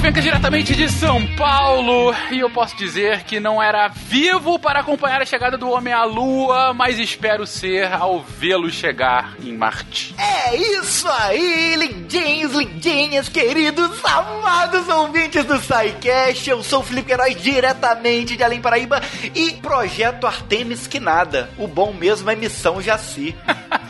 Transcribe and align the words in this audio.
Fenca 0.00 0.20
diretamente 0.20 0.74
de 0.74 0.88
São 0.90 1.26
Paulo 1.36 2.14
e 2.30 2.38
eu 2.38 2.50
posso 2.50 2.76
dizer 2.76 3.24
que 3.24 3.40
não 3.40 3.62
era 3.62 3.88
vivo 3.88 4.58
para 4.58 4.80
acompanhar 4.80 5.20
a 5.20 5.24
chegada 5.24 5.56
do 5.56 5.70
homem 5.70 5.92
à 5.92 6.04
lua, 6.04 6.72
mas 6.74 6.98
espero 6.98 7.46
ser 7.46 7.92
ao 7.92 8.20
vê-lo 8.20 8.70
chegar 8.70 9.34
em 9.42 9.56
Marte. 9.56 10.14
É 10.18 10.54
isso 10.56 11.08
aí, 11.08 11.74
lindinhos, 11.76 12.52
lindinhas, 12.52 13.28
queridos, 13.28 13.90
amados 14.04 14.88
ouvintes 14.88 15.44
do 15.44 15.58
SciCast. 15.58 16.50
Eu 16.50 16.62
sou 16.62 16.80
o 16.80 16.82
Felipe 16.82 17.08
Queiroz, 17.08 17.40
diretamente 17.40 18.36
de 18.36 18.44
Além 18.44 18.60
Paraíba 18.60 19.00
e 19.34 19.52
projeto 19.54 20.26
Artemis 20.26 20.86
que 20.86 21.00
nada. 21.00 21.50
O 21.58 21.66
bom 21.66 21.92
mesmo 21.92 22.30
é 22.30 22.36
Missão 22.36 22.80
Jaci. 22.80 23.34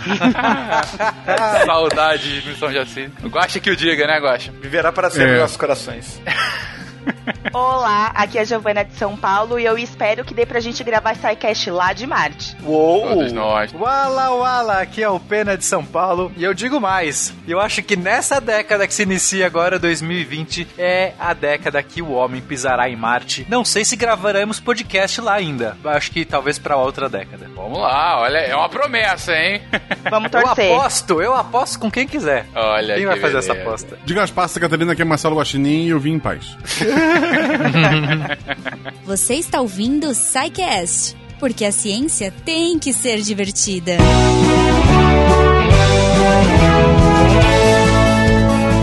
Saudade 1.66 2.40
de 2.40 2.48
Missão 2.48 2.72
Jaci. 2.72 3.10
Gosta 3.24 3.60
que 3.60 3.70
o 3.70 3.76
diga, 3.76 4.06
né, 4.06 4.20
Gosta? 4.20 4.52
Viverá 4.60 4.92
para 4.92 5.10
sempre 5.10 5.36
é. 5.36 5.40
nossos 5.40 5.56
corações. 5.56 5.95
nice. 5.96 6.20
Olá, 7.52 8.10
aqui 8.14 8.38
é 8.38 8.42
a 8.42 8.44
Giovana 8.44 8.84
de 8.84 8.94
São 8.94 9.16
Paulo 9.16 9.58
e 9.58 9.64
eu 9.64 9.78
espero 9.78 10.24
que 10.24 10.34
dê 10.34 10.44
pra 10.44 10.60
gente 10.60 10.82
gravar 10.82 11.14
SciCast 11.14 11.70
lá 11.70 11.92
de 11.92 12.06
Marte. 12.06 12.56
Uou! 12.64 13.08
Todos 13.08 13.32
nós. 13.32 13.72
Wala 13.72 14.30
Wala, 14.30 14.80
aqui 14.80 15.02
é 15.02 15.08
o 15.08 15.18
Pena 15.20 15.56
de 15.56 15.64
São 15.64 15.84
Paulo 15.84 16.32
e 16.36 16.44
eu 16.44 16.52
digo 16.52 16.80
mais, 16.80 17.32
eu 17.46 17.60
acho 17.60 17.82
que 17.82 17.96
nessa 17.96 18.40
década 18.40 18.86
que 18.86 18.92
se 18.94 19.02
inicia 19.02 19.46
agora, 19.46 19.78
2020, 19.78 20.66
é 20.76 21.12
a 21.18 21.32
década 21.32 21.82
que 21.82 22.02
o 22.02 22.10
homem 22.12 22.40
pisará 22.40 22.88
em 22.88 22.96
Marte. 22.96 23.46
Não 23.48 23.64
sei 23.64 23.84
se 23.84 23.96
gravaremos 23.96 24.60
podcast 24.60 25.20
lá 25.20 25.34
ainda, 25.34 25.76
acho 25.84 26.10
que 26.10 26.24
talvez 26.24 26.58
pra 26.58 26.76
outra 26.76 27.08
década. 27.08 27.48
Vamos 27.54 27.78
lá, 27.78 28.20
olha, 28.20 28.38
é 28.38 28.54
uma 28.54 28.68
promessa, 28.68 29.32
hein? 29.34 29.62
Vamos 30.10 30.30
torcer. 30.30 30.66
Eu 30.66 30.76
aposto, 30.76 31.22
eu 31.22 31.34
aposto 31.34 31.78
com 31.78 31.90
quem 31.90 32.06
quiser. 32.06 32.46
Olha 32.54 32.94
Quem 32.94 33.02
que 33.02 33.06
vai 33.08 33.20
fazer 33.20 33.34
beleza. 33.34 33.52
essa 33.52 33.60
aposta? 33.62 33.98
Diga 34.04 34.22
as 34.22 34.30
passas, 34.30 34.58
Catarina, 34.60 34.94
que 34.94 35.02
é 35.02 35.04
Marcelo 35.04 35.36
Guaxinim 35.36 35.86
e 35.86 35.88
eu 35.90 35.98
vim 36.00 36.14
em 36.14 36.18
paz. 36.18 36.56
Você 39.04 39.34
está 39.34 39.60
ouvindo 39.60 40.08
o 40.08 40.14
SciCast, 40.14 41.16
porque 41.38 41.64
a 41.64 41.72
ciência 41.72 42.32
tem 42.44 42.78
que 42.78 42.92
ser 42.92 43.20
divertida. 43.20 43.96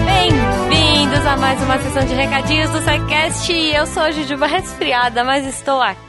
Bem-vindos 0.06 1.26
a 1.26 1.38
mais 1.38 1.62
uma 1.62 1.80
sessão 1.80 2.06
de 2.06 2.14
recadinhos 2.14 2.70
do 2.72 2.80
SciCast. 2.80 3.52
Eu 3.52 3.86
sou 3.88 4.04
a 4.04 4.12
Jujuba 4.12 4.48
resfriada, 4.48 5.24
mas 5.24 5.46
estou 5.46 5.82
aqui 5.82 6.04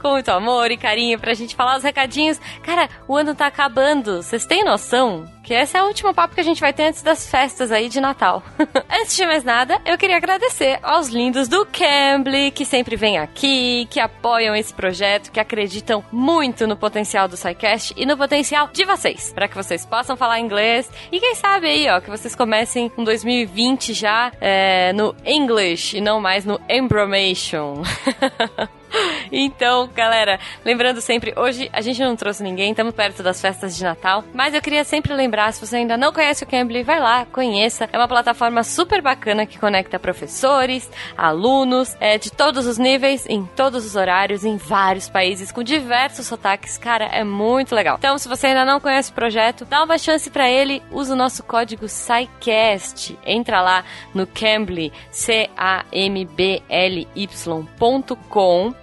com 0.00 0.10
muito 0.10 0.30
amor 0.30 0.70
e 0.70 0.76
carinho 0.76 1.18
pra 1.18 1.34
gente 1.34 1.54
falar 1.54 1.76
os 1.76 1.82
recadinhos. 1.82 2.40
Cara, 2.62 2.88
o 3.06 3.16
ano 3.16 3.34
tá 3.34 3.46
acabando, 3.46 4.22
vocês 4.22 4.46
têm 4.46 4.64
noção? 4.64 5.28
Que 5.42 5.54
esse 5.54 5.76
é 5.76 5.82
o 5.82 5.86
último 5.86 6.14
papo 6.14 6.34
que 6.34 6.40
a 6.40 6.44
gente 6.44 6.60
vai 6.60 6.72
ter 6.72 6.84
antes 6.84 7.02
das 7.02 7.28
festas 7.28 7.72
aí 7.72 7.88
de 7.88 8.00
Natal. 8.00 8.42
antes 8.90 9.16
de 9.16 9.26
mais 9.26 9.42
nada, 9.42 9.80
eu 9.86 9.96
queria 9.96 10.16
agradecer 10.16 10.78
aos 10.82 11.08
lindos 11.08 11.48
do 11.48 11.66
Cambly, 11.66 12.50
que 12.50 12.64
sempre 12.64 12.94
vêm 12.94 13.18
aqui, 13.18 13.86
que 13.90 13.98
apoiam 13.98 14.54
esse 14.54 14.72
projeto, 14.72 15.32
que 15.32 15.40
acreditam 15.40 16.04
muito 16.12 16.66
no 16.66 16.76
potencial 16.76 17.26
do 17.26 17.36
SciCast 17.36 17.94
e 17.96 18.04
no 18.04 18.16
potencial 18.16 18.68
de 18.72 18.84
vocês, 18.84 19.32
para 19.32 19.48
que 19.48 19.56
vocês 19.56 19.84
possam 19.86 20.16
falar 20.16 20.40
inglês 20.40 20.90
e 21.10 21.18
quem 21.18 21.34
sabe 21.34 21.66
aí, 21.66 21.88
ó, 21.88 22.00
que 22.00 22.10
vocês 22.10 22.34
comecem 22.34 22.90
em 22.96 23.04
2020 23.04 23.92
já 23.92 24.30
é, 24.40 24.92
no 24.92 25.14
English 25.24 25.96
e 25.96 26.00
não 26.00 26.20
mais 26.20 26.44
no 26.44 26.60
Embromation. 26.68 27.82
Então, 29.32 29.88
galera, 29.94 30.38
lembrando 30.64 31.00
sempre, 31.00 31.32
hoje 31.36 31.70
a 31.72 31.80
gente 31.80 32.00
não 32.00 32.16
trouxe 32.16 32.42
ninguém, 32.42 32.70
estamos 32.70 32.94
perto 32.94 33.22
das 33.22 33.40
festas 33.40 33.76
de 33.76 33.84
Natal, 33.84 34.24
mas 34.34 34.54
eu 34.54 34.60
queria 34.60 34.84
sempre 34.84 35.14
lembrar, 35.14 35.52
se 35.52 35.64
você 35.64 35.76
ainda 35.76 35.96
não 35.96 36.12
conhece 36.12 36.44
o 36.44 36.46
Cambly, 36.46 36.82
vai 36.82 37.00
lá, 37.00 37.24
conheça. 37.26 37.88
É 37.92 37.98
uma 37.98 38.08
plataforma 38.08 38.62
super 38.64 39.00
bacana 39.00 39.46
que 39.46 39.58
conecta 39.58 39.98
professores, 39.98 40.90
alunos, 41.16 41.96
é, 42.00 42.18
de 42.18 42.30
todos 42.30 42.66
os 42.66 42.78
níveis, 42.78 43.26
em 43.28 43.44
todos 43.44 43.84
os 43.86 43.96
horários, 43.96 44.44
em 44.44 44.56
vários 44.56 45.08
países, 45.08 45.52
com 45.52 45.62
diversos 45.62 46.26
sotaques. 46.26 46.76
Cara, 46.78 47.04
é 47.06 47.22
muito 47.24 47.74
legal. 47.74 47.96
Então, 47.98 48.18
se 48.18 48.28
você 48.28 48.48
ainda 48.48 48.64
não 48.64 48.80
conhece 48.80 49.10
o 49.10 49.14
projeto, 49.14 49.64
dá 49.64 49.82
uma 49.84 49.98
chance 49.98 50.30
para 50.30 50.50
ele, 50.50 50.82
usa 50.90 51.12
o 51.14 51.16
nosso 51.16 51.42
código 51.42 51.88
SciCast. 51.88 53.18
Entra 53.24 53.60
lá 53.60 53.84
no 54.14 54.26
Cambly, 54.26 54.92
C-A-M-B-L-Y.com 55.10 55.60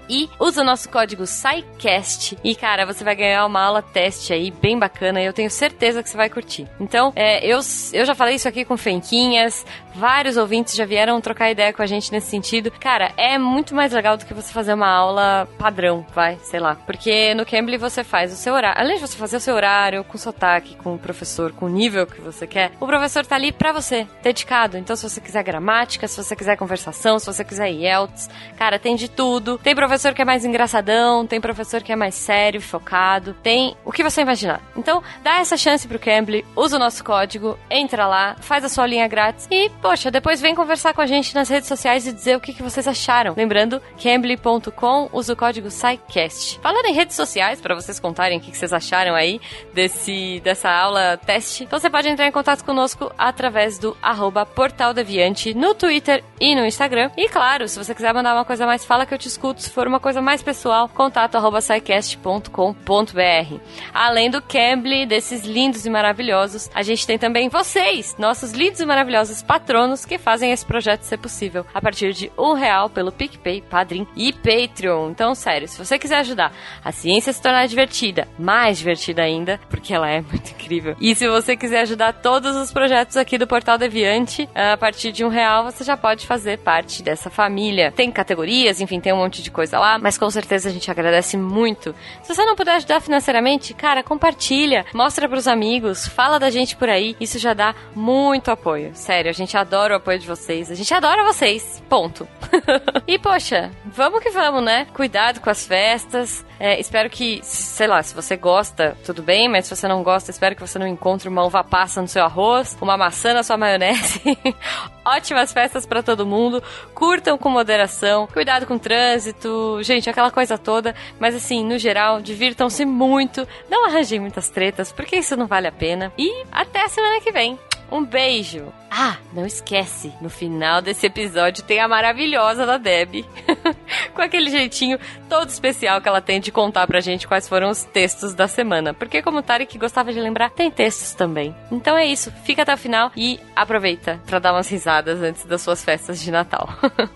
e 0.09 0.29
usa 0.39 0.61
o 0.61 0.65
nosso 0.65 0.89
código 0.89 1.25
SciCast. 1.25 2.37
E, 2.43 2.55
cara, 2.55 2.85
você 2.85 3.03
vai 3.03 3.15
ganhar 3.15 3.45
uma 3.45 3.61
aula 3.61 3.81
teste 3.81 4.33
aí 4.33 4.51
bem 4.51 4.77
bacana 4.77 5.21
e 5.21 5.25
eu 5.25 5.33
tenho 5.33 5.49
certeza 5.49 6.03
que 6.03 6.09
você 6.09 6.17
vai 6.17 6.29
curtir. 6.29 6.67
Então, 6.79 7.11
é, 7.15 7.45
eu, 7.45 7.59
eu 7.93 8.05
já 8.05 8.15
falei 8.15 8.35
isso 8.35 8.47
aqui 8.47 8.63
com 8.63 8.77
Fenquinhas, 8.77 9.65
vários 9.97 10.37
ouvintes 10.37 10.75
já 10.75 10.85
vieram 10.85 11.19
trocar 11.19 11.49
ideia 11.49 11.73
com 11.73 11.81
a 11.81 11.85
gente 11.85 12.11
nesse 12.11 12.29
sentido. 12.29 12.71
Cara, 12.71 13.11
é 13.17 13.37
muito 13.37 13.73
mais 13.73 13.91
legal 13.91 14.15
do 14.15 14.25
que 14.25 14.33
você 14.33 14.53
fazer 14.53 14.73
uma 14.73 14.87
aula 14.87 15.47
padrão, 15.57 16.05
vai, 16.13 16.37
sei 16.43 16.59
lá. 16.59 16.75
Porque 16.75 17.33
no 17.33 17.45
Cambly 17.45 17.77
você 17.77 18.03
faz 18.03 18.31
o 18.31 18.35
seu 18.35 18.53
horário. 18.53 18.79
Além 18.79 18.95
de 18.95 19.01
você 19.01 19.17
fazer 19.17 19.37
o 19.37 19.41
seu 19.41 19.55
horário, 19.55 20.03
com 20.03 20.17
sotaque, 20.17 20.75
com 20.75 20.93
o 20.93 20.99
professor, 20.99 21.51
com 21.51 21.65
o 21.65 21.69
nível 21.69 22.05
que 22.05 22.21
você 22.21 22.45
quer, 22.45 22.71
o 22.79 22.85
professor 22.85 23.25
tá 23.25 23.35
ali 23.35 23.51
pra 23.51 23.71
você, 23.71 24.07
dedicado. 24.21 24.77
Então, 24.77 24.95
se 24.95 25.09
você 25.09 25.19
quiser 25.19 25.43
gramática, 25.43 26.07
se 26.07 26.23
você 26.23 26.35
quiser 26.35 26.55
conversação, 26.55 27.17
se 27.17 27.25
você 27.25 27.43
quiser 27.43 27.71
IELTS, 27.71 28.29
cara, 28.57 28.77
tem 28.77 28.95
de 28.95 29.09
tudo. 29.09 29.57
Tem 29.57 29.75
professor 29.75 30.13
que 30.13 30.21
é 30.21 30.25
mais 30.27 30.43
engraçadão, 30.45 31.25
tem 31.25 31.39
professor 31.39 31.81
que 31.81 31.91
é 31.91 31.95
mais 31.95 32.13
sério, 32.13 32.61
focado, 32.61 33.33
tem 33.41 33.75
o 33.85 33.91
que 33.91 34.03
você 34.03 34.21
imaginar. 34.21 34.61
Então, 34.75 35.01
dá 35.23 35.39
essa 35.39 35.55
chance 35.55 35.87
pro 35.87 35.97
Cambly, 35.97 36.45
usa 36.53 36.75
o 36.75 36.79
nosso 36.79 37.03
código, 37.03 37.57
entra 37.71 38.05
lá, 38.05 38.35
faz 38.41 38.65
a 38.65 38.69
sua 38.69 38.85
linha 38.85 39.07
grátis 39.07 39.47
e, 39.49 39.69
poxa, 39.81 40.11
depois 40.11 40.41
vem 40.41 40.53
conversar 40.53 40.93
com 40.93 41.01
a 41.01 41.05
gente 41.05 41.33
nas 41.33 41.47
redes 41.47 41.69
sociais 41.69 42.05
e 42.05 42.11
dizer 42.11 42.35
o 42.35 42.41
que, 42.41 42.53
que 42.53 42.61
vocês 42.61 42.87
acharam. 42.87 43.33
Lembrando, 43.37 43.81
cambly.com, 44.03 45.09
usa 45.13 45.31
o 45.31 45.35
código 45.35 45.71
SciCast. 45.71 46.59
Falando 46.61 46.85
em 46.87 46.93
redes 46.93 47.15
sociais, 47.15 47.61
para 47.61 47.73
vocês 47.73 47.99
contarem 47.99 48.37
o 48.37 48.41
que, 48.41 48.51
que 48.51 48.57
vocês 48.57 48.73
acharam 48.73 49.15
aí 49.15 49.39
desse, 49.73 50.41
dessa 50.43 50.69
aula 50.69 51.17
teste, 51.25 51.63
então 51.63 51.79
você 51.79 51.89
pode 51.89 52.09
entrar 52.09 52.27
em 52.27 52.31
contato 52.31 52.65
conosco 52.65 53.11
através 53.17 53.79
do 53.79 53.95
arroba 54.01 54.45
Portal 54.45 54.93
Deviante 54.93 55.53
no 55.53 55.73
Twitter 55.73 56.21
e 56.39 56.53
no 56.53 56.65
Instagram. 56.65 57.11
E 57.15 57.29
claro, 57.29 57.67
se 57.67 57.77
você 57.77 57.95
quiser 57.95 58.13
mandar 58.13 58.33
uma 58.33 58.43
coisa 58.43 58.65
mais, 58.65 58.83
fala 58.83 59.05
que 59.05 59.13
eu 59.13 59.17
te 59.17 59.27
escuto. 59.27 59.61
Se 59.61 59.69
for 59.69 59.87
uma 59.87 59.99
coisa 59.99 60.16
mais 60.21 60.41
pessoal, 60.41 60.89
contato 60.89 61.35
arroba 61.35 61.61
scicast.com.br. 61.61 63.59
Além 63.93 64.29
do 64.29 64.41
Cambly, 64.41 65.05
desses 65.05 65.43
lindos 65.43 65.85
e 65.85 65.89
maravilhosos, 65.89 66.69
a 66.73 66.81
gente 66.81 67.05
tem 67.05 67.17
também 67.17 67.49
vocês, 67.49 68.15
nossos 68.17 68.51
lindos 68.51 68.79
e 68.79 68.85
maravilhosos 68.85 69.41
patronos 69.41 70.05
que 70.05 70.17
fazem 70.17 70.51
esse 70.51 70.65
projeto 70.65 71.03
ser 71.03 71.17
possível 71.17 71.65
a 71.73 71.81
partir 71.81 72.13
de 72.13 72.31
um 72.37 72.53
real 72.53 72.89
pelo 72.89 73.11
PicPay, 73.11 73.61
Padrim 73.61 74.07
e 74.15 74.33
Patreon. 74.33 75.09
Então, 75.11 75.33
sério, 75.35 75.67
se 75.67 75.77
você 75.77 75.97
quiser 75.99 76.19
ajudar 76.19 76.51
a 76.83 76.91
ciência 76.91 77.29
a 77.31 77.33
se 77.33 77.41
tornar 77.41 77.67
divertida, 77.67 78.27
mais 78.37 78.77
divertida 78.77 79.21
ainda, 79.21 79.59
porque 79.69 79.93
ela 79.93 80.09
é 80.09 80.21
muito 80.29 80.51
incrível. 80.51 80.95
E 80.99 81.15
se 81.15 81.27
você 81.27 81.55
quiser 81.55 81.81
ajudar 81.81 82.13
todos 82.13 82.55
os 82.55 82.71
projetos 82.71 83.17
aqui 83.17 83.37
do 83.37 83.47
Portal 83.47 83.77
Deviante, 83.77 84.47
a 84.53 84.77
partir 84.77 85.11
de 85.11 85.23
um 85.23 85.29
real 85.29 85.63
você 85.63 85.83
já 85.83 85.97
pode 85.97 86.25
fazer 86.25 86.59
parte 86.59 87.01
dessa 87.01 87.29
família. 87.29 87.91
Tem 87.91 88.11
categorias, 88.11 88.81
enfim, 88.81 88.99
tem 88.99 89.13
um 89.13 89.17
monte 89.17 89.41
de 89.41 89.51
coisa 89.51 89.79
lá, 89.79 89.97
mas 90.07 90.17
com 90.17 90.29
certeza 90.29 90.69
a 90.69 90.71
gente 90.71 90.89
agradece 90.89 91.35
muito. 91.35 91.93
Se 92.23 92.33
você 92.33 92.45
não 92.45 92.55
puder 92.55 92.75
ajudar 92.75 93.01
financeiramente, 93.01 93.73
cara, 93.73 94.01
compartilha, 94.01 94.85
mostra 94.93 95.27
pros 95.27 95.49
amigos, 95.49 96.07
fala 96.07 96.39
da 96.39 96.49
gente 96.49 96.77
por 96.77 96.87
aí, 96.87 97.13
isso 97.19 97.37
já 97.37 97.53
dá 97.53 97.75
muito 97.93 98.49
apoio. 98.49 98.91
Sério, 98.93 99.29
a 99.29 99.33
gente 99.33 99.57
adora 99.57 99.95
o 99.95 99.97
apoio 99.97 100.17
de 100.17 100.25
vocês, 100.25 100.71
a 100.71 100.75
gente 100.75 100.93
adora 100.93 101.25
vocês, 101.25 101.83
ponto. 101.89 102.25
e 103.05 103.19
poxa, 103.19 103.69
vamos 103.83 104.23
que 104.23 104.29
vamos, 104.29 104.63
né? 104.63 104.87
Cuidado 104.93 105.41
com 105.41 105.49
as 105.49 105.67
festas, 105.67 106.45
é, 106.59 106.79
espero 106.79 107.09
que, 107.09 107.39
sei 107.43 107.85
lá, 107.85 108.01
se 108.01 108.15
você 108.15 108.35
gosta, 108.35 108.97
tudo 109.05 109.21
bem, 109.21 109.47
mas 109.47 109.65
se 109.65 109.75
você 109.75 109.87
não 109.87 110.01
gosta, 110.01 110.31
espero 110.31 110.55
que 110.55 110.61
você 110.61 110.79
não 110.79 110.87
encontre 110.87 111.29
uma 111.29 111.43
uva 111.43 111.63
passa 111.63 112.01
no 112.01 112.07
seu 112.07 112.23
arroz, 112.23 112.75
uma 112.81 112.97
maçã 112.97 113.33
na 113.33 113.43
sua 113.43 113.57
maionese. 113.57 114.21
Ótimas 115.05 115.53
festas 115.53 115.85
para 115.85 116.01
todo 116.01 116.25
mundo. 116.25 116.61
Curtam 116.93 117.37
com 117.37 117.49
moderação, 117.49 118.27
cuidado 118.27 118.65
com 118.65 118.75
o 118.75 118.79
trânsito, 118.79 119.79
gente, 119.87 120.09
aquela 120.09 120.29
coisa 120.29 120.57
toda. 120.57 120.93
Mas 121.19 121.33
assim, 121.33 121.63
no 121.63 121.77
geral, 121.77 122.21
divirtam-se 122.21 122.85
muito. 122.85 123.47
Não 123.69 123.87
arranjem 123.87 124.19
muitas 124.19 124.49
tretas, 124.49 124.91
porque 124.91 125.15
isso 125.15 125.35
não 125.35 125.47
vale 125.47 125.67
a 125.67 125.71
pena. 125.71 126.11
E 126.17 126.43
até 126.51 126.83
a 126.83 126.89
semana 126.89 127.21
que 127.21 127.31
vem. 127.31 127.57
Um 127.91 128.03
beijo. 128.03 128.73
Ah, 128.91 129.17
não 129.33 129.45
esquece, 129.45 130.13
no 130.21 130.29
final 130.29 130.81
desse 130.81 131.05
episódio 131.05 131.63
tem 131.63 131.79
a 131.79 131.87
maravilhosa 131.87 132.65
da 132.65 132.77
Deb. 132.77 133.25
Com 134.13 134.21
aquele 134.21 134.49
jeitinho 134.49 134.99
todo 135.29 135.49
especial 135.49 136.01
que 136.01 136.07
ela 136.07 136.21
tem 136.21 136.39
de 136.39 136.51
contar 136.51 136.85
pra 136.87 136.99
gente 136.99 137.27
quais 137.27 137.47
foram 137.47 137.69
os 137.69 137.83
textos 137.83 138.33
da 138.33 138.47
semana. 138.47 138.93
Porque, 138.93 139.21
como 139.21 139.39
o 139.39 139.43
Tarek 139.43 139.77
gostava 139.77 140.11
de 140.11 140.19
lembrar, 140.19 140.49
tem 140.49 140.69
textos 140.69 141.13
também. 141.13 141.55
Então 141.71 141.97
é 141.97 142.05
isso, 142.05 142.31
fica 142.43 142.63
até 142.63 142.73
o 142.73 142.77
final 142.77 143.11
e 143.15 143.39
aproveita 143.55 144.19
pra 144.25 144.39
dar 144.39 144.53
umas 144.53 144.69
risadas 144.69 145.21
antes 145.21 145.45
das 145.45 145.61
suas 145.61 145.83
festas 145.83 146.19
de 146.19 146.31
Natal. 146.31 146.67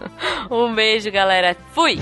um 0.50 0.74
beijo, 0.74 1.12
galera. 1.12 1.56
Fui! 1.74 2.00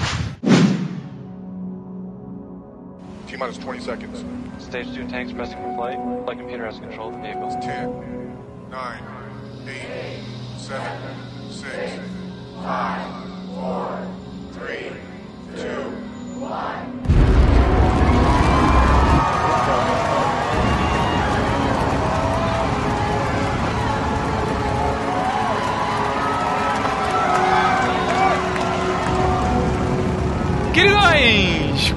T-minus 3.29 3.59
20 3.59 3.79
seconds. 3.81 4.25
Stage 4.57 4.91
2 4.95 5.07
tanks 5.07 5.31
pressing 5.33 5.57
for 5.57 5.75
flight. 5.75 5.99
Flight 6.23 6.39
computer 6.39 6.65
has 6.65 6.79
control 6.79 7.09
of 7.09 7.13
the 7.13 7.21
vehicle. 7.21 7.51
10, 7.61 8.71
9, 8.71 9.03
8, 9.67 10.23
7, 10.57 11.51
6, 11.51 11.99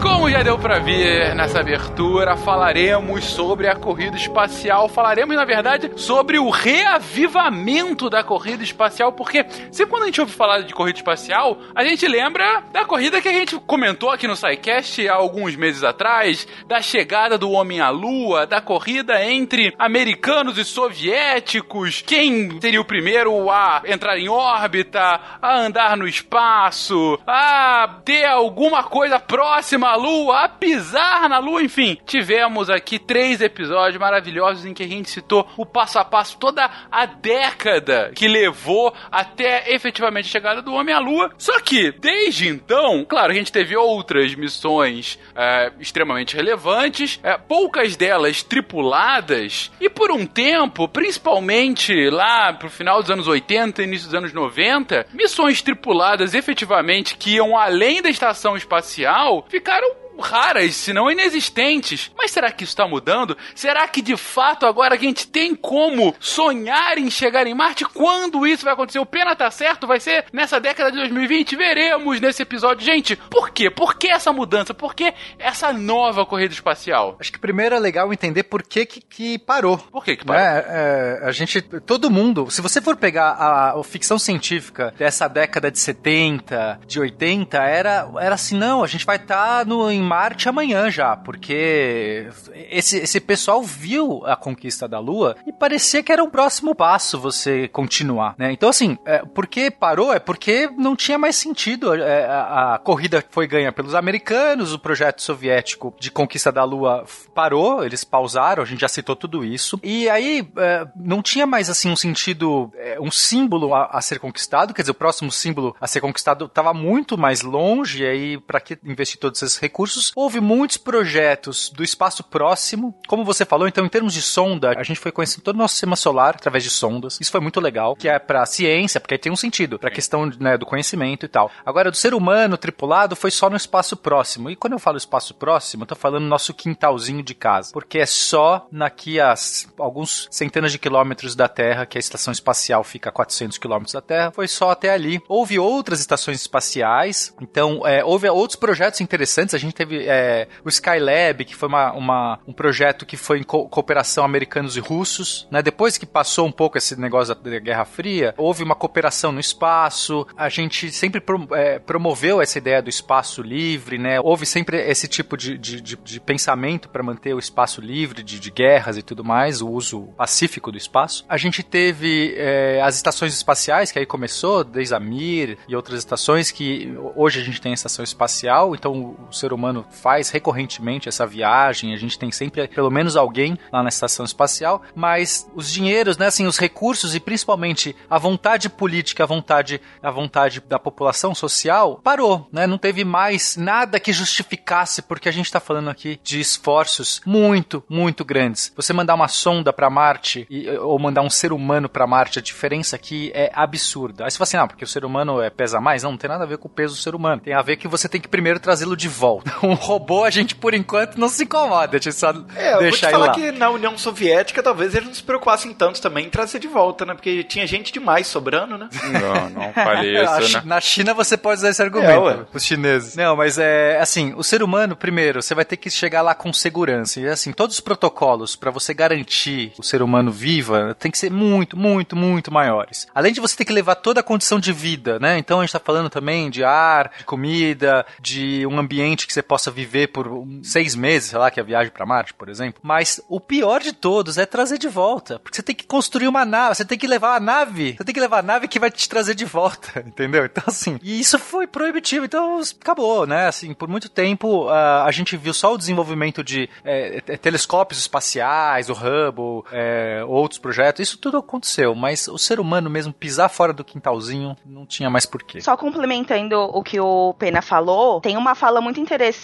Como 0.01 0.31
já 0.31 0.45
deu 0.45 0.57
pra 0.57 0.79
ver 0.79 1.35
nessa 1.35 1.59
abertura, 1.59 2.37
falaremos 2.37 3.25
sobre 3.25 3.67
a 3.67 3.75
corrida 3.75 4.17
espacial. 4.17 4.89
Falaremos, 4.89 5.35
na 5.35 5.45
verdade, 5.45 5.91
sobre 5.97 6.39
o 6.39 6.51
reavivamento 6.51 8.09
da 8.09 8.23
corrida 8.23 8.63
espacial, 8.63 9.13
porque 9.13 9.45
sempre 9.73 9.87
quando 9.91 10.05
a 10.05 10.07
gente 10.07 10.21
ouve 10.21 10.33
falar 10.33 10.61
de 10.61 10.73
corrida 10.73 10.99
espacial, 10.99 11.59
a 11.75 11.83
gente 11.85 12.07
lembra 12.07 12.63
da 12.73 12.85
corrida 12.85 13.21
que 13.21 13.29
a 13.29 13.33
gente 13.33 13.57
comentou 13.67 14.11
aqui 14.11 14.29
no 14.29 14.37
SciCast 14.37 15.09
há 15.09 15.15
alguns 15.15 15.57
meses 15.57 15.83
atrás, 15.83 16.47
da 16.69 16.81
chegada 16.81 17.37
do 17.37 17.51
homem 17.51 17.81
à 17.81 17.91
Lua, 17.91 18.47
da 18.47 18.61
corrida 18.61 19.25
entre 19.25 19.75
americanos 19.77 20.59
e 20.59 20.65
soviéticos, 20.65 22.03
quem 22.07 22.61
seria 22.61 22.81
o 22.81 22.85
primeiro 22.85 23.51
a 23.51 23.83
entrar 23.85 24.17
em 24.17 24.29
órbita, 24.29 25.21
a 25.41 25.57
andar 25.59 25.97
no 25.97 26.07
espaço, 26.07 27.19
a 27.27 27.99
ter 28.05 28.25
alguma 28.25 28.85
coisa 28.85 29.19
próxima 29.19 29.72
à 29.81 29.97
Lua, 29.97 30.45
a 30.45 30.49
pisar 30.49 31.29
na 31.29 31.39
Lua, 31.39 31.63
enfim. 31.63 31.97
Tivemos 32.07 32.69
aqui 32.69 32.99
três 32.99 33.41
episódios 33.41 33.99
maravilhosos 34.01 34.65
em 34.67 34.75
que 34.75 34.83
a 34.83 34.89
gente 34.89 35.11
citou 35.11 35.49
o 35.57 35.65
passo 35.65 35.99
a 35.99 36.05
passo, 36.05 36.37
toda 36.39 36.69
a 36.91 37.07
década 37.07 38.13
que 38.15 38.29
levou 38.29 38.93
até 39.11 39.73
efetivamente 39.75 40.27
a 40.27 40.31
chegada 40.31 40.63
do 40.63 40.75
homem 40.75 40.95
à 40.95 40.99
Lua. 40.99 41.31
Só 41.39 41.59
que, 41.61 41.93
desde 41.93 42.49
então, 42.49 43.05
claro, 43.09 43.33
a 43.33 43.35
gente 43.35 43.51
teve 43.51 43.77
outras 43.77 44.35
missões 44.35 45.19
é, 45.35 45.73
extremamente 45.81 46.37
relevantes, 46.37 47.19
é, 47.23 47.39
poucas 47.39 47.97
delas 47.97 48.43
tripuladas, 48.43 49.71
e 49.81 49.89
por 49.89 50.11
um 50.11 50.27
tempo, 50.27 50.87
principalmente 50.89 52.11
lá 52.11 52.53
pro 52.53 52.69
final 52.69 53.01
dos 53.01 53.11
anos 53.11 53.27
80 53.27 53.83
início 53.83 54.07
dos 54.07 54.15
anos 54.15 54.33
90, 54.33 55.07
missões 55.13 55.63
tripuladas 55.63 56.35
efetivamente 56.35 57.17
que 57.17 57.35
iam 57.35 57.57
além 57.57 58.03
da 58.03 58.11
estação 58.11 58.57
espacial 58.57 59.47
ficaram 59.63 60.02
raras, 60.19 60.75
se 60.75 60.93
não 60.93 61.11
inexistentes. 61.11 62.11
Mas 62.17 62.31
será 62.31 62.51
que 62.51 62.65
isso 62.65 62.73
está 62.73 62.87
mudando? 62.87 63.37
Será 63.55 63.87
que 63.89 64.03
de 64.03 64.17
fato 64.17 64.67
agora 64.67 64.95
a 64.95 64.99
gente 64.99 65.27
tem 65.27 65.55
como 65.55 66.15
sonhar 66.21 66.99
em 66.99 67.11
chegar 67.11 67.47
em 67.47 67.55
Marte? 67.55 67.85
Quando 67.85 68.47
isso 68.47 68.65
vai 68.65 68.75
acontecer? 68.75 68.99
O 68.99 69.07
Pena 69.07 69.35
tá 69.37 69.51
certo? 69.51 69.87
Vai 69.87 70.01
ser 70.01 70.25
nessa 70.33 70.61
década 70.61 70.91
de 70.91 70.99
2020? 70.99 71.57
Veremos 71.57 72.21
nesse 72.21 72.43
episódio. 72.43 72.85
Gente, 72.85 73.17
por 73.17 73.51
quê? 73.51 73.71
Por 73.71 73.97
que 73.97 74.09
essa 74.09 74.33
mudança? 74.33 74.75
Por 74.75 74.95
que 74.95 75.13
essa 75.39 75.73
nova 75.73 76.25
corrida 76.27 76.53
espacial? 76.53 77.17
Acho 77.21 77.33
que 77.33 77.39
primeiro 77.39 77.75
é 77.75 77.79
legal 77.79 78.13
entender 78.13 78.45
por 78.45 78.63
que 78.63 78.87
que, 78.87 79.01
que 79.01 79.39
parou. 79.39 79.79
Por 79.79 80.05
que 80.05 80.17
que 80.17 80.25
parou? 80.25 80.43
É, 80.43 81.21
é, 81.23 81.27
a 81.27 81.33
gente, 81.33 81.61
todo 81.63 82.11
mundo, 82.11 82.51
se 82.51 82.61
você 82.61 82.81
for 82.81 82.97
pegar 82.97 83.31
a, 83.31 83.79
a 83.79 83.85
ficção 83.85 84.19
científica 84.19 84.95
dessa 84.99 85.29
década 85.29 85.71
de 85.71 85.79
70, 85.79 86.81
de 86.87 87.01
80, 87.01 87.59
era, 87.59 88.09
era 88.21 88.35
assim, 88.35 88.57
não, 88.57 88.83
a 88.83 88.87
gente 88.87 89.05
vai 89.05 89.17
estar 89.17 89.65
no 89.67 89.91
em 89.91 90.02
Marte 90.03 90.49
amanhã 90.49 90.91
já, 90.91 91.17
porque 91.17 92.29
esse, 92.71 92.99
esse 92.99 93.21
pessoal 93.21 93.63
viu 93.63 94.23
a 94.27 94.37
conquista 94.37 94.89
da 94.89 94.99
Lua 94.99 95.37
e 95.47 95.53
parecia 95.53 96.03
que 96.03 96.13
era 96.13 96.23
um 96.23 96.31
próximo 96.31 96.75
passo 96.75 97.19
você 97.19 97.69
continuar, 97.69 98.35
né? 98.39 98.53
Então, 98.53 98.69
assim, 98.69 98.99
é, 99.05 99.19
por 99.19 99.47
que 99.47 99.71
parou? 99.71 100.13
É 100.13 100.19
porque 100.19 100.69
não 100.77 100.97
tinha 100.97 101.19
mais 101.19 101.37
sentido. 101.37 101.95
É, 101.95 102.27
a, 102.27 102.75
a 102.75 102.79
corrida 102.79 103.25
foi 103.31 103.47
ganha 103.47 103.73
pelos 103.73 103.95
americanos, 103.95 104.73
o 104.73 104.79
projeto 104.79 105.23
soviético 105.23 105.95
de 105.99 106.11
conquista 106.11 106.51
da 106.51 106.65
Lua 106.65 107.05
parou, 107.35 107.85
eles 107.85 108.05
pausaram, 108.05 108.63
a 108.63 108.67
gente 108.67 108.81
já 108.81 108.89
citou 108.89 109.15
tudo 109.15 109.45
isso. 109.45 109.79
E 109.83 110.09
aí, 110.09 110.47
é, 110.57 110.87
não 110.97 111.23
tinha 111.23 111.47
mais, 111.47 111.71
assim, 111.71 111.91
um 111.91 111.97
sentido, 111.97 112.73
é, 112.77 113.01
um 113.01 113.11
símbolo 113.11 113.75
a, 113.75 113.87
a 113.87 114.01
ser 114.01 114.19
conquistado, 114.19 114.75
quer 114.75 114.83
dizer, 114.83 114.93
o 114.93 114.95
próximo 114.95 115.31
símbolo 115.31 115.77
a 115.81 115.87
ser 115.87 116.01
conquistado 116.01 116.47
estava 116.47 116.75
muito 116.75 117.17
mais 117.17 117.43
longe, 117.43 118.03
e 118.03 118.07
aí, 118.07 118.39
para 118.39 118.61
que 118.61 118.79
investir 118.85 119.19
todos 119.19 119.43
esses 119.43 119.59
recursos? 119.59 119.92
Houve 120.15 120.41
muitos 120.41 120.77
projetos 120.77 121.71
do 121.71 121.83
espaço 121.83 122.23
próximo, 122.25 122.95
como 123.07 123.25
você 123.25 123.45
falou, 123.45 123.69
então, 123.69 123.85
em 123.85 123.89
termos 123.89 124.15
de 124.15 124.23
sonda, 124.23 124.75
a 124.77 124.83
gente 124.83 125.01
foi 125.01 125.13
conhecendo 125.13 125.45
todo 125.45 125.55
o 125.55 125.59
nosso 125.59 125.75
sistema 125.75 125.97
solar 125.97 126.35
através 126.37 126.65
de 126.65 126.71
sondas. 126.71 127.19
Isso 127.21 127.31
foi 127.31 127.41
muito 127.41 127.61
legal, 127.61 127.97
que 127.97 128.09
é 128.09 128.19
pra 128.19 128.47
ciência, 128.47 129.01
porque 129.01 129.15
aí 129.15 129.19
tem 129.19 129.33
um 129.33 129.37
sentido, 129.37 129.79
pra 129.79 129.91
questão 129.91 130.27
né, 130.39 130.57
do 130.57 130.67
conhecimento 130.67 131.25
e 131.27 131.29
tal. 131.29 131.51
Agora, 131.65 131.91
do 131.91 131.97
ser 131.97 132.15
humano 132.15 132.57
tripulado 132.57 133.17
foi 133.17 133.31
só 133.31 133.49
no 133.49 133.57
espaço 133.57 133.97
próximo. 133.97 134.51
E 134.51 134.57
quando 134.57 134.75
eu 134.75 134.79
falo 134.79 134.97
espaço 134.97 135.35
próximo, 135.35 135.83
eu 135.83 135.87
tô 135.87 135.95
falando 135.95 136.25
nosso 136.25 136.55
quintalzinho 136.55 137.23
de 137.23 137.35
casa, 137.35 137.73
porque 137.73 137.99
é 137.99 138.07
só 138.07 138.67
naqui 138.71 139.21
a 139.21 139.35
alguns 139.79 140.29
centenas 140.31 140.73
de 140.73 140.79
quilômetros 140.79 141.35
da 141.35 141.49
Terra, 141.49 141.87
que 141.87 141.99
a 141.99 142.01
estação 142.01 142.33
espacial 142.33 142.83
fica 142.85 143.11
a 143.11 143.13
400 143.13 143.59
quilômetros 143.59 143.93
da 143.93 144.01
Terra, 144.01 144.31
foi 144.31 144.49
só 144.49 144.71
até 144.71 144.91
ali. 144.91 145.21
Houve 145.29 145.59
outras 145.59 146.01
estações 146.01 146.41
espaciais, 146.41 147.35
então 147.41 147.87
é, 147.87 148.05
houve 148.05 148.29
outros 148.29 148.59
projetos 148.59 149.01
interessantes. 149.01 149.55
A 149.55 149.59
gente 149.59 149.75
teve 149.85 150.05
é, 150.07 150.49
o 150.65 150.69
Skylab, 150.69 151.45
que 151.45 151.55
foi 151.57 151.69
uma, 151.69 151.93
uma- 151.93 152.39
um 152.47 152.53
projeto 152.53 153.05
que 153.07 153.17
foi 153.17 153.39
em 153.41 153.43
co- 153.43 153.69
cooperação 153.69 154.25
americanos 154.25 154.77
e 154.77 154.81
russos. 154.81 155.47
Né? 155.51 155.63
Depois 155.63 155.99
que 155.99 156.07
passou 156.07 156.47
um 156.47 156.53
pouco 156.53 156.79
esse 156.79 156.99
negócio 156.99 157.35
da, 157.35 157.59
Guerra 157.59 157.85
Fria, 157.85 158.35
houve 158.37 158.63
uma 158.63 158.75
cooperação 158.75 159.33
no 159.33 159.41
espaço. 159.41 160.27
A 160.37 160.49
gente 160.49 160.91
sempre 160.93 161.21
pro- 161.21 161.49
é, 161.53 161.79
promoveu 161.79 162.41
essa 162.41 162.59
ideia 162.59 162.83
do 162.83 162.89
espaço 162.91 163.43
livre, 163.43 163.99
né? 163.99 164.21
Houve 164.21 164.47
sempre 164.47 164.79
esse 164.79 165.07
tipo 165.09 165.37
de, 165.37 165.57
de, 165.59 165.81
de- 165.81 165.97
de 165.97 166.21
pensamento 166.21 166.89
para 166.89 167.03
manter 167.03 167.35
o 167.35 167.39
espaço 167.39 167.81
livre 167.81 168.23
de, 168.23 168.39
de 168.39 168.51
guerras 168.51 168.97
e 168.97 169.03
tudo 169.03 169.25
mais, 169.25 169.61
o 169.63 169.69
uso 169.69 170.09
pacífico 170.17 170.71
do 170.71 170.79
espaço. 170.79 171.25
A 171.29 171.37
gente 171.37 171.63
teve 171.63 172.35
é, 172.37 172.81
as 172.83 172.97
estações 172.97 173.33
espaciais, 173.35 173.91
que 173.91 173.99
aí 173.99 174.07
começou, 174.07 174.65
desde 174.65 174.95
a 174.95 175.01
Mir 175.01 175.59
e 175.69 175.75
outras 175.75 175.99
estações, 175.99 176.51
que 176.51 176.93
hoje 177.17 177.41
a 177.41 177.45
gente 177.45 177.61
tem 177.61 177.73
a 177.73 177.75
estação 177.75 178.03
espacial, 178.05 178.75
então 178.75 179.17
o 179.29 179.33
ser 179.33 179.53
humano 179.53 179.72
faz 179.91 180.31
recorrentemente 180.31 181.09
essa 181.09 181.27
viagem, 181.27 181.95
a 181.95 181.97
gente 181.97 182.19
tem 182.19 182.31
sempre 182.31 182.67
pelo 182.69 182.91
menos 182.91 183.17
alguém 183.17 183.59
lá 183.73 183.83
na 183.83 183.89
estação 183.89 184.25
espacial, 184.25 184.83
mas 184.95 185.49
os 185.55 185.71
dinheiros, 185.71 186.17
né, 186.19 186.27
assim, 186.27 186.47
os 186.47 186.59
recursos 186.59 187.15
e 187.15 187.21
principalmente 187.21 187.95
a 188.09 188.19
vontade 188.19 188.69
política, 188.69 189.25
a 189.25 189.27
vontade, 189.27 189.81
a 190.03 190.11
vontade 190.11 190.61
da 190.61 190.79
população 190.79 191.35
social 191.35 192.01
parou, 192.03 192.49
né? 192.53 192.67
Não 192.67 192.79
teve 192.79 193.05
mais 193.05 193.57
nada 193.57 194.01
que 194.01 194.13
justificasse, 194.13 195.03
porque 195.03 195.29
a 195.29 195.33
gente 195.33 195.47
está 195.47 195.61
falando 195.61 195.91
aqui 195.91 196.19
de 196.23 196.41
esforços 196.41 197.21
muito, 197.25 197.83
muito 197.89 198.25
grandes. 198.25 198.73
Você 198.77 198.93
mandar 198.93 199.15
uma 199.15 199.29
sonda 199.29 199.73
para 199.73 199.91
Marte 199.91 200.47
e, 200.51 200.69
ou 200.79 200.99
mandar 200.99 201.23
um 201.23 201.31
ser 201.31 201.53
humano 201.53 201.89
para 201.89 202.07
Marte, 202.07 202.39
a 202.39 202.43
diferença 202.43 202.97
aqui 202.97 203.31
é 203.35 203.51
absurda. 203.55 204.25
Aí 204.25 204.31
você 204.31 204.39
fala 204.39 204.45
assim, 204.45 204.57
ah, 204.57 204.67
porque 204.67 204.85
o 204.85 204.89
ser 204.89 205.05
humano 205.05 205.41
é, 205.41 205.51
pesa 205.51 205.81
mais? 205.81 206.03
Não, 206.03 206.13
não 206.13 206.19
tem 206.19 206.29
nada 206.29 206.45
a 206.45 206.47
ver 206.47 206.59
com 206.59 206.69
o 206.69 206.71
peso 206.71 206.95
do 206.95 207.01
ser 207.01 207.15
humano. 207.15 207.43
Tem 207.43 207.55
a 207.55 207.63
ver 207.63 207.77
que 207.77 207.89
você 207.89 208.09
tem 208.09 208.21
que 208.21 208.29
primeiro 208.29 208.61
trazê-lo 208.61 208.97
de 208.97 209.09
volta. 209.09 209.53
Um 209.63 209.75
robô, 209.75 210.25
a 210.25 210.31
gente 210.31 210.55
por 210.55 210.75
enquanto 210.75 211.17
não 211.19 211.29
se 211.29 211.45
incomoda, 211.45 211.89
deixa 211.89 212.09
eu 212.09 212.13
só 212.13 212.33
É, 212.57 212.75
eu 212.75 212.81
vou 212.83 212.91
te 212.91 213.01
falar 213.01 213.27
lá. 213.27 213.33
que 213.35 213.53
na 213.53 213.71
União 213.71 213.97
Soviética 213.97 214.63
talvez 214.63 214.95
eles 214.95 215.07
não 215.09 215.15
se 215.15 215.23
preocupassem 215.23 215.73
tanto 215.73 216.01
também 216.01 216.27
em 216.27 216.31
trazer 216.31 216.59
de 216.59 216.69
volta, 216.69 217.05
né? 217.05 217.15
Porque 217.15 217.45
tinha 217.45 217.67
gente 217.67 217.93
demais 217.93 218.27
sobrando, 218.27 218.77
né? 218.79 218.89
Não, 219.05 219.51
não 219.51 219.73
fale 219.73 220.17
A 220.19 220.41
isso, 220.41 220.55
né? 220.59 220.63
Na 220.65 220.81
China 220.81 221.15
você 221.15 221.37
pode 221.37 221.59
usar 221.59 221.71
esse 221.71 221.81
É, 221.83 221.85
argumento, 221.85 222.23
ué. 222.23 222.39
os 222.53 222.65
chineses. 222.65 223.15
Não, 223.17 223.37
mas 223.37 223.59
é 223.59 223.99
assim, 224.01 224.33
o 224.37 224.43
ser 224.43 224.63
humano, 224.63 224.97
primeiro, 224.97 225.43
você 225.43 225.55
vai 225.55 225.65
ter 225.65 225.77
que 225.77 225.91
chegar 225.91 226.23
lá 226.23 226.35
com 226.35 226.53
segurança. 226.53 227.21
E 227.21 227.29
assim, 227.29 227.53
todos 227.53 227.77
os 227.77 227.81
protocolos 227.81 228.57
para 228.57 228.71
você 228.71 228.93
garantir 228.95 229.73
o 229.79 229.83
ser 229.83 230.03
humano 230.03 230.31
viva 230.31 230.97
tem 230.99 231.11
que 231.11 231.19
ser 231.19 231.31
muito, 231.31 231.77
muito, 231.77 232.17
muito 232.17 232.53
maiores. 232.53 233.07
Além 233.15 233.33
de 233.33 233.41
você 233.41 233.57
ter 233.57 233.65
que 233.65 233.73
levar 233.73 233.97
toda 233.97 234.21
a 234.21 234.23
condição 234.23 234.59
de 234.59 234.73
vida, 234.73 235.19
né? 235.19 235.39
Então 235.39 235.61
a 235.61 235.63
gente 235.65 235.73
tá 235.73 235.81
falando 235.81 236.09
também 236.11 236.51
de 236.51 236.65
ar, 236.65 237.11
de 237.19 237.25
comida, 237.25 238.05
de 238.21 238.67
um 238.67 238.79
ambiente 238.79 239.27
que 239.27 239.33
você 239.33 239.43
possa 239.53 239.71
viver 239.71 240.07
por 240.09 240.47
seis 240.63 240.95
meses, 240.95 241.29
sei 241.29 241.39
lá, 241.39 241.51
que 241.51 241.61
é 241.61 241.63
a 241.63 241.67
viagem 241.67 241.93
para 241.93 242.07
Marte, 242.07 242.33
por 242.33 242.49
exemplo. 242.49 242.81
Mas 242.83 243.21
o 243.29 243.39
pior 243.39 243.83
de 243.83 243.93
todos 243.93 244.39
é 244.39 244.47
trazer 244.47 244.79
de 244.79 244.89
volta. 244.89 245.39
Porque 245.39 245.55
você 245.55 245.63
tem 245.63 245.75
que 245.75 245.85
construir 245.85 246.27
uma 246.27 246.43
nave, 246.43 246.75
você 246.77 246.87
tem 246.87 246.97
que 246.97 247.07
levar 247.07 247.37
a 247.37 247.41
nave, 247.41 247.93
você 247.93 248.03
tem 248.03 248.15
que 248.15 248.21
levar 248.21 248.39
a 248.39 248.43
nave 248.43 248.67
que 248.67 248.79
vai 248.79 248.91
te 248.91 249.07
trazer 249.07 249.35
de 249.35 249.45
volta, 249.45 250.01
entendeu? 250.09 250.47
Então, 250.47 250.65
assim, 250.67 250.99
e 251.03 251.21
isso 251.21 251.39
foi 251.39 251.67
proibitivo, 251.67 252.25
então 252.25 252.63
acabou, 252.81 253.27
né? 253.27 253.47
Assim, 253.47 253.75
por 253.75 253.91
muito 253.91 254.09
tempo 254.09 254.71
ah, 254.71 255.05
a 255.05 255.11
gente 255.11 255.37
viu 255.37 255.53
só 255.53 255.75
o 255.75 255.77
desenvolvimento 255.77 256.43
de 256.43 256.67
eh, 256.83 257.21
te- 257.21 257.37
telescópios 257.37 258.01
espaciais, 258.01 258.89
o 258.89 258.95
Hubble, 258.95 259.65
eh, 259.71 260.25
outros 260.27 260.59
projetos, 260.59 261.07
isso 261.07 261.19
tudo 261.19 261.37
aconteceu, 261.37 261.95
mas 261.95 262.27
o 262.27 262.39
ser 262.39 262.59
humano 262.59 262.89
mesmo 262.89 263.13
pisar 263.13 263.51
fora 263.51 263.75
do 263.75 263.85
quintalzinho 263.85 264.57
não 264.65 264.87
tinha 264.87 265.11
mais 265.11 265.27
porquê. 265.27 265.61
Só 265.61 265.77
complementando 265.77 266.59
o 266.59 266.83
que 266.83 266.99
o 266.99 267.35
Pena 267.39 267.61
falou, 267.61 268.19
tem 268.23 268.39
uma 268.39 268.55
fala 268.55 268.81
muito 268.81 268.99
interessante 268.99 269.42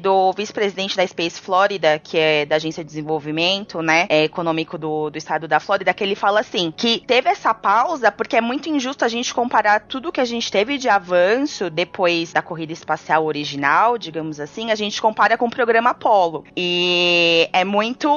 do 0.00 0.32
vice-presidente 0.32 0.96
da 0.96 1.06
Space 1.06 1.40
Florida, 1.40 1.98
que 1.98 2.18
é 2.18 2.46
da 2.46 2.56
Agência 2.56 2.82
de 2.82 2.88
Desenvolvimento, 2.88 3.82
né, 3.82 4.06
é, 4.08 4.24
econômico 4.24 4.76
do, 4.76 5.10
do 5.10 5.18
estado 5.18 5.46
da 5.46 5.60
Flórida, 5.60 5.94
que 5.94 6.02
ele 6.02 6.14
fala 6.14 6.40
assim, 6.40 6.72
que 6.76 7.00
teve 7.06 7.28
essa 7.28 7.54
pausa 7.54 8.10
porque 8.10 8.36
é 8.36 8.40
muito 8.40 8.68
injusto 8.68 9.04
a 9.04 9.08
gente 9.08 9.32
comparar 9.32 9.80
tudo 9.80 10.12
que 10.12 10.20
a 10.20 10.24
gente 10.24 10.50
teve 10.50 10.78
de 10.78 10.88
avanço 10.88 11.70
depois 11.70 12.32
da 12.32 12.42
corrida 12.42 12.72
espacial 12.72 13.24
original, 13.24 13.96
digamos 13.98 14.40
assim, 14.40 14.70
a 14.70 14.74
gente 14.74 15.00
compara 15.00 15.36
com 15.36 15.46
o 15.46 15.50
programa 15.50 15.90
Apollo. 15.90 16.44
E 16.56 17.48
é 17.52 17.64
muito 17.64 18.08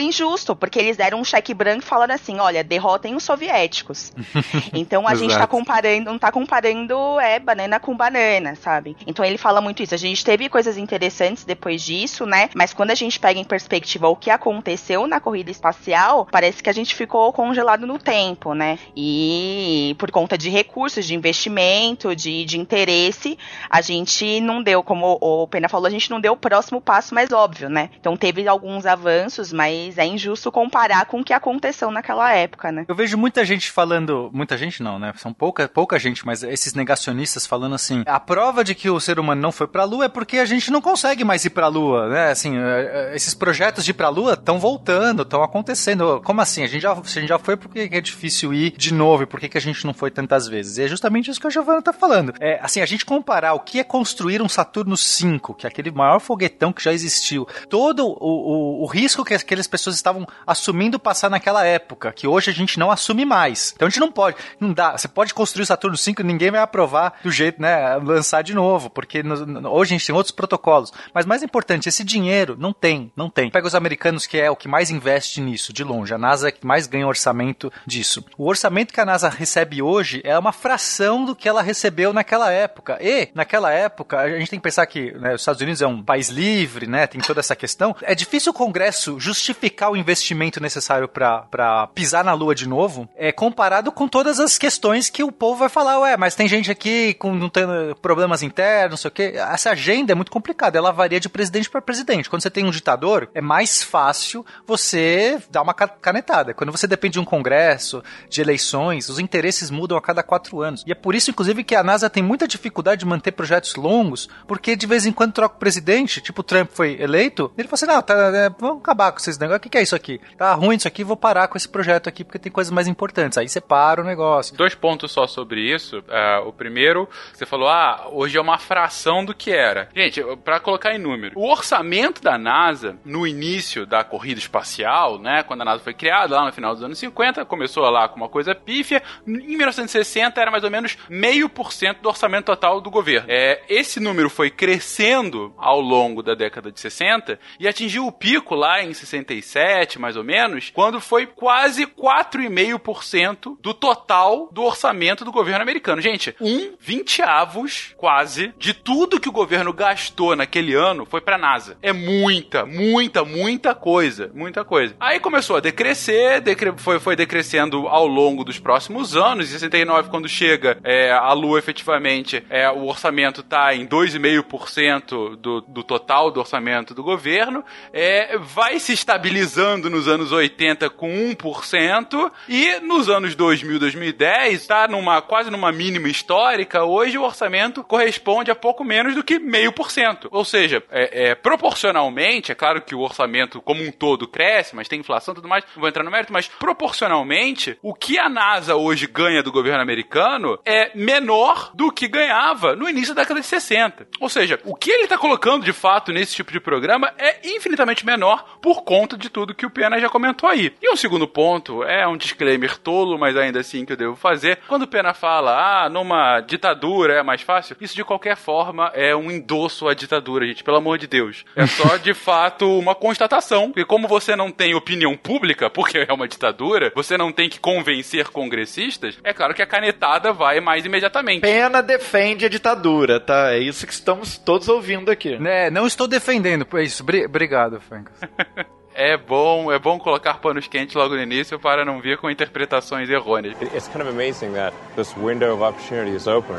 injusto, 0.00 0.56
porque 0.56 0.78
eles 0.78 0.96
deram 0.96 1.20
um 1.20 1.24
cheque 1.24 1.52
branco 1.54 1.82
falando 1.82 2.12
assim, 2.12 2.38
olha, 2.38 2.64
derrotem 2.64 3.14
os 3.14 3.24
soviéticos. 3.24 4.12
então 4.72 5.06
a 5.06 5.14
gente 5.14 5.36
tá 5.36 5.46
comparando, 5.46 6.10
não 6.10 6.18
tá 6.18 6.32
comparando 6.32 7.20
é 7.20 7.38
banana 7.38 7.80
com 7.80 7.96
banana, 7.96 8.54
sabe? 8.54 8.96
Então 9.06 9.24
ele 9.24 9.38
fala 9.38 9.60
muito 9.60 9.82
isso. 9.82 9.94
A 9.94 9.98
gente 9.98 10.24
teve 10.24 10.48
coisas 10.48 10.69
interessantes 10.76 11.44
depois 11.44 11.82
disso, 11.82 12.26
né? 12.26 12.48
Mas 12.54 12.72
quando 12.72 12.90
a 12.90 12.94
gente 12.94 13.18
pega 13.18 13.38
em 13.38 13.44
perspectiva 13.44 14.08
o 14.08 14.16
que 14.16 14.30
aconteceu 14.30 15.06
na 15.06 15.20
corrida 15.20 15.50
espacial, 15.50 16.26
parece 16.30 16.62
que 16.62 16.70
a 16.70 16.72
gente 16.72 16.94
ficou 16.94 17.32
congelado 17.32 17.86
no 17.86 17.98
tempo, 17.98 18.54
né? 18.54 18.78
E 18.96 19.94
por 19.98 20.10
conta 20.10 20.36
de 20.36 20.50
recursos, 20.50 21.04
de 21.04 21.14
investimento, 21.14 22.14
de, 22.14 22.44
de 22.44 22.58
interesse, 22.58 23.38
a 23.68 23.80
gente 23.80 24.40
não 24.40 24.62
deu, 24.62 24.82
como 24.82 25.18
o 25.20 25.46
Pena 25.46 25.68
falou, 25.68 25.86
a 25.86 25.90
gente 25.90 26.10
não 26.10 26.20
deu 26.20 26.32
o 26.32 26.36
próximo 26.36 26.80
passo 26.80 27.14
mais 27.14 27.32
óbvio, 27.32 27.68
né? 27.68 27.90
Então 27.98 28.16
teve 28.16 28.46
alguns 28.46 28.86
avanços, 28.86 29.52
mas 29.52 29.98
é 29.98 30.06
injusto 30.06 30.50
comparar 30.52 31.06
com 31.06 31.20
o 31.20 31.24
que 31.24 31.32
aconteceu 31.32 31.90
naquela 31.90 32.32
época, 32.32 32.72
né? 32.72 32.84
Eu 32.88 32.94
vejo 32.94 33.16
muita 33.16 33.44
gente 33.44 33.70
falando, 33.70 34.30
muita 34.32 34.56
gente 34.56 34.82
não, 34.82 34.98
né? 34.98 35.12
São 35.16 35.32
pouca, 35.32 35.68
pouca 35.68 35.98
gente, 35.98 36.24
mas 36.24 36.42
esses 36.42 36.74
negacionistas 36.74 37.46
falando 37.46 37.74
assim, 37.74 38.02
a 38.06 38.20
prova 38.20 38.64
de 38.64 38.74
que 38.74 38.90
o 38.90 39.00
ser 39.00 39.18
humano 39.18 39.40
não 39.40 39.52
foi 39.52 39.66
pra 39.66 39.84
lua 39.84 40.06
é 40.06 40.08
porque 40.08 40.38
a 40.38 40.44
gente 40.54 40.70
não 40.70 40.80
consegue 40.80 41.24
mais 41.24 41.44
ir 41.44 41.50
pra 41.50 41.66
lua, 41.68 42.08
né? 42.08 42.30
Assim, 42.30 42.56
é, 42.58 43.10
é, 43.12 43.16
esses 43.16 43.34
projetos 43.34 43.84
de 43.84 43.90
ir 43.90 43.94
pra 43.94 44.08
lua 44.08 44.34
estão 44.34 44.58
voltando, 44.58 45.22
estão 45.22 45.42
acontecendo. 45.42 46.20
Como 46.24 46.40
assim? 46.40 46.62
A 46.62 46.66
gente 46.66 46.82
já, 46.82 46.92
a 46.92 46.96
gente 46.96 47.26
já 47.26 47.38
foi, 47.38 47.56
por 47.56 47.70
que 47.70 47.88
é 47.92 48.00
difícil 48.00 48.52
ir 48.54 48.72
de 48.76 48.92
novo? 48.92 49.22
E 49.22 49.26
por 49.26 49.38
que, 49.40 49.56
a 49.56 49.60
gente 49.60 49.84
não 49.86 49.92
foi 49.94 50.10
tantas 50.10 50.46
vezes? 50.48 50.78
E 50.78 50.82
é 50.84 50.88
justamente 50.88 51.30
isso 51.30 51.40
que 51.40 51.46
a 51.46 51.50
Giovanna 51.50 51.82
tá 51.82 51.92
falando. 51.92 52.32
É, 52.40 52.58
assim, 52.62 52.80
a 52.80 52.86
gente 52.86 53.04
comparar 53.04 53.54
o 53.54 53.60
que 53.60 53.78
é 53.80 53.84
construir 53.84 54.40
um 54.42 54.48
Saturno 54.48 54.96
5, 54.96 55.54
que 55.54 55.66
é 55.66 55.68
aquele 55.68 55.90
maior 55.90 56.20
foguetão 56.20 56.72
que 56.72 56.82
já 56.82 56.92
existiu, 56.92 57.46
todo 57.68 58.06
o, 58.06 58.16
o, 58.20 58.82
o 58.82 58.86
risco 58.86 59.24
que 59.24 59.34
aquelas 59.34 59.66
pessoas 59.66 59.96
estavam 59.96 60.26
assumindo 60.46 60.98
passar 60.98 61.30
naquela 61.30 61.64
época, 61.64 62.12
que 62.12 62.26
hoje 62.26 62.50
a 62.50 62.54
gente 62.54 62.78
não 62.78 62.90
assume 62.90 63.24
mais. 63.24 63.72
Então 63.74 63.86
a 63.86 63.90
gente 63.90 64.00
não 64.00 64.10
pode, 64.12 64.36
não 64.58 64.72
dá. 64.72 64.96
Você 64.96 65.08
pode 65.08 65.34
construir 65.34 65.62
o 65.62 65.66
Saturno 65.66 65.96
5 65.96 66.20
e 66.20 66.24
ninguém 66.24 66.50
vai 66.50 66.60
aprovar 66.60 67.14
do 67.22 67.30
jeito, 67.30 67.60
né, 67.60 67.96
lançar 67.96 68.42
de 68.42 68.54
novo, 68.54 68.88
porque 68.90 69.22
no- 69.22 69.46
no- 69.46 69.70
hoje 69.70 69.94
a 69.94 69.98
gente 69.98 70.06
tem 70.06 70.14
outros 70.14 70.32
protocolos. 70.40 70.90
Mas 71.12 71.26
mais 71.26 71.42
importante, 71.42 71.88
esse 71.88 72.02
dinheiro 72.02 72.56
não 72.58 72.72
tem, 72.72 73.12
não 73.14 73.28
tem. 73.28 73.50
Pega 73.50 73.66
os 73.66 73.74
americanos 73.74 74.26
que 74.26 74.38
é 74.38 74.50
o 74.50 74.56
que 74.56 74.66
mais 74.66 74.90
investe 74.90 75.40
nisso, 75.40 75.70
de 75.70 75.84
longe. 75.84 76.14
A 76.14 76.18
NASA 76.18 76.48
é 76.48 76.52
que 76.52 76.66
mais 76.66 76.86
ganha 76.86 77.06
orçamento 77.06 77.70
disso. 77.86 78.24
O 78.38 78.48
orçamento 78.48 78.94
que 78.94 79.00
a 79.00 79.04
NASA 79.04 79.28
recebe 79.28 79.82
hoje 79.82 80.22
é 80.24 80.38
uma 80.38 80.52
fração 80.52 81.24
do 81.24 81.36
que 81.36 81.48
ela 81.48 81.60
recebeu 81.60 82.12
naquela 82.12 82.50
época. 82.50 82.98
E, 83.02 83.28
naquela 83.34 83.70
época, 83.70 84.18
a 84.18 84.38
gente 84.38 84.50
tem 84.50 84.58
que 84.58 84.64
pensar 84.64 84.86
que 84.86 85.12
né, 85.12 85.34
os 85.34 85.42
Estados 85.42 85.60
Unidos 85.60 85.82
é 85.82 85.86
um 85.86 86.02
país 86.02 86.30
livre, 86.30 86.86
né? 86.86 87.06
Tem 87.06 87.20
toda 87.20 87.40
essa 87.40 87.54
questão. 87.54 87.94
É 88.00 88.14
difícil 88.14 88.50
o 88.50 88.54
Congresso 88.54 89.20
justificar 89.20 89.90
o 89.90 89.96
investimento 89.96 90.60
necessário 90.60 91.06
para 91.06 91.86
pisar 91.94 92.24
na 92.24 92.32
Lua 92.32 92.54
de 92.54 92.66
novo, 92.66 93.08
é 93.16 93.30
comparado 93.30 93.92
com 93.92 94.08
todas 94.08 94.40
as 94.40 94.56
questões 94.56 95.10
que 95.10 95.22
o 95.22 95.32
povo 95.32 95.60
vai 95.60 95.68
falar, 95.68 95.98
ué, 96.00 96.16
mas 96.16 96.34
tem 96.34 96.48
gente 96.48 96.70
aqui 96.70 97.14
com 97.14 97.34
não 97.34 97.48
tendo 97.48 97.96
problemas 98.00 98.42
internos, 98.42 98.90
não 98.90 98.96
sei 98.96 99.08
o 99.08 99.12
quê. 99.12 99.32
Essa 99.36 99.70
agenda 99.70 100.12
é 100.12 100.14
muito 100.14 100.29
complicada, 100.30 100.78
ela 100.78 100.90
varia 100.92 101.20
de 101.20 101.28
presidente 101.28 101.68
para 101.68 101.82
presidente. 101.82 102.30
Quando 102.30 102.42
você 102.42 102.50
tem 102.50 102.64
um 102.64 102.70
ditador, 102.70 103.28
é 103.34 103.40
mais 103.40 103.82
fácil 103.82 104.44
você 104.66 105.40
dar 105.50 105.62
uma 105.62 105.74
ca- 105.74 105.88
canetada. 105.88 106.54
Quando 106.54 106.70
você 106.72 106.86
depende 106.86 107.14
de 107.14 107.20
um 107.20 107.24
congresso, 107.24 108.02
de 108.28 108.40
eleições, 108.40 109.08
os 109.08 109.18
interesses 109.18 109.70
mudam 109.70 109.98
a 109.98 110.02
cada 110.02 110.22
quatro 110.22 110.60
anos. 110.62 110.84
E 110.86 110.92
é 110.92 110.94
por 110.94 111.14
isso, 111.14 111.30
inclusive, 111.30 111.64
que 111.64 111.74
a 111.74 111.82
NASA 111.82 112.08
tem 112.08 112.22
muita 112.22 112.46
dificuldade 112.46 113.00
de 113.00 113.06
manter 113.06 113.32
projetos 113.32 113.74
longos, 113.74 114.28
porque 114.46 114.76
de 114.76 114.86
vez 114.86 115.06
em 115.06 115.12
quando 115.12 115.32
troca 115.32 115.56
o 115.56 115.58
presidente, 115.58 116.20
tipo 116.20 116.40
o 116.40 116.44
Trump 116.44 116.70
foi 116.72 117.00
eleito, 117.00 117.52
ele 117.58 117.68
fala 117.68 117.74
assim, 117.74 117.86
não, 117.86 118.02
tá, 118.02 118.14
é, 118.14 118.50
vamos 118.58 118.78
acabar 118.78 119.12
com 119.12 119.18
esses 119.18 119.38
negócios, 119.38 119.58
o 119.58 119.62
que, 119.62 119.68
que 119.68 119.78
é 119.78 119.82
isso 119.82 119.96
aqui? 119.96 120.20
Tá 120.36 120.54
ruim 120.54 120.76
isso 120.76 120.88
aqui, 120.88 121.02
vou 121.04 121.16
parar 121.16 121.48
com 121.48 121.56
esse 121.56 121.68
projeto 121.68 122.08
aqui, 122.08 122.24
porque 122.24 122.38
tem 122.38 122.52
coisas 122.52 122.72
mais 122.72 122.86
importantes. 122.86 123.36
Aí 123.36 123.48
você 123.48 123.60
para 123.60 124.00
o 124.00 124.04
negócio. 124.04 124.56
Dois 124.56 124.74
pontos 124.74 125.12
só 125.12 125.26
sobre 125.26 125.60
isso. 125.60 126.02
É, 126.08 126.38
o 126.38 126.52
primeiro, 126.52 127.08
você 127.32 127.44
falou, 127.46 127.68
ah, 127.68 128.08
hoje 128.10 128.36
é 128.36 128.40
uma 128.40 128.58
fração 128.58 129.24
do 129.24 129.34
que 129.34 129.50
era. 129.50 129.88
Gente, 129.94 130.19
pra 130.44 130.60
colocar 130.60 130.94
em 130.94 130.98
número, 130.98 131.38
o 131.38 131.48
orçamento 131.48 132.22
da 132.22 132.38
NASA, 132.38 132.98
no 133.04 133.26
início 133.26 133.86
da 133.86 134.04
corrida 134.04 134.38
espacial, 134.38 135.18
né, 135.18 135.42
quando 135.42 135.62
a 135.62 135.64
NASA 135.64 135.82
foi 135.82 135.94
criada, 135.94 136.36
lá 136.36 136.46
no 136.46 136.52
final 136.52 136.74
dos 136.74 136.82
anos 136.82 136.98
50, 136.98 137.44
começou 137.44 137.88
lá 137.90 138.08
com 138.08 138.16
uma 138.16 138.28
coisa 138.28 138.54
pífia, 138.54 139.02
em 139.26 139.56
1960 139.56 140.40
era 140.40 140.50
mais 140.50 140.64
ou 140.64 140.70
menos 140.70 140.96
meio 141.08 141.48
por 141.48 141.72
cento 141.72 142.00
do 142.00 142.08
orçamento 142.08 142.46
total 142.46 142.80
do 142.80 142.90
governo. 142.90 143.26
É, 143.30 143.62
esse 143.68 144.00
número 144.00 144.30
foi 144.30 144.50
crescendo 144.50 145.54
ao 145.56 145.80
longo 145.80 146.22
da 146.22 146.34
década 146.34 146.70
de 146.70 146.80
60 146.80 147.38
e 147.58 147.66
atingiu 147.66 148.06
o 148.06 148.12
pico 148.12 148.54
lá 148.54 148.82
em 148.82 148.92
67, 148.92 149.98
mais 149.98 150.16
ou 150.16 150.24
menos, 150.24 150.70
quando 150.72 151.00
foi 151.00 151.26
quase 151.26 151.86
4,5% 151.86 153.56
do 153.60 153.74
total 153.74 154.48
do 154.52 154.62
orçamento 154.62 155.24
do 155.24 155.32
governo 155.32 155.62
americano. 155.62 156.00
Gente, 156.00 156.34
um 156.40 156.74
vinteavos, 156.78 157.94
quase, 157.96 158.52
de 158.58 158.74
tudo 158.74 159.20
que 159.20 159.28
o 159.28 159.32
governo 159.32 159.72
gastou 159.72 160.09
naquele 160.36 160.74
ano 160.74 161.06
foi 161.06 161.20
pra 161.20 161.38
NASA. 161.38 161.76
É 161.82 161.92
muita, 161.92 162.64
muita, 162.66 163.24
muita 163.24 163.74
coisa. 163.74 164.30
Muita 164.34 164.64
coisa. 164.64 164.94
Aí 165.00 165.18
começou 165.20 165.56
a 165.56 165.60
decrescer, 165.60 166.40
decre- 166.40 166.72
foi, 166.76 166.98
foi 167.00 167.16
decrescendo 167.16 167.86
ao 167.88 168.06
longo 168.06 168.44
dos 168.44 168.58
próximos 168.58 169.16
anos. 169.16 169.48
Em 169.48 169.52
69, 169.52 170.08
quando 170.10 170.28
chega 170.28 170.78
é, 170.84 171.10
a 171.12 171.32
Lua 171.32 171.58
efetivamente, 171.58 172.42
é, 172.50 172.68
o 172.70 172.86
orçamento 172.86 173.42
tá 173.42 173.74
em 173.74 173.86
2,5% 173.86 175.36
do, 175.36 175.60
do 175.60 175.82
total 175.82 176.30
do 176.30 176.40
orçamento 176.40 176.94
do 176.94 177.02
governo. 177.02 177.64
É, 177.92 178.36
vai 178.38 178.78
se 178.78 178.92
estabilizando 178.92 179.88
nos 179.90 180.08
anos 180.08 180.32
80 180.32 180.90
com 180.90 181.08
1%. 181.34 182.30
E 182.48 182.80
nos 182.80 183.08
anos 183.08 183.34
2000, 183.34 183.78
2010, 183.78 184.66
tá 184.66 184.88
numa, 184.88 185.20
quase 185.22 185.50
numa 185.50 185.72
mínima 185.72 186.08
histórica. 186.08 186.84
Hoje 186.84 187.18
o 187.18 187.22
orçamento 187.22 187.82
corresponde 187.84 188.50
a 188.50 188.54
pouco 188.54 188.84
menos 188.84 189.14
do 189.14 189.24
que 189.24 189.38
meio 189.38 189.72
por 189.72 189.90
cento. 189.90 189.99
Ou 190.30 190.44
seja, 190.44 190.82
é, 190.90 191.30
é, 191.30 191.34
proporcionalmente, 191.34 192.52
é 192.52 192.54
claro 192.54 192.82
que 192.82 192.94
o 192.94 193.00
orçamento 193.00 193.60
como 193.60 193.82
um 193.82 193.92
todo 193.92 194.26
cresce, 194.26 194.74
mas 194.74 194.88
tem 194.88 195.00
inflação 195.00 195.32
e 195.32 195.36
tudo 195.36 195.48
mais, 195.48 195.64
não 195.74 195.80
vou 195.80 195.88
entrar 195.88 196.04
no 196.04 196.10
mérito, 196.10 196.32
mas 196.32 196.48
proporcionalmente, 196.48 197.78
o 197.82 197.94
que 197.94 198.18
a 198.18 198.28
NASA 198.28 198.76
hoje 198.76 199.06
ganha 199.06 199.42
do 199.42 199.52
governo 199.52 199.80
americano 199.80 200.58
é 200.64 200.90
menor 200.94 201.70
do 201.74 201.92
que 201.92 202.08
ganhava 202.08 202.74
no 202.74 202.88
início 202.88 203.14
da 203.14 203.22
década 203.22 203.40
de 203.40 203.46
60. 203.46 204.08
Ou 204.20 204.28
seja, 204.28 204.58
o 204.64 204.74
que 204.74 204.90
ele 204.90 205.04
está 205.04 205.18
colocando 205.18 205.64
de 205.64 205.72
fato 205.72 206.12
nesse 206.12 206.34
tipo 206.34 206.52
de 206.52 206.60
programa 206.60 207.12
é 207.18 207.40
infinitamente 207.44 208.04
menor 208.04 208.58
por 208.60 208.82
conta 208.82 209.16
de 209.16 209.28
tudo 209.28 209.54
que 209.54 209.66
o 209.66 209.70
Pena 209.70 210.00
já 210.00 210.08
comentou 210.08 210.48
aí. 210.48 210.74
E 210.82 210.90
um 210.90 210.96
segundo 210.96 211.26
ponto, 211.28 211.84
é 211.84 212.06
um 212.06 212.16
disclaimer 212.16 212.78
tolo, 212.78 213.18
mas 213.18 213.36
ainda 213.36 213.60
assim 213.60 213.84
que 213.84 213.92
eu 213.92 213.96
devo 213.96 214.16
fazer. 214.16 214.58
Quando 214.68 214.82
o 214.82 214.88
Pena 214.88 215.14
fala, 215.14 215.84
ah, 215.84 215.88
numa 215.88 216.40
ditadura 216.40 217.14
é 217.14 217.22
mais 217.22 217.42
fácil, 217.42 217.76
isso 217.80 217.94
de 217.94 218.04
qualquer 218.04 218.36
forma 218.36 218.90
é 218.94 219.14
um 219.14 219.30
endosso 219.30 219.88
à 219.90 219.94
ditadura, 219.94 220.46
gente, 220.46 220.64
pelo 220.64 220.76
amor 220.76 220.98
de 220.98 221.06
Deus. 221.06 221.44
É 221.54 221.66
só 221.66 221.96
de 221.98 222.14
fato 222.14 222.78
uma 222.78 222.94
constatação, 222.94 223.68
porque 223.70 223.84
como 223.84 224.08
você 224.08 224.34
não 224.36 224.50
tem 224.50 224.74
opinião 224.74 225.16
pública, 225.16 225.68
porque 225.68 226.06
é 226.08 226.12
uma 226.12 226.26
ditadura, 226.28 226.92
você 226.94 227.16
não 227.18 227.30
tem 227.32 227.48
que 227.48 227.58
convencer 227.60 228.28
congressistas, 228.28 229.18
é 229.24 229.32
claro 229.32 229.54
que 229.54 229.62
a 229.62 229.66
canetada 229.66 230.32
vai 230.32 230.60
mais 230.60 230.84
imediatamente. 230.84 231.40
Pena 231.42 231.82
defende 231.82 232.44
a 232.46 232.48
ditadura, 232.48 233.18
tá? 233.20 233.52
É 233.52 233.58
isso 233.58 233.86
que 233.86 233.92
estamos 233.92 234.38
todos 234.38 234.68
ouvindo 234.68 235.10
aqui. 235.10 235.36
Né, 235.38 235.70
não 235.70 235.86
estou 235.86 236.06
defendendo, 236.06 236.66
é 236.74 236.82
isso. 236.82 237.02
Bri- 237.04 237.26
Obrigado, 237.26 237.80
Frank. 237.80 238.10
É 238.92 239.16
bom, 239.16 239.70
é 239.72 239.78
bom 239.78 239.98
colocar 240.00 240.34
panos 240.40 240.66
quentes 240.66 240.96
logo 240.96 241.14
no 241.14 241.22
início 241.22 241.58
para 241.60 241.84
não 241.84 242.00
vir 242.00 242.18
com 242.18 242.28
interpretações 242.28 243.08
errôneas. 243.08 243.54
It- 243.62 243.74
It's 243.76 243.86
kind 243.88 244.02
of 244.02 244.10
amazing 244.10 244.52
that 244.54 244.76
this 244.96 245.14
window 245.16 245.54
of 245.54 245.62
opportunity 245.62 246.14
is 246.14 246.26
open 246.26 246.56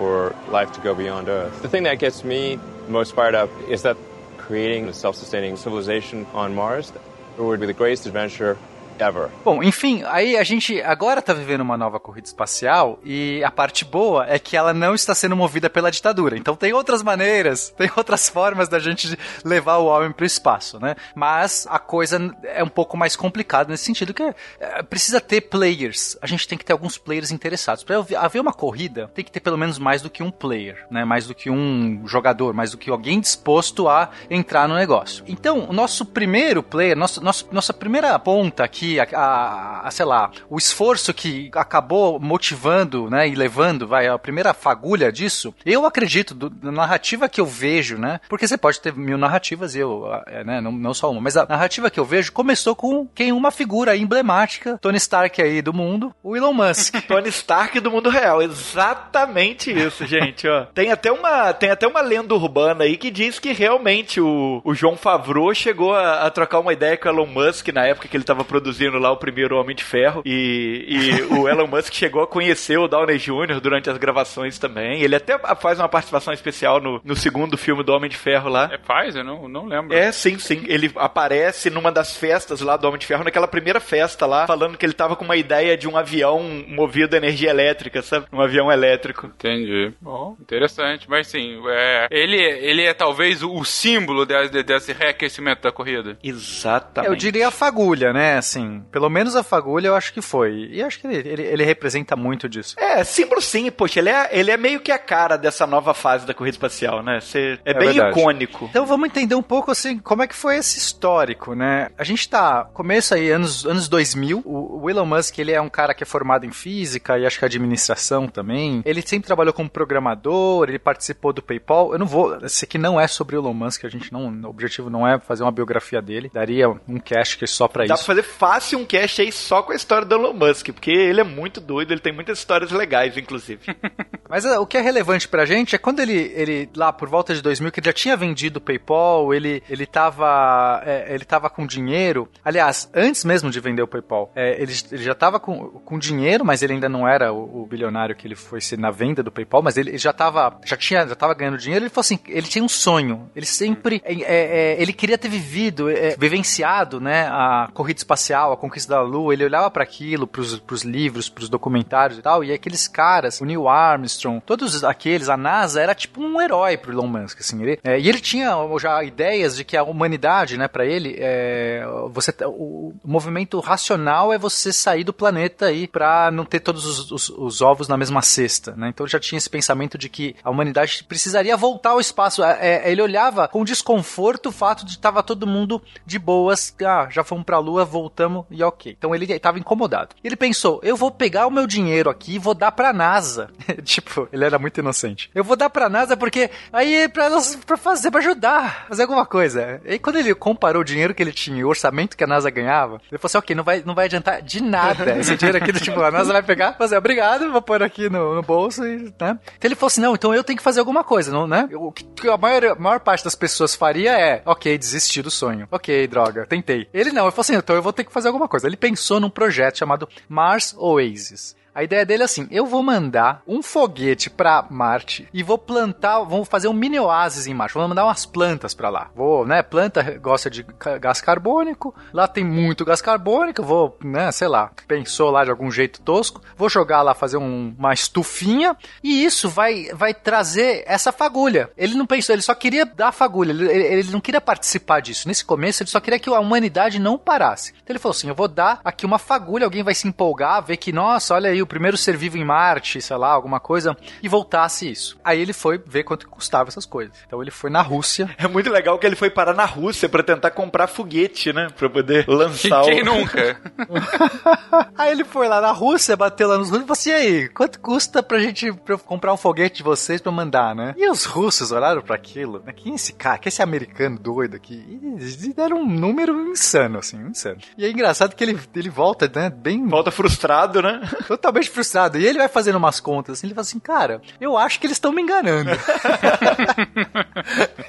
for 0.00 0.34
life 0.48 0.72
to 0.72 0.80
go 0.80 0.94
beyond 0.94 1.28
Earth. 1.28 1.60
The 1.60 1.68
thing 1.68 1.82
that 1.82 1.98
gets 1.98 2.24
me 2.24 2.58
most 2.88 3.14
fired 3.14 3.34
up 3.34 3.50
is 3.68 3.82
that 3.82 3.98
creating 4.38 4.88
a 4.88 4.94
self 4.94 5.14
sustaining 5.14 5.58
civilization 5.58 6.24
on 6.32 6.54
Mars 6.54 6.90
would 7.36 7.60
be 7.60 7.66
the 7.66 7.74
greatest 7.74 8.06
adventure 8.06 8.56
ever. 9.02 9.28
Bom, 9.44 9.62
enfim, 9.62 10.02
aí 10.06 10.36
a 10.36 10.42
gente 10.42 10.80
agora 10.82 11.22
tá 11.22 11.32
vivendo 11.32 11.62
uma 11.62 11.76
nova 11.76 11.98
corrida 11.98 12.26
espacial 12.26 12.98
e 13.04 13.42
a 13.44 13.50
parte 13.50 13.84
boa 13.84 14.26
é 14.28 14.38
que 14.38 14.56
ela 14.56 14.72
não 14.72 14.94
está 14.94 15.14
sendo 15.14 15.36
movida 15.36 15.70
pela 15.70 15.90
ditadura. 15.90 16.36
Então 16.36 16.54
tem 16.56 16.72
outras 16.72 17.02
maneiras, 17.02 17.70
tem 17.76 17.90
outras 17.96 18.28
formas 18.28 18.68
da 18.68 18.78
gente 18.78 19.18
levar 19.44 19.78
o 19.78 19.86
homem 19.86 20.12
pro 20.12 20.24
espaço, 20.24 20.78
né? 20.78 20.94
Mas 21.14 21.66
a 21.68 21.78
coisa 21.78 22.34
é 22.44 22.62
um 22.62 22.68
pouco 22.68 22.96
mais 22.96 23.16
complicada 23.16 23.70
nesse 23.70 23.84
sentido 23.84 24.14
que 24.14 24.22
é, 24.22 24.82
precisa 24.82 25.20
ter 25.20 25.42
players. 25.42 26.16
A 26.20 26.26
gente 26.26 26.46
tem 26.46 26.58
que 26.58 26.64
ter 26.64 26.72
alguns 26.72 26.98
players 26.98 27.30
interessados. 27.30 27.84
Para 27.84 28.04
haver 28.18 28.40
uma 28.40 28.52
corrida, 28.52 29.10
tem 29.14 29.24
que 29.24 29.30
ter 29.30 29.40
pelo 29.40 29.58
menos 29.58 29.78
mais 29.78 30.02
do 30.02 30.10
que 30.10 30.22
um 30.22 30.30
player, 30.30 30.86
né? 30.90 31.04
Mais 31.04 31.26
do 31.26 31.34
que 31.34 31.50
um 31.50 32.06
jogador, 32.06 32.52
mais 32.54 32.70
do 32.70 32.78
que 32.78 32.90
alguém 32.90 33.20
disposto 33.20 33.88
a 33.88 34.10
entrar 34.28 34.68
no 34.68 34.74
negócio. 34.74 35.24
Então, 35.26 35.66
o 35.68 35.72
nosso 35.72 36.04
primeiro 36.04 36.62
player, 36.62 36.96
nosso, 36.96 37.22
nosso, 37.22 37.48
nossa 37.52 37.72
primeira 37.72 38.18
ponta 38.18 38.64
aqui, 38.64 38.89
a, 38.98 39.06
a, 39.14 39.88
a, 39.88 39.90
sei 39.90 40.04
lá, 40.04 40.30
o 40.48 40.56
esforço 40.58 41.12
que 41.12 41.50
acabou 41.54 42.18
motivando, 42.18 43.08
né, 43.10 43.28
e 43.28 43.34
levando, 43.34 43.86
vai, 43.86 44.08
a 44.08 44.18
primeira 44.18 44.52
fagulha 44.52 45.12
disso, 45.12 45.54
eu 45.64 45.86
acredito, 45.86 46.34
do, 46.34 46.50
da 46.50 46.72
narrativa 46.72 47.28
que 47.28 47.40
eu 47.40 47.46
vejo, 47.46 47.96
né, 47.96 48.20
porque 48.28 48.48
você 48.48 48.56
pode 48.56 48.80
ter 48.80 48.94
mil 48.94 49.18
narrativas 49.18 49.76
eu, 49.76 50.04
é, 50.26 50.42
né, 50.42 50.60
não, 50.60 50.72
não 50.72 50.94
só 50.94 51.10
uma, 51.10 51.20
mas 51.20 51.36
a 51.36 51.46
narrativa 51.46 51.90
que 51.90 52.00
eu 52.00 52.04
vejo 52.04 52.32
começou 52.32 52.74
com 52.74 53.06
quem 53.14 53.32
uma 53.32 53.50
figura 53.50 53.96
emblemática, 53.96 54.78
Tony 54.78 54.96
Stark 54.96 55.40
aí 55.40 55.62
do 55.62 55.72
mundo, 55.72 56.14
o 56.22 56.36
Elon 56.36 56.52
Musk. 56.52 56.94
Tony 57.06 57.28
Stark 57.28 57.78
do 57.80 57.90
mundo 57.90 58.08
real, 58.08 58.42
exatamente 58.42 59.70
isso, 59.70 60.06
gente, 60.06 60.48
ó. 60.48 60.64
Tem 60.74 60.90
até 60.90 61.12
uma, 61.12 61.52
tem 61.52 61.70
até 61.70 61.86
uma 61.86 62.00
lenda 62.00 62.34
urbana 62.34 62.84
aí 62.84 62.96
que 62.96 63.10
diz 63.10 63.38
que 63.38 63.52
realmente 63.52 64.20
o, 64.20 64.60
o 64.64 64.74
João 64.74 64.96
Favreau 64.96 65.54
chegou 65.54 65.94
a, 65.94 66.26
a 66.26 66.30
trocar 66.30 66.60
uma 66.60 66.72
ideia 66.72 66.96
com 66.96 67.08
o 67.08 67.12
Elon 67.12 67.26
Musk 67.26 67.68
na 67.68 67.86
época 67.86 68.08
que 68.08 68.16
ele 68.16 68.22
estava 68.22 68.44
produzindo 68.44 68.79
lá 68.88 69.10
o 69.10 69.16
primeiro 69.16 69.56
Homem 69.56 69.74
de 69.74 69.84
Ferro 69.84 70.22
e, 70.24 70.84
e 70.88 71.22
o 71.34 71.46
Elon 71.48 71.66
Musk 71.66 71.92
chegou 71.92 72.22
a 72.22 72.26
conhecer 72.26 72.78
o 72.78 72.88
Downey 72.88 73.18
Jr. 73.18 73.60
durante 73.60 73.90
as 73.90 73.98
gravações 73.98 74.58
também. 74.58 75.02
Ele 75.02 75.16
até 75.16 75.38
faz 75.56 75.78
uma 75.78 75.88
participação 75.88 76.32
especial 76.32 76.80
no, 76.80 77.00
no 77.04 77.16
segundo 77.16 77.56
filme 77.56 77.82
do 77.82 77.92
Homem 77.92 78.10
de 78.10 78.16
Ferro 78.16 78.48
lá. 78.48 78.70
É, 78.72 78.78
faz? 78.78 79.16
Eu 79.16 79.24
não, 79.24 79.48
não 79.48 79.66
lembro. 79.66 79.96
É, 79.96 80.12
sim, 80.12 80.38
sim. 80.38 80.64
Ele 80.66 80.90
aparece 80.96 81.70
numa 81.70 81.90
das 81.90 82.16
festas 82.16 82.60
lá 82.60 82.76
do 82.76 82.86
Homem 82.86 82.98
de 82.98 83.06
Ferro, 83.06 83.24
naquela 83.24 83.48
primeira 83.48 83.80
festa 83.80 84.26
lá, 84.26 84.46
falando 84.46 84.78
que 84.78 84.86
ele 84.86 84.92
tava 84.92 85.16
com 85.16 85.24
uma 85.24 85.36
ideia 85.36 85.76
de 85.76 85.88
um 85.88 85.96
avião 85.96 86.40
movido 86.68 87.14
a 87.14 87.18
energia 87.18 87.50
elétrica, 87.50 88.02
sabe? 88.02 88.26
Um 88.32 88.40
avião 88.40 88.70
elétrico. 88.70 89.26
Entendi. 89.26 89.92
Bom, 90.00 90.36
interessante. 90.40 91.08
Mas 91.08 91.26
sim, 91.26 91.60
é, 91.68 92.08
ele, 92.10 92.36
ele 92.36 92.82
é 92.82 92.94
talvez 92.94 93.42
o 93.42 93.64
símbolo 93.64 94.24
de, 94.24 94.62
desse 94.62 94.92
reaquecimento 94.92 95.62
da 95.62 95.72
corrida. 95.72 96.16
Exatamente. 96.22 97.10
Eu 97.10 97.16
diria 97.16 97.48
a 97.48 97.50
fagulha, 97.50 98.12
né? 98.12 98.36
Assim, 98.36 98.69
pelo 98.90 99.08
menos 99.08 99.36
a 99.36 99.42
fagulha 99.42 99.88
eu 99.88 99.94
acho 99.94 100.12
que 100.12 100.20
foi. 100.20 100.68
E 100.70 100.82
acho 100.82 101.00
que 101.00 101.06
ele, 101.06 101.28
ele, 101.28 101.42
ele 101.42 101.64
representa 101.64 102.16
muito 102.16 102.48
disso. 102.48 102.76
É, 102.78 103.02
símbolo 103.04 103.40
sim, 103.40 103.70
poxa, 103.70 104.00
ele 104.00 104.10
é, 104.10 104.28
ele 104.32 104.50
é 104.50 104.56
meio 104.56 104.80
que 104.80 104.92
a 104.92 104.98
cara 104.98 105.36
dessa 105.36 105.66
nova 105.66 105.94
fase 105.94 106.26
da 106.26 106.34
corrida 106.34 106.54
espacial, 106.54 107.02
né? 107.02 107.20
Cê, 107.20 107.58
é, 107.64 107.70
é, 107.70 107.74
bem 107.74 107.92
verdade. 107.92 108.18
icônico. 108.18 108.66
Então 108.70 108.86
vamos 108.86 109.08
entender 109.08 109.34
um 109.34 109.42
pouco 109.42 109.70
assim, 109.70 109.98
como 109.98 110.22
é 110.22 110.26
que 110.26 110.34
foi 110.34 110.56
esse 110.56 110.78
histórico, 110.78 111.54
né? 111.54 111.88
A 111.98 112.04
gente 112.04 112.28
tá, 112.28 112.64
começo 112.72 113.14
aí, 113.14 113.30
anos, 113.30 113.66
anos 113.66 113.88
2000, 113.88 114.42
o, 114.44 114.82
o 114.82 114.90
Elon 114.90 115.06
Musk, 115.06 115.38
ele 115.38 115.52
é 115.52 115.60
um 115.60 115.68
cara 115.68 115.94
que 115.94 116.02
é 116.02 116.06
formado 116.06 116.44
em 116.46 116.52
física 116.52 117.18
e 117.18 117.26
acho 117.26 117.38
que 117.38 117.44
administração 117.44 118.28
também. 118.28 118.82
Ele 118.84 119.02
sempre 119.02 119.26
trabalhou 119.26 119.52
como 119.52 119.68
programador, 119.68 120.68
ele 120.68 120.78
participou 120.78 121.32
do 121.32 121.42
PayPal. 121.42 121.92
Eu 121.92 121.98
não 121.98 122.06
vou, 122.06 122.38
esse 122.44 122.64
aqui 122.64 122.78
não 122.78 123.00
é 123.00 123.06
sobre 123.06 123.36
o 123.36 123.40
Elon 123.40 123.54
Musk, 123.54 123.84
a 123.84 123.88
gente 123.88 124.12
não, 124.12 124.28
o 124.28 124.48
objetivo 124.48 124.90
não 124.90 125.06
é 125.06 125.18
fazer 125.18 125.42
uma 125.42 125.52
biografia 125.52 126.00
dele. 126.00 126.30
Daria 126.32 126.68
um 126.68 126.98
cast 126.98 127.36
que 127.36 127.44
é 127.44 127.46
só 127.46 127.66
pra 127.66 127.84
Dá 127.86 127.94
isso. 127.94 128.02
Dá 128.02 128.06
pra 128.06 128.06
fazer 128.06 128.22
fácil 128.22 128.59
um 128.76 128.84
cast 128.84 129.20
aí 129.20 129.32
só 129.32 129.62
com 129.62 129.72
a 129.72 129.76
história 129.76 130.06
do 130.06 130.14
Elon 130.14 130.32
Musk, 130.32 130.68
porque 130.72 130.90
ele 130.90 131.20
é 131.20 131.24
muito 131.24 131.60
doido, 131.60 131.92
ele 131.92 132.00
tem 132.00 132.12
muitas 132.12 132.38
histórias 132.38 132.70
legais, 132.70 133.16
inclusive. 133.16 133.60
Mas 134.30 134.44
uh, 134.44 134.60
o 134.60 134.66
que 134.66 134.78
é 134.78 134.80
relevante 134.80 135.26
pra 135.26 135.44
gente 135.44 135.74
é 135.74 135.78
quando 135.78 135.98
ele, 135.98 136.32
ele 136.36 136.70
lá 136.76 136.92
por 136.92 137.08
volta 137.08 137.34
de 137.34 137.42
2000, 137.42 137.72
que 137.72 137.80
ele 137.80 137.86
já 137.86 137.92
tinha 137.92 138.16
vendido 138.16 138.58
o 138.58 138.62
PayPal, 138.62 139.34
ele, 139.34 139.60
ele 139.68 139.84
tava, 139.86 140.80
é, 140.86 141.12
ele 141.12 141.24
tava 141.24 141.50
com 141.50 141.66
dinheiro. 141.66 142.28
Aliás, 142.44 142.88
antes 142.94 143.24
mesmo 143.24 143.50
de 143.50 143.58
vender 143.58 143.82
o 143.82 143.88
PayPal, 143.88 144.30
é, 144.36 144.62
ele, 144.62 144.72
ele 144.92 145.02
já 145.02 145.16
tava 145.16 145.40
com, 145.40 145.80
com 145.80 145.98
dinheiro, 145.98 146.44
mas 146.44 146.62
ele 146.62 146.74
ainda 146.74 146.88
não 146.88 147.08
era 147.08 147.32
o, 147.32 147.62
o 147.62 147.66
bilionário 147.66 148.14
que 148.14 148.24
ele 148.24 148.36
foi 148.36 148.60
ser 148.60 148.78
na 148.78 148.92
venda 148.92 149.20
do 149.20 149.32
PayPal, 149.32 149.62
mas 149.62 149.76
ele, 149.76 149.90
ele 149.90 149.98
já 149.98 150.12
tava, 150.12 150.60
já 150.64 150.76
tinha, 150.76 151.04
já 151.08 151.16
tava 151.16 151.34
ganhando 151.34 151.58
dinheiro. 151.58 151.84
Ele 151.84 151.90
falou 151.90 152.02
assim, 152.02 152.20
ele 152.28 152.46
tinha 152.46 152.64
um 152.64 152.68
sonho. 152.68 153.28
Ele 153.34 153.46
sempre, 153.46 154.00
é, 154.04 154.76
ele 154.78 154.92
queria 154.92 155.18
ter 155.18 155.28
vivido, 155.28 155.86
vivenciado, 156.16 157.00
né, 157.00 157.26
a 157.26 157.68
corrida 157.74 157.98
espacial, 157.98 158.39
a 158.44 158.56
conquista 158.56 158.94
da 158.94 159.02
Lua. 159.02 159.32
Ele 159.32 159.44
olhava 159.44 159.70
para 159.70 159.82
aquilo, 159.82 160.26
pros, 160.26 160.58
pros 160.58 160.82
livros, 160.82 161.28
pros 161.28 161.48
documentários 161.48 162.18
e 162.18 162.22
tal, 162.22 162.44
e 162.44 162.52
aqueles 162.52 162.88
caras, 162.88 163.40
o 163.40 163.44
Neil 163.44 163.68
Armstrong, 163.68 164.40
todos 164.44 164.82
aqueles, 164.84 165.28
a 165.28 165.36
NASA 165.36 165.80
era 165.80 165.94
tipo 165.94 166.20
um 166.20 166.40
herói 166.40 166.76
pro 166.76 166.92
Elon 166.92 167.06
Musk, 167.06 167.40
assim. 167.40 167.62
Ele, 167.62 167.78
é, 167.82 167.98
e 167.98 168.08
ele 168.08 168.20
tinha 168.20 168.50
já 168.78 169.02
ideias 169.02 169.56
de 169.56 169.64
que 169.64 169.76
a 169.76 169.82
humanidade, 169.82 170.56
né, 170.56 170.68
para 170.68 170.86
ele, 170.86 171.16
é, 171.18 171.84
você, 172.10 172.34
o, 172.44 172.94
o, 173.04 173.10
movimento 173.10 173.58
racional 173.60 174.32
é 174.32 174.38
você 174.38 174.72
sair 174.72 175.04
do 175.04 175.12
planeta 175.12 175.66
aí 175.66 175.86
para 175.86 176.30
não 176.30 176.44
ter 176.44 176.60
todos 176.60 176.86
os, 176.86 177.10
os, 177.10 177.28
os, 177.28 177.60
ovos 177.60 177.88
na 177.88 177.96
mesma 177.96 178.22
cesta, 178.22 178.74
né? 178.76 178.88
Então 178.88 179.06
já 179.06 179.18
tinha 179.18 179.36
esse 179.36 179.50
pensamento 179.50 179.98
de 179.98 180.08
que 180.08 180.36
a 180.42 180.50
humanidade 180.50 181.04
precisaria 181.04 181.56
voltar 181.56 181.90
ao 181.90 182.00
espaço. 182.00 182.42
É, 182.42 182.84
é 182.84 182.90
ele 182.90 183.02
olhava 183.02 183.48
com 183.48 183.64
desconforto 183.64 184.48
o 184.48 184.52
fato 184.52 184.84
de 184.84 184.98
tava 184.98 185.22
todo 185.22 185.46
mundo 185.46 185.82
de 186.06 186.18
boas, 186.18 186.74
ah, 186.84 187.08
já 187.10 187.24
fomos 187.24 187.44
pra 187.44 187.58
Lua, 187.58 187.84
voltamos 187.84 188.29
e 188.50 188.62
ok. 188.62 188.94
Então 188.96 189.14
ele 189.14 189.30
estava 189.32 189.58
incomodado. 189.58 190.14
Ele 190.22 190.36
pensou, 190.36 190.80
eu 190.82 190.96
vou 190.96 191.10
pegar 191.10 191.46
o 191.46 191.50
meu 191.50 191.66
dinheiro 191.66 192.10
aqui 192.10 192.34
e 192.34 192.38
vou 192.38 192.54
dar 192.54 192.72
pra 192.72 192.92
NASA. 192.92 193.50
tipo, 193.84 194.28
ele 194.32 194.44
era 194.44 194.58
muito 194.58 194.80
inocente. 194.80 195.30
Eu 195.34 195.44
vou 195.44 195.56
dar 195.56 195.70
pra 195.70 195.88
NASA 195.88 196.16
porque 196.16 196.50
aí 196.72 196.94
é 196.94 197.08
pra, 197.08 197.28
pra 197.66 197.76
fazer, 197.76 198.10
pra 198.10 198.20
ajudar, 198.20 198.86
fazer 198.88 199.02
alguma 199.02 199.26
coisa. 199.26 199.80
E 199.84 199.98
quando 199.98 200.16
ele 200.16 200.34
comparou 200.34 200.82
o 200.82 200.84
dinheiro 200.84 201.14
que 201.14 201.22
ele 201.22 201.32
tinha 201.32 201.58
e 201.58 201.64
o 201.64 201.68
orçamento 201.68 202.16
que 202.16 202.24
a 202.24 202.26
NASA 202.26 202.50
ganhava, 202.50 203.00
ele 203.10 203.18
falou 203.18 203.26
assim, 203.26 203.38
ok, 203.38 203.56
não 203.56 203.64
vai, 203.64 203.82
não 203.84 203.94
vai 203.94 204.06
adiantar 204.06 204.42
de 204.42 204.62
nada. 204.62 205.18
Esse 205.18 205.36
dinheiro 205.36 205.58
aqui, 205.58 205.72
tipo, 205.72 206.00
a 206.00 206.10
NASA 206.10 206.32
vai 206.32 206.42
pegar, 206.42 206.74
fazer, 206.74 206.96
obrigado, 206.96 207.50
vou 207.50 207.62
pôr 207.62 207.82
aqui 207.82 208.08
no, 208.08 208.34
no 208.34 208.42
bolso 208.42 208.84
e, 208.86 209.12
né? 209.20 209.38
Então 209.56 209.64
ele 209.64 209.74
falou 209.74 209.88
assim, 209.88 210.00
não, 210.00 210.14
então 210.14 210.34
eu 210.34 210.44
tenho 210.44 210.56
que 210.56 210.62
fazer 210.62 210.80
alguma 210.80 211.04
coisa, 211.04 211.32
não, 211.32 211.46
né? 211.46 211.68
O 211.74 211.92
que 211.92 212.28
a 212.28 212.36
maior, 212.36 212.64
a 212.64 212.74
maior 212.74 213.00
parte 213.00 213.24
das 213.24 213.34
pessoas 213.34 213.74
faria 213.74 214.18
é, 214.18 214.42
ok, 214.44 214.76
desistir 214.76 215.22
do 215.22 215.30
sonho. 215.30 215.66
Ok, 215.70 216.06
droga, 216.06 216.46
tentei. 216.46 216.88
Ele 216.92 217.10
não, 217.10 217.24
ele 217.24 217.30
falou 217.30 217.40
assim, 217.40 217.54
então 217.54 217.76
eu 217.76 217.82
vou 217.82 217.92
ter 217.92 218.04
que 218.04 218.12
fazer 218.12 218.19
alguma 218.26 218.48
coisa. 218.48 218.66
Ele 218.66 218.76
pensou 218.76 219.20
num 219.20 219.30
projeto 219.30 219.78
chamado 219.78 220.08
Mars 220.28 220.74
Oasis. 220.76 221.56
A 221.80 221.82
ideia 221.82 222.04
dele 222.04 222.22
é 222.22 222.26
assim: 222.26 222.46
eu 222.50 222.66
vou 222.66 222.82
mandar 222.82 223.42
um 223.48 223.62
foguete 223.62 224.28
para 224.28 224.66
Marte 224.68 225.26
e 225.32 225.42
vou 225.42 225.56
plantar, 225.56 226.20
vou 226.24 226.44
fazer 226.44 226.68
um 226.68 226.74
mini 226.74 227.00
oásis 227.00 227.46
em 227.46 227.54
Marte. 227.54 227.72
Vou 227.72 227.88
mandar 227.88 228.04
umas 228.04 228.26
plantas 228.26 228.74
para 228.74 228.90
lá. 228.90 229.10
Vou, 229.16 229.46
né? 229.46 229.62
Planta 229.62 230.02
gosta 230.18 230.50
de 230.50 230.62
gás 231.00 231.22
carbônico. 231.22 231.94
Lá 232.12 232.28
tem 232.28 232.44
muito 232.44 232.84
gás 232.84 233.00
carbônico. 233.00 233.62
Vou, 233.62 233.96
né? 234.04 234.30
Sei 234.30 234.46
lá, 234.46 234.70
pensou 234.86 235.30
lá 235.30 235.42
de 235.42 235.50
algum 235.50 235.70
jeito 235.70 236.02
tosco. 236.02 236.42
Vou 236.54 236.68
jogar 236.68 237.00
lá, 237.00 237.14
fazer 237.14 237.38
um, 237.38 237.74
uma 237.78 237.94
estufinha 237.94 238.76
e 239.02 239.24
isso 239.24 239.48
vai, 239.48 239.88
vai 239.94 240.12
trazer 240.12 240.84
essa 240.86 241.10
fagulha. 241.10 241.70
Ele 241.78 241.94
não 241.94 242.04
pensou, 242.04 242.34
ele 242.34 242.42
só 242.42 242.54
queria 242.54 242.84
dar 242.84 243.10
fagulha. 243.10 243.52
Ele, 243.52 243.72
ele 243.72 244.10
não 244.10 244.20
queria 244.20 244.40
participar 244.42 245.00
disso. 245.00 245.26
Nesse 245.26 245.46
começo, 245.46 245.82
ele 245.82 245.88
só 245.88 245.98
queria 245.98 246.18
que 246.18 246.28
a 246.28 246.40
humanidade 246.40 246.98
não 246.98 247.16
parasse. 247.16 247.72
Então 247.82 247.94
ele 247.94 247.98
falou 247.98 248.14
assim: 248.14 248.28
eu 248.28 248.34
vou 248.34 248.48
dar 248.48 248.82
aqui 248.84 249.06
uma 249.06 249.18
fagulha. 249.18 249.64
Alguém 249.64 249.82
vai 249.82 249.94
se 249.94 250.06
empolgar, 250.06 250.62
ver 250.62 250.76
que, 250.76 250.92
nossa, 250.92 251.34
olha 251.34 251.48
aí 251.48 251.62
o 251.62 251.69
primeiro 251.70 251.96
ser 251.96 252.16
vivo 252.16 252.36
em 252.36 252.44
Marte, 252.44 253.00
sei 253.00 253.16
lá, 253.16 253.30
alguma 253.30 253.60
coisa, 253.60 253.96
e 254.20 254.28
voltasse 254.28 254.90
isso. 254.90 255.16
Aí 255.22 255.40
ele 255.40 255.52
foi 255.52 255.80
ver 255.86 256.02
quanto 256.02 256.28
custava 256.28 256.68
essas 256.68 256.84
coisas. 256.84 257.16
Então 257.24 257.40
ele 257.40 257.52
foi 257.52 257.70
na 257.70 257.80
Rússia. 257.80 258.28
É 258.36 258.48
muito 258.48 258.68
legal 258.68 258.98
que 258.98 259.06
ele 259.06 259.14
foi 259.14 259.30
parar 259.30 259.54
na 259.54 259.64
Rússia 259.64 260.08
para 260.08 260.24
tentar 260.24 260.50
comprar 260.50 260.88
foguete, 260.88 261.52
né? 261.52 261.68
Pra 261.78 261.88
poder 261.88 262.26
lançar 262.26 262.82
Quem 262.84 263.02
o... 263.02 263.04
nunca? 263.04 263.56
aí 264.98 265.12
ele 265.12 265.24
foi 265.24 265.46
lá 265.46 265.60
na 265.60 265.70
Rússia, 265.70 266.16
bateu 266.16 266.48
lá 266.48 266.58
nos 266.58 266.70
russos 266.70 266.82
e 266.82 266.86
falou 266.86 266.92
assim: 266.92 267.10
e 267.10 267.12
aí, 267.12 267.48
quanto 267.48 267.78
custa 267.78 268.20
pra 268.20 268.40
gente 268.40 268.72
pra 268.72 268.98
comprar 268.98 269.32
um 269.32 269.36
foguete 269.36 269.76
de 269.76 269.82
vocês 269.84 270.20
pra 270.20 270.32
mandar, 270.32 270.74
né? 270.74 270.92
E 270.96 271.08
os 271.08 271.24
russos 271.24 271.70
olharam 271.70 272.02
para 272.02 272.16
aquilo, 272.16 272.60
né? 272.66 272.72
Quem 272.72 272.92
é 272.92 272.94
esse 272.96 273.12
cara? 273.12 273.38
Quem 273.38 273.46
é 273.46 273.50
esse 273.50 273.62
americano 273.62 274.18
doido 274.18 274.56
aqui? 274.56 275.00
E 275.20 275.54
deram 275.54 275.78
um 275.78 275.86
número 275.88 276.50
insano, 276.50 276.98
assim, 276.98 277.16
insano. 277.28 277.58
E 277.78 277.84
é 277.84 277.90
engraçado 277.90 278.34
que 278.34 278.42
ele, 278.42 278.58
ele 278.74 278.90
volta, 278.90 279.30
né? 279.32 279.48
Bem. 279.50 279.86
Volta 279.86 280.10
frustrado, 280.10 280.82
né? 280.82 281.00
Totalmente 281.28 281.49
totalmente 281.50 281.70
frustrado. 281.70 282.18
E 282.18 282.26
ele 282.26 282.38
vai 282.38 282.48
fazendo 282.48 282.76
umas 282.76 283.00
contas 283.00 283.38
assim, 283.38 283.48
ele 283.48 283.54
fala 283.54 283.62
assim, 283.62 283.78
cara, 283.78 284.22
eu 284.40 284.56
acho 284.56 284.80
que 284.80 284.86
eles 284.86 284.96
estão 284.96 285.12
me 285.12 285.20
enganando. 285.22 285.70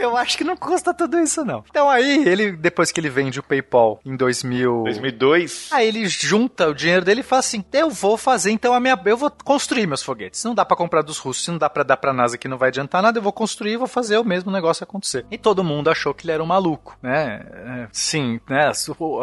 eu 0.01 0.17
acho 0.17 0.37
que 0.37 0.43
não 0.43 0.55
custa 0.55 0.93
tudo 0.93 1.19
isso, 1.19 1.43
não. 1.45 1.63
Então 1.69 1.89
aí, 1.89 2.27
ele, 2.27 2.51
depois 2.51 2.91
que 2.91 2.99
ele 2.99 3.09
vende 3.09 3.39
o 3.39 3.43
PayPal 3.43 3.99
em 4.05 4.15
2000... 4.15 4.83
2002. 4.83 5.69
Aí 5.71 5.87
ele 5.87 6.07
junta 6.07 6.67
o 6.67 6.73
dinheiro 6.73 7.05
dele 7.05 7.21
e 7.21 7.23
fala 7.23 7.39
assim: 7.39 7.63
eu 7.73 7.89
vou 7.89 8.17
fazer 8.17 8.51
então 8.51 8.73
a 8.73 8.79
minha. 8.79 8.99
Eu 9.05 9.17
vou 9.17 9.31
construir 9.43 9.87
meus 9.87 10.03
foguetes. 10.03 10.43
Não 10.43 10.53
dá 10.53 10.65
pra 10.65 10.77
comprar 10.77 11.01
dos 11.01 11.17
russos, 11.17 11.47
não 11.47 11.57
dá 11.57 11.69
pra 11.69 11.83
dar 11.83 11.97
pra 11.97 12.13
NASA 12.13 12.37
que 12.37 12.47
não 12.47 12.57
vai 12.57 12.69
adiantar 12.69 13.01
nada, 13.01 13.19
eu 13.19 13.23
vou 13.23 13.33
construir 13.33 13.73
e 13.73 13.77
vou 13.77 13.87
fazer 13.87 14.17
o 14.17 14.23
mesmo 14.23 14.51
negócio 14.51 14.83
acontecer. 14.83 15.25
E 15.31 15.37
todo 15.37 15.63
mundo 15.63 15.89
achou 15.89 16.13
que 16.13 16.25
ele 16.25 16.33
era 16.33 16.43
um 16.43 16.47
maluco, 16.47 16.97
né? 17.01 17.41
É, 17.53 17.87
Sim, 17.91 18.39
né? 18.49 18.71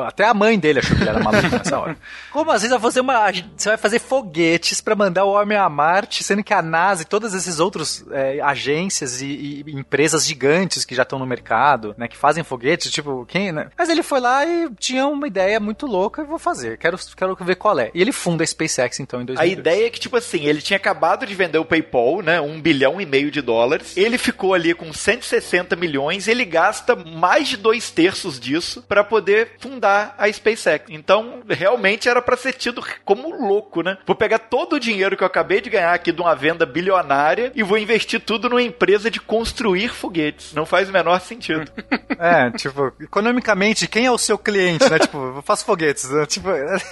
Até 0.07 0.25
a 0.25 0.35
mãe 0.35 0.59
dele 0.59 0.81
achou 0.81 0.97
que 0.97 1.03
ele 1.03 1.11
era 1.11 1.23
maluco 1.23 1.49
nessa 1.49 1.79
hora. 1.79 1.97
Como 2.33 2.51
às 2.51 2.63
vezes 2.63 2.71
vai 2.71 2.81
fazer 2.81 3.01
uma. 3.01 3.31
Você 3.57 3.69
vai 3.69 3.79
fazer 3.79 3.99
foguetes 3.99 4.81
pra 4.81 4.95
mandar 4.95 5.25
o 5.25 5.33
homem 5.33 5.57
a 5.57 5.69
Marte, 5.69 6.23
sendo 6.23 6.43
que 6.43 6.55
a 6.55 6.63
NASA 6.63 7.03
e 7.03 7.07
todas 7.07 7.35
esses 7.35 7.61
outros 7.61 8.05
é, 8.11 8.41
agências 8.41 9.21
e, 9.23 9.65
e 9.67 9.73
empresas 9.73 10.27
gigantes 10.27 10.68
que 10.85 10.95
já 10.95 11.03
estão 11.03 11.19
no 11.19 11.27
mercado, 11.27 11.95
né? 11.97 12.09
Que 12.09 12.17
fazem 12.17 12.45
foguetes, 12.45 12.91
tipo, 12.91 13.25
quem, 13.27 13.53
né? 13.53 13.69
Mas 13.77 13.89
ele 13.89 14.03
foi 14.03 14.21
lá 14.21 14.45
e 14.45 14.69
tinha 14.79 15.07
uma 15.07 15.27
ideia 15.27 15.59
muito 15.61 15.87
louca 15.87 16.23
e 16.23 16.25
vou 16.27 16.39
fazer. 16.39 16.79
Quero, 16.79 16.97
quero 17.17 17.37
ver 17.41 17.57
qual 17.57 17.79
é. 17.79 17.91
E 17.95 18.01
ele 18.01 18.13
funda 18.13 18.43
a 18.45 18.47
SpaceX 18.47 19.01
então 19.01 19.21
em 19.21 19.25
A 19.25 19.27
2002. 19.27 19.59
ideia 19.59 19.87
é 19.87 19.91
que, 19.91 20.01
tipo 20.01 20.17
assim, 20.17 20.45
ele 20.47 20.61
tinha 20.61 20.77
acabado 20.77 21.27
de 21.27 21.35
vender 21.35 21.59
o 21.59 21.65
PayPal, 21.65 22.23
né? 22.23 22.41
Um 22.41 22.61
bilhão 22.61 23.01
e 23.01 23.07
meio 23.07 23.31
de 23.31 23.41
dólares. 23.41 23.97
Ele 23.97 24.19
ficou 24.19 24.55
ali 24.55 24.75
com 24.75 24.93
160 24.93 25.77
milhões. 25.77 26.29
Ele 26.29 26.45
gasta 26.45 26.95
mais 26.97 27.49
de 27.49 27.57
dois 27.57 27.91
terços 27.91 28.39
disso 28.39 28.85
pra 28.89 29.03
poder 29.05 29.53
fundar 29.59 30.15
a 30.19 30.31
SpaceX. 30.33 30.87
Então, 30.91 31.41
realmente 31.49 32.09
era 32.09 32.21
pra 32.23 32.37
ser 32.37 32.53
tido 32.55 32.85
como 33.05 33.31
louco, 33.35 33.83
né? 33.83 33.99
Vou 34.07 34.17
pegar 34.17 34.39
todo 34.39 34.75
o 34.75 34.81
dinheiro 34.81 35.17
que 35.17 35.23
eu 35.23 35.27
acabei 35.27 35.61
de 35.61 35.71
ganhar 35.71 35.93
aqui 35.93 36.13
de 36.13 36.21
uma 36.21 36.35
venda 36.35 36.65
bilionária 36.67 37.53
e 37.55 37.63
vou 37.63 37.79
investir 37.79 38.21
tudo 38.21 38.49
numa 38.49 38.63
empresa 38.63 39.11
de 39.11 39.21
construir 39.21 39.89
foguetes. 39.91 40.53
Não 40.59 40.67
faz 40.67 40.89
o 40.89 40.93
menor 40.93 41.21
sentido. 41.21 41.71
É, 42.21 42.51
tipo, 42.51 42.93
economicamente, 43.01 43.87
quem 43.87 44.07
é 44.07 44.11
o 44.11 44.19
seu 44.19 44.37
cliente, 44.37 44.91
né? 44.91 44.99
tipo, 44.99 45.37
eu 45.37 45.43
faço 45.43 45.65
foguetes. 45.65 46.11
né? 46.11 46.27
Tipo, 46.27 46.49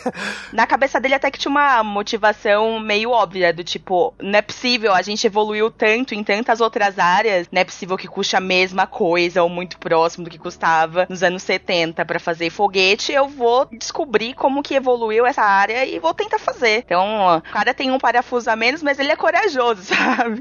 Na 0.52 0.68
cabeça 0.68 1.00
dele 1.00 1.14
até 1.14 1.33
que 1.33 1.38
tinha 1.38 1.50
uma 1.50 1.83
motivação 1.83 2.79
meio 2.79 3.11
óbvia, 3.11 3.52
do 3.52 3.64
tipo, 3.64 4.14
não 4.22 4.38
é 4.38 4.42
possível, 4.42 4.94
a 4.94 5.02
gente 5.02 5.26
evoluiu 5.26 5.68
tanto 5.68 6.14
em 6.14 6.22
tantas 6.22 6.61
outras 6.61 6.96
áreas, 6.96 7.48
não 7.50 7.61
é 7.61 7.64
possível 7.64 7.96
que 7.96 8.07
custe 8.07 8.37
a 8.37 8.40
mesma 8.40 8.87
coisa 8.87 9.42
ou 9.42 9.48
muito 9.48 9.79
próximo 9.79 10.22
do 10.24 10.31
que 10.31 10.38
custava 10.38 11.07
nos 11.11 11.24
anos 11.24 11.42
70 11.42 12.05
pra 12.05 12.20
fazer 12.20 12.48
foguete, 12.50 13.11
eu 13.11 13.26
vou 13.26 13.66
descobrir 13.72 14.35
como 14.35 14.62
que 14.62 14.76
evoluiu 14.76 15.26
essa 15.26 15.42
área 15.42 15.85
e 15.85 15.98
vou 15.98 16.14
tentar 16.14 16.38
fazer. 16.38 16.85
Então, 16.87 17.02
ó, 17.02 17.38
o 17.38 17.42
cara 17.42 17.74
tem 17.74 17.90
um 17.90 17.98
parafuso 17.98 18.48
a 18.48 18.55
menos, 18.55 18.81
mas 18.81 19.00
ele 19.00 19.11
é 19.11 19.16
corajoso, 19.16 19.83
sabe? 19.92 20.40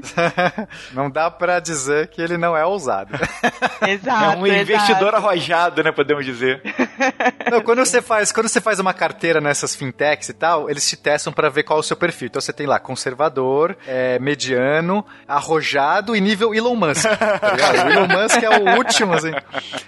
não 0.92 1.10
dá 1.10 1.28
pra 1.28 1.58
dizer 1.58 2.06
que 2.06 2.22
ele 2.22 2.36
não 2.38 2.56
é 2.56 2.64
ousado. 2.64 3.15
Exato. 3.86 4.24
é 4.24 4.36
um 4.36 4.46
investidor 4.46 5.08
exato. 5.08 5.16
arrojado, 5.16 5.82
né? 5.82 5.92
Podemos 5.92 6.24
dizer. 6.24 6.62
Não, 7.50 7.60
quando 7.60 7.78
você 7.78 8.02
faz, 8.02 8.32
quando 8.32 8.48
você 8.48 8.60
faz 8.60 8.78
uma 8.78 8.92
carteira 8.92 9.40
nessas 9.40 9.74
fintechs 9.74 10.28
e 10.28 10.34
tal, 10.34 10.68
eles 10.70 10.88
te 10.88 10.96
testam 10.96 11.32
pra 11.32 11.48
ver 11.48 11.62
qual 11.62 11.78
é 11.78 11.80
o 11.80 11.82
seu 11.82 11.96
perfil. 11.96 12.26
Então 12.26 12.40
você 12.40 12.52
tem 12.52 12.66
lá 12.66 12.78
conservador, 12.78 13.76
é, 13.86 14.18
mediano, 14.18 15.04
arrojado 15.26 16.16
e 16.16 16.20
nível 16.20 16.54
Elon 16.54 16.74
Musk. 16.74 17.04
Tá? 17.04 17.86
O 17.86 17.90
Elon 17.90 18.08
Musk 18.08 18.42
é 18.42 18.50
o 18.50 18.76
último, 18.76 19.14
assim. 19.14 19.32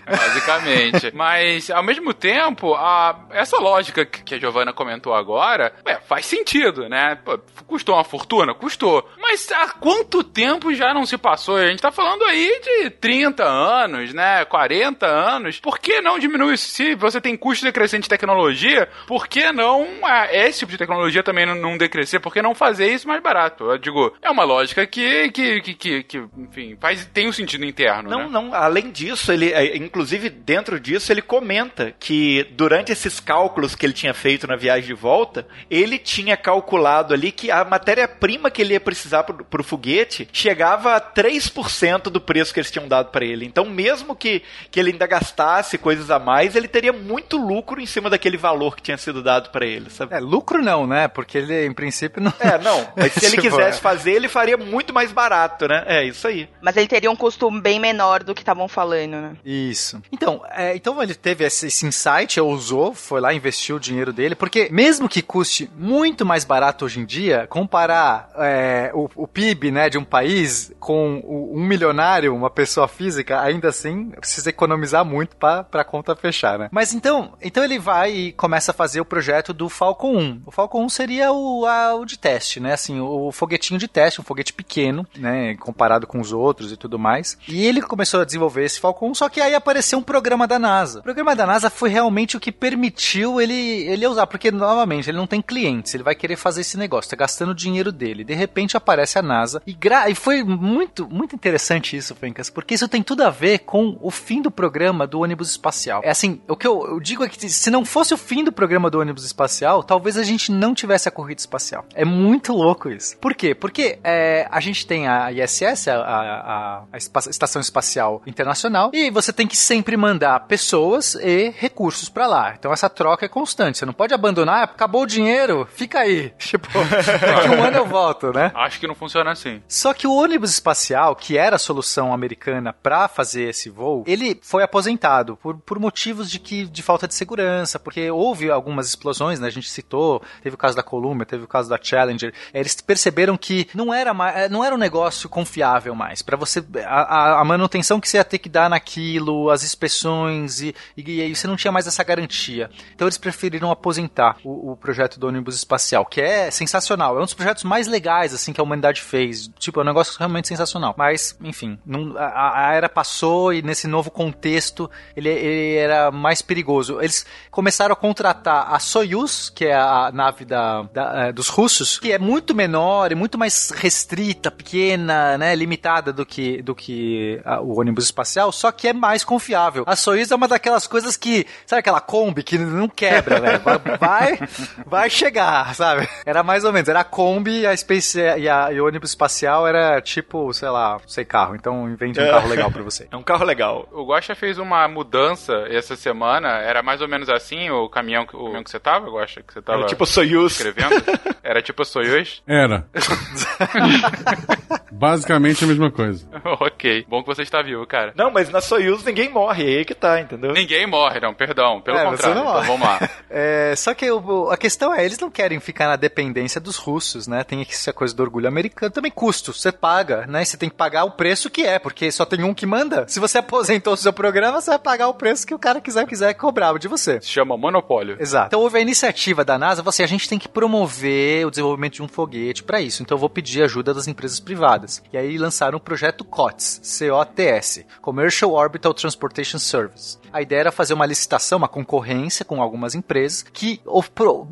Basicamente. 0.06 1.12
Mas, 1.14 1.70
ao 1.70 1.82
mesmo 1.82 2.14
tempo, 2.14 2.74
a, 2.74 3.26
essa 3.30 3.58
lógica 3.58 4.04
que 4.04 4.34
a 4.34 4.38
Giovanna 4.38 4.72
comentou 4.72 5.14
agora, 5.14 5.72
ué, 5.86 6.00
faz 6.06 6.26
sentido, 6.26 6.88
né? 6.88 7.18
Pô, 7.24 7.38
custou 7.66 7.94
uma 7.94 8.04
fortuna? 8.04 8.54
Custou. 8.54 9.08
Mas 9.20 9.50
há 9.52 9.70
quanto 9.70 10.22
tempo 10.22 10.74
já 10.74 10.94
não 10.94 11.04
se 11.04 11.18
passou? 11.18 11.56
A 11.56 11.68
gente 11.68 11.82
tá 11.82 11.90
falando 11.90 12.24
aí 12.24 12.60
de 12.62 12.90
30 12.90 13.17
anos, 13.24 14.12
né? 14.12 14.44
40 14.44 15.06
anos. 15.06 15.60
Por 15.60 15.78
que 15.78 16.00
não 16.00 16.18
diminuir? 16.18 16.56
Se 16.58 16.94
você 16.94 17.20
tem 17.20 17.36
custo 17.36 17.64
decrescente 17.64 18.02
de 18.04 18.08
tecnologia, 18.08 18.88
por 19.06 19.26
que 19.26 19.52
não 19.52 19.86
ah, 20.02 20.28
esse 20.30 20.60
tipo 20.60 20.72
de 20.72 20.78
tecnologia 20.78 21.22
também 21.22 21.46
não, 21.46 21.76
decrescer? 21.76 22.20
Por 22.20 22.32
que 22.32 22.42
não 22.42 22.54
fazer 22.54 22.92
isso 22.92 23.06
mais 23.06 23.22
barato? 23.22 23.64
Eu 23.64 23.78
digo, 23.78 24.14
é 24.22 24.30
uma 24.30 24.44
lógica 24.44 24.86
que, 24.86 25.30
que, 25.30 25.60
que, 25.60 25.74
que, 25.74 26.02
que, 26.02 26.24
enfim, 26.36 26.76
faz, 26.80 27.04
tem 27.06 27.28
um 27.28 27.32
sentido 27.32 27.64
interno, 27.64 28.10
Não, 28.10 28.24
né? 28.24 28.28
não. 28.30 28.54
Além 28.54 28.90
disso, 28.90 29.32
ele, 29.32 29.52
é, 29.52 29.76
inclusive 29.76 30.28
dentro 30.30 30.80
disso, 30.80 31.12
ele 31.12 31.22
comenta 31.22 31.94
que 31.98 32.46
durante 32.52 32.92
esses 32.92 33.20
cálculos 33.20 33.74
que 33.74 33.86
ele 33.86 33.92
tinha 33.92 34.14
feito 34.14 34.46
na 34.46 34.56
viagem 34.56 34.86
de 34.86 34.94
volta, 34.94 35.46
ele 35.70 35.98
tinha 35.98 36.36
calculado 36.36 37.14
ali 37.14 37.30
que 37.30 37.50
a 37.50 37.64
matéria-prima 37.64 38.50
que 38.50 38.62
ele 38.62 38.74
ia 38.74 38.80
precisar 38.80 39.22
pro, 39.24 39.44
pro 39.44 39.64
foguete 39.64 40.28
chegava 40.32 40.96
a 40.96 41.00
3% 41.00 42.04
do 42.04 42.20
preço 42.20 42.52
que 42.52 42.60
eles 42.60 42.70
tinham 42.70 42.88
dado 42.88 43.07
para 43.08 43.24
ele. 43.24 43.44
Então, 43.46 43.64
mesmo 43.64 44.14
que, 44.14 44.42
que 44.70 44.78
ele 44.78 44.92
ainda 44.92 45.06
gastasse 45.06 45.76
coisas 45.78 46.10
a 46.10 46.18
mais, 46.18 46.54
ele 46.54 46.68
teria 46.68 46.92
muito 46.92 47.36
lucro 47.36 47.80
em 47.80 47.86
cima 47.86 48.08
daquele 48.10 48.36
valor 48.36 48.76
que 48.76 48.82
tinha 48.82 48.96
sido 48.98 49.22
dado 49.22 49.50
para 49.50 49.66
ele, 49.66 49.90
sabe? 49.90 50.14
É, 50.14 50.20
lucro 50.20 50.62
não, 50.62 50.86
né? 50.86 51.08
Porque 51.08 51.38
ele, 51.38 51.66
em 51.66 51.72
princípio, 51.72 52.22
não. 52.22 52.32
É, 52.38 52.58
não. 52.58 52.86
Mas 52.96 53.12
se 53.12 53.24
ele 53.24 53.36
Tipo, 53.38 53.42
quisesse 53.42 53.78
é. 53.78 53.82
fazer, 53.82 54.12
ele 54.12 54.28
faria 54.28 54.56
muito 54.56 54.92
mais 54.92 55.12
barato, 55.12 55.66
né? 55.68 55.84
É 55.86 56.04
isso 56.04 56.26
aí. 56.26 56.48
Mas 56.60 56.76
ele 56.76 56.86
teria 56.88 57.10
um 57.10 57.16
custo 57.16 57.50
bem 57.50 57.78
menor 57.80 58.22
do 58.22 58.34
que 58.34 58.42
estavam 58.42 58.68
falando, 58.68 59.12
né? 59.20 59.32
Isso. 59.44 60.00
Então, 60.12 60.42
é, 60.50 60.74
então 60.76 61.00
ele 61.02 61.14
teve 61.14 61.44
esse, 61.44 61.66
esse 61.66 61.86
insight, 61.86 62.40
usou, 62.40 62.94
foi 62.94 63.20
lá, 63.20 63.32
investiu 63.32 63.76
o 63.76 63.80
dinheiro 63.80 64.12
dele, 64.12 64.34
porque 64.34 64.68
mesmo 64.70 65.08
que 65.08 65.22
custe 65.22 65.70
muito 65.76 66.24
mais 66.26 66.44
barato 66.44 66.84
hoje 66.84 67.00
em 67.00 67.04
dia, 67.04 67.46
comparar 67.48 68.30
é, 68.36 68.90
o, 68.94 69.08
o 69.14 69.26
PIB 69.28 69.70
né, 69.70 69.88
de 69.88 69.98
um 69.98 70.04
país 70.04 70.72
com 70.80 71.20
o- 71.24 71.56
um 71.56 71.64
milionário, 71.64 72.34
uma 72.34 72.50
pessoa 72.50 72.87
física, 72.88 73.40
ainda 73.40 73.68
assim 73.68 74.10
precisa 74.10 74.48
economizar 74.50 75.04
muito 75.04 75.36
para 75.36 75.66
a 75.72 75.84
conta 75.84 76.16
fechar, 76.16 76.58
né? 76.58 76.68
Mas 76.72 76.92
então, 76.92 77.32
então 77.42 77.62
ele 77.62 77.78
vai 77.78 78.10
e 78.12 78.32
começa 78.32 78.70
a 78.70 78.74
fazer 78.74 79.00
o 79.00 79.04
projeto 79.04 79.52
do 79.52 79.68
Falcon 79.68 80.16
1. 80.16 80.42
O 80.46 80.50
Falcon 80.50 80.84
1 80.84 80.88
seria 80.88 81.32
o, 81.32 81.64
a- 81.66 81.94
o 81.94 82.04
de 82.04 82.18
teste, 82.18 82.60
né? 82.60 82.72
Assim, 82.72 82.98
o 83.00 83.30
foguetinho 83.32 83.78
de 83.78 83.86
teste, 83.88 84.20
um 84.20 84.24
foguete 84.24 84.52
pequeno, 84.52 85.06
né? 85.16 85.54
Comparado 85.56 86.06
com 86.06 86.20
os 86.20 86.32
outros 86.32 86.72
e 86.72 86.76
tudo 86.76 86.98
mais. 86.98 87.36
E 87.46 87.66
ele 87.66 87.80
começou 87.82 88.20
a 88.20 88.24
desenvolver 88.24 88.64
esse 88.64 88.80
Falcon 88.80 89.10
1, 89.10 89.14
só 89.14 89.28
que 89.28 89.40
aí 89.40 89.54
apareceu 89.54 89.98
um 89.98 90.02
programa 90.02 90.46
da 90.46 90.58
NASA. 90.58 91.00
O 91.00 91.02
programa 91.02 91.34
da 91.36 91.46
NASA 91.46 91.68
foi 91.70 91.88
realmente 91.90 92.36
o 92.36 92.40
que 92.40 92.50
permitiu 92.52 93.40
ele, 93.40 93.52
ele 93.54 94.06
usar, 94.06 94.26
porque 94.26 94.50
novamente 94.50 95.10
ele 95.10 95.18
não 95.18 95.26
tem 95.26 95.42
clientes, 95.42 95.94
ele 95.94 96.02
vai 96.02 96.14
querer 96.14 96.36
fazer 96.36 96.60
esse 96.62 96.76
negócio, 96.78 97.10
tá 97.10 97.16
gastando 97.16 97.50
o 97.50 97.54
dinheiro 97.54 97.90
dele. 97.92 98.24
De 98.24 98.34
repente 98.34 98.76
aparece 98.76 99.18
a 99.18 99.22
NASA 99.22 99.62
e, 99.66 99.72
gra 99.72 100.08
e 100.08 100.14
foi 100.14 100.42
muito, 100.42 101.08
muito 101.08 101.34
interessante 101.34 101.96
isso, 101.96 102.14
Fencas, 102.14 102.48
porque 102.50 102.74
isso 102.78 102.88
tem 102.88 103.02
tudo 103.02 103.22
a 103.22 103.30
ver 103.30 103.58
com 103.60 103.98
o 104.00 104.10
fim 104.10 104.40
do 104.42 104.50
programa 104.50 105.06
do 105.06 105.20
ônibus 105.20 105.50
espacial. 105.50 106.00
É 106.04 106.10
assim, 106.10 106.40
o 106.48 106.56
que 106.56 106.66
eu, 106.66 106.86
eu 106.86 107.00
digo 107.00 107.24
é 107.24 107.28
que 107.28 107.48
se 107.48 107.70
não 107.70 107.84
fosse 107.84 108.14
o 108.14 108.16
fim 108.16 108.44
do 108.44 108.52
programa 108.52 108.88
do 108.90 109.00
ônibus 109.00 109.24
espacial, 109.24 109.82
talvez 109.82 110.16
a 110.16 110.22
gente 110.22 110.50
não 110.52 110.74
tivesse 110.74 111.08
a 111.08 111.12
corrida 111.12 111.40
espacial. 111.40 111.84
É 111.94 112.04
muito 112.04 112.52
louco 112.52 112.88
isso. 112.90 113.16
Por 113.18 113.34
quê? 113.34 113.54
Porque 113.54 113.98
é, 114.04 114.46
a 114.50 114.60
gente 114.60 114.86
tem 114.86 115.06
a 115.08 115.30
ISS, 115.32 115.88
a, 115.88 115.96
a- 116.00 116.82
a 116.92 116.96
Espa- 116.96 117.20
Estação 117.28 117.60
Espacial 117.60 118.22
Internacional, 118.26 118.90
e 118.94 119.10
você 119.10 119.32
tem 119.32 119.46
que 119.46 119.56
sempre 119.56 119.96
mandar 119.96 120.40
pessoas 120.46 121.14
e 121.16 121.50
recursos 121.56 122.08
pra 122.08 122.26
lá. 122.26 122.54
Então 122.58 122.72
essa 122.72 122.88
troca 122.88 123.26
é 123.26 123.28
constante. 123.28 123.78
Você 123.78 123.86
não 123.86 123.92
pode 123.92 124.14
abandonar, 124.14 124.60
ah, 124.60 124.64
acabou 124.64 125.02
o 125.02 125.06
dinheiro, 125.06 125.66
fica 125.74 126.00
aí. 126.00 126.32
Tipo, 126.38 126.68
daqui 126.72 127.48
um 127.50 127.62
ano 127.62 127.76
eu 127.76 127.86
volto, 127.86 128.32
né? 128.32 128.50
Acho 128.54 128.80
que 128.80 128.86
não 128.86 128.94
funciona 128.94 129.30
assim. 129.32 129.62
Só 129.68 129.92
que 129.92 130.06
o 130.06 130.12
ônibus 130.14 130.50
espacial, 130.50 131.14
que 131.14 131.36
era 131.36 131.56
a 131.56 131.58
solução 131.58 132.12
americana 132.12 132.67
para 132.72 133.08
fazer 133.08 133.48
esse 133.50 133.68
voo, 133.70 134.04
ele 134.06 134.38
foi 134.42 134.62
aposentado 134.62 135.36
por, 135.36 135.56
por 135.58 135.78
motivos 135.78 136.30
de 136.30 136.38
que 136.38 136.64
de 136.66 136.82
falta 136.82 137.06
de 137.08 137.14
segurança, 137.14 137.78
porque 137.78 138.10
houve 138.10 138.50
algumas 138.50 138.88
explosões, 138.88 139.40
né? 139.40 139.46
A 139.46 139.50
gente 139.50 139.68
citou, 139.70 140.22
teve 140.42 140.54
o 140.54 140.58
caso 140.58 140.76
da 140.76 140.82
Columbia, 140.82 141.26
teve 141.26 141.44
o 141.44 141.48
caso 141.48 141.68
da 141.68 141.78
Challenger. 141.80 142.32
Eles 142.52 142.80
perceberam 142.80 143.36
que 143.36 143.68
não 143.74 143.92
era 143.92 144.12
mais, 144.14 144.50
não 144.50 144.64
era 144.64 144.74
um 144.74 144.78
negócio 144.78 145.28
confiável 145.28 145.94
mais. 145.94 146.22
Para 146.22 146.36
você 146.36 146.64
a, 146.86 147.40
a- 147.40 147.44
manutenção 147.44 147.98
que 148.00 148.08
você 148.08 148.18
ia 148.18 148.24
ter 148.24 148.38
que 148.38 148.48
dar 148.48 148.68
naquilo, 148.68 149.50
as 149.50 149.62
inspeções 149.64 150.60
e, 150.60 150.74
e, 150.96 151.22
aí 151.22 151.34
você 151.34 151.46
não 151.46 151.56
tinha 151.56 151.72
mais 151.72 151.86
essa 151.86 152.04
garantia. 152.04 152.70
Então 152.94 153.06
eles 153.06 153.18
preferiram 153.18 153.70
aposentar 153.70 154.36
o, 154.44 154.72
o 154.72 154.76
projeto 154.76 155.18
do 155.18 155.26
ônibus 155.28 155.56
espacial, 155.56 156.04
que 156.04 156.20
é 156.20 156.50
sensacional. 156.50 157.16
É 157.16 157.20
um 157.20 157.24
dos 157.24 157.34
projetos 157.34 157.64
mais 157.64 157.86
legais 157.86 158.34
assim 158.34 158.52
que 158.52 158.60
a 158.60 158.64
humanidade 158.64 159.00
fez. 159.00 159.48
Tipo, 159.58 159.80
é 159.80 159.82
um 159.82 159.86
negócio 159.86 160.16
realmente 160.18 160.48
sensacional. 160.48 160.94
Mas, 160.96 161.36
enfim, 161.42 161.78
não- 161.86 162.16
a 162.18 162.57
era 162.74 162.88
passou 162.88 163.52
e 163.52 163.62
nesse 163.62 163.86
novo 163.86 164.10
contexto 164.10 164.90
ele, 165.16 165.28
ele 165.28 165.76
era 165.76 166.10
mais 166.10 166.42
perigoso. 166.42 167.00
Eles 167.00 167.24
começaram 167.50 167.92
a 167.92 167.96
contratar 167.96 168.72
a 168.72 168.78
Soyuz, 168.78 169.50
que 169.50 169.64
é 169.66 169.74
a 169.74 170.10
nave 170.12 170.44
da, 170.44 170.82
da, 170.82 171.26
eh, 171.28 171.32
dos 171.32 171.48
russos, 171.48 171.98
que 171.98 172.12
é 172.12 172.18
muito 172.18 172.54
menor 172.54 173.12
e 173.12 173.14
muito 173.14 173.36
mais 173.38 173.70
restrita, 173.70 174.50
pequena, 174.50 175.36
né, 175.38 175.54
limitada 175.54 176.12
do 176.12 176.24
que, 176.24 176.62
do 176.62 176.74
que 176.74 177.40
a- 177.44 177.60
o 177.60 177.78
ônibus 177.80 178.04
espacial, 178.04 178.52
só 178.52 178.70
que 178.72 178.88
é 178.88 178.92
mais 178.92 179.24
confiável. 179.24 179.84
A 179.86 179.96
Soyuz 179.96 180.30
é 180.30 180.34
uma 180.34 180.48
daquelas 180.48 180.86
coisas 180.86 181.16
que, 181.16 181.46
sabe 181.66 181.80
aquela 181.80 182.00
Kombi 182.00 182.42
que 182.42 182.56
não 182.58 182.88
quebra, 182.88 183.40
né? 183.40 183.58
Vai, 183.98 184.38
vai, 184.86 185.10
chegar, 185.10 185.74
sabe? 185.74 186.08
Era 186.24 186.42
mais 186.42 186.64
ou 186.64 186.72
menos, 186.72 186.88
era 186.88 187.00
a 187.00 187.04
Kombi 187.04 187.60
e 187.60 187.66
a 187.66 187.76
Space 187.76 188.18
e 188.18 188.48
a, 188.48 188.66
a, 188.66 188.72
e 188.72 188.80
o 188.80 188.86
ônibus 188.86 189.10
espacial 189.10 189.66
era 189.66 190.00
tipo, 190.00 190.52
sei 190.52 190.68
lá, 190.68 190.98
sei 191.06 191.24
carro. 191.24 191.54
Então 191.54 191.88
invente 191.88 192.20
um 192.20 192.24
É. 192.24 192.30
carro 192.48 192.56
legal 192.56 192.70
pra 192.72 192.82
você. 192.82 193.08
É 193.10 193.16
um 193.16 193.22
carro 193.22 193.44
legal. 193.44 193.88
O 193.92 194.04
Guaxa 194.06 194.34
fez 194.34 194.58
uma 194.58 194.86
mudança 194.88 195.52
essa 195.70 195.96
semana. 195.96 196.48
Era 196.58 196.82
mais 196.82 197.00
ou 197.00 197.08
menos 197.08 197.28
assim 197.28 197.70
o 197.70 197.88
caminhão, 197.88 198.26
que- 198.26 198.36
o 198.36 198.44
caminhão 198.44 198.64
que 198.64 198.70
você 198.70 198.78
tava, 198.80 199.08
Guaxa? 199.10 199.42
Que 199.42 199.52
você 199.52 199.62
tava 199.62 199.78
Era 199.80 199.88
tipo 199.88 200.04
Soyuz. 200.06 200.52
escrevendo? 200.52 200.94
Era 201.42 201.62
tipo 201.62 201.82
a 201.82 201.84
Soyuz? 201.84 202.42
Era. 202.46 202.86
Basicamente 204.90 205.64
a 205.64 205.66
mesma 205.66 205.90
coisa. 205.90 206.26
ok. 206.60 207.04
Bom 207.08 207.22
que 207.22 207.26
você 207.28 207.42
está 207.42 207.62
vivo, 207.62 207.86
cara. 207.86 208.12
Não, 208.16 208.30
mas 208.30 208.50
na 208.50 208.60
Soyuz 208.60 209.04
ninguém 209.04 209.28
morre, 209.30 209.64
é 209.74 209.78
aí 209.78 209.84
que 209.84 209.94
tá, 209.94 210.20
entendeu? 210.20 210.52
Ninguém 210.52 210.86
morre, 210.86 211.20
não, 211.20 211.32
perdão. 211.34 211.80
Pelo 211.80 211.96
É, 211.98 212.04
você 212.04 212.10
contrário. 212.10 212.34
não 212.36 212.42
Então 212.42 212.54
morre. 212.54 212.66
vamos 212.66 212.88
lá. 212.88 213.10
É, 213.30 213.74
só 213.76 213.94
que 213.94 214.10
o- 214.10 214.18
o- 214.20 214.50
a 214.50 214.56
questão 214.56 214.94
é, 214.94 215.04
eles 215.04 215.18
não 215.18 215.30
querem 215.30 215.60
ficar 215.60 215.86
na 215.88 215.96
dependência 215.96 216.60
dos 216.60 216.76
russos, 216.76 217.26
né? 217.26 217.44
Tem 217.44 217.60
essa 217.62 217.92
coisa 217.92 218.14
do 218.14 218.22
orgulho 218.22 218.48
americano. 218.48 218.90
Também 218.92 219.10
custo, 219.10 219.52
você 219.52 219.70
paga, 219.70 220.26
né? 220.26 220.44
Você 220.44 220.56
tem 220.56 220.68
que 220.68 220.76
pagar 220.76 221.04
o 221.04 221.12
preço 221.12 221.50
que 221.50 221.62
é, 221.64 221.78
porque 221.78 222.10
só 222.10 222.24
tem 222.24 222.37
um 222.44 222.54
que 222.54 222.66
manda. 222.66 223.06
Se 223.08 223.20
você 223.20 223.38
aposentou 223.38 223.94
o 223.94 223.96
seu 223.96 224.12
programa, 224.12 224.60
você 224.60 224.70
vai 224.70 224.78
pagar 224.78 225.08
o 225.08 225.14
preço 225.14 225.46
que 225.46 225.54
o 225.54 225.58
cara 225.58 225.80
quiser, 225.80 226.06
quiser 226.06 226.34
cobrar 226.34 226.76
de 226.78 226.88
você. 226.88 227.20
Se 227.20 227.28
chama 227.28 227.56
monopólio. 227.56 228.16
Exato. 228.20 228.48
Então 228.48 228.60
houve 228.60 228.78
a 228.78 228.80
iniciativa 228.80 229.44
da 229.44 229.58
NASA, 229.58 229.82
falou 229.82 229.90
assim, 229.90 230.02
a 230.02 230.08
gente 230.08 230.28
tem 230.28 230.38
que 230.38 230.48
promover 230.48 231.46
o 231.46 231.50
desenvolvimento 231.50 231.94
de 231.94 232.02
um 232.02 232.08
foguete 232.08 232.62
para 232.62 232.80
isso. 232.80 233.02
Então 233.02 233.16
eu 233.16 233.20
vou 233.20 233.30
pedir 233.30 233.62
ajuda 233.62 233.94
das 233.94 234.06
empresas 234.06 234.40
privadas. 234.40 235.02
E 235.12 235.16
aí 235.16 235.38
lançaram 235.38 235.78
o 235.78 235.80
projeto 235.80 236.24
COTS, 236.24 236.80
C-O-T-S, 236.82 237.86
Commercial 238.00 238.52
Orbital 238.52 238.92
Transportation 238.92 239.58
Service. 239.58 240.18
A 240.32 240.42
ideia 240.42 240.60
era 240.60 240.72
fazer 240.72 240.94
uma 240.94 241.06
licitação, 241.06 241.58
uma 241.58 241.68
concorrência 241.68 242.44
com 242.44 242.62
algumas 242.62 242.94
empresas 242.94 243.42
que 243.42 243.80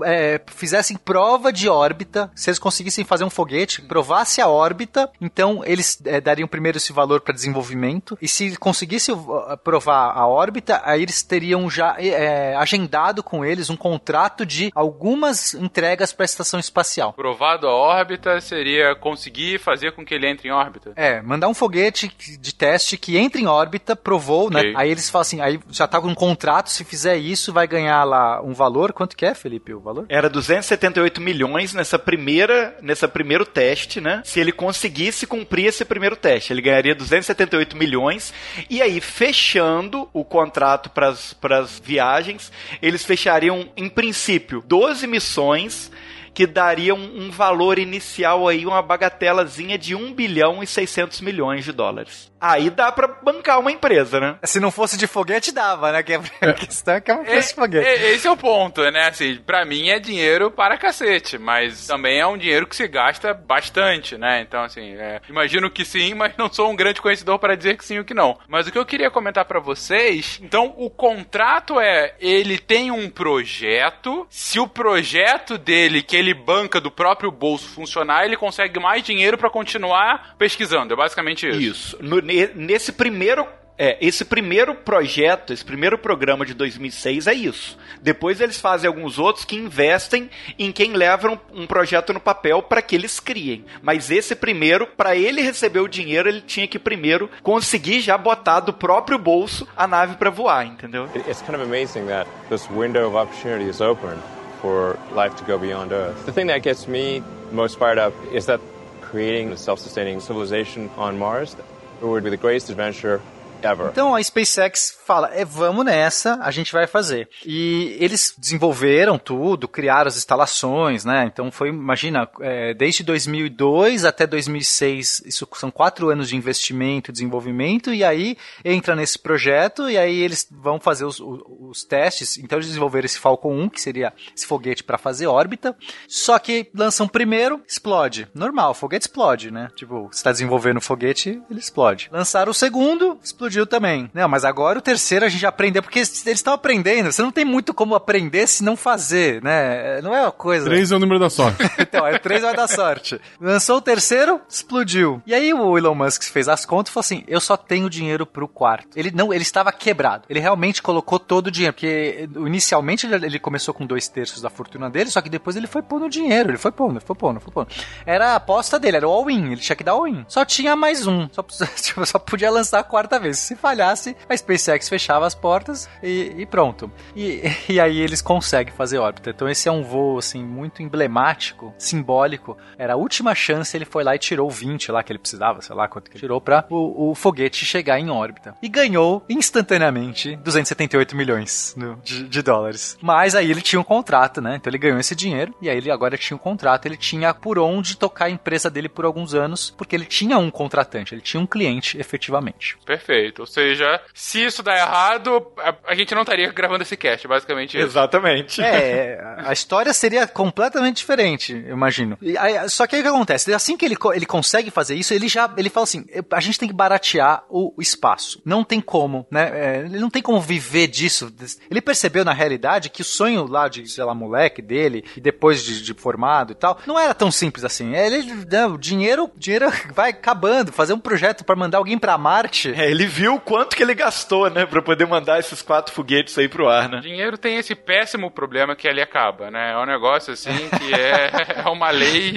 é, 0.05 0.40
fizessem 0.46 0.96
prova 0.96 1.53
de 1.53 1.68
órbita. 1.68 2.31
Se 2.35 2.51
eles 2.51 2.59
conseguissem 2.59 3.05
fazer 3.05 3.25
um 3.25 3.31
foguete, 3.31 3.83
provasse 3.83 4.40
a 4.40 4.49
órbita, 4.49 5.11
então 5.20 5.62
eles 5.64 6.01
é, 6.05 6.20
dariam 6.20 6.49
primeiro 6.49 6.79
esse 6.79 6.92
valor 6.92 7.20
para 7.20 7.35
desenvolvimento. 7.35 7.76
E 8.21 8.29
se 8.29 8.57
conseguisse 8.57 9.12
uh, 9.12 9.57
provar 9.62 10.12
a 10.17 10.27
órbita, 10.27 10.81
aí 10.85 11.03
eles 11.03 11.23
teriam 11.23 11.69
já 11.71 11.97
é, 11.99 12.55
agendado 12.57 13.23
com 13.23 13.45
eles 13.45 13.71
um 13.71 13.77
contrato 13.77 14.45
de 14.47 14.71
algumas 14.75 15.55
entregas 15.55 16.12
para 16.12 16.25
a 16.25 16.27
estação 16.27 16.61
espacial. 16.61 17.12
Provado 17.12 17.67
a 17.67 17.75
órbita 17.75 18.41
seria 18.41 18.95
conseguir 18.95 19.59
fazer 19.59 19.93
com 19.93 20.05
que 20.05 20.15
ele 20.15 20.29
entre 20.29 20.49
em 20.49 20.53
órbita. 20.53 20.93
É, 20.97 21.21
mandar 21.23 21.49
um 21.49 21.55
foguete 21.55 22.09
de 22.39 22.55
teste 22.55 22.97
que 22.97 23.17
entre 23.17 23.43
em 23.43 23.47
órbita, 23.47 23.97
provou, 23.97 24.47
Ok. 24.47 24.62
né? 24.62 24.73
Aí 24.77 24.91
eles 24.91 25.11
falam 25.11 25.23
assim, 25.23 25.41
aí 25.41 25.59
já 25.71 25.87
tá 25.87 26.01
com 26.01 26.09
um 26.09 26.15
contrato, 26.15 26.71
se 26.71 26.85
fizer 26.85 27.17
isso, 27.17 27.53
vai 27.53 27.67
ganhar 27.67 28.05
lá 28.05 28.41
um 28.43 28.53
valor. 28.53 28.93
Quanto 28.93 29.17
que 29.17 29.25
é, 29.27 29.35
Felipe, 29.35 29.75
o 29.75 29.81
valor? 29.81 30.07
Era 30.09 30.29
278 30.29 31.21
milhões 31.21 31.73
nessa 31.75 31.99
primeira, 31.99 32.77
nessa 32.83 33.09
primeiro 33.09 33.45
teste, 33.45 34.01
né? 34.01 34.23
Se 34.25 34.39
ele 34.39 34.53
conseguisse 34.53 35.27
cumprir 35.27 35.67
esse 35.67 35.85
primeiro 35.85 36.17
teste, 36.17 36.53
ele 36.53 36.61
ganharia 36.62 36.95
278 36.95 37.65
milhões. 37.74 38.33
E 38.68 38.83
aí, 38.83 39.00
fechando 39.00 40.09
o 40.12 40.24
contrato 40.24 40.90
para 40.90 41.09
as 41.09 41.81
viagens, 41.83 42.52
eles 42.83 43.05
fechariam, 43.05 43.68
em 43.76 43.88
princípio, 43.88 44.62
12 44.66 45.07
missões 45.07 45.90
que 46.37 46.46
dariam 46.46 46.99
um 46.99 47.31
valor 47.31 47.79
inicial 47.79 48.46
aí, 48.46 48.66
uma 48.66 48.83
bagatelazinha 48.83 49.79
de 49.79 49.94
1 49.94 50.12
bilhão 50.12 50.62
e 50.62 50.66
600 50.66 51.22
milhões 51.22 51.64
de 51.64 51.72
dólares. 51.72 52.31
Aí 52.38 52.68
dá 52.68 52.92
pra 52.92 53.09
bancar 53.09 53.59
uma 53.59 53.72
empresa, 53.72 54.20
né? 54.20 54.37
Se 54.44 54.61
não 54.61 54.70
fosse 54.70 54.99
de 54.99 55.07
foguete, 55.07 55.51
dava, 55.51 55.90
né? 55.90 56.03
Que 56.03 56.12
a 56.12 56.20
questão 56.53 56.94
é 56.96 57.01
que 57.01 57.11
é 57.11 57.14
uma 57.14 57.25
É, 57.27 57.37
fosse 57.37 57.49
de 57.49 57.55
foguete. 57.55 57.88
é- 57.88 58.11
esse 58.12 58.27
é 58.27 58.31
o 58.31 58.37
ponto, 58.37 58.83
né? 58.90 59.09
Assim, 59.09 59.37
pra 59.46 59.64
mim 59.64 59.88
é 59.88 59.99
dinheiro 59.99 60.51
para 60.51 60.77
cacete, 60.77 61.38
mas 61.38 61.87
também 61.87 62.20
é 62.20 62.27
um 62.27 62.37
dinheiro 62.37 62.66
que 62.66 62.77
se 62.77 62.87
gasta 62.87 63.33
bastante, 63.33 64.18
né? 64.18 64.42
Então, 64.42 64.62
assim, 64.62 64.92
é, 64.94 65.22
imagino 65.31 65.70
que 65.70 65.87
sim, 65.87 66.12
mas 66.12 66.35
não 66.37 66.53
sou 66.53 66.70
um 66.70 66.77
grande 66.77 67.01
conhecedor 67.01 67.38
para 67.38 67.57
dizer 67.57 67.79
que 67.79 67.85
sim 67.87 67.99
ou 67.99 68.05
que 68.05 68.12
não. 68.12 68.38
Mas 68.46 68.66
o 68.66 68.70
que 68.70 68.79
eu 68.79 68.85
queria 68.85 69.11
comentar 69.11 69.46
pra 69.46 69.59
vocês, 69.59 70.38
então, 70.42 70.75
o 70.77 70.90
contrato 70.90 71.81
é, 71.81 72.14
ele 72.20 72.59
tem 72.59 72.90
um 72.90 73.09
projeto, 73.09 74.27
se 74.29 74.61
o 74.61 74.68
projeto 74.68 75.57
dele, 75.57 76.03
que 76.03 76.14
ele 76.14 76.26
banca 76.35 76.81
do 76.81 76.91
próprio 76.91 77.31
bolso 77.31 77.69
funcionar, 77.69 78.25
ele 78.25 78.37
consegue 78.37 78.79
mais 78.81 79.03
dinheiro 79.03 79.37
pra 79.39 79.51
continuar 79.51 80.35
pesquisando, 80.39 80.93
é 80.95 80.97
basicamente 80.97 81.47
isso. 81.49 81.61
Isso. 81.61 81.99
No- 82.01 82.21
ne- 82.21 82.51
nesse 82.55 82.93
primeiro. 82.93 83.47
É, 83.79 83.99
esse 84.01 84.25
primeiro 84.25 84.75
projeto, 84.75 85.53
esse 85.53 85.62
primeiro 85.62 85.99
programa 85.99 86.47
de 86.47 86.55
2006 86.55 87.27
é 87.27 87.35
isso. 87.35 87.77
Depois 88.01 88.41
eles 88.41 88.59
fazem 88.59 88.89
alguns 88.89 89.19
outros 89.19 89.45
que 89.45 89.55
investem 89.55 90.31
em 90.59 90.73
quem 90.73 90.95
leva 90.95 91.29
um, 91.31 91.39
um 91.53 91.67
projeto 91.67 92.11
no 92.15 92.19
papel 92.19 92.62
para 92.62 92.81
que 92.81 92.95
eles 92.95 93.21
criem. 93.21 93.67
Mas 93.83 94.11
esse 94.11 94.35
primeiro, 94.35 94.87
para 94.87 95.15
ele 95.15 95.43
receber 95.43 95.81
o 95.81 95.89
dinheiro, 95.89 96.27
ele 96.27 96.41
tinha 96.41 96.67
que 96.67 96.79
primeiro 96.79 97.29
conseguir 97.43 98.01
já 98.01 98.17
botar 98.17 98.61
do 98.61 98.73
próprio 98.73 99.19
bolso 99.19 99.69
a 99.77 99.87
nave 99.87 100.17
para 100.17 100.31
voar, 100.31 100.65
entendeu? 100.67 101.05
It- 101.15 101.29
It's 101.29 101.43
kind 101.43 101.57
of 101.57 101.62
amazing 101.62 102.07
that 102.07 102.27
this 102.49 102.67
window 102.71 103.07
of 103.07 103.15
opportunity 103.15 103.69
is 103.69 103.83
open 103.83 104.17
for 104.61 104.99
life 105.12 105.37
to 105.37 105.45
go 105.45 105.59
beyond 105.59 105.92
Earth. 105.92 106.27
The 106.27 106.33
thing 106.33 106.49
that 106.49 106.62
gets 106.62 106.88
me 106.88 107.23
most 107.53 107.79
fired 107.79 107.99
up 107.99 108.14
is 108.33 108.47
that 108.47 108.61
creating 109.01 109.53
a 109.53 109.57
self-sustaining 109.57 110.21
civilization 110.21 110.90
on 110.97 111.19
Mars 111.19 111.57
would 112.01 112.25
be 112.25 112.31
the 112.31 112.37
greatest 112.37 112.71
adventure 112.71 113.23
ever. 113.62 113.88
Então 113.90 114.14
a 114.14 114.23
SpaceX 114.23 114.97
fala, 115.07 115.31
é, 115.35 115.45
vamos 115.45 115.85
nessa, 115.85 116.38
a 116.42 116.51
gente 116.51 116.73
vai 116.73 116.87
fazer. 116.87 117.29
E 117.45 117.97
eles 118.01 118.35
desenvolveram 118.37 119.19
tudo, 119.19 119.69
criaram 119.69 120.09
as 120.09 120.16
instalações, 120.16 121.05
né? 121.05 121.25
Então 121.33 121.51
foi, 121.51 121.69
imagina, 121.69 122.29
é, 122.40 122.75
desde 122.75 123.03
2002 123.05 124.05
até 124.05 124.27
2006, 124.27 125.23
isso 125.27 125.49
são 125.55 125.71
quatro 125.71 126.09
anos 126.11 126.29
de 126.29 126.37
investimento, 126.37 127.12
desenvolvimento, 127.12 127.92
e 127.92 128.03
aí 128.05 128.37
entra 128.64 128.97
nesse 128.97 129.19
projeto, 129.19 129.88
e 129.88 129.97
aí 129.97 130.19
eles 130.21 130.47
vão 130.51 130.81
fazer 130.81 131.05
os, 131.05 131.21
os- 131.21 131.42
os 131.47 131.85
testes. 131.85 132.38
Então 132.38 132.59
eles 132.59 132.69
desenvolveram 132.69 133.07
esse 133.07 133.19
Falcon 133.19 133.53
1, 133.53 133.69
que 133.69 133.81
seria 133.81 134.12
esse 134.37 134.47
foguete 134.47 134.83
para 134.85 134.99
fazer 134.99 135.27
órbita, 135.27 135.77
só 136.09 136.38
que 136.38 136.69
lançam 136.75 137.07
primeiro, 137.09 137.61
explode. 137.66 138.29
Normal, 138.35 138.75
foguete 138.75 139.07
explode, 139.07 139.51
né? 139.51 139.69
Tipo, 139.77 140.09
você 140.11 140.16
está 140.19 140.33
desenvolvendo 140.33 140.79
o 140.79 140.81
foguete, 140.81 141.40
ele 141.51 141.61
explode. 141.61 142.09
Lançaram 142.12 142.51
o 142.51 142.55
segundo, 142.55 143.19
explodiu 143.46 143.66
também. 143.66 144.11
Não, 144.12 144.28
mas 144.28 144.44
agora 144.44 144.78
o 144.78 144.82
terceiro 144.82 145.24
a 145.24 145.28
gente 145.28 145.46
aprendeu, 145.46 145.82
porque 145.82 146.00
eles 146.00 146.26
estão 146.26 146.52
aprendendo. 146.52 147.12
Você 147.12 147.22
não 147.22 147.30
tem 147.30 147.44
muito 147.44 147.72
como 147.72 147.94
aprender 147.94 148.46
se 148.46 148.64
não 148.64 148.76
fazer, 148.76 149.42
né? 149.42 150.00
Não 150.02 150.14
é 150.14 150.22
uma 150.22 150.32
coisa. 150.32 150.66
Três 150.66 150.90
é 150.90 150.96
o 150.96 150.98
número 150.98 151.18
da 151.20 151.30
sorte. 151.30 151.56
Então, 151.78 152.04
o 152.04 152.18
3 152.18 152.42
vai 152.42 152.54
dar 152.54 152.66
sorte. 152.66 153.20
Lançou 153.40 153.76
o 153.76 153.80
terceiro, 153.80 154.40
explodiu. 154.48 155.22
E 155.26 155.35
aí 155.35 155.52
o 155.54 155.78
Elon 155.78 155.94
Musk 155.94 156.24
fez 156.24 156.48
as 156.48 156.64
contas 156.64 156.90
e 156.90 156.92
falou 156.92 157.04
assim: 157.04 157.24
eu 157.28 157.40
só 157.40 157.56
tenho 157.56 157.88
dinheiro 157.88 158.26
pro 158.26 158.48
quarto. 158.48 158.88
Ele 158.96 159.11
não, 159.11 159.32
ele 159.32 159.42
estava 159.42 159.70
quebrado. 159.70 160.24
Ele 160.28 160.40
realmente 160.40 160.82
colocou 160.82 161.18
todo 161.18 161.46
o 161.46 161.50
dinheiro, 161.50 161.74
porque 161.74 162.28
inicialmente 162.37 163.06
ele, 163.06 163.26
ele 163.26 163.38
começou 163.38 163.72
com 163.72 163.87
dois 163.87 164.09
terços 164.09 164.42
da 164.42 164.50
fortuna 164.50 164.90
dele, 164.90 165.11
só 165.11 165.20
que 165.20 165.28
depois 165.28 165.54
ele 165.54 165.66
foi 165.66 165.82
pondo 165.82 166.09
dinheiro. 166.09 166.50
Ele 166.50 166.59
foi 166.59 166.72
pondo, 166.72 167.00
foi 167.00 167.16
pondo, 167.16 167.40
foi 167.40 167.52
pondo. 167.52 167.68
Era 168.04 168.32
a 168.32 168.37
aposta 168.37 168.78
dele, 168.78 168.96
era 168.96 169.09
o 169.09 169.12
all-in. 169.12 169.52
Ele 169.52 169.61
tinha 169.61 169.76
que 169.76 169.85
dar 169.85 169.92
all-in. 169.92 170.24
Só 170.28 170.44
tinha 170.44 170.74
mais 170.74 171.06
um. 171.06 171.28
Só, 171.30 171.42
tipo, 171.80 172.04
só 172.04 172.18
podia 172.18 172.50
lançar 172.50 172.80
a 172.80 172.85
quarta 172.85 173.18
vez. 173.18 173.36
Se 173.37 173.55
falhasse, 173.57 174.16
a 174.29 174.37
SpaceX 174.37 174.88
fechava 174.88 175.27
as 175.27 175.35
portas 175.35 175.88
e, 176.03 176.35
e 176.38 176.46
pronto. 176.46 176.90
E, 177.14 177.42
e 177.68 177.81
aí 177.81 178.01
eles 178.01 178.20
conseguem 178.22 178.72
fazer 178.75 178.99
órbita. 178.99 179.31
Então 179.31 179.49
esse 179.49 179.68
é 179.68 179.72
um 179.72 179.83
voo 179.83 180.18
assim 180.18 180.44
muito 180.44 180.83
emblemático, 180.83 181.75
simbólico. 181.79 182.57
Era 182.79 182.94
a 182.94 182.96
última 182.96 183.35
chance, 183.35 183.77
ele 183.77 183.85
foi 183.85 184.03
lá 184.05 184.14
e 184.14 184.18
tirou 184.18 184.51
20 184.51 184.90
lá 184.92 185.03
que 185.03 185.12
ele 185.12 185.18
precisava, 185.18 185.61
sei 185.62 185.75
lá 185.75 185.87
quanto 185.88 186.11
que 186.11 186.18
tirou 186.18 186.40
pra 186.40 186.64
o, 186.70 187.11
o 187.11 187.14
foguete 187.14 187.64
chegar 187.64 187.99
em 187.99 188.11
órbita. 188.11 188.55
E 188.62 188.68
ganhou 188.68 189.25
instantaneamente 189.29 190.37
278 190.37 191.16
milhões 191.16 191.75
no- 191.77 191.96
de, 192.03 192.29
de 192.29 192.42
dólares. 192.42 192.96
Mas 193.03 193.35
aí 193.35 193.51
ele 193.51 193.61
tinha 193.62 193.81
um 193.81 193.85
contrato, 193.85 194.40
né? 194.40 194.57
Então 194.57 194.70
ele 194.70 194.79
ganhou 194.79 194.99
esse 194.99 195.14
dinheiro 195.14 195.55
e 195.61 195.68
aí 195.68 195.77
ele 195.77 195.90
agora 195.90 196.16
tinha 196.16 196.37
um 196.37 196.40
contrato, 196.40 196.87
ele 196.87 196.96
tinha 196.96 197.33
por 197.35 197.59
onde 197.59 197.96
tocar 197.96 198.27
a 198.27 198.31
empresa 198.31 198.70
dele 198.70 198.88
por 198.88 199.05
alguns 199.05 199.35
anos, 199.35 199.70
porque 199.77 199.94
ele 199.96 200.05
tinha 200.05 200.38
um 200.38 200.51
contratante, 200.51 201.14
ele 201.14 201.20
tinha 201.22 201.40
um 201.40 201.46
cliente 201.46 201.99
efetivamente. 201.99 202.77
Perfeito. 202.85 203.26
Ou 203.39 203.47
seja, 203.47 204.01
se 204.15 204.45
isso 204.45 204.62
der 204.62 204.79
errado, 204.79 205.47
a, 205.59 205.75
a 205.89 205.95
gente 205.95 206.15
não 206.15 206.23
estaria 206.23 206.51
gravando 206.53 206.83
esse 206.83 206.97
cast, 206.97 207.27
basicamente 207.27 207.77
isso. 207.77 207.87
Exatamente. 207.87 208.62
É, 208.62 209.19
a 209.45 209.53
história 209.53 209.93
seria 209.93 210.27
completamente 210.27 210.99
diferente, 210.99 211.53
eu 211.53 211.73
imagino. 211.77 212.17
E 212.21 212.37
aí, 212.37 212.69
só 212.69 212.87
que 212.87 212.97
aí 212.97 213.01
o 213.01 213.05
que 213.05 213.09
acontece? 213.11 213.53
Assim 213.53 213.77
que 213.77 213.85
ele, 213.85 213.97
ele 214.15 214.27
consegue 214.27 214.71
fazer 214.71 214.95
isso, 214.95 215.15
ele 215.15 215.29
já 215.29 215.53
ele 215.57 215.71
fala 215.71 215.85
assim: 215.85 216.05
"Eu- 216.09 216.25
a 216.33 216.41
gente 216.41 216.59
tem 216.59 216.69
que 216.69 216.75
baratear 216.75 217.45
o, 217.49 217.75
espaço. 217.81 218.41
Não 218.45 218.65
tem 218.65 218.81
como, 218.81 219.27
né? 219.31 219.51
É, 219.53 219.79
ele 219.87 219.99
não 219.99 220.11
tem 220.11 220.23
como 220.23 220.41
viver 220.41 220.87
disso. 220.87 221.33
Ele 221.71 221.81
percebeu 221.81 222.25
na 222.25 222.33
realidade 222.33 222.91
que 222.91 223.03
o 223.03 223.05
sonho 223.05 223.47
lá 223.47 223.69
de, 223.69 223.87
sei 223.89 224.05
lá, 224.05 224.15
moleque 224.15 224.61
dele, 224.61 225.05
e 225.17 225.21
depois 225.21 225.62
de, 225.62 225.83
de 225.83 225.95
formado 225.95 226.53
e 226.53 226.55
tal, 226.55 226.79
não 226.87 226.99
era 226.99 227.15
tão 227.15 227.31
simples 227.31 227.65
assim. 227.65 227.95
Ele, 227.95 228.23
né, 228.51 228.67
o 228.67 228.77
dinheiro, 228.77 229.31
dinheiro 229.37 229.71
vai 229.95 230.11
acabando. 230.11 230.73
Fazer 230.73 230.93
um 230.93 230.99
projeto 230.99 231.45
para 231.45 231.57
mandar 231.57 231.79
alguém 231.79 231.99
para 231.99 232.17
Marte. 232.19 232.73
É, 232.75 232.91
ele 232.91 233.07
viu 233.16 233.40
quanto 233.40 233.74
que 233.74 233.83
ele 233.83 233.94
gastou, 233.94 234.50
né? 234.50 234.66
Pra 234.66 234.83
poder 234.83 235.07
mandar 235.07 235.38
esses 235.38 235.62
quatro 235.62 235.94
foguetes 235.94 236.37
aí 236.37 236.48
pro 236.48 236.68
ar, 236.68 236.87
né? 236.87 237.00
Dinheiro 237.00 237.38
tem 237.38 237.57
esse 237.57 237.74
péssimo 237.74 238.31
problema 238.31 238.76
que 238.76 238.87
ele 238.87 239.00
acaba, 239.00 239.50
né? 239.50 239.72
É 239.72 239.79
um 239.79 239.87
negócio 239.87 240.35
assim 240.35 240.50
que 240.50 240.94
é, 240.94 241.31
é 241.64 241.68
uma 241.68 241.90
lei. 241.90 242.35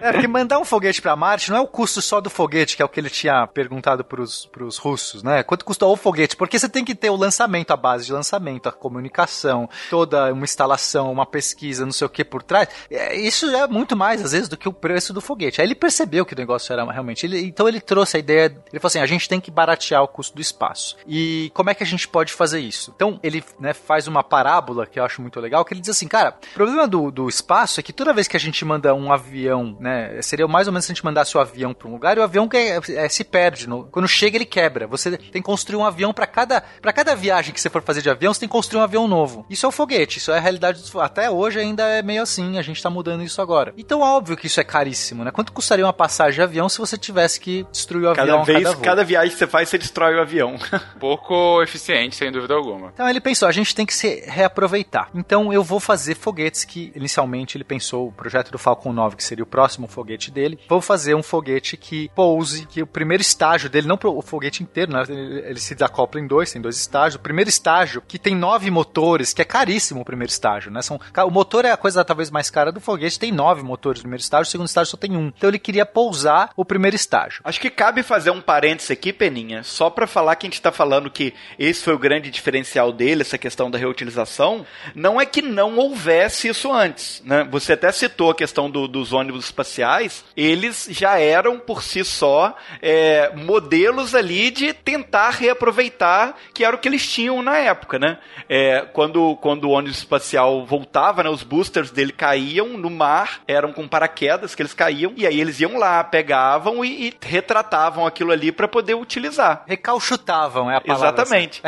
É, 0.00 0.12
porque 0.12 0.26
mandar 0.26 0.58
um 0.58 0.64
foguete 0.64 1.00
pra 1.00 1.14
Marte 1.14 1.50
não 1.50 1.58
é 1.58 1.60
o 1.60 1.68
custo 1.68 2.02
só 2.02 2.20
do 2.20 2.28
foguete, 2.28 2.76
que 2.76 2.82
é 2.82 2.84
o 2.84 2.88
que 2.88 2.98
ele 2.98 3.08
tinha 3.08 3.46
perguntado 3.46 4.02
pros, 4.02 4.46
pros 4.46 4.78
russos, 4.78 5.22
né? 5.22 5.44
Quanto 5.44 5.64
custou 5.64 5.92
o 5.92 5.96
foguete? 5.96 6.34
Porque 6.34 6.58
você 6.58 6.68
tem 6.68 6.84
que 6.84 6.94
ter 6.94 7.10
o 7.10 7.16
lançamento, 7.16 7.70
a 7.70 7.76
base 7.76 8.06
de 8.06 8.12
lançamento, 8.12 8.68
a 8.68 8.72
comunicação, 8.72 9.70
toda 9.88 10.32
uma 10.32 10.44
instalação, 10.44 11.12
uma 11.12 11.24
pesquisa, 11.24 11.84
não 11.84 11.92
sei 11.92 12.04
o 12.04 12.10
que 12.10 12.24
por 12.24 12.42
trás. 12.42 12.68
É, 12.90 13.14
isso 13.14 13.46
é 13.54 13.68
muito 13.68 13.96
mais, 13.96 14.24
às 14.24 14.32
vezes, 14.32 14.48
do 14.48 14.56
que 14.56 14.68
o 14.68 14.72
preço 14.72 15.12
do 15.12 15.20
foguete. 15.20 15.60
Aí 15.60 15.66
ele 15.68 15.76
percebeu 15.76 16.26
que 16.26 16.34
o 16.34 16.36
negócio 16.36 16.72
era 16.72 16.84
realmente. 16.90 17.24
Ele, 17.26 17.46
então 17.46 17.68
ele 17.68 17.80
trouxe 17.80 18.16
a 18.16 18.20
ideia. 18.20 18.46
Ele 18.46 18.80
falou 18.80 18.88
assim: 18.88 18.98
a 18.98 19.06
gente 19.06 19.28
tem 19.28 19.40
que 19.40 19.52
baratear 19.52 20.02
o 20.02 20.15
custo 20.16 20.34
do 20.34 20.40
espaço. 20.40 20.96
E 21.06 21.50
como 21.52 21.68
é 21.68 21.74
que 21.74 21.82
a 21.82 21.86
gente 21.86 22.08
pode 22.08 22.32
fazer 22.32 22.58
isso? 22.58 22.90
Então 22.96 23.20
ele 23.22 23.44
né, 23.60 23.74
faz 23.74 24.08
uma 24.08 24.24
parábola 24.24 24.86
que 24.86 24.98
eu 24.98 25.04
acho 25.04 25.20
muito 25.20 25.38
legal, 25.38 25.64
que 25.64 25.74
ele 25.74 25.80
diz 25.80 25.90
assim, 25.90 26.08
cara, 26.08 26.34
o 26.52 26.54
problema 26.54 26.88
do, 26.88 27.10
do 27.10 27.28
espaço 27.28 27.78
é 27.78 27.82
que 27.82 27.92
toda 27.92 28.14
vez 28.14 28.26
que 28.26 28.36
a 28.36 28.40
gente 28.40 28.64
manda 28.64 28.94
um 28.94 29.12
avião, 29.12 29.76
né, 29.78 30.20
seria 30.22 30.48
mais 30.48 30.66
ou 30.66 30.72
menos 30.72 30.86
se 30.86 30.92
a 30.92 30.94
gente 30.94 31.04
mandasse 31.04 31.36
o 31.36 31.40
avião 31.40 31.74
para 31.74 31.88
um 31.88 31.92
lugar 31.92 32.16
e 32.16 32.20
o 32.20 32.22
avião 32.22 32.48
que 32.48 32.56
é, 32.56 32.80
é, 32.94 33.08
se 33.08 33.24
perde. 33.24 33.68
No, 33.68 33.84
quando 33.84 34.08
chega, 34.08 34.36
ele 34.36 34.46
quebra. 34.46 34.86
Você 34.86 35.18
tem 35.18 35.42
que 35.42 35.42
construir 35.42 35.76
um 35.76 35.84
avião 35.84 36.14
para 36.14 36.26
cada, 36.26 36.62
pra 36.80 36.92
cada 36.92 37.14
viagem 37.14 37.52
que 37.52 37.60
você 37.60 37.68
for 37.68 37.82
fazer 37.82 38.00
de 38.00 38.08
avião, 38.08 38.32
você 38.32 38.40
tem 38.40 38.48
que 38.48 38.52
construir 38.52 38.80
um 38.80 38.84
avião 38.84 39.06
novo. 39.06 39.44
Isso 39.50 39.66
é 39.66 39.68
o 39.68 39.72
foguete, 39.72 40.18
isso 40.18 40.32
é 40.32 40.38
a 40.38 40.40
realidade 40.40 40.80
dos 40.80 40.94
Até 40.96 41.30
hoje 41.30 41.58
ainda 41.58 41.84
é 41.84 42.02
meio 42.02 42.22
assim, 42.22 42.58
a 42.58 42.62
gente 42.62 42.82
tá 42.82 42.88
mudando 42.88 43.22
isso 43.22 43.42
agora. 43.42 43.74
Então, 43.76 44.00
óbvio 44.00 44.36
que 44.36 44.46
isso 44.46 44.60
é 44.60 44.64
caríssimo, 44.64 45.24
né? 45.24 45.30
Quanto 45.30 45.52
custaria 45.52 45.84
uma 45.84 45.92
passagem 45.92 46.36
de 46.36 46.42
avião 46.42 46.68
se 46.68 46.78
você 46.78 46.96
tivesse 46.96 47.38
que 47.38 47.66
destruir 47.70 48.06
o 48.06 48.14
Cada 48.14 48.22
avião 48.22 48.40
a 48.40 48.44
vez, 48.44 48.64
cada 48.64 48.96
cada, 48.96 49.04
viagem 49.04 49.30
que 49.30 49.38
você 49.38 49.46
faz, 49.46 49.68
você 49.68 49.78
destrói 49.78 50.05
o 50.14 50.20
avião. 50.20 50.56
Pouco 51.00 51.62
eficiente, 51.62 52.16
sem 52.16 52.30
dúvida 52.30 52.54
alguma. 52.54 52.90
Então 52.94 53.08
ele 53.08 53.20
pensou, 53.20 53.48
a 53.48 53.52
gente 53.52 53.74
tem 53.74 53.86
que 53.86 53.94
se 53.94 54.24
reaproveitar. 54.26 55.08
Então 55.14 55.52
eu 55.52 55.62
vou 55.62 55.80
fazer 55.80 56.14
foguetes 56.14 56.64
que 56.64 56.92
inicialmente 56.94 57.56
ele 57.56 57.64
pensou 57.64 58.08
o 58.08 58.12
projeto 58.12 58.50
do 58.50 58.58
Falcon 58.58 58.92
9, 58.92 59.16
que 59.16 59.24
seria 59.24 59.44
o 59.44 59.46
próximo 59.46 59.86
foguete 59.86 60.30
dele. 60.30 60.58
Vou 60.68 60.80
fazer 60.80 61.14
um 61.14 61.22
foguete 61.22 61.76
que 61.76 62.10
pouse, 62.14 62.66
que 62.66 62.82
o 62.82 62.86
primeiro 62.86 63.20
estágio 63.20 63.68
dele, 63.68 63.86
não 63.86 63.98
o 64.02 64.22
foguete 64.22 64.62
inteiro, 64.62 64.92
né? 64.92 65.02
ele, 65.08 65.40
ele 65.40 65.60
se 65.60 65.74
desacopla 65.74 66.20
em 66.20 66.26
dois, 66.26 66.52
tem 66.52 66.62
dois 66.62 66.76
estágios. 66.76 67.16
O 67.16 67.22
primeiro 67.22 67.48
estágio, 67.48 68.02
que 68.06 68.18
tem 68.18 68.34
nove 68.34 68.70
motores, 68.70 69.32
que 69.32 69.42
é 69.42 69.44
caríssimo 69.44 70.02
o 70.02 70.04
primeiro 70.04 70.30
estágio, 70.30 70.70
né? 70.70 70.82
São, 70.82 71.00
o 71.26 71.30
motor 71.30 71.64
é 71.64 71.72
a 71.72 71.76
coisa 71.76 72.04
talvez 72.04 72.30
mais 72.30 72.50
cara 72.50 72.70
do 72.70 72.80
foguete, 72.80 73.18
tem 73.18 73.32
nove 73.32 73.62
motores 73.62 74.00
no 74.00 74.04
primeiro 74.04 74.22
estágio, 74.22 74.48
o 74.48 74.50
segundo 74.50 74.66
estágio 74.66 74.90
só 74.90 74.96
tem 74.96 75.16
um. 75.16 75.28
Então 75.28 75.48
ele 75.48 75.58
queria 75.58 75.86
pousar 75.86 76.50
o 76.56 76.64
primeiro 76.64 76.96
estágio. 76.96 77.40
Acho 77.44 77.60
que 77.60 77.70
cabe 77.70 78.02
fazer 78.02 78.30
um 78.30 78.40
parênteses 78.40 78.90
aqui, 78.90 79.12
Peninha, 79.12 79.62
só 79.62 79.90
pra 79.96 80.06
falar 80.06 80.36
que 80.36 80.46
a 80.46 80.50
gente 80.50 80.60
tá 80.62 80.70
falando 80.70 81.10
que 81.10 81.34
esse 81.58 81.82
foi 81.82 81.94
o 81.94 81.98
grande 81.98 82.30
diferencial 82.30 82.92
dele, 82.92 83.22
essa 83.22 83.38
questão 83.38 83.70
da 83.70 83.78
reutilização. 83.78 84.64
Não 84.94 85.20
é 85.20 85.26
que 85.26 85.40
não 85.42 85.76
houvesse 85.78 86.48
isso 86.48 86.70
antes, 86.70 87.22
né? 87.24 87.44
Você 87.50 87.72
até 87.72 87.90
citou 87.90 88.30
a 88.30 88.34
questão 88.34 88.70
do- 88.70 88.86
dos 88.86 89.12
ônibus 89.12 89.46
espaciais, 89.46 90.24
eles 90.36 90.86
já 90.90 91.18
eram 91.18 91.58
por 91.58 91.82
si 91.82 92.04
só 92.04 92.54
é, 92.82 93.32
modelos 93.34 94.14
ali 94.14 94.50
de 94.50 94.72
tentar 94.74 95.30
reaproveitar, 95.30 96.36
que 96.52 96.64
era 96.64 96.76
o 96.76 96.78
que 96.78 96.88
eles 96.88 97.10
tinham 97.10 97.42
na 97.42 97.56
época, 97.56 97.98
né? 97.98 98.18
É, 98.48 98.82
quando, 98.92 99.34
quando 99.36 99.64
o 99.64 99.70
ônibus 99.70 99.98
espacial 99.98 100.64
voltava, 100.66 101.22
né, 101.22 101.30
os 101.30 101.42
boosters 101.42 101.90
dele 101.90 102.12
caíam 102.12 102.68
no 102.76 102.90
mar, 102.90 103.40
eram 103.48 103.72
com 103.72 103.88
paraquedas 103.88 104.54
que 104.54 104.62
eles 104.62 104.74
caíam, 104.74 105.12
e 105.16 105.26
aí 105.26 105.40
eles 105.40 105.58
iam 105.60 105.78
lá, 105.78 106.04
pegavam 106.04 106.84
e, 106.84 107.08
e 107.08 107.14
retratavam 107.20 108.06
aquilo 108.06 108.30
ali 108.32 108.52
para 108.52 108.68
poder 108.68 108.94
utilizar. 108.94 109.64
Recalchutavam, 109.86 110.68
é 110.68 110.76
a 110.76 110.80
palavra. 110.80 111.22
Exatamente. 111.22 111.62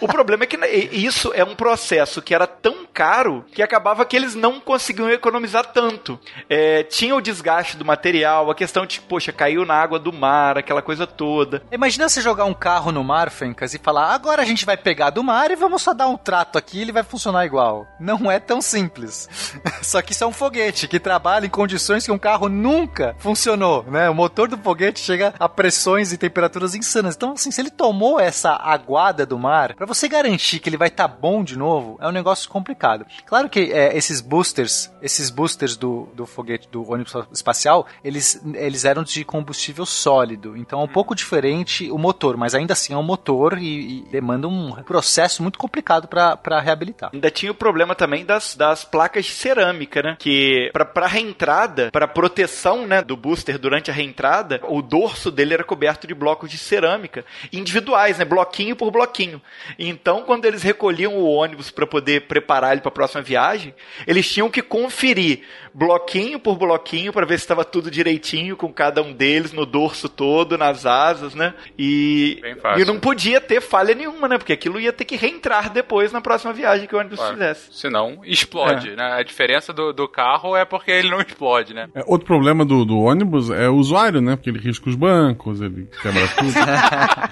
o 0.00 0.06
problema 0.06 0.44
é 0.44 0.46
que 0.46 0.56
isso 0.92 1.32
é 1.34 1.42
um 1.42 1.54
processo 1.54 2.20
que 2.20 2.34
era 2.34 2.46
tão 2.46 2.86
caro 2.92 3.46
que 3.52 3.62
acabava 3.62 4.04
que 4.04 4.14
eles 4.14 4.34
não 4.34 4.60
conseguiam 4.60 5.10
economizar 5.10 5.64
tanto. 5.72 6.20
É, 6.50 6.82
tinha 6.82 7.16
o 7.16 7.20
desgaste 7.20 7.78
do 7.78 7.84
material, 7.84 8.50
a 8.50 8.54
questão 8.54 8.84
de, 8.84 9.00
poxa, 9.00 9.32
caiu 9.32 9.64
na 9.64 9.74
água 9.74 9.98
do 9.98 10.12
mar, 10.12 10.58
aquela 10.58 10.82
coisa 10.82 11.06
toda. 11.06 11.62
Imagina 11.72 12.08
você 12.08 12.20
jogar 12.20 12.44
um 12.44 12.52
carro 12.52 12.92
no 12.92 13.02
mar, 13.02 13.30
Fencas, 13.30 13.72
e 13.72 13.78
falar: 13.78 14.12
agora 14.12 14.42
a 14.42 14.44
gente 14.44 14.66
vai 14.66 14.76
pegar 14.76 15.08
do 15.08 15.24
mar 15.24 15.50
e 15.50 15.56
vamos 15.56 15.80
só 15.80 15.94
dar 15.94 16.08
um 16.08 16.16
trato 16.16 16.58
aqui 16.58 16.78
e 16.78 16.82
ele 16.82 16.92
vai 16.92 17.02
funcionar 17.02 17.46
igual. 17.46 17.86
Não 17.98 18.30
é 18.30 18.38
tão 18.38 18.60
simples. 18.60 19.28
Só 19.82 20.02
que 20.02 20.12
isso 20.12 20.24
é 20.24 20.26
um 20.26 20.32
foguete 20.32 20.86
que 20.86 21.00
trabalha 21.00 21.46
em 21.46 21.50
condições 21.50 22.04
que 22.04 22.12
um 22.12 22.18
carro 22.18 22.48
nunca 22.48 23.16
funcionou, 23.18 23.84
né? 23.84 24.10
O 24.10 24.14
motor 24.14 24.48
do 24.48 24.58
foguete 24.58 25.00
chega 25.00 25.32
a 25.38 25.48
pressões 25.48 26.12
e 26.12 26.18
temperaturas 26.18 26.74
insanas. 26.74 27.14
Então, 27.14 27.32
assim, 27.32 27.50
se 27.52 27.60
ele 27.60 27.70
tomou 27.70 28.18
essa 28.18 28.52
aguada 28.52 29.24
do 29.26 29.38
mar, 29.38 29.74
pra 29.74 29.86
você 29.86 30.08
garantir 30.08 30.58
que 30.58 30.68
ele 30.68 30.76
vai 30.76 30.88
estar 30.88 31.08
bom 31.08 31.44
de 31.44 31.56
novo, 31.56 31.98
é 32.00 32.08
um 32.08 32.12
negócio 32.12 32.48
complicado. 32.48 33.06
Claro 33.26 33.48
que 33.48 33.72
é, 33.72 33.96
esses 33.96 34.20
boosters, 34.20 34.90
esses 35.00 35.30
boosters 35.30 35.76
do, 35.76 36.08
do 36.14 36.26
foguete, 36.26 36.68
do 36.68 36.90
ônibus 36.90 37.14
espacial, 37.32 37.86
eles, 38.04 38.40
eles 38.54 38.84
eram 38.84 39.02
de 39.02 39.24
combustível 39.24 39.84
sólido. 39.84 40.56
Então 40.56 40.80
é 40.80 40.84
um 40.84 40.88
pouco 40.88 41.14
diferente 41.14 41.90
o 41.90 41.98
motor, 41.98 42.36
mas 42.36 42.54
ainda 42.54 42.72
assim 42.72 42.94
é 42.94 42.96
um 42.96 43.02
motor 43.02 43.58
e, 43.58 43.98
e 43.98 44.00
demanda 44.10 44.48
um 44.48 44.74
processo 44.82 45.42
muito 45.42 45.58
complicado 45.58 46.08
para 46.08 46.60
reabilitar. 46.60 47.10
Ainda 47.12 47.30
tinha 47.30 47.52
o 47.52 47.54
problema 47.54 47.94
também 47.94 48.24
das, 48.24 48.56
das 48.56 48.84
placas 48.84 49.26
de 49.26 49.32
cerâmica, 49.32 50.02
né? 50.02 50.16
Que 50.18 50.70
pra, 50.72 50.84
pra 50.84 51.06
reentrada, 51.06 51.90
pra 51.90 52.08
proteção 52.08 52.86
né, 52.86 53.02
do 53.02 53.16
booster 53.16 53.58
durante 53.58 53.90
a 53.90 53.94
reentrada, 53.94 54.60
o 54.68 54.80
dorso 54.80 55.30
dele 55.30 55.54
era 55.54 55.64
coberto 55.64 56.06
de 56.06 56.14
blocos 56.14 56.50
de 56.50 56.58
cerâmica 56.58 57.24
individuais, 57.52 58.18
né? 58.18 58.24
Bloquinho 58.24 58.76
por 58.76 58.90
bloquinho. 58.90 59.40
Então, 59.78 60.22
quando 60.22 60.44
eles 60.44 60.62
recolhiam 60.62 61.14
o 61.14 61.24
ônibus 61.24 61.70
para 61.70 61.86
poder 61.86 62.22
preparar 62.22 62.72
ele 62.72 62.80
para 62.80 62.88
a 62.88 62.92
próxima 62.92 63.22
viagem, 63.22 63.74
eles 64.06 64.30
tinham 64.30 64.50
que 64.50 64.62
conferir 64.62 65.40
bloquinho 65.74 66.38
por 66.38 66.56
bloquinho 66.56 67.12
para 67.12 67.24
ver 67.26 67.38
se 67.38 67.44
estava 67.44 67.64
tudo 67.64 67.90
direitinho 67.90 68.56
com 68.56 68.72
cada 68.72 69.02
um 69.02 69.12
deles 69.12 69.52
no 69.52 69.64
dorso 69.64 70.08
todo, 70.08 70.58
nas 70.58 70.84
asas, 70.84 71.34
né? 71.34 71.54
E, 71.78 72.40
e 72.78 72.84
não 72.84 72.98
podia 73.00 73.40
ter 73.40 73.60
falha 73.60 73.94
nenhuma, 73.94 74.28
né? 74.28 74.38
Porque 74.38 74.52
aquilo 74.52 74.78
ia 74.78 74.92
ter 74.92 75.04
que 75.04 75.16
reentrar 75.16 75.70
depois 75.70 76.12
na 76.12 76.20
próxima 76.20 76.52
viagem 76.52 76.86
que 76.86 76.94
o 76.94 76.98
ônibus 76.98 77.18
Claro. 77.18 77.34
fizesse. 77.34 77.68
Senão, 77.72 78.20
explode, 78.24 78.90
né? 78.96 79.12
A 79.14 79.22
diferença 79.22 79.72
do, 79.72 79.92
do 79.92 80.06
carro 80.08 80.56
é 80.56 80.64
porque 80.64 80.90
ele 80.90 81.10
não 81.10 81.20
explode, 81.20 81.72
né? 81.74 81.88
É, 81.94 82.02
outro 82.06 82.26
problema 82.26 82.64
do, 82.64 82.84
do 82.84 82.98
ônibus 82.98 83.50
é 83.50 83.68
o 83.68 83.74
usuário, 83.74 84.20
né? 84.20 84.36
Porque 84.36 84.50
ele 84.50 84.58
risca 84.58 84.88
os 84.88 84.96
bancos, 84.96 85.60
ele 85.60 85.88
quebra 86.02 86.28
tudo. 86.28 86.52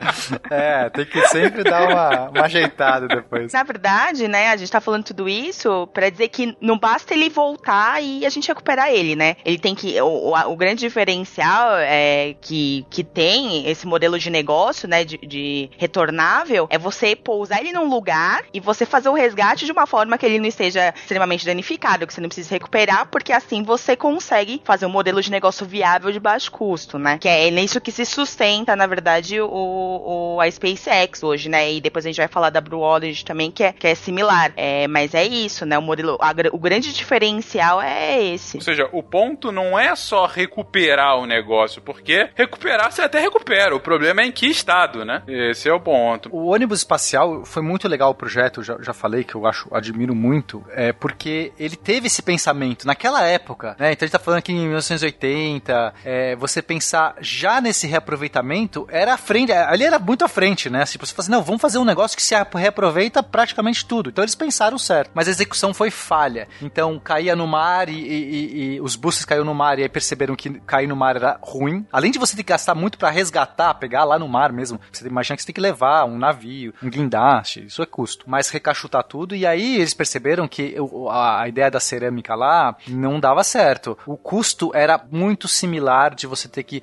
É, 0.50 0.88
tem 0.90 1.04
que 1.04 1.26
sempre 1.28 1.62
dar 1.62 1.88
uma, 1.88 2.30
uma 2.30 2.44
ajeitada 2.44 3.06
depois. 3.06 3.52
Na 3.52 3.62
verdade, 3.62 4.28
né, 4.28 4.48
a 4.48 4.56
gente 4.56 4.70
tá 4.70 4.80
falando 4.80 5.04
tudo 5.04 5.28
isso 5.28 5.86
pra 5.88 6.08
dizer 6.08 6.28
que 6.28 6.56
não 6.60 6.78
basta 6.78 7.12
ele 7.12 7.28
voltar 7.28 8.02
e 8.02 8.24
a 8.24 8.30
gente 8.30 8.48
recuperar 8.48 8.90
ele, 8.90 9.14
né? 9.14 9.36
Ele 9.44 9.58
tem 9.58 9.74
que. 9.74 10.00
O, 10.00 10.06
o, 10.06 10.52
o 10.52 10.56
grande 10.56 10.80
diferencial 10.80 11.76
é 11.78 12.34
que, 12.40 12.86
que 12.90 13.04
tem 13.04 13.68
esse 13.68 13.86
modelo 13.86 14.18
de 14.18 14.30
negócio, 14.30 14.88
né, 14.88 15.04
de, 15.04 15.18
de 15.18 15.70
retornável, 15.76 16.66
é 16.70 16.78
você 16.78 17.14
pousar 17.14 17.60
ele 17.60 17.72
num 17.72 17.88
lugar 17.88 18.44
e 18.52 18.60
você 18.60 18.86
fazer 18.86 19.08
o 19.08 19.14
resgate 19.14 19.66
de 19.66 19.72
uma 19.72 19.86
forma 19.86 20.16
que 20.16 20.26
ele 20.26 20.38
não 20.38 20.46
esteja 20.46 20.94
extremamente 20.96 21.44
danificado, 21.44 22.06
que 22.06 22.14
você 22.14 22.20
não 22.20 22.28
precise 22.28 22.50
recuperar, 22.50 23.06
porque 23.10 23.32
assim 23.32 23.62
você 23.62 23.96
consegue 23.96 24.62
fazer 24.64 24.86
um 24.86 24.90
modelo 24.90 25.20
de 25.20 25.30
negócio 25.30 25.66
viável 25.66 26.10
de 26.12 26.20
baixo 26.20 26.50
custo, 26.50 26.98
né? 26.98 27.18
Que 27.18 27.28
é 27.28 27.50
nisso 27.50 27.80
que 27.80 27.92
se 27.92 28.04
sustenta, 28.04 28.74
na 28.74 28.86
verdade, 28.86 29.40
o, 29.40 29.48
o, 29.88 30.40
a 30.40 30.50
SpaceX 30.50 31.22
hoje, 31.22 31.48
né? 31.48 31.72
E 31.72 31.80
depois 31.80 32.04
a 32.04 32.08
gente 32.08 32.18
vai 32.18 32.28
falar 32.28 32.50
da 32.50 32.60
Blue 32.60 32.80
Origin 32.80 33.24
também, 33.24 33.50
que 33.50 33.62
é, 33.64 33.72
que 33.72 33.86
é 33.86 33.94
similar. 33.94 34.52
É, 34.56 34.86
mas 34.88 35.14
é 35.14 35.24
isso, 35.24 35.64
né? 35.66 35.78
O 35.78 35.82
modelo, 35.82 36.18
a 36.20 36.34
o 36.52 36.58
grande 36.58 36.92
diferencial 36.92 37.82
é 37.82 38.22
esse. 38.22 38.56
Ou 38.56 38.62
seja, 38.62 38.88
o 38.92 39.02
ponto 39.02 39.50
não 39.50 39.78
é 39.78 39.94
só 39.96 40.26
recuperar 40.26 41.18
o 41.18 41.26
negócio, 41.26 41.82
porque 41.82 42.30
recuperar 42.34 42.92
você 42.92 43.02
até 43.02 43.18
recupera. 43.18 43.74
O 43.74 43.80
problema 43.80 44.22
é 44.22 44.26
em 44.26 44.32
que 44.32 44.46
estado, 44.46 45.04
né? 45.04 45.22
Esse 45.26 45.68
é 45.68 45.72
o 45.72 45.80
ponto. 45.80 46.28
O 46.32 46.46
ônibus 46.46 46.78
espacial 46.78 47.44
foi 47.44 47.62
muito 47.62 47.88
legal 47.88 48.10
o 48.10 48.14
projeto, 48.14 48.62
já, 48.62 48.76
já 48.80 48.92
falei 48.92 49.24
que 49.24 49.34
eu 49.34 49.46
acho, 49.46 49.68
admiro 49.72 50.14
muito, 50.14 50.64
é 50.70 50.92
porque 50.92 51.52
ele 51.58 51.76
teve 51.76 52.06
esse 52.06 52.22
pensamento 52.22 52.86
naquela 52.86 53.26
época, 53.26 53.76
né? 53.78 53.92
Então 53.92 54.04
a 54.04 54.06
gente 54.06 54.12
tá 54.12 54.18
falando 54.18 54.38
aqui 54.38 54.52
em 54.52 54.68
1980, 54.68 55.94
é, 56.04 56.36
você 56.36 56.62
pensar 56.62 57.16
já 57.20 57.60
nesse 57.60 57.86
reaproveitamento 57.86 58.86
era 58.90 59.14
à 59.14 59.16
frente, 59.16 59.52
ali 59.78 59.84
era 59.86 59.98
muito 59.98 60.24
à 60.24 60.28
frente, 60.28 60.68
né? 60.68 60.84
Tipo, 60.84 61.06
você 61.06 61.14
fala 61.14 61.22
assim, 61.24 61.30
não, 61.32 61.42
vamos 61.42 61.60
fazer 61.62 61.78
um 61.78 61.84
negócio 61.84 62.16
que 62.16 62.22
se 62.22 62.34
reaproveita 62.54 63.22
praticamente 63.22 63.84
tudo. 63.86 64.10
Então 64.10 64.22
eles 64.24 64.34
pensaram 64.34 64.76
certo, 64.78 65.10
mas 65.14 65.28
a 65.28 65.30
execução 65.30 65.72
foi 65.72 65.90
falha. 65.90 66.48
Então 66.60 66.98
caía 66.98 67.34
no 67.36 67.46
mar 67.46 67.88
e, 67.88 67.92
e- 67.92 68.74
e- 68.76 68.80
os 68.80 68.96
buses 68.96 69.24
caíram 69.24 69.44
no 69.44 69.54
mar 69.54 69.78
e 69.78 69.82
aí 69.82 69.88
perceberam 69.88 70.34
que 70.34 70.50
cair 70.60 70.86
no 70.86 70.96
mar 70.96 71.16
era 71.16 71.38
ruim. 71.40 71.86
Além 71.92 72.10
de 72.10 72.18
você 72.18 72.34
ter 72.36 72.42
que 72.42 72.48
gastar 72.52 72.74
muito 72.74 72.98
pra 72.98 73.10
resgatar, 73.10 73.74
pegar 73.74 74.04
lá 74.04 74.18
no 74.18 74.28
mar 74.28 74.52
mesmo, 74.52 74.80
você 74.92 75.06
imagina 75.06 75.36
que 75.36 75.42
você 75.42 75.46
tem 75.46 75.54
que 75.54 75.60
levar 75.60 76.04
um 76.04 76.18
navio, 76.18 76.74
um 76.82 76.90
guindaste, 76.90 77.64
isso 77.66 77.82
é 77.82 77.86
custo. 77.86 78.24
Mas 78.28 78.48
recachutar 78.50 79.04
tudo 79.04 79.34
e 79.34 79.46
aí 79.46 79.76
eles 79.76 79.94
perceberam 79.94 80.48
que 80.48 80.74
a, 81.10 81.46
ideia 81.48 81.70
da 81.70 81.80
cerâmica 81.80 82.34
lá 82.34 82.76
não 82.88 83.20
dava 83.20 83.44
certo. 83.44 83.96
O 84.06 84.16
custo 84.16 84.70
era 84.74 85.00
muito 85.10 85.46
similar 85.46 86.14
de 86.14 86.26
você 86.26 86.48
ter 86.48 86.62
que 86.64 86.82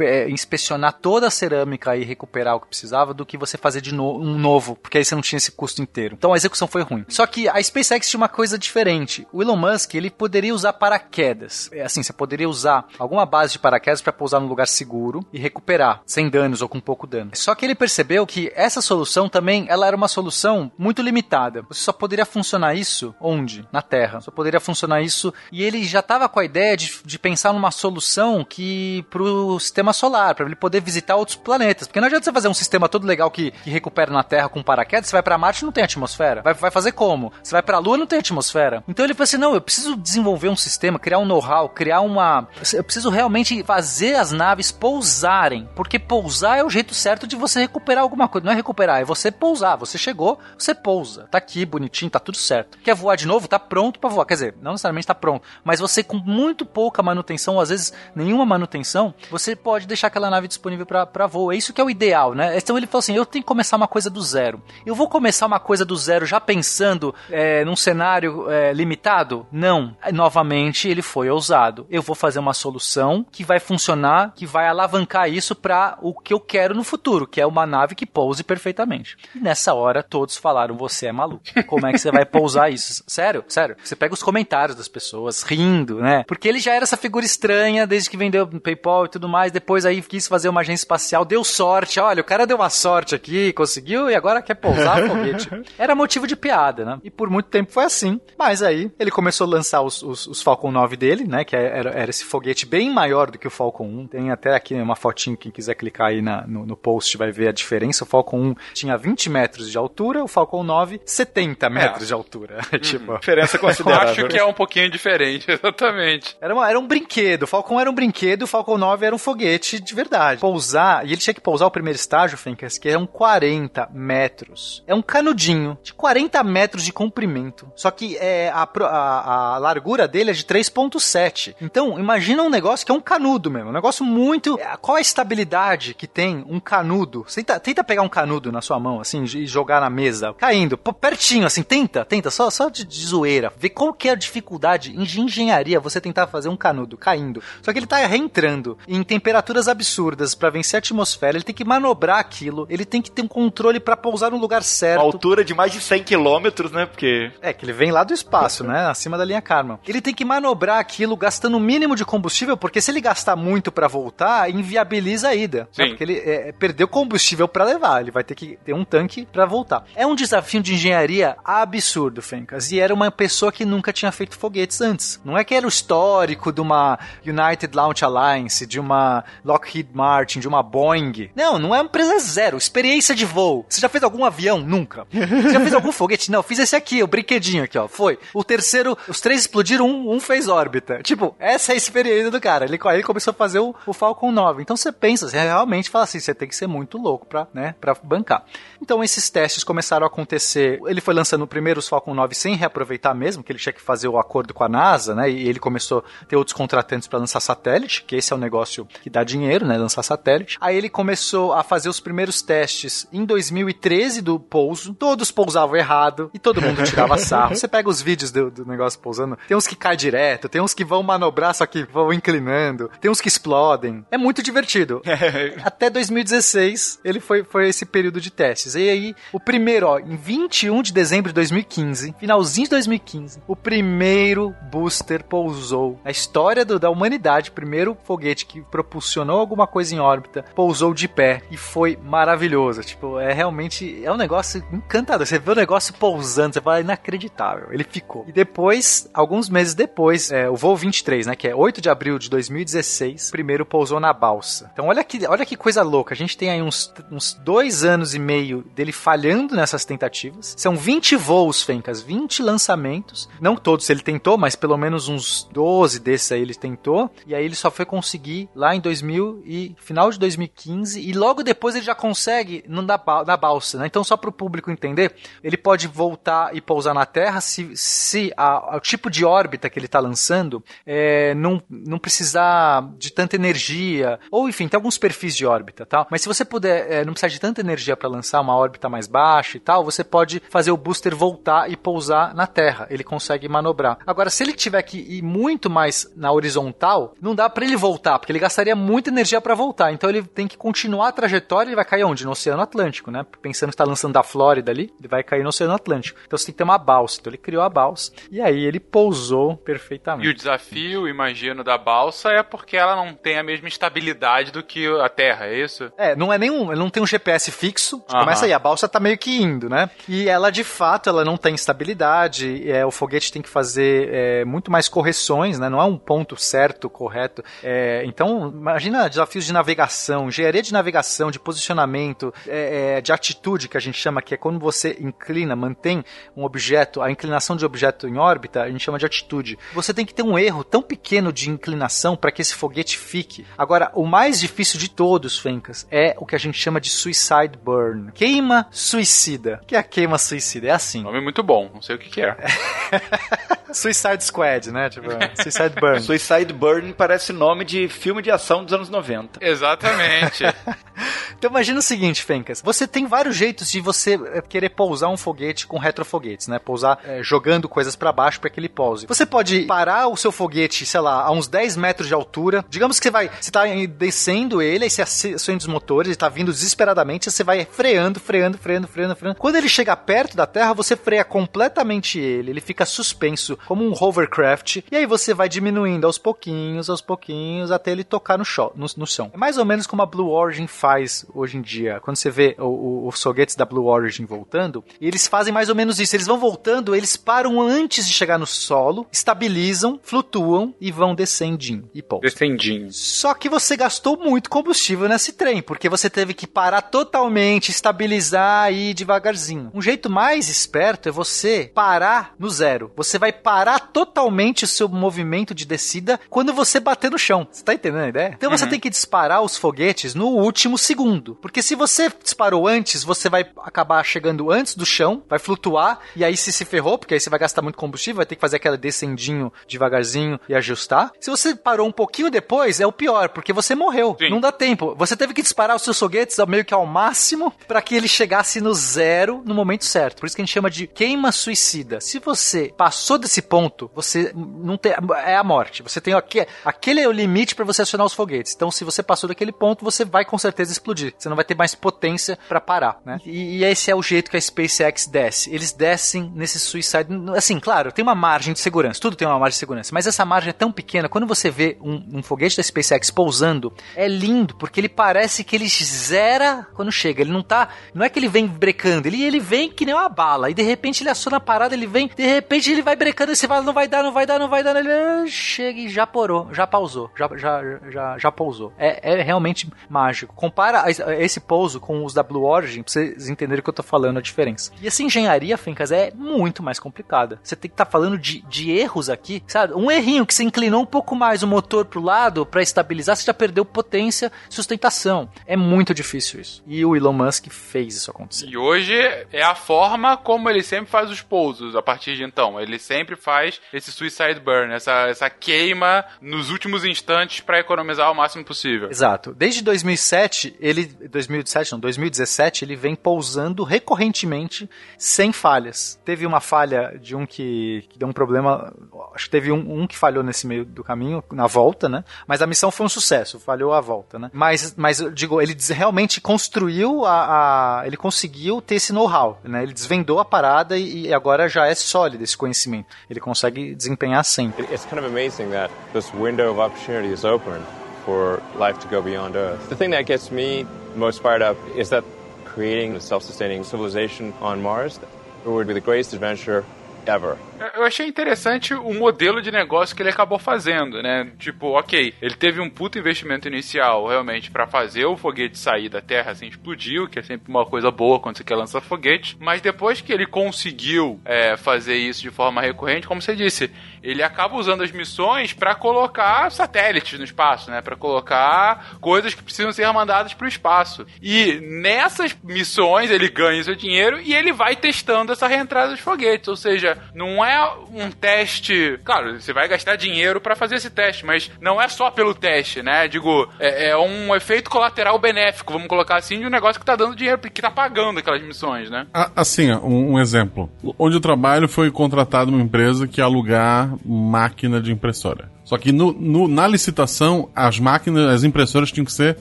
eh, 0.00 0.28
inspecionar 0.30 0.92
toda 0.94 1.26
a 1.26 1.30
cerâmica 1.30 1.96
e 1.96 2.04
recuperar 2.04 2.29
recuperar 2.30 2.56
o 2.56 2.60
que 2.60 2.68
precisava 2.68 3.12
do 3.12 3.26
que 3.26 3.36
você 3.36 3.58
fazer 3.58 3.80
de 3.80 3.92
no 3.92 4.16
um 4.16 4.38
novo, 4.38 4.76
porque 4.76 4.98
aí 4.98 5.04
você 5.04 5.14
não 5.14 5.22
tinha 5.22 5.38
esse 5.38 5.50
custo 5.50 5.82
inteiro. 5.82 6.14
Então 6.16 6.32
a 6.32 6.36
execução 6.36 6.68
foi 6.68 6.82
ruim. 6.82 7.04
Só 7.08 7.26
que 7.26 7.48
a 7.48 7.60
SpaceX 7.62 8.08
tinha 8.08 8.18
uma 8.18 8.28
coisa 8.28 8.56
diferente. 8.56 9.26
O 9.32 9.42
Elon 9.42 9.56
Musk, 9.56 9.94
ele 9.94 10.10
poderia 10.10 10.54
usar 10.54 10.72
paraquedas. 10.74 11.68
É 11.72 11.82
assim, 11.82 12.02
você 12.02 12.12
poderia 12.12 12.48
usar 12.48 12.86
alguma 12.98 13.26
base 13.26 13.52
de 13.52 13.58
paraquedas 13.58 14.00
para 14.00 14.12
pousar 14.12 14.40
num 14.40 14.46
lugar 14.46 14.66
seguro 14.66 15.24
e 15.32 15.38
recuperar, 15.38 16.02
sem 16.06 16.30
danos 16.30 16.62
ou 16.62 16.68
com 16.68 16.80
pouco 16.80 17.06
dano. 17.06 17.32
Só 17.34 17.54
que 17.54 17.64
ele 17.64 17.74
percebeu 17.74 18.26
que 18.26 18.52
essa 18.54 18.80
solução 18.80 19.28
também, 19.28 19.66
ela 19.68 19.86
era 19.86 19.96
uma 19.96 20.08
solução 20.08 20.70
muito 20.78 21.02
limitada. 21.02 21.62
Você 21.68 21.80
só 21.80 21.92
poderia 21.92 22.24
funcionar 22.24 22.74
isso 22.74 23.14
onde? 23.20 23.66
Na 23.72 23.82
Terra. 23.82 24.20
Só 24.20 24.30
poderia 24.30 24.60
funcionar 24.60 25.02
isso 25.02 25.32
e 25.50 25.64
ele 25.64 25.82
já 25.84 26.00
estava 26.00 26.28
com 26.28 26.38
a 26.38 26.44
ideia 26.44 26.76
de, 26.76 27.00
de 27.04 27.18
pensar 27.18 27.52
numa 27.52 27.70
solução 27.70 28.44
que 28.44 29.04
pro 29.10 29.58
sistema 29.58 29.92
solar, 29.92 30.34
para 30.34 30.46
ele 30.46 30.54
poder 30.54 30.80
visitar 30.80 31.16
outros 31.16 31.36
planetas. 31.36 31.86
Porque 31.88 32.00
não 32.00 32.08
você 32.24 32.32
fazer 32.32 32.48
um 32.48 32.54
sistema 32.54 32.88
todo 32.88 33.06
legal 33.06 33.30
que, 33.30 33.50
que 33.50 33.70
recupera 33.70 34.12
na 34.12 34.22
Terra 34.22 34.48
com 34.48 34.62
paraquedas, 34.62 35.06
você 35.08 35.12
vai 35.12 35.22
para 35.22 35.38
Marte 35.38 35.64
não 35.64 35.72
tem 35.72 35.84
atmosfera. 35.84 36.42
Vai, 36.42 36.54
vai 36.54 36.70
fazer 36.70 36.92
como? 36.92 37.32
Você 37.42 37.52
vai 37.52 37.62
para 37.62 37.76
a 37.76 37.80
Lua 37.80 37.96
não 37.96 38.06
tem 38.06 38.18
atmosfera. 38.18 38.82
Então 38.88 39.04
ele 39.04 39.14
falou 39.14 39.24
assim: 39.24 39.36
não, 39.36 39.54
eu 39.54 39.60
preciso 39.60 39.96
desenvolver 39.96 40.48
um 40.48 40.56
sistema, 40.56 40.98
criar 40.98 41.18
um 41.18 41.24
know-how, 41.24 41.68
criar 41.68 42.00
uma. 42.00 42.48
Eu 42.72 42.84
preciso 42.84 43.10
realmente 43.10 43.62
fazer 43.64 44.14
as 44.14 44.32
naves 44.32 44.70
pousarem. 44.70 45.68
Porque 45.74 45.98
pousar 45.98 46.58
é 46.58 46.64
o 46.64 46.70
jeito 46.70 46.94
certo 46.94 47.26
de 47.26 47.36
você 47.36 47.60
recuperar 47.60 48.02
alguma 48.02 48.28
coisa. 48.28 48.44
Não 48.44 48.52
é 48.52 48.56
recuperar, 48.56 49.00
é 49.00 49.04
você 49.04 49.30
pousar. 49.30 49.76
Você 49.76 49.98
chegou, 49.98 50.38
você 50.58 50.74
pousa. 50.74 51.26
Tá 51.30 51.38
aqui, 51.38 51.64
bonitinho, 51.64 52.10
tá 52.10 52.18
tudo 52.18 52.36
certo. 52.36 52.78
Quer 52.78 52.94
voar 52.94 53.16
de 53.16 53.26
novo? 53.26 53.48
Tá 53.48 53.58
pronto 53.58 53.98
para 53.98 54.10
voar. 54.10 54.26
Quer 54.26 54.34
dizer, 54.34 54.54
não 54.60 54.72
necessariamente 54.72 55.06
tá 55.06 55.14
pronto. 55.14 55.46
Mas 55.64 55.80
você 55.80 56.02
com 56.02 56.16
muito 56.16 56.64
pouca 56.64 57.02
manutenção, 57.02 57.60
às 57.60 57.68
vezes 57.68 57.92
nenhuma 58.14 58.44
manutenção, 58.44 59.14
você 59.30 59.54
pode 59.54 59.86
deixar 59.86 60.08
aquela 60.08 60.30
nave 60.30 60.48
disponível 60.48 60.86
para 60.86 61.26
voo. 61.26 61.52
É 61.52 61.56
isso 61.56 61.72
que 61.72 61.80
é 61.80 61.84
o 61.84 61.90
ideal, 62.00 62.34
né? 62.34 62.56
Então 62.56 62.76
ele 62.76 62.86
falou 62.86 63.00
assim: 63.00 63.14
eu 63.14 63.26
tenho 63.26 63.42
que 63.42 63.48
começar 63.48 63.76
uma 63.76 63.86
coisa 63.86 64.08
do 64.08 64.22
zero. 64.22 64.62
Eu 64.86 64.94
vou 64.94 65.08
começar 65.08 65.46
uma 65.46 65.60
coisa 65.60 65.84
do 65.84 65.96
zero 65.96 66.24
já 66.24 66.40
pensando 66.40 67.14
é, 67.30 67.64
num 67.64 67.76
cenário 67.76 68.50
é, 68.50 68.72
limitado? 68.72 69.46
Não. 69.52 69.94
Novamente, 70.12 70.88
ele 70.88 71.02
foi 71.02 71.28
ousado. 71.28 71.86
Eu 71.90 72.02
vou 72.02 72.16
fazer 72.16 72.38
uma 72.38 72.54
solução 72.54 73.24
que 73.30 73.44
vai 73.44 73.60
funcionar, 73.60 74.32
que 74.34 74.46
vai 74.46 74.66
alavancar 74.66 75.28
isso 75.28 75.54
para 75.54 75.98
o 76.00 76.14
que 76.14 76.32
eu 76.32 76.40
quero 76.40 76.74
no 76.74 76.82
futuro, 76.82 77.26
que 77.26 77.40
é 77.40 77.46
uma 77.46 77.66
nave 77.66 77.94
que 77.94 78.06
pouse 78.06 78.42
perfeitamente. 78.42 79.16
E 79.34 79.38
nessa 79.38 79.74
hora, 79.74 80.02
todos 80.02 80.36
falaram: 80.36 80.76
você 80.76 81.06
é 81.06 81.12
maluco. 81.12 81.42
Como 81.66 81.86
é 81.86 81.92
que 81.92 81.98
você 81.98 82.10
vai 82.10 82.24
pousar 82.24 82.72
isso? 82.72 83.04
Sério, 83.10 83.44
sério. 83.48 83.76
Você 83.82 83.94
pega 83.96 84.14
os 84.14 84.22
comentários 84.22 84.76
das 84.76 84.88
pessoas 84.88 85.42
rindo, 85.42 86.00
né? 86.00 86.24
Porque 86.26 86.48
ele 86.48 86.58
já 86.58 86.72
era 86.72 86.84
essa 86.84 86.96
figura 86.96 87.24
estranha 87.24 87.86
desde 87.86 88.08
que 88.08 88.16
vendeu 88.16 88.46
PayPal 88.46 89.06
e 89.06 89.08
tudo 89.08 89.28
mais. 89.28 89.52
Depois 89.52 89.84
aí 89.84 90.00
quis 90.00 90.28
fazer 90.28 90.48
uma 90.48 90.60
agência 90.60 90.82
espacial, 90.82 91.24
deu 91.24 91.42
sorte. 91.42 91.89
Olha, 91.98 92.20
o 92.20 92.24
cara 92.24 92.46
deu 92.46 92.56
uma 92.56 92.70
sorte 92.70 93.14
aqui, 93.14 93.52
conseguiu 93.52 94.10
e 94.10 94.14
agora 94.14 94.42
quer 94.42 94.54
pousar 94.54 95.08
foguete. 95.08 95.48
Era 95.78 95.94
motivo 95.94 96.26
de 96.26 96.36
piada, 96.36 96.84
né? 96.84 96.98
E 97.02 97.10
por 97.10 97.30
muito 97.30 97.46
tempo 97.46 97.72
foi 97.72 97.84
assim. 97.84 98.20
Mas 98.38 98.62
aí 98.62 98.90
ele 98.98 99.10
começou 99.10 99.46
a 99.46 99.50
lançar 99.50 99.82
os, 99.82 100.02
os, 100.02 100.26
os 100.26 100.42
Falcon 100.42 100.70
9 100.70 100.96
dele, 100.96 101.24
né? 101.26 101.44
Que 101.44 101.56
era, 101.56 101.90
era, 101.90 102.10
esse 102.10 102.24
foguete 102.24 102.66
bem 102.66 102.90
maior 102.90 103.30
do 103.30 103.38
que 103.38 103.46
o 103.46 103.50
Falcon 103.50 103.84
1. 103.84 104.06
Tem 104.08 104.30
até 104.30 104.54
aqui 104.54 104.74
uma 104.74 104.96
fotinho, 104.96 105.36
quem 105.36 105.50
quiser 105.50 105.74
clicar 105.74 106.08
aí 106.08 106.20
na, 106.20 106.46
no, 106.46 106.66
no 106.66 106.76
post 106.76 107.16
vai 107.16 107.32
ver 107.32 107.48
a 107.48 107.52
diferença. 107.52 108.04
O 108.04 108.06
Falcon 108.06 108.38
1 108.38 108.54
tinha 108.74 108.96
20 108.96 109.30
metros 109.30 109.70
de 109.70 109.78
altura, 109.78 110.22
o 110.22 110.28
Falcon 110.28 110.62
9, 110.62 111.00
70 111.04 111.70
metros 111.70 112.04
é. 112.04 112.06
de 112.06 112.12
altura. 112.12 112.58
tipo, 112.80 113.18
diferença 113.18 113.58
considerável. 113.58 114.06
Eu 114.06 114.12
acho 114.12 114.28
que 114.28 114.38
é 114.38 114.44
um 114.44 114.52
pouquinho 114.52 114.90
diferente, 114.90 115.50
exatamente. 115.50 116.36
Era, 116.40 116.54
uma, 116.54 116.68
era 116.68 116.78
um 116.78 116.86
brinquedo. 116.86 117.44
O 117.44 117.46
Falcon 117.46 117.80
era 117.80 117.90
um 117.90 117.94
brinquedo, 117.94 118.42
o 118.42 118.46
Falcon 118.46 118.78
9 118.78 119.06
era 119.06 119.14
um 119.14 119.18
foguete 119.18 119.80
de 119.80 119.94
verdade. 119.94 120.40
Pousar, 120.40 121.06
e 121.06 121.12
ele 121.12 121.20
tinha 121.20 121.34
que 121.34 121.40
pousar 121.40 121.66
o 121.66 121.70
primeiro 121.80 121.96
estágio, 121.96 122.36
Fencas, 122.36 122.76
que 122.76 122.88
eram 122.88 123.06
40 123.06 123.88
metros. 123.92 124.84
É 124.86 124.94
um 124.94 125.00
canudinho 125.00 125.78
de 125.82 125.94
40 125.94 126.44
metros 126.44 126.84
de 126.84 126.92
comprimento. 126.92 127.72
Só 127.74 127.90
que 127.90 128.18
é, 128.18 128.50
a, 128.50 128.68
a, 128.84 129.54
a 129.54 129.58
largura 129.58 130.06
dele 130.06 130.30
é 130.30 130.34
de 130.34 130.44
3,7. 130.44 131.54
Então, 131.60 131.98
imagina 131.98 132.42
um 132.42 132.50
negócio 132.50 132.84
que 132.84 132.92
é 132.92 132.94
um 132.94 133.00
canudo 133.00 133.50
mesmo. 133.50 133.70
Um 133.70 133.72
negócio 133.72 134.04
muito. 134.04 134.58
É, 134.60 134.76
qual 134.76 134.98
a 134.98 135.00
estabilidade 135.00 135.94
que 135.94 136.06
tem 136.06 136.44
um 136.46 136.60
canudo? 136.60 137.24
Tenta, 137.34 137.58
tenta 137.58 137.82
pegar 137.82 138.02
um 138.02 138.08
canudo 138.08 138.52
na 138.52 138.60
sua 138.60 138.78
mão, 138.78 139.00
assim, 139.00 139.24
e 139.24 139.46
jogar 139.46 139.80
na 139.80 139.88
mesa, 139.88 140.34
caindo, 140.34 140.76
pertinho, 140.76 141.46
assim, 141.46 141.62
tenta, 141.62 142.04
tenta, 142.04 142.30
só, 142.30 142.50
só 142.50 142.68
de, 142.68 142.84
de 142.84 143.06
zoeira. 143.06 143.50
Vê 143.56 143.70
qual 143.70 143.94
que 143.94 144.08
é 144.08 144.12
a 144.12 144.16
dificuldade 144.16 144.92
de 144.92 145.20
engenharia 145.20 145.80
você 145.80 146.00
tentar 146.00 146.26
fazer 146.26 146.50
um 146.50 146.56
canudo 146.56 146.98
caindo. 146.98 147.42
Só 147.62 147.72
que 147.72 147.78
ele 147.78 147.86
tá 147.86 147.96
reentrando 148.06 148.76
em 148.86 149.02
temperaturas 149.02 149.66
absurdas 149.66 150.34
para 150.34 150.50
vencer 150.50 150.76
a 150.76 150.80
atmosfera, 150.80 151.38
ele 151.38 151.44
tem 151.44 151.54
que 151.54 151.64
manobrar 151.70 152.18
aquilo, 152.18 152.66
ele 152.68 152.84
tem 152.84 153.00
que 153.00 153.10
ter 153.10 153.22
um 153.22 153.28
controle 153.28 153.78
para 153.78 153.96
pousar 153.96 154.32
no 154.32 154.36
lugar 154.36 154.62
certo. 154.64 155.00
A 155.00 155.04
altura 155.04 155.44
de 155.44 155.54
mais 155.54 155.70
de 155.72 155.80
100 155.80 156.02
quilômetros, 156.02 156.72
né? 156.72 156.84
Porque. 156.84 157.30
É, 157.40 157.52
que 157.52 157.64
ele 157.64 157.72
vem 157.72 157.92
lá 157.92 158.02
do 158.02 158.12
espaço, 158.12 158.64
né? 158.64 158.86
Acima 158.90 159.16
da 159.16 159.24
linha 159.24 159.40
Karman. 159.40 159.78
Ele 159.86 160.00
tem 160.00 160.12
que 160.12 160.24
manobrar 160.24 160.78
aquilo 160.78 161.16
gastando 161.16 161.56
o 161.56 161.60
mínimo 161.60 161.94
de 161.94 162.04
combustível, 162.04 162.56
porque 162.56 162.80
se 162.80 162.90
ele 162.90 163.00
gastar 163.00 163.36
muito 163.36 163.70
para 163.70 163.86
voltar, 163.86 164.50
inviabiliza 164.50 165.28
a 165.28 165.34
ida. 165.34 165.68
Né? 165.78 165.88
Porque 165.88 166.02
ele 166.02 166.18
é, 166.18 166.52
perdeu 166.52 166.88
combustível 166.88 167.46
para 167.46 167.64
levar, 167.64 168.00
ele 168.00 168.10
vai 168.10 168.24
ter 168.24 168.34
que 168.34 168.58
ter 168.64 168.72
um 168.72 168.84
tanque 168.84 169.26
para 169.26 169.46
voltar. 169.46 169.84
É 169.94 170.04
um 170.04 170.16
desafio 170.16 170.62
de 170.62 170.74
engenharia 170.74 171.36
absurdo, 171.44 172.20
Fencas. 172.20 172.72
E 172.72 172.80
era 172.80 172.92
uma 172.92 173.10
pessoa 173.10 173.52
que 173.52 173.64
nunca 173.64 173.92
tinha 173.92 174.10
feito 174.10 174.36
foguetes 174.36 174.80
antes. 174.80 175.20
Não 175.24 175.38
é 175.38 175.44
que 175.44 175.54
era 175.54 175.66
o 175.66 175.68
histórico 175.68 176.52
de 176.52 176.60
uma 176.60 176.98
United 177.24 177.76
Launch 177.76 178.04
Alliance, 178.04 178.66
de 178.66 178.80
uma 178.80 179.24
Lockheed 179.44 179.88
Martin, 179.92 180.40
de 180.40 180.48
uma 180.48 180.62
Boeing. 180.62 181.30
Não, 181.34 181.58
não 181.60 181.74
é 181.74 181.78
uma 181.78 181.84
empresa 181.84 182.18
zero. 182.18 182.56
Experiência 182.56 183.14
de 183.14 183.24
voo. 183.24 183.64
Você 183.68 183.80
já 183.80 183.88
fez 183.88 184.02
algum 184.02 184.24
avião? 184.24 184.58
Nunca. 184.58 185.06
Você 185.12 185.52
já 185.52 185.60
fez 185.60 185.74
algum 185.74 185.92
foguete? 185.92 186.30
Não, 186.30 186.42
fiz 186.42 186.58
esse 186.58 186.74
aqui, 186.74 187.02
o 187.02 187.06
brinquedinho 187.06 187.64
aqui, 187.64 187.78
ó. 187.78 187.86
Foi. 187.86 188.18
O 188.34 188.42
terceiro, 188.42 188.96
os 189.08 189.20
três 189.20 189.42
explodiram, 189.42 189.86
um, 189.86 190.12
um 190.14 190.20
fez 190.20 190.48
órbita. 190.48 191.02
Tipo, 191.02 191.34
essa 191.38 191.72
é 191.72 191.74
a 191.74 191.76
experiência 191.76 192.30
do 192.30 192.40
cara. 192.40 192.64
Ele, 192.64 192.78
ele 192.92 193.02
começou 193.02 193.30
a 193.32 193.34
fazer 193.34 193.58
o, 193.58 193.74
o 193.86 193.92
Falcon 193.92 194.32
9. 194.32 194.62
Então 194.62 194.76
você 194.76 194.90
pensa, 194.90 195.28
você 195.28 195.38
realmente 195.38 195.90
fala 195.90 196.04
assim, 196.04 196.20
você 196.20 196.34
tem 196.34 196.48
que 196.48 196.56
ser 196.56 196.66
muito 196.66 196.98
louco 196.98 197.26
pra, 197.26 197.46
né, 197.52 197.74
pra 197.80 197.94
bancar. 198.02 198.44
Então 198.80 199.02
esses 199.04 199.28
testes 199.30 199.64
começaram 199.64 200.04
a 200.04 200.08
acontecer. 200.08 200.80
Ele 200.86 201.00
foi 201.00 201.14
lançando 201.14 201.46
primeiro 201.46 201.80
os 201.80 201.88
Falcon 201.88 202.14
9 202.14 202.34
sem 202.34 202.54
reaproveitar 202.54 203.14
mesmo, 203.14 203.42
que 203.42 203.52
ele 203.52 203.58
tinha 203.58 203.72
que 203.72 203.80
fazer 203.80 204.08
o 204.08 204.18
acordo 204.18 204.54
com 204.54 204.64
a 204.64 204.68
NASA, 204.68 205.14
né? 205.14 205.30
E 205.30 205.48
ele 205.48 205.58
começou 205.58 206.04
a 206.22 206.24
ter 206.24 206.36
outros 206.36 206.54
contratantes 206.54 207.08
para 207.08 207.18
lançar 207.18 207.40
satélite, 207.40 208.04
que 208.04 208.16
esse 208.16 208.32
é 208.32 208.36
o 208.36 208.38
negócio 208.38 208.86
que 209.02 209.10
dá 209.10 209.24
dinheiro, 209.24 209.66
né? 209.66 209.76
Lançar 209.76 210.02
satélite. 210.02 210.56
Aí 210.60 210.76
ele 210.76 210.88
começou 210.88 211.49
a 211.52 211.62
fazer 211.62 211.88
os 211.88 212.00
primeiros 212.00 212.42
testes 212.42 213.06
em 213.12 213.24
2013 213.24 214.20
do 214.20 214.38
pouso. 214.38 214.94
Todos 214.94 215.30
pousavam 215.30 215.76
errado 215.76 216.30
e 216.32 216.38
todo 216.38 216.60
mundo 216.60 216.82
tirava 216.84 217.16
sarro. 217.18 217.54
Você 217.54 217.68
pega 217.68 217.88
os 217.88 218.02
vídeos 218.02 218.30
do, 218.30 218.50
do 218.50 218.66
negócio 218.66 218.98
pousando, 218.98 219.38
tem 219.46 219.56
uns 219.56 219.66
que 219.66 219.76
cai 219.76 219.96
direto, 219.96 220.48
tem 220.48 220.60
uns 220.60 220.74
que 220.74 220.84
vão 220.84 221.02
manobrar, 221.02 221.54
só 221.54 221.66
que 221.66 221.84
vão 221.84 222.12
inclinando, 222.12 222.90
tem 223.00 223.10
uns 223.10 223.20
que 223.20 223.28
explodem. 223.28 224.04
É 224.10 224.18
muito 224.18 224.42
divertido. 224.42 225.02
Até 225.64 225.90
2016, 225.90 227.00
ele 227.04 227.20
foi, 227.20 227.44
foi 227.44 227.68
esse 227.68 227.84
período 227.84 228.20
de 228.20 228.30
testes. 228.30 228.74
E 228.74 228.88
aí, 228.88 229.14
o 229.32 229.40
primeiro, 229.40 229.86
ó, 229.86 229.98
em 229.98 230.16
21 230.16 230.82
de 230.82 230.92
dezembro 230.92 231.30
de 231.30 231.34
2015, 231.34 232.14
finalzinho 232.18 232.66
de 232.66 232.70
2015, 232.70 233.42
o 233.46 233.56
primeiro 233.56 234.54
booster 234.70 235.24
pousou. 235.24 236.00
A 236.04 236.10
história 236.10 236.64
do, 236.64 236.78
da 236.78 236.90
humanidade, 236.90 237.50
primeiro 237.50 237.96
foguete 238.04 238.46
que 238.46 238.60
propulsionou 238.62 239.38
alguma 239.38 239.66
coisa 239.66 239.94
em 239.94 239.98
órbita, 239.98 240.44
pousou 240.54 240.94
de 240.94 241.08
pé 241.08 241.39
e 241.50 241.56
foi 241.56 241.98
maravilhoso. 242.02 242.82
Tipo, 242.82 243.18
é 243.18 243.32
realmente 243.32 244.04
é 244.04 244.12
um 244.12 244.16
negócio 244.16 244.64
encantador. 244.72 245.26
Você 245.26 245.38
vê 245.38 245.52
o 245.52 245.54
negócio 245.54 245.94
pousando, 245.94 246.54
você 246.54 246.60
fala 246.60 246.80
inacreditável. 246.80 247.68
Ele 247.72 247.84
ficou. 247.84 248.24
E 248.26 248.32
depois, 248.32 249.08
alguns 249.12 249.48
meses 249.48 249.74
depois, 249.74 250.30
é, 250.30 250.48
o 250.48 250.56
voo 250.56 250.76
23, 250.76 251.26
né, 251.26 251.36
que 251.36 251.48
é 251.48 251.54
8 251.54 251.80
de 251.80 251.88
abril 251.88 252.18
de 252.18 252.28
2016, 252.28 253.30
primeiro 253.30 253.64
pousou 253.64 254.00
na 254.00 254.12
balsa. 254.12 254.70
Então 254.72 254.88
olha 254.88 255.04
que, 255.04 255.26
olha 255.26 255.46
que 255.46 255.56
coisa 255.56 255.82
louca. 255.82 256.14
A 256.14 256.16
gente 256.16 256.36
tem 256.36 256.50
aí 256.50 256.62
uns, 256.62 256.92
uns 257.10 257.34
dois 257.34 257.84
anos 257.84 258.14
e 258.14 258.18
meio 258.18 258.62
dele 258.74 258.92
falhando 258.92 259.54
nessas 259.54 259.84
tentativas. 259.84 260.54
São 260.56 260.76
20 260.76 261.16
voos, 261.16 261.62
Fencas, 261.62 262.00
20 262.00 262.42
lançamentos. 262.42 263.28
Não 263.40 263.56
todos 263.56 263.88
ele 263.90 264.00
tentou, 264.00 264.36
mas 264.36 264.56
pelo 264.56 264.76
menos 264.76 265.08
uns 265.08 265.48
12 265.52 266.00
desses 266.00 266.32
aí 266.32 266.40
ele 266.40 266.54
tentou. 266.54 267.10
E 267.26 267.34
aí 267.34 267.44
ele 267.44 267.54
só 267.54 267.70
foi 267.70 267.84
conseguir 267.84 268.48
lá 268.54 268.74
em 268.74 268.80
2000 268.80 269.42
e 269.44 269.74
final 269.78 270.10
de 270.10 270.18
2015. 270.18 271.00
E 271.00 271.12
logo 271.12 271.29
depois 271.34 271.74
ele 271.74 271.84
já 271.84 271.94
consegue 271.94 272.64
no, 272.68 272.82
na, 272.82 273.00
na 273.26 273.36
balsa, 273.36 273.78
né? 273.78 273.86
Então, 273.86 274.04
só 274.04 274.16
para 274.16 274.30
o 274.30 274.32
público 274.32 274.70
entender, 274.70 275.14
ele 275.42 275.56
pode 275.56 275.86
voltar 275.86 276.54
e 276.54 276.60
pousar 276.60 276.94
na 276.94 277.06
Terra 277.06 277.40
se, 277.40 277.76
se 277.76 278.32
a, 278.36 278.76
o 278.76 278.80
tipo 278.80 279.10
de 279.10 279.24
órbita 279.24 279.68
que 279.68 279.78
ele 279.78 279.86
está 279.86 280.00
lançando 280.00 280.62
é, 280.86 281.34
não, 281.34 281.62
não 281.68 281.98
precisar 281.98 282.88
de 282.98 283.12
tanta 283.12 283.36
energia. 283.36 284.18
Ou, 284.30 284.48
enfim, 284.48 284.68
tem 284.68 284.76
alguns 284.76 284.98
perfis 284.98 285.36
de 285.36 285.46
órbita, 285.46 285.86
tal. 285.86 286.06
Mas 286.10 286.22
se 286.22 286.28
você 286.28 286.44
puder, 286.44 286.90
é, 286.90 287.04
não 287.04 287.12
precisar 287.12 287.28
de 287.28 287.40
tanta 287.40 287.60
energia 287.60 287.96
para 287.96 288.08
lançar 288.08 288.40
uma 288.40 288.56
órbita 288.56 288.88
mais 288.88 289.06
baixa 289.06 289.56
e 289.56 289.60
tal, 289.60 289.84
você 289.84 290.04
pode 290.04 290.42
fazer 290.50 290.70
o 290.70 290.76
booster 290.76 291.14
voltar 291.14 291.70
e 291.70 291.76
pousar 291.76 292.34
na 292.34 292.46
Terra. 292.46 292.86
Ele 292.90 293.04
consegue 293.04 293.48
manobrar. 293.48 293.98
Agora, 294.06 294.30
se 294.30 294.42
ele 294.42 294.52
tiver 294.52 294.82
que 294.82 294.98
ir 294.98 295.22
muito 295.22 295.70
mais 295.70 296.10
na 296.16 296.32
horizontal, 296.32 297.14
não 297.20 297.34
dá 297.34 297.48
para 297.48 297.64
ele 297.64 297.76
voltar, 297.76 298.18
porque 298.18 298.32
ele 298.32 298.38
gastaria 298.38 298.76
muita 298.76 299.10
energia 299.10 299.40
para 299.40 299.54
voltar. 299.54 299.92
Então 299.92 300.08
ele 300.08 300.22
tem 300.22 300.46
que 300.46 300.56
continuar 300.56 301.12
trajetória, 301.20 301.68
ele 301.68 301.76
vai 301.76 301.84
cair 301.84 302.04
onde? 302.04 302.24
No 302.24 302.32
Oceano 302.32 302.62
Atlântico, 302.62 303.10
né? 303.10 303.26
Pensando 303.42 303.68
que 303.68 303.74
está 303.74 303.84
lançando 303.84 304.14
da 304.14 304.22
Flórida 304.22 304.72
ali, 304.72 304.90
ele 304.98 305.08
vai 305.08 305.22
cair 305.22 305.42
no 305.42 305.50
Oceano 305.50 305.74
Atlântico. 305.74 306.18
Então 306.26 306.38
você 306.38 306.46
tem 306.46 306.54
que 306.54 306.58
ter 306.58 306.64
uma 306.64 306.78
balsa. 306.78 307.18
Então 307.20 307.30
ele 307.30 307.38
criou 307.38 307.62
a 307.62 307.68
balsa 307.68 308.12
e 308.30 308.40
aí 308.40 308.64
ele 308.64 308.80
pousou 308.80 309.56
perfeitamente. 309.56 310.26
E 310.26 310.30
o 310.30 310.34
desafio, 310.34 311.06
imagino, 311.06 311.62
da 311.62 311.76
balsa 311.76 312.30
é 312.30 312.42
porque 312.42 312.76
ela 312.76 312.96
não 312.96 313.12
tem 313.12 313.38
a 313.38 313.42
mesma 313.42 313.68
estabilidade 313.68 314.50
do 314.50 314.62
que 314.62 314.86
a 315.00 315.08
Terra, 315.08 315.46
é 315.46 315.62
isso? 315.62 315.92
É, 315.98 316.16
não 316.16 316.32
é 316.32 316.38
nenhum, 316.38 316.70
ele 316.70 316.80
não 316.80 316.90
tem 316.90 317.02
um 317.02 317.06
GPS 317.06 317.50
fixo. 317.50 318.00
Começa 318.00 318.46
aí, 318.46 318.52
a 318.52 318.58
balsa 318.58 318.88
tá 318.88 318.98
meio 318.98 319.18
que 319.18 319.40
indo, 319.40 319.68
né? 319.68 319.90
E 320.08 320.28
ela 320.28 320.50
de 320.50 320.64
fato, 320.64 321.08
ela 321.08 321.24
não 321.24 321.36
tem 321.36 321.54
estabilidade. 321.54 322.70
É, 322.70 322.84
o 322.86 322.90
foguete 322.90 323.32
tem 323.32 323.42
que 323.42 323.48
fazer 323.48 324.08
é, 324.12 324.44
muito 324.44 324.70
mais 324.70 324.88
correções, 324.88 325.58
né? 325.58 325.68
Não 325.68 325.80
é 325.80 325.84
um 325.84 325.98
ponto 325.98 326.36
certo, 326.36 326.88
correto. 326.88 327.42
É, 327.62 328.02
então, 328.04 328.48
imagina 328.48 329.08
desafios 329.08 329.44
de 329.44 329.52
navegação, 329.52 330.28
engenharia 330.28 330.62
de 330.62 330.72
navegação, 330.72 330.99
de 331.30 331.38
posicionamento, 331.38 332.32
é, 332.46 332.96
é, 332.96 333.00
de 333.00 333.12
atitude 333.12 333.68
que 333.68 333.76
a 333.76 333.80
gente 333.80 333.98
chama 333.98 334.22
que 334.22 334.34
é 334.34 334.36
quando 334.36 334.58
você 334.58 334.96
inclina, 335.00 335.54
mantém 335.56 336.04
um 336.36 336.44
objeto, 336.44 337.02
a 337.02 337.10
inclinação 337.10 337.56
de 337.56 337.64
objeto 337.64 338.08
em 338.08 338.18
órbita, 338.18 338.62
a 338.62 338.70
gente 338.70 338.84
chama 338.84 338.98
de 338.98 339.06
atitude. 339.06 339.58
Você 339.72 339.92
tem 339.92 340.06
que 340.06 340.14
ter 340.14 340.22
um 340.22 340.38
erro 340.38 340.64
tão 340.64 340.82
pequeno 340.82 341.32
de 341.32 341.50
inclinação 341.50 342.16
para 342.16 342.30
que 342.30 342.42
esse 342.42 342.54
foguete 342.54 342.98
fique. 342.98 343.46
Agora, 343.56 343.90
o 343.94 344.06
mais 344.06 344.40
difícil 344.40 344.78
de 344.78 344.90
todos, 344.90 345.38
Fencas, 345.38 345.86
é 345.90 346.14
o 346.18 346.26
que 346.26 346.34
a 346.34 346.38
gente 346.38 346.58
chama 346.58 346.80
de 346.80 346.90
suicide 346.90 347.58
burn. 347.62 348.12
Queima 348.12 348.66
suicida. 348.70 349.60
O 349.62 349.66
que 349.66 349.76
é 349.76 349.78
a 349.78 349.82
queima 349.82 350.18
suicida? 350.18 350.68
É 350.68 350.70
assim. 350.70 351.02
Nome 351.02 351.20
muito 351.20 351.42
bom, 351.42 351.70
não 351.74 351.82
sei 351.82 351.96
o 351.96 351.98
que, 351.98 352.08
que 352.08 352.22
é. 352.22 352.36
Suicide 353.72 354.22
Squad, 354.24 354.70
né? 354.70 354.88
Tipo, 354.88 355.08
Suicide 355.40 355.80
Burn. 355.80 356.00
Suicide 356.02 356.52
Burn 356.52 356.92
parece 356.92 357.32
nome 357.32 357.64
de 357.64 357.88
filme 357.88 358.22
de 358.22 358.30
ação 358.30 358.64
dos 358.64 358.72
anos 358.72 358.88
90. 358.88 359.44
Exatamente. 359.44 360.44
Então 361.38 361.50
imagina 361.50 361.78
o 361.78 361.82
seguinte, 361.82 362.22
Fencas. 362.22 362.60
Você 362.62 362.86
tem 362.86 363.06
vários 363.06 363.34
jeitos 363.34 363.70
de 363.70 363.80
você 363.80 364.14
eh, 364.14 364.42
querer 364.46 364.68
pousar 364.70 365.08
um 365.08 365.16
foguete 365.16 365.66
com 365.66 365.78
retrofoguetes, 365.78 366.48
né? 366.48 366.58
Pousar 366.58 366.98
eh, 367.02 367.22
jogando 367.22 367.66
coisas 367.66 367.96
pra 367.96 368.12
baixo 368.12 368.38
para 368.38 368.50
que 368.50 368.60
ele 368.60 368.68
pouse. 368.68 369.06
Você 369.06 369.24
pode 369.24 369.62
parar 369.62 370.08
o 370.08 370.16
seu 370.16 370.30
foguete, 370.30 370.84
sei 370.84 371.00
lá, 371.00 371.22
a 371.22 371.30
uns 371.30 371.48
10 371.48 371.76
metros 371.76 372.08
de 372.08 372.14
altura. 372.14 372.62
Digamos 372.68 372.98
que 372.98 373.04
você 373.04 373.10
vai, 373.10 373.30
você 373.40 373.50
tá 373.50 373.64
descendo 373.88 374.60
ele, 374.60 374.84
aí 374.84 374.90
você 374.90 375.02
acende 375.02 375.64
os 375.64 375.66
motores, 375.66 376.08
ele 376.08 376.16
tá 376.16 376.28
vindo 376.28 376.52
desesperadamente, 376.52 377.30
você 377.30 377.42
vai 377.42 377.64
freando, 377.64 378.20
freando, 378.20 378.58
freando, 378.58 378.86
freando, 378.86 379.16
freando. 379.16 379.38
Quando 379.38 379.56
ele 379.56 379.68
chega 379.68 379.96
perto 379.96 380.36
da 380.36 380.46
Terra, 380.46 380.74
você 380.74 380.96
freia 380.96 381.24
completamente 381.24 382.18
ele, 382.18 382.50
ele 382.50 382.60
fica 382.60 382.84
suspenso 382.84 383.58
como 383.66 383.84
um 383.84 383.94
hovercraft, 383.98 384.82
e 384.90 384.96
aí 384.96 385.06
você 385.06 385.32
vai 385.32 385.48
diminuindo 385.48 386.06
aos 386.06 386.18
pouquinhos, 386.18 386.90
aos 386.90 387.00
pouquinhos, 387.00 387.70
até 387.70 387.92
ele 387.92 388.04
tocar 388.04 388.36
no, 388.36 388.44
no, 388.74 388.86
no 388.96 389.06
chão. 389.06 389.30
É 389.32 389.36
mais 389.38 389.56
ou 389.56 389.64
menos 389.64 389.86
como 389.86 390.02
a 390.02 390.06
Blue 390.06 390.30
Origin 390.30 390.66
faz 390.80 391.26
hoje 391.34 391.58
em 391.58 391.60
dia. 391.60 392.00
Quando 392.00 392.16
você 392.16 392.30
vê 392.30 392.56
os 392.58 393.22
foguetes 393.22 393.54
da 393.54 393.66
Blue 393.66 393.86
Origin 393.86 394.24
voltando, 394.24 394.82
eles 394.98 395.26
fazem 395.26 395.52
mais 395.52 395.68
ou 395.68 395.74
menos 395.74 396.00
isso. 396.00 396.16
Eles 396.16 396.26
vão 396.26 396.38
voltando, 396.38 396.96
eles 396.96 397.16
param 397.18 397.60
antes 397.60 398.06
de 398.08 398.14
chegar 398.14 398.38
no 398.38 398.46
solo, 398.46 399.06
estabilizam, 399.12 400.00
flutuam 400.02 400.74
e 400.80 400.90
vão 400.90 401.14
descendinho 401.14 401.88
e 401.94 402.00
pousam. 402.00 402.22
Descendinho. 402.28 402.90
Só 402.90 403.34
que 403.34 403.48
você 403.48 403.76
gastou 403.76 404.16
muito 404.16 404.48
combustível 404.48 405.06
nesse 405.06 405.34
trem, 405.34 405.60
porque 405.60 405.88
você 405.88 406.08
teve 406.08 406.32
que 406.32 406.46
parar 406.46 406.80
totalmente, 406.82 407.70
estabilizar 407.70 408.72
e 408.72 408.90
ir 408.90 408.94
devagarzinho. 408.94 409.70
Um 409.74 409.82
jeito 409.82 410.08
mais 410.08 410.48
esperto 410.48 411.10
é 411.10 411.12
você 411.12 411.70
parar 411.74 412.34
no 412.38 412.48
zero. 412.48 412.90
Você 412.96 413.18
vai 413.18 413.32
parar 413.32 413.78
totalmente 413.78 414.64
o 414.64 414.68
seu 414.68 414.88
movimento 414.88 415.54
de 415.54 415.66
descida 415.66 416.18
quando 416.30 416.54
você 416.54 416.80
bater 416.80 417.10
no 417.10 417.18
chão. 417.18 417.46
Você 417.50 417.62
tá 417.62 417.74
entendendo 417.74 418.04
a 418.04 418.08
ideia? 418.08 418.34
Então 418.36 418.50
você 418.50 418.66
tem 418.66 418.80
que 418.80 418.88
disparar 418.88 419.42
os 419.42 419.56
foguetes 419.56 420.14
no 420.14 420.28
último 420.28 420.69
segundo. 420.78 421.34
Porque 421.36 421.62
se 421.62 421.74
você 421.74 422.10
disparou 422.22 422.66
antes, 422.66 423.04
você 423.04 423.28
vai 423.28 423.46
acabar 423.62 424.04
chegando 424.04 424.50
antes 424.50 424.74
do 424.74 424.86
chão, 424.86 425.22
vai 425.28 425.38
flutuar, 425.38 426.00
e 426.14 426.24
aí 426.24 426.36
se 426.36 426.52
se 426.52 426.64
ferrou, 426.64 426.98
porque 426.98 427.14
aí 427.14 427.20
você 427.20 427.30
vai 427.30 427.38
gastar 427.38 427.62
muito 427.62 427.76
combustível, 427.76 428.16
vai 428.16 428.26
ter 428.26 428.34
que 428.34 428.40
fazer 428.40 428.56
aquela 428.56 428.76
descendinho 428.76 429.52
devagarzinho 429.66 430.38
e 430.48 430.54
ajustar. 430.54 431.12
Se 431.20 431.30
você 431.30 431.54
parou 431.54 431.86
um 431.86 431.92
pouquinho 431.92 432.30
depois, 432.30 432.80
é 432.80 432.86
o 432.86 432.92
pior, 432.92 433.30
porque 433.30 433.52
você 433.52 433.74
morreu. 433.74 434.16
Sim. 434.18 434.30
Não 434.30 434.40
dá 434.40 434.52
tempo. 434.52 434.94
Você 434.96 435.16
teve 435.16 435.32
que 435.32 435.42
disparar 435.42 435.76
os 435.76 435.82
seus 435.82 435.98
foguetes 435.98 436.38
ao 436.38 436.46
meio 436.46 436.64
que 436.64 436.74
ao 436.74 436.86
máximo 436.86 437.52
para 437.66 437.80
que 437.80 437.94
ele 437.94 438.08
chegasse 438.08 438.60
no 438.60 438.74
zero 438.74 439.42
no 439.44 439.54
momento 439.54 439.84
certo. 439.84 440.20
Por 440.20 440.26
isso 440.26 440.36
que 440.36 440.42
a 440.42 440.44
gente 440.44 440.52
chama 440.52 440.70
de 440.70 440.86
queima 440.86 441.32
suicida. 441.32 442.00
Se 442.00 442.18
você 442.18 442.72
passou 442.76 443.18
desse 443.18 443.42
ponto, 443.42 443.90
você 443.94 444.32
não 444.34 444.76
tem 444.76 444.92
é 445.24 445.36
a 445.36 445.44
morte. 445.44 445.82
Você 445.82 446.00
tem 446.00 446.14
aqui, 446.14 446.46
aquele 446.64 447.00
é 447.00 447.08
o 447.08 447.12
limite 447.12 447.54
para 447.54 447.64
você 447.64 447.82
acionar 447.82 448.06
os 448.06 448.12
foguetes. 448.12 448.54
Então, 448.54 448.70
se 448.70 448.84
você 448.84 449.02
passou 449.02 449.28
daquele 449.28 449.52
ponto, 449.52 449.84
você 449.84 450.04
vai 450.04 450.24
com 450.24 450.38
certeza 450.38 450.59
explodir. 450.68 451.14
Você 451.16 451.28
não 451.28 451.36
vai 451.36 451.44
ter 451.44 451.56
mais 451.56 451.74
potência 451.74 452.38
para 452.48 452.60
parar, 452.60 453.00
né? 453.04 453.18
E, 453.24 453.58
e 453.58 453.64
esse 453.64 453.90
é 453.90 453.94
o 453.94 454.02
jeito 454.02 454.30
que 454.30 454.36
a 454.36 454.40
SpaceX 454.40 455.06
desce. 455.06 455.54
Eles 455.54 455.72
descem 455.72 456.30
nesse 456.34 456.58
suicide, 456.58 457.08
assim, 457.36 457.58
claro, 457.58 457.92
tem 457.92 458.02
uma 458.02 458.14
margem 458.14 458.52
de 458.52 458.60
segurança. 458.60 459.00
Tudo 459.00 459.16
tem 459.16 459.26
uma 459.26 459.38
margem 459.38 459.54
de 459.54 459.60
segurança, 459.60 459.90
mas 459.94 460.06
essa 460.06 460.24
margem 460.24 460.50
é 460.50 460.52
tão 460.52 460.72
pequena. 460.72 461.08
Quando 461.08 461.26
você 461.26 461.50
vê 461.50 461.78
um, 461.80 462.18
um 462.18 462.22
foguete 462.22 462.56
da 462.56 462.62
SpaceX 462.62 463.10
pousando, 463.10 463.72
é 463.94 464.08
lindo 464.08 464.54
porque 464.56 464.80
ele 464.80 464.88
parece 464.88 465.44
que 465.44 465.56
ele 465.56 465.68
zera 465.68 466.66
quando 466.74 466.90
chega. 466.90 467.22
Ele 467.22 467.32
não 467.32 467.42
tá, 467.42 467.68
não 467.94 468.04
é 468.04 468.08
que 468.08 468.18
ele 468.18 468.28
vem 468.28 468.46
brecando, 468.46 469.08
ele 469.08 469.22
ele 469.22 469.40
vem 469.40 469.70
que 469.70 469.84
nem 469.84 469.94
uma 469.94 470.08
bala 470.08 470.50
e 470.50 470.54
de 470.54 470.62
repente 470.62 471.02
ele 471.02 471.10
aciona 471.10 471.36
a 471.36 471.40
parada, 471.40 471.74
ele 471.74 471.86
vem, 471.86 472.08
de 472.08 472.26
repente 472.26 472.70
ele 472.70 472.82
vai 472.82 472.96
brecando 472.96 473.34
você 473.34 473.46
fala, 473.46 473.62
não 473.62 473.72
vai 473.72 473.86
dar, 473.86 474.02
não 474.02 474.12
vai 474.12 474.26
dar, 474.26 474.38
não 474.38 474.48
vai 474.48 474.62
dar, 474.62 474.76
ele 474.76 474.90
ah, 474.90 475.24
chega 475.26 475.80
e 475.80 475.88
já 475.88 476.06
parou, 476.06 476.48
já 476.52 476.66
pausou, 476.66 477.10
já 477.16 477.28
já 477.36 477.80
já, 477.90 478.18
já 478.18 478.32
pousou. 478.32 478.72
É, 478.78 479.12
é 479.14 479.22
realmente 479.22 479.70
mágico. 479.88 480.34
Compara 480.50 480.84
esse 480.90 481.38
pouso 481.38 481.78
com 481.78 482.04
os 482.04 482.12
da 482.12 482.24
Blue 482.24 482.42
Origin 482.44 482.82
pra 482.82 482.92
vocês 482.92 483.28
entenderem 483.28 483.60
o 483.60 483.62
que 483.62 483.70
eu 483.70 483.74
tô 483.74 483.84
falando 483.84 484.18
a 484.18 484.20
diferença. 484.20 484.72
E 484.82 484.86
essa 484.88 485.00
engenharia, 485.00 485.56
Fencas, 485.56 485.92
é 485.92 486.10
muito 486.12 486.60
mais 486.60 486.80
complicada. 486.80 487.38
Você 487.40 487.54
tem 487.54 487.68
que 487.68 487.74
estar 487.74 487.86
falando 487.86 488.18
de, 488.18 488.40
de 488.42 488.72
erros 488.72 489.08
aqui, 489.08 489.44
sabe? 489.46 489.74
Um 489.74 489.88
errinho 489.88 490.26
que 490.26 490.34
você 490.34 490.42
inclinou 490.42 490.82
um 490.82 490.86
pouco 490.86 491.14
mais 491.14 491.44
o 491.44 491.46
motor 491.46 491.84
pro 491.84 492.02
lado 492.02 492.44
pra 492.44 492.62
estabilizar, 492.62 493.14
você 493.14 493.24
já 493.24 493.32
perdeu 493.32 493.64
potência, 493.64 494.32
sustentação. 494.48 495.30
É 495.46 495.56
muito 495.56 495.94
difícil 495.94 496.40
isso. 496.40 496.64
E 496.66 496.84
o 496.84 496.96
Elon 496.96 497.12
Musk 497.12 497.46
fez 497.48 497.94
isso 497.94 498.10
acontecer. 498.10 498.48
E 498.48 498.56
hoje 498.56 498.92
é 499.32 499.42
a 499.44 499.54
forma 499.54 500.16
como 500.16 500.50
ele 500.50 500.64
sempre 500.64 500.90
faz 500.90 501.10
os 501.10 501.22
pousos 501.22 501.76
a 501.76 501.82
partir 501.82 502.16
de 502.16 502.24
então. 502.24 502.60
Ele 502.60 502.76
sempre 502.76 503.14
faz 503.14 503.60
esse 503.72 503.92
suicide 503.92 504.40
burn, 504.40 504.74
essa, 504.74 505.06
essa 505.06 505.30
queima 505.30 506.04
nos 506.20 506.50
últimos 506.50 506.84
instantes 506.84 507.38
para 507.38 507.60
economizar 507.60 508.10
o 508.10 508.16
máximo 508.16 508.44
possível. 508.44 508.90
Exato. 508.90 509.32
Desde 509.32 509.62
2007, 509.62 510.39
ele 510.60 510.84
2007 510.86 511.72
não, 511.72 511.80
2017, 511.80 512.64
ele 512.64 512.76
vem 512.76 512.94
pousando 512.94 513.62
recorrentemente 513.64 514.68
sem 514.98 515.32
falhas. 515.32 515.98
Teve 516.04 516.26
uma 516.26 516.40
falha 516.40 516.98
de 517.00 517.14
um 517.16 517.26
que, 517.26 517.84
que 517.90 517.98
deu 517.98 518.08
um 518.08 518.12
problema, 518.12 518.72
acho 519.14 519.24
que 519.26 519.30
teve 519.30 519.52
um, 519.52 519.82
um 519.82 519.86
que 519.86 519.96
falhou 519.96 520.22
nesse 520.22 520.46
meio 520.46 520.64
do 520.64 520.82
caminho, 520.84 521.22
na 521.32 521.46
volta, 521.46 521.88
né? 521.88 522.04
Mas 522.26 522.40
a 522.42 522.46
missão 522.46 522.70
foi 522.70 522.86
um 522.86 522.88
sucesso, 522.88 523.38
falhou 523.40 523.72
a 523.72 523.80
volta, 523.80 524.18
né? 524.18 524.30
Mas, 524.32 524.74
mas 524.76 524.98
digo, 525.14 525.40
ele 525.40 525.56
realmente 525.70 526.20
construiu 526.20 527.04
a, 527.04 527.80
a- 527.80 527.86
ele 527.86 527.96
conseguiu 527.96 528.60
ter 528.62 528.76
esse 528.76 528.92
know-how, 528.92 529.38
né? 529.44 529.62
Ele 529.62 529.72
desvendou 529.72 530.18
a 530.20 530.24
parada 530.24 530.76
e, 530.76 531.06
e 531.08 531.14
agora 531.14 531.48
já 531.48 531.66
é 531.66 531.74
sólido 531.74 532.22
esse 532.24 532.36
conhecimento. 532.36 532.86
Ele 533.08 533.20
consegue 533.20 533.74
desempenhar 533.74 534.24
sempre. 534.24 534.62
It- 534.64 534.74
It's 534.74 534.84
kind 534.86 534.98
of 534.98 535.06
amazing 535.06 535.50
that 535.50 535.72
this 535.92 536.10
window 536.14 536.50
of 536.50 536.60
opportunity 536.60 537.12
is 537.12 537.24
open 537.24 537.60
for 538.04 538.42
life 538.58 538.78
to 538.80 538.88
go 538.88 539.02
beyond 539.02 539.36
Earth. 539.36 539.68
The 539.68 539.76
thing 539.76 539.90
that 539.90 540.06
gets 540.06 540.30
me 540.30 540.66
most 540.96 541.22
fired 541.22 541.42
up 541.42 541.56
is 541.76 541.90
that 541.90 542.04
creating 542.44 542.96
a 542.96 543.00
self 543.00 543.22
sustaining 543.22 543.64
civilization 543.64 544.32
on 544.40 544.62
Mars 544.62 544.98
would 545.44 545.66
be 545.66 545.74
the 545.74 545.80
greatest 545.80 546.12
adventure 546.12 546.64
ever. 547.06 547.36
Eu 547.74 547.84
achei 547.84 548.06
interessante 548.06 548.74
o 548.74 548.94
modelo 548.94 549.42
de 549.42 549.50
negócio 549.50 549.94
que 549.94 550.02
ele 550.02 550.10
acabou 550.10 550.38
fazendo, 550.38 551.02
né? 551.02 551.30
Tipo, 551.38 551.78
ok, 551.78 552.14
ele 552.20 552.34
teve 552.34 552.60
um 552.60 552.70
puto 552.70 552.98
investimento 552.98 553.48
inicial 553.48 554.06
realmente 554.06 554.50
pra 554.50 554.66
fazer 554.66 555.04
o 555.04 555.16
foguete 555.16 555.58
sair 555.58 555.88
da 555.88 556.00
Terra 556.00 556.34
sem 556.34 556.48
explodir, 556.48 557.02
o 557.02 557.08
que 557.08 557.18
é 557.18 557.22
sempre 557.22 557.50
uma 557.50 557.66
coisa 557.66 557.90
boa 557.90 558.18
quando 558.18 558.38
você 558.38 558.44
quer 558.44 558.56
lançar 558.56 558.80
foguete. 558.80 559.36
Mas 559.40 559.60
depois 559.60 560.00
que 560.00 560.12
ele 560.12 560.26
conseguiu 560.26 561.20
é, 561.24 561.56
fazer 561.56 561.96
isso 561.96 562.22
de 562.22 562.30
forma 562.30 562.60
recorrente, 562.60 563.06
como 563.06 563.20
você 563.20 563.36
disse, 563.36 563.70
ele 564.02 564.22
acaba 564.22 564.56
usando 564.56 564.82
as 564.82 564.90
missões 564.90 565.52
pra 565.52 565.74
colocar 565.74 566.50
satélites 566.50 567.18
no 567.18 567.24
espaço, 567.24 567.70
né? 567.70 567.80
Pra 567.82 567.96
colocar 567.96 568.96
coisas 569.00 569.34
que 569.34 569.42
precisam 569.42 569.72
ser 569.72 569.90
mandadas 569.92 570.32
pro 570.34 570.46
espaço. 570.48 571.06
E 571.22 571.60
nessas 571.60 572.36
missões 572.42 573.10
ele 573.10 573.28
ganha 573.28 573.62
seu 573.64 573.74
dinheiro 573.74 574.20
e 574.20 574.34
ele 574.34 574.52
vai 574.52 574.76
testando 574.76 575.32
essa 575.32 575.46
reentrada 575.46 575.90
dos 575.92 576.00
foguetes. 576.00 576.48
Ou 576.48 576.56
seja, 576.56 576.96
não 577.14 577.44
é 577.44 577.60
um 577.92 578.10
teste. 578.10 578.98
Claro, 579.04 579.40
você 579.40 579.52
vai 579.52 579.68
gastar 579.68 579.96
dinheiro 579.96 580.40
pra 580.40 580.56
fazer 580.56 580.76
esse 580.76 580.90
teste, 580.90 581.24
mas 581.26 581.50
não 581.60 581.80
é 581.80 581.88
só 581.88 582.10
pelo 582.10 582.34
teste, 582.34 582.82
né? 582.82 583.08
Digo, 583.08 583.48
é, 583.58 583.90
é 583.90 583.96
um 583.96 584.34
efeito 584.34 584.70
colateral 584.70 585.18
benéfico, 585.18 585.72
vamos 585.72 585.88
colocar 585.88 586.16
assim, 586.16 586.38
de 586.40 586.46
um 586.46 586.50
negócio 586.50 586.78
que 586.80 586.86
tá 586.86 586.96
dando 586.96 587.16
dinheiro, 587.16 587.38
que 587.38 587.62
tá 587.62 587.70
pagando 587.70 588.18
aquelas 588.20 588.42
missões, 588.42 588.88
né? 588.90 589.06
A- 589.12 589.30
Assim, 589.36 589.72
um, 589.72 590.12
um 590.14 590.18
exemplo. 590.20 590.70
Onde 590.98 591.16
eu 591.16 591.20
trabalho 591.20 591.68
foi 591.68 591.90
contratado 591.90 592.50
uma 592.50 592.60
empresa 592.62 593.08
que 593.08 593.20
ia 593.20 593.24
alugar 593.24 593.89
máquina 594.04 594.80
de 594.80 594.92
impressora. 594.92 595.50
Só 595.70 595.78
que 595.78 595.92
no, 595.92 596.10
no- 596.12 596.48
na 596.48 596.66
licitação, 596.66 597.48
as 597.54 597.78
máquinas, 597.78 598.26
as 598.28 598.42
impressoras 598.42 598.90
tinham 598.90 599.04
que 599.04 599.12
ser 599.12 599.36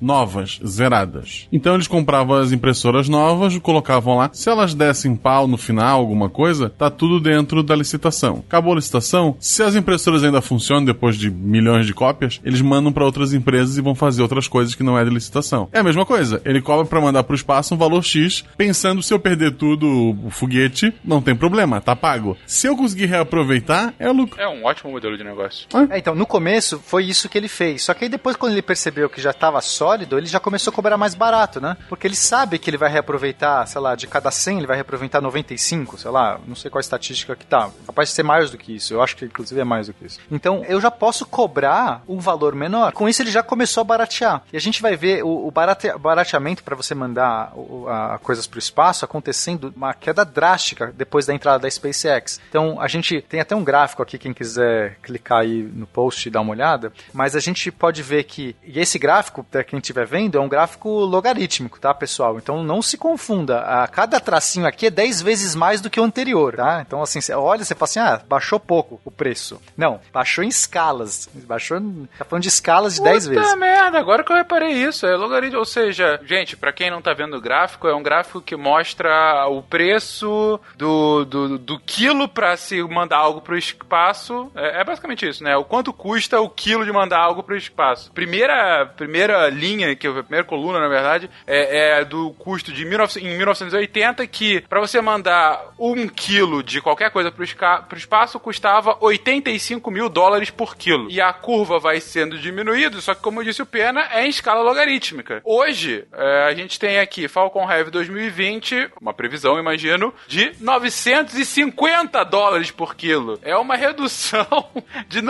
novas, 0.00 0.58
zeradas. 0.66 1.46
Então 1.52 1.74
eles 1.74 1.86
compravam 1.86 2.36
as 2.36 2.50
impressoras 2.50 3.10
novas, 3.10 3.58
colocavam 3.58 4.16
lá. 4.16 4.30
Se 4.32 4.48
elas 4.48 4.72
dessem 4.72 5.14
pau 5.16 5.46
no 5.46 5.58
final, 5.58 6.00
alguma 6.00 6.30
coisa, 6.30 6.70
tá 6.70 6.88
tudo 6.88 7.20
dentro 7.20 7.62
da 7.62 7.76
licitação. 7.76 8.42
Acabou 8.48 8.72
a 8.72 8.76
licitação, 8.76 9.36
se 9.38 9.62
as 9.62 9.74
impressoras 9.76 10.24
ainda 10.24 10.40
funcionam 10.40 10.82
depois 10.86 11.16
de 11.18 11.30
milhões 11.30 11.84
de 11.84 11.92
cópias, 11.92 12.40
eles 12.42 12.62
mandam 12.62 12.90
para 12.90 13.04
outras 13.04 13.34
empresas 13.34 13.76
e 13.76 13.82
vão 13.82 13.94
fazer 13.94 14.22
outras 14.22 14.48
coisas 14.48 14.74
que 14.74 14.82
não 14.82 14.98
é 14.98 15.04
de 15.04 15.10
licitação. 15.10 15.68
É 15.74 15.80
a 15.80 15.84
mesma 15.84 16.06
coisa. 16.06 16.40
Ele 16.46 16.62
cobra 16.62 16.86
para 16.86 17.02
mandar 17.02 17.24
pro 17.24 17.36
espaço 17.36 17.74
um 17.74 17.76
valor 17.76 18.02
X, 18.02 18.44
pensando 18.56 19.02
se 19.02 19.12
eu 19.12 19.18
perder 19.18 19.52
tudo, 19.56 20.16
o 20.24 20.30
foguete, 20.30 20.90
não 21.04 21.20
tem 21.20 21.36
problema, 21.36 21.82
tá 21.82 21.94
pago. 21.94 22.34
Se 22.46 22.66
eu 22.66 22.74
conseguir 22.74 23.04
reaproveitar, 23.04 23.92
é 23.98 24.08
lucro. 24.10 24.40
É 24.40 24.48
um 24.48 24.64
ótimo 24.64 24.90
modelo 24.90 25.18
de 25.18 25.24
negócio. 25.24 25.66
É, 25.90 25.98
então, 25.98 26.13
no 26.14 26.26
começo 26.26 26.78
foi 26.84 27.04
isso 27.04 27.28
que 27.28 27.36
ele 27.38 27.48
fez. 27.48 27.82
Só 27.82 27.94
que 27.94 28.04
aí 28.04 28.08
depois, 28.08 28.36
quando 28.36 28.52
ele 28.52 28.62
percebeu 28.62 29.08
que 29.08 29.20
já 29.20 29.30
estava 29.30 29.60
sólido, 29.60 30.16
ele 30.18 30.26
já 30.26 30.40
começou 30.40 30.70
a 30.70 30.74
cobrar 30.74 30.96
mais 30.96 31.14
barato, 31.14 31.60
né? 31.60 31.76
Porque 31.88 32.06
ele 32.06 32.16
sabe 32.16 32.58
que 32.58 32.70
ele 32.70 32.76
vai 32.76 32.90
reaproveitar, 32.90 33.66
sei 33.66 33.80
lá, 33.80 33.94
de 33.94 34.06
cada 34.06 34.30
100 34.30 34.58
ele 34.58 34.66
vai 34.66 34.76
reaproveitar 34.76 35.20
95, 35.20 35.98
sei 35.98 36.10
lá, 36.10 36.38
não 36.46 36.54
sei 36.56 36.70
qual 36.70 36.78
a 36.78 36.80
estatística 36.80 37.34
que 37.36 37.46
tá. 37.46 37.70
Capaz 37.86 38.08
de 38.10 38.14
ser 38.14 38.22
mais 38.22 38.50
do 38.50 38.58
que 38.58 38.74
isso. 38.74 38.94
Eu 38.94 39.02
acho 39.02 39.16
que 39.16 39.24
inclusive 39.24 39.60
é 39.60 39.64
mais 39.64 39.86
do 39.86 39.92
que 39.94 40.04
isso. 40.06 40.18
Então, 40.30 40.64
eu 40.68 40.80
já 40.80 40.90
posso 40.90 41.26
cobrar 41.26 42.02
um 42.08 42.18
valor 42.18 42.54
menor. 42.54 42.92
Com 42.92 43.08
isso, 43.08 43.22
ele 43.22 43.30
já 43.30 43.42
começou 43.42 43.80
a 43.80 43.84
baratear. 43.84 44.42
E 44.52 44.56
a 44.56 44.60
gente 44.60 44.80
vai 44.82 44.96
ver 44.96 45.22
o, 45.24 45.46
o 45.46 45.50
barate- 45.50 45.96
barateamento 45.98 46.62
para 46.62 46.76
você 46.76 46.94
mandar 46.94 47.52
o- 47.54 47.86
a, 47.88 48.18
coisas 48.22 48.46
para 48.46 48.56
o 48.56 48.58
espaço 48.58 49.04
acontecendo 49.04 49.72
uma 49.76 49.92
queda 49.94 50.24
drástica 50.24 50.92
depois 50.96 51.26
da 51.26 51.34
entrada 51.34 51.58
da 51.60 51.70
SpaceX. 51.70 52.40
Então, 52.48 52.80
a 52.80 52.88
gente 52.88 53.20
tem 53.22 53.40
até 53.40 53.54
um 53.54 53.64
gráfico 53.64 54.02
aqui, 54.02 54.18
quem 54.18 54.32
quiser 54.32 54.96
clicar 55.02 55.40
aí 55.40 55.62
no 55.62 55.86
post 55.86 56.03
e 56.12 56.30
dar 56.30 56.40
uma 56.40 56.52
olhada, 56.52 56.92
mas 57.12 57.34
a 57.36 57.40
gente 57.40 57.70
pode 57.70 58.02
ver 58.02 58.24
que, 58.24 58.54
e 58.64 58.78
esse 58.80 58.98
gráfico, 58.98 59.44
para 59.44 59.64
quem 59.64 59.78
estiver 59.78 60.06
vendo, 60.06 60.38
é 60.38 60.40
um 60.40 60.48
gráfico 60.48 60.88
logarítmico, 60.88 61.80
tá, 61.80 61.92
pessoal? 61.92 62.38
Então, 62.38 62.62
não 62.62 62.80
se 62.80 62.96
confunda. 62.96 63.60
A, 63.60 63.88
cada 63.88 64.20
tracinho 64.20 64.66
aqui 64.66 64.86
é 64.86 64.90
10 64.90 65.22
vezes 65.22 65.54
mais 65.54 65.80
do 65.80 65.90
que 65.90 66.00
o 66.00 66.04
anterior, 66.04 66.56
tá? 66.56 66.82
Então, 66.86 67.02
assim, 67.02 67.20
você 67.20 67.32
olha 67.32 67.64
você 67.64 67.74
fala 67.74 67.84
assim, 67.84 68.00
ah, 68.00 68.22
baixou 68.28 68.60
pouco 68.60 69.00
o 69.04 69.10
preço. 69.10 69.60
Não, 69.76 70.00
baixou 70.12 70.44
em 70.44 70.48
escalas. 70.48 71.28
Baixou, 71.34 71.80
tá 72.18 72.24
falando 72.24 72.42
de 72.42 72.48
escalas 72.48 72.94
de 72.96 73.02
10 73.02 73.28
Puta 73.28 73.40
vezes. 73.40 73.56
merda, 73.56 73.98
agora 73.98 74.22
que 74.22 74.32
eu 74.32 74.36
reparei 74.36 74.72
isso. 74.72 75.06
É 75.06 75.16
logaritmo. 75.16 75.58
Ou 75.58 75.64
seja, 75.64 76.20
gente, 76.24 76.56
pra 76.56 76.72
quem 76.72 76.90
não 76.90 77.02
tá 77.02 77.12
vendo 77.14 77.36
o 77.36 77.40
gráfico, 77.40 77.88
é 77.88 77.94
um 77.94 78.02
gráfico 78.02 78.40
que 78.40 78.56
mostra 78.56 79.46
o 79.48 79.62
preço 79.62 80.60
do, 80.76 81.24
do, 81.24 81.58
do 81.58 81.78
quilo 81.80 82.28
pra 82.28 82.56
se 82.56 82.82
mandar 82.82 83.18
algo 83.18 83.40
pro 83.40 83.56
espaço. 83.56 84.50
É, 84.54 84.80
é 84.80 84.84
basicamente 84.84 85.28
isso, 85.28 85.42
né? 85.42 85.56
O 85.56 85.64
quanto 85.64 85.83
custa 85.92 86.40
o 86.40 86.48
quilo 86.48 86.84
de 86.84 86.92
mandar 86.92 87.18
algo 87.18 87.42
pro 87.42 87.56
espaço. 87.56 88.12
Primeira, 88.12 88.86
primeira 88.96 89.48
linha, 89.48 89.94
que 89.94 90.06
a 90.06 90.22
primeira 90.22 90.44
coluna, 90.46 90.78
na 90.80 90.88
verdade, 90.88 91.30
é, 91.46 92.00
é 92.00 92.04
do 92.04 92.30
custo 92.34 92.72
de 92.72 92.84
19, 92.84 93.20
em 93.20 93.36
1980, 93.36 94.26
que 94.26 94.60
pra 94.62 94.80
você 94.80 95.00
mandar 95.00 95.60
um 95.78 96.06
quilo 96.08 96.62
de 96.62 96.80
qualquer 96.80 97.10
coisa 97.10 97.32
esca- 97.40 97.82
pro 97.82 97.98
espaço 97.98 98.38
custava 98.40 98.96
85 99.00 99.90
mil 99.90 100.08
dólares 100.08 100.50
por 100.50 100.76
quilo. 100.76 101.10
E 101.10 101.20
a 101.20 101.32
curva 101.32 101.78
vai 101.78 102.00
sendo 102.00 102.38
diminuída, 102.38 103.00
só 103.00 103.14
que 103.14 103.22
como 103.22 103.42
disse 103.44 103.62
o 103.62 103.66
Pena, 103.66 104.08
é 104.12 104.24
em 104.26 104.28
escala 104.30 104.62
logarítmica. 104.62 105.40
Hoje, 105.44 106.04
é, 106.12 106.44
a 106.48 106.54
gente 106.54 106.78
tem 106.78 106.98
aqui 106.98 107.28
Falcon 107.28 107.70
Heavy 107.70 107.90
2020, 107.90 108.90
uma 109.00 109.12
previsão, 109.14 109.58
imagino, 109.58 110.12
de 110.26 110.52
950 110.60 112.24
dólares 112.24 112.70
por 112.70 112.94
quilo. 112.94 113.38
É 113.42 113.56
uma 113.56 113.76
redução 113.76 114.46
de 115.08 115.20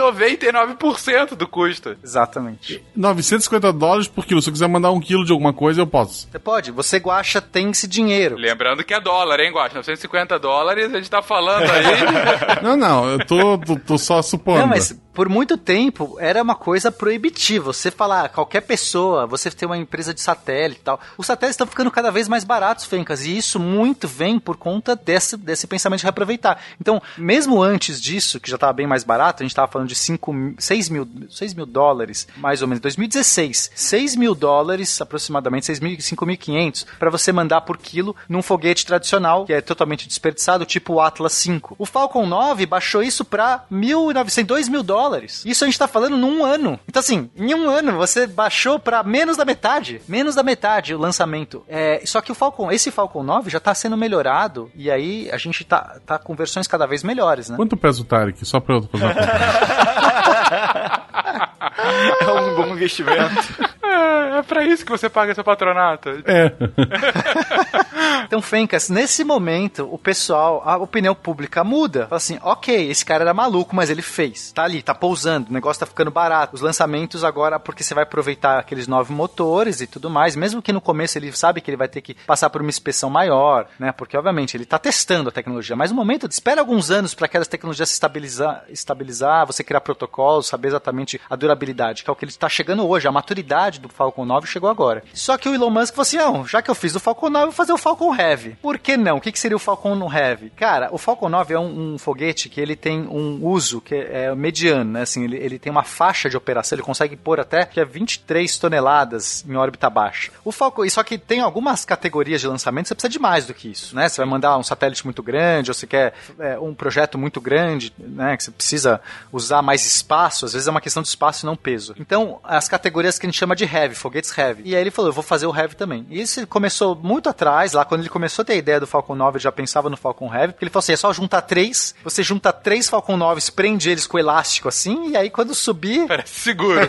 99% 0.51 1.35
do 1.35 1.47
custo. 1.47 1.95
Exatamente. 2.03 2.83
950 2.95 3.73
dólares 3.73 4.07
por 4.07 4.25
quilo. 4.25 4.41
Se 4.41 4.49
eu 4.49 4.53
quiser 4.53 4.67
mandar 4.67 4.91
um 4.91 4.99
quilo 4.99 5.25
de 5.25 5.31
alguma 5.31 5.53
coisa, 5.53 5.81
eu 5.81 5.87
posso. 5.87 6.27
Você 6.31 6.39
pode, 6.39 6.71
você 6.71 6.97
guacha 6.97 7.41
tem 7.41 7.69
esse 7.69 7.87
dinheiro. 7.87 8.35
Lembrando 8.35 8.83
que 8.83 8.93
é 8.93 8.99
dólar, 8.99 9.39
hein, 9.39 9.51
Guacha? 9.51 9.75
950 9.75 10.39
dólares, 10.39 10.93
a 10.93 10.97
gente 10.97 11.09
tá 11.09 11.21
falando 11.21 11.69
aí. 11.69 11.85
Não, 12.61 12.75
não, 12.75 13.09
eu 13.09 13.25
tô, 13.25 13.57
tô, 13.57 13.75
tô 13.77 13.97
só 13.97 14.21
supondo. 14.21 14.59
Não, 14.59 14.67
mas 14.67 14.97
por 15.15 15.29
muito 15.29 15.57
tempo 15.57 16.17
era 16.19 16.43
uma 16.43 16.55
coisa 16.55 16.91
proibitiva. 16.91 17.71
Você 17.73 17.89
falar, 17.89 18.29
qualquer 18.29 18.61
pessoa, 18.61 19.25
você 19.25 19.49
ter 19.49 19.65
uma 19.65 19.77
empresa 19.77 20.13
de 20.13 20.19
satélite 20.21 20.81
e 20.81 20.83
tal. 20.83 20.99
Os 21.17 21.25
satélites 21.25 21.53
estão 21.55 21.65
ficando 21.65 21.89
cada 21.89 22.11
vez 22.11 22.27
mais 22.27 22.43
baratos, 22.43 22.83
Fencas, 22.85 23.23
e 23.25 23.37
isso 23.37 23.59
muito 23.59 24.07
vem 24.07 24.37
por 24.37 24.57
conta 24.57 24.95
desse, 24.95 25.37
desse 25.37 25.65
pensamento 25.67 25.99
de 25.99 26.03
reaproveitar. 26.05 26.59
Então, 26.79 27.01
mesmo 27.17 27.63
antes 27.63 28.01
disso, 28.01 28.39
que 28.39 28.49
já 28.49 28.55
estava 28.55 28.73
bem 28.73 28.85
mais 28.85 29.03
barato, 29.05 29.41
a 29.41 29.45
gente 29.45 29.51
estava 29.53 29.71
falando 29.71 29.87
de 29.87 29.95
5, 29.95 30.33
mil- 30.33 30.55
6 30.59 30.89
mil, 30.89 31.07
6 31.29 31.53
mil 31.53 31.65
dólares, 31.65 32.27
mais 32.35 32.61
ou 32.61 32.67
menos, 32.67 32.81
2016. 32.81 33.71
6 33.73 34.15
mil 34.17 34.35
dólares, 34.35 34.99
aproximadamente, 34.99 35.65
6 35.67 35.79
mil, 35.79 35.95
5.500, 35.97 36.85
para 36.99 37.09
você 37.09 37.31
mandar 37.31 37.61
por 37.61 37.77
quilo 37.77 38.13
num 38.27 38.41
foguete 38.41 38.85
tradicional, 38.85 39.45
que 39.45 39.53
é 39.53 39.61
totalmente 39.61 40.07
desperdiçado, 40.07 40.65
tipo 40.65 40.95
o 40.95 41.01
Atlas 41.01 41.31
5. 41.33 41.75
O 41.79 41.85
Falcon 41.85 42.25
9 42.25 42.65
baixou 42.65 43.01
isso 43.01 43.23
para 43.23 43.63
1.900, 43.71 44.43
2 44.45 44.67
mil 44.67 44.83
dólares. 44.83 45.04
Isso 45.45 45.63
a 45.63 45.67
gente 45.67 45.79
tá 45.79 45.87
falando 45.87 46.17
num 46.17 46.43
ano. 46.43 46.79
Então, 46.87 46.99
assim, 46.99 47.29
em 47.35 47.53
um 47.53 47.69
ano 47.69 47.93
você 47.93 48.27
baixou 48.27 48.79
para 48.79 49.03
menos 49.03 49.37
da 49.37 49.45
metade. 49.45 50.01
Menos 50.07 50.35
da 50.35 50.43
metade 50.43 50.93
o 50.93 50.99
lançamento. 50.99 51.63
É, 51.67 52.01
só 52.05 52.21
que 52.21 52.31
o 52.31 52.35
Falcon, 52.35 52.71
esse 52.71 52.91
Falcon 52.91 53.23
9 53.23 53.49
já 53.49 53.59
tá 53.59 53.73
sendo 53.73 53.97
melhorado 53.97 54.71
e 54.75 54.91
aí 54.91 55.29
a 55.31 55.37
gente 55.37 55.63
tá, 55.63 55.97
tá 56.05 56.17
com 56.17 56.35
versões 56.35 56.67
cada 56.67 56.85
vez 56.85 57.03
melhores, 57.03 57.49
né? 57.49 57.55
Quanto 57.55 57.77
pesa 57.77 58.01
o 58.01 58.05
Tarek? 58.05 58.45
Só 58.45 58.59
pra 58.59 58.75
eu 58.75 58.83
fazer 58.83 59.05
uma. 59.05 59.15
É 62.21 62.31
um 62.31 62.55
bom 62.55 62.67
investimento. 62.73 63.65
É, 63.83 64.39
é 64.39 64.41
pra 64.41 64.63
isso 64.63 64.85
que 64.85 64.91
você 64.91 65.09
paga 65.09 65.35
seu 65.35 65.43
patronato. 65.43 66.09
É. 66.25 66.51
Então, 68.25 68.41
Fencas, 68.41 68.89
nesse 68.89 69.23
momento, 69.23 69.87
o 69.91 69.97
pessoal, 69.97 70.61
a 70.65 70.77
opinião 70.77 71.13
pública 71.13 71.63
muda. 71.63 72.07
Fala 72.07 72.17
assim, 72.17 72.39
ok, 72.41 72.89
esse 72.89 73.05
cara 73.05 73.23
era 73.23 73.33
maluco, 73.33 73.75
mas 73.75 73.89
ele 73.89 74.01
fez. 74.01 74.51
Tá 74.51 74.63
ali, 74.63 74.81
tá 74.81 74.95
pousando, 74.95 75.49
o 75.49 75.53
negócio 75.53 75.79
tá 75.79 75.85
ficando 75.85 76.09
barato. 76.09 76.55
Os 76.55 76.61
lançamentos 76.61 77.23
agora, 77.23 77.59
porque 77.59 77.83
você 77.83 77.93
vai 77.93 78.03
aproveitar 78.03 78.59
aqueles 78.59 78.87
novos 78.87 79.15
motores 79.15 79.81
e 79.81 79.87
tudo 79.87 80.09
mais, 80.09 80.35
mesmo 80.35 80.61
que 80.61 80.73
no 80.73 80.81
começo 80.81 81.17
ele 81.17 81.31
sabe 81.31 81.61
que 81.61 81.69
ele 81.69 81.77
vai 81.77 81.87
ter 81.87 82.01
que 82.01 82.15
passar 82.25 82.49
por 82.49 82.61
uma 82.61 82.69
inspeção 82.69 83.09
maior, 83.09 83.67
né? 83.79 83.91
Porque, 83.91 84.17
obviamente, 84.17 84.57
ele 84.57 84.65
tá 84.65 84.79
testando 84.79 85.29
a 85.29 85.31
tecnologia. 85.31 85.75
Mas 85.75 85.91
no 85.91 85.95
momento, 85.95 86.27
espera 86.27 86.61
alguns 86.61 86.89
anos 86.89 87.13
para 87.13 87.25
aquelas 87.25 87.47
tecnologias 87.47 87.89
se 87.89 87.93
estabilizar, 87.93 88.63
estabilizar, 88.69 89.45
você 89.45 89.63
criar 89.63 89.81
protocolos, 89.81 90.47
saber 90.47 90.69
exatamente 90.69 91.21
a 91.29 91.35
durabilidade, 91.35 92.03
que 92.03 92.09
é 92.09 92.13
o 92.13 92.15
que 92.15 92.25
ele 92.25 92.31
está 92.31 92.49
chegando 92.49 92.87
hoje. 92.87 93.07
A 93.07 93.11
maturidade 93.11 93.79
do 93.79 93.89
Falcon 93.89 94.25
9 94.25 94.47
chegou 94.47 94.69
agora. 94.69 95.03
Só 95.13 95.37
que 95.37 95.49
o 95.49 95.53
Elon 95.53 95.69
Musk 95.69 95.93
falou 95.93 96.01
assim: 96.03 96.17
não, 96.17 96.45
já 96.45 96.61
que 96.61 96.69
eu 96.69 96.75
fiz 96.75 96.93
do 96.93 96.99
Falcon 96.99 97.29
9, 97.29 97.43
eu 97.43 97.47
vou 97.47 97.55
fazer 97.55 97.73
o 97.73 97.77
Falcon 97.77 98.15
Heavy. 98.15 98.57
Por 98.61 98.77
que 98.77 98.97
não? 98.97 99.17
O 99.17 99.21
que, 99.21 99.31
que 99.31 99.39
seria 99.39 99.55
o 99.55 99.59
Falcon 99.59 100.11
Heavy? 100.11 100.49
Cara, 100.51 100.89
o 100.91 100.97
Falcon 100.97 101.29
9 101.29 101.53
é 101.53 101.59
um, 101.59 101.93
um 101.93 101.97
foguete 101.97 102.49
que 102.49 102.59
ele 102.59 102.75
tem 102.75 103.01
um 103.01 103.45
uso 103.45 103.81
que 103.81 103.95
é 103.95 104.33
mediano, 104.35 104.91
né? 104.91 105.01
Assim, 105.01 105.23
ele, 105.23 105.37
ele 105.37 105.59
tem 105.59 105.71
uma 105.71 105.83
faixa 105.83 106.29
de 106.29 106.37
operação, 106.37 106.75
ele 106.75 106.83
consegue 106.83 107.15
pôr 107.15 107.39
até 107.39 107.65
que 107.65 107.79
é 107.79 107.85
23 107.85 108.57
toneladas 108.57 109.45
em 109.47 109.55
órbita 109.55 109.89
baixa. 109.89 110.31
O 110.43 110.51
Falcon, 110.51 110.87
só 110.89 111.03
que 111.03 111.17
tem 111.17 111.41
algumas 111.41 111.85
categorias 111.85 112.41
de 112.41 112.47
lançamento, 112.47 112.87
você 112.87 112.95
precisa 112.95 113.09
de 113.09 113.19
mais 113.19 113.45
do 113.45 113.53
que 113.53 113.69
isso, 113.69 113.95
né? 113.95 114.07
Você 114.09 114.21
vai 114.21 114.29
mandar 114.29 114.57
um 114.57 114.63
satélite 114.63 115.03
muito 115.05 115.23
grande, 115.23 115.71
ou 115.71 115.73
você 115.73 115.87
quer 115.87 116.13
é, 116.39 116.59
um 116.59 116.73
projeto 116.73 117.17
muito 117.17 117.39
grande, 117.41 117.93
né? 117.97 118.37
Que 118.37 118.43
você 118.43 118.51
precisa 118.51 119.01
usar 119.31 119.61
mais 119.61 119.85
espaço, 119.85 120.45
às 120.45 120.53
vezes 120.53 120.67
é 120.67 120.71
uma 120.71 120.81
questão 120.81 121.01
de 121.01 121.09
espaço 121.15 121.45
e 121.45 121.47
não 121.47 121.55
peso. 121.55 121.95
Então, 121.97 122.39
as 122.43 122.67
categorias 122.67 123.17
que 123.17 123.25
a 123.25 123.29
gente 123.29 123.39
chama 123.39 123.55
de 123.55 123.63
heavy, 123.63 123.95
foguetes 123.95 124.37
heavy. 124.37 124.63
E 124.65 124.75
aí 124.75 124.81
ele 124.81 124.91
falou, 124.91 125.09
eu 125.09 125.13
vou 125.13 125.23
fazer 125.23 125.47
o 125.47 125.55
heavy 125.55 125.75
também. 125.75 126.05
E 126.09 126.21
isso 126.21 126.45
começou 126.47 126.95
muito 126.95 127.29
atrás, 127.29 127.73
lá 127.73 127.85
quando 127.85 128.01
ele 128.01 128.09
começou 128.09 128.43
a 128.43 128.45
ter 128.45 128.53
a 128.53 128.57
ideia 128.57 128.79
do 128.79 128.87
Falcon 128.87 129.15
9, 129.15 129.37
ele 129.37 129.43
já 129.43 129.51
pensava 129.51 129.89
no 129.89 129.97
Falcon 129.97 130.33
Heavy, 130.33 130.53
porque 130.53 130.65
ele 130.65 130.69
falou 130.69 130.79
assim, 130.79 130.93
é 130.93 130.97
só 130.97 131.11
juntar 131.13 131.41
três, 131.41 131.95
você 132.03 132.21
junta 132.21 132.51
três 132.51 132.89
Falcon 132.89 133.17
9, 133.17 133.51
prende 133.51 133.89
eles 133.89 134.05
com 134.05 134.19
elástico 134.19 134.67
assim, 134.67 135.09
e 135.09 135.17
aí 135.17 135.29
quando 135.29 135.55
subir... 135.55 136.05
Parece 136.07 136.39
seguro. 136.39 136.81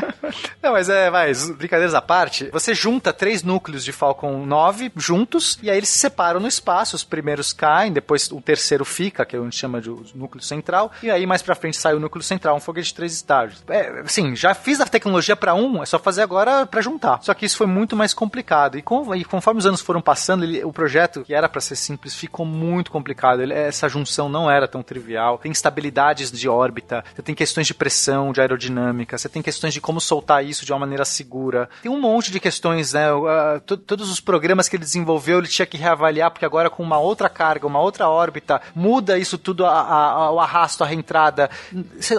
Não, 0.62 0.72
mas 0.72 0.88
é, 0.88 1.10
vai, 1.10 1.32
brincadeiras 1.56 1.94
à 1.94 2.00
parte, 2.00 2.48
você 2.50 2.74
junta 2.74 3.12
três 3.12 3.42
núcleos 3.42 3.84
de 3.84 3.92
Falcon 3.92 4.44
9 4.44 4.92
juntos, 4.96 5.58
e 5.62 5.70
aí 5.70 5.76
eles 5.76 5.88
se 5.88 5.98
separam 5.98 6.40
no 6.40 6.48
espaço, 6.48 6.96
os 6.96 7.04
primeiros 7.04 7.52
caem, 7.52 7.92
depois 7.92 8.30
o 8.30 8.40
terceiro 8.40 8.84
fica, 8.84 9.24
que 9.24 9.36
a 9.36 9.40
gente 9.40 9.56
chama 9.56 9.80
de 9.80 9.90
núcleo 10.14 10.42
central, 10.42 10.90
e 11.02 11.10
aí 11.10 11.26
mais 11.26 11.42
pra 11.42 11.54
frente 11.54 11.76
sai 11.76 11.94
o 11.94 12.00
núcleo 12.00 12.22
central, 12.22 12.56
um 12.56 12.60
foguete 12.60 12.88
de 12.88 12.94
três 12.94 13.12
estágios. 13.12 13.62
É, 13.68 14.00
assim, 14.04 14.34
já 14.36 14.54
fiz 14.54 14.80
a 14.80 14.86
tecnologia 14.86 15.34
pra 15.36 15.54
um, 15.54 15.82
é 15.82 15.86
só 15.86 15.98
fazer 15.98 16.22
agora 16.22 16.66
pra 16.66 16.80
juntar. 16.80 17.18
Só 17.22 17.34
que 17.34 17.44
isso 17.44 17.56
foi 17.56 17.66
muito 17.66 17.96
mais 17.96 18.14
complicado, 18.14 18.78
e, 18.78 18.82
com- 18.82 19.14
e 19.14 19.24
conforme 19.24 19.58
os 19.58 19.66
anos 19.66 19.80
foram 19.80 20.00
passando, 20.00 20.44
ele- 20.44 20.64
o 20.64 20.72
projeto, 20.72 21.22
que 21.24 21.34
era 21.34 21.48
pra 21.48 21.60
ser 21.60 21.76
simples, 21.76 22.14
ficou 22.14 22.44
muito 22.46 22.90
complicado. 22.90 23.42
Ele- 23.42 23.54
essa 23.54 23.88
junção 23.88 24.28
não 24.28 24.50
era 24.50 24.68
tão 24.68 24.82
trivial, 24.82 25.38
tem 25.38 25.50
instabilidades 25.50 26.30
de 26.30 26.48
órbita, 26.48 27.04
você 27.14 27.22
tem 27.22 27.34
questões 27.34 27.66
de 27.66 27.74
pressão, 27.74 28.32
de 28.32 28.40
aerodinâmica, 28.40 29.18
você 29.18 29.28
tem 29.28 29.42
questões 29.42 29.74
de 29.74 29.80
como 29.80 30.00
soltar 30.00 30.44
isso 30.44 30.64
de 30.64 30.72
uma 30.72 30.78
maneira 30.80 31.04
segura. 31.04 31.68
Tem 31.82 31.90
um 31.90 32.00
monte 32.00 32.30
de 32.30 32.40
questões, 32.40 32.92
né? 32.92 33.12
Uh, 33.12 33.60
todos 33.86 34.10
os 34.10 34.20
programas 34.20 34.68
que 34.68 34.76
ele 34.76 34.84
desenvolveu, 34.84 35.38
ele 35.38 35.48
tinha 35.48 35.66
que 35.66 35.76
reavaliar, 35.76 36.30
porque 36.30 36.44
agora 36.44 36.70
com 36.70 36.82
uma 36.82 36.98
outra 36.98 37.28
carga, 37.28 37.66
uma 37.66 37.80
outra 37.80 38.08
órbita, 38.08 38.60
muda 38.74 39.18
isso 39.18 39.36
tudo, 39.38 39.66
a, 39.66 39.70
a, 39.80 40.30
o 40.32 40.40
arrasto, 40.40 40.82
a 40.84 40.86
reentrada. 40.86 41.50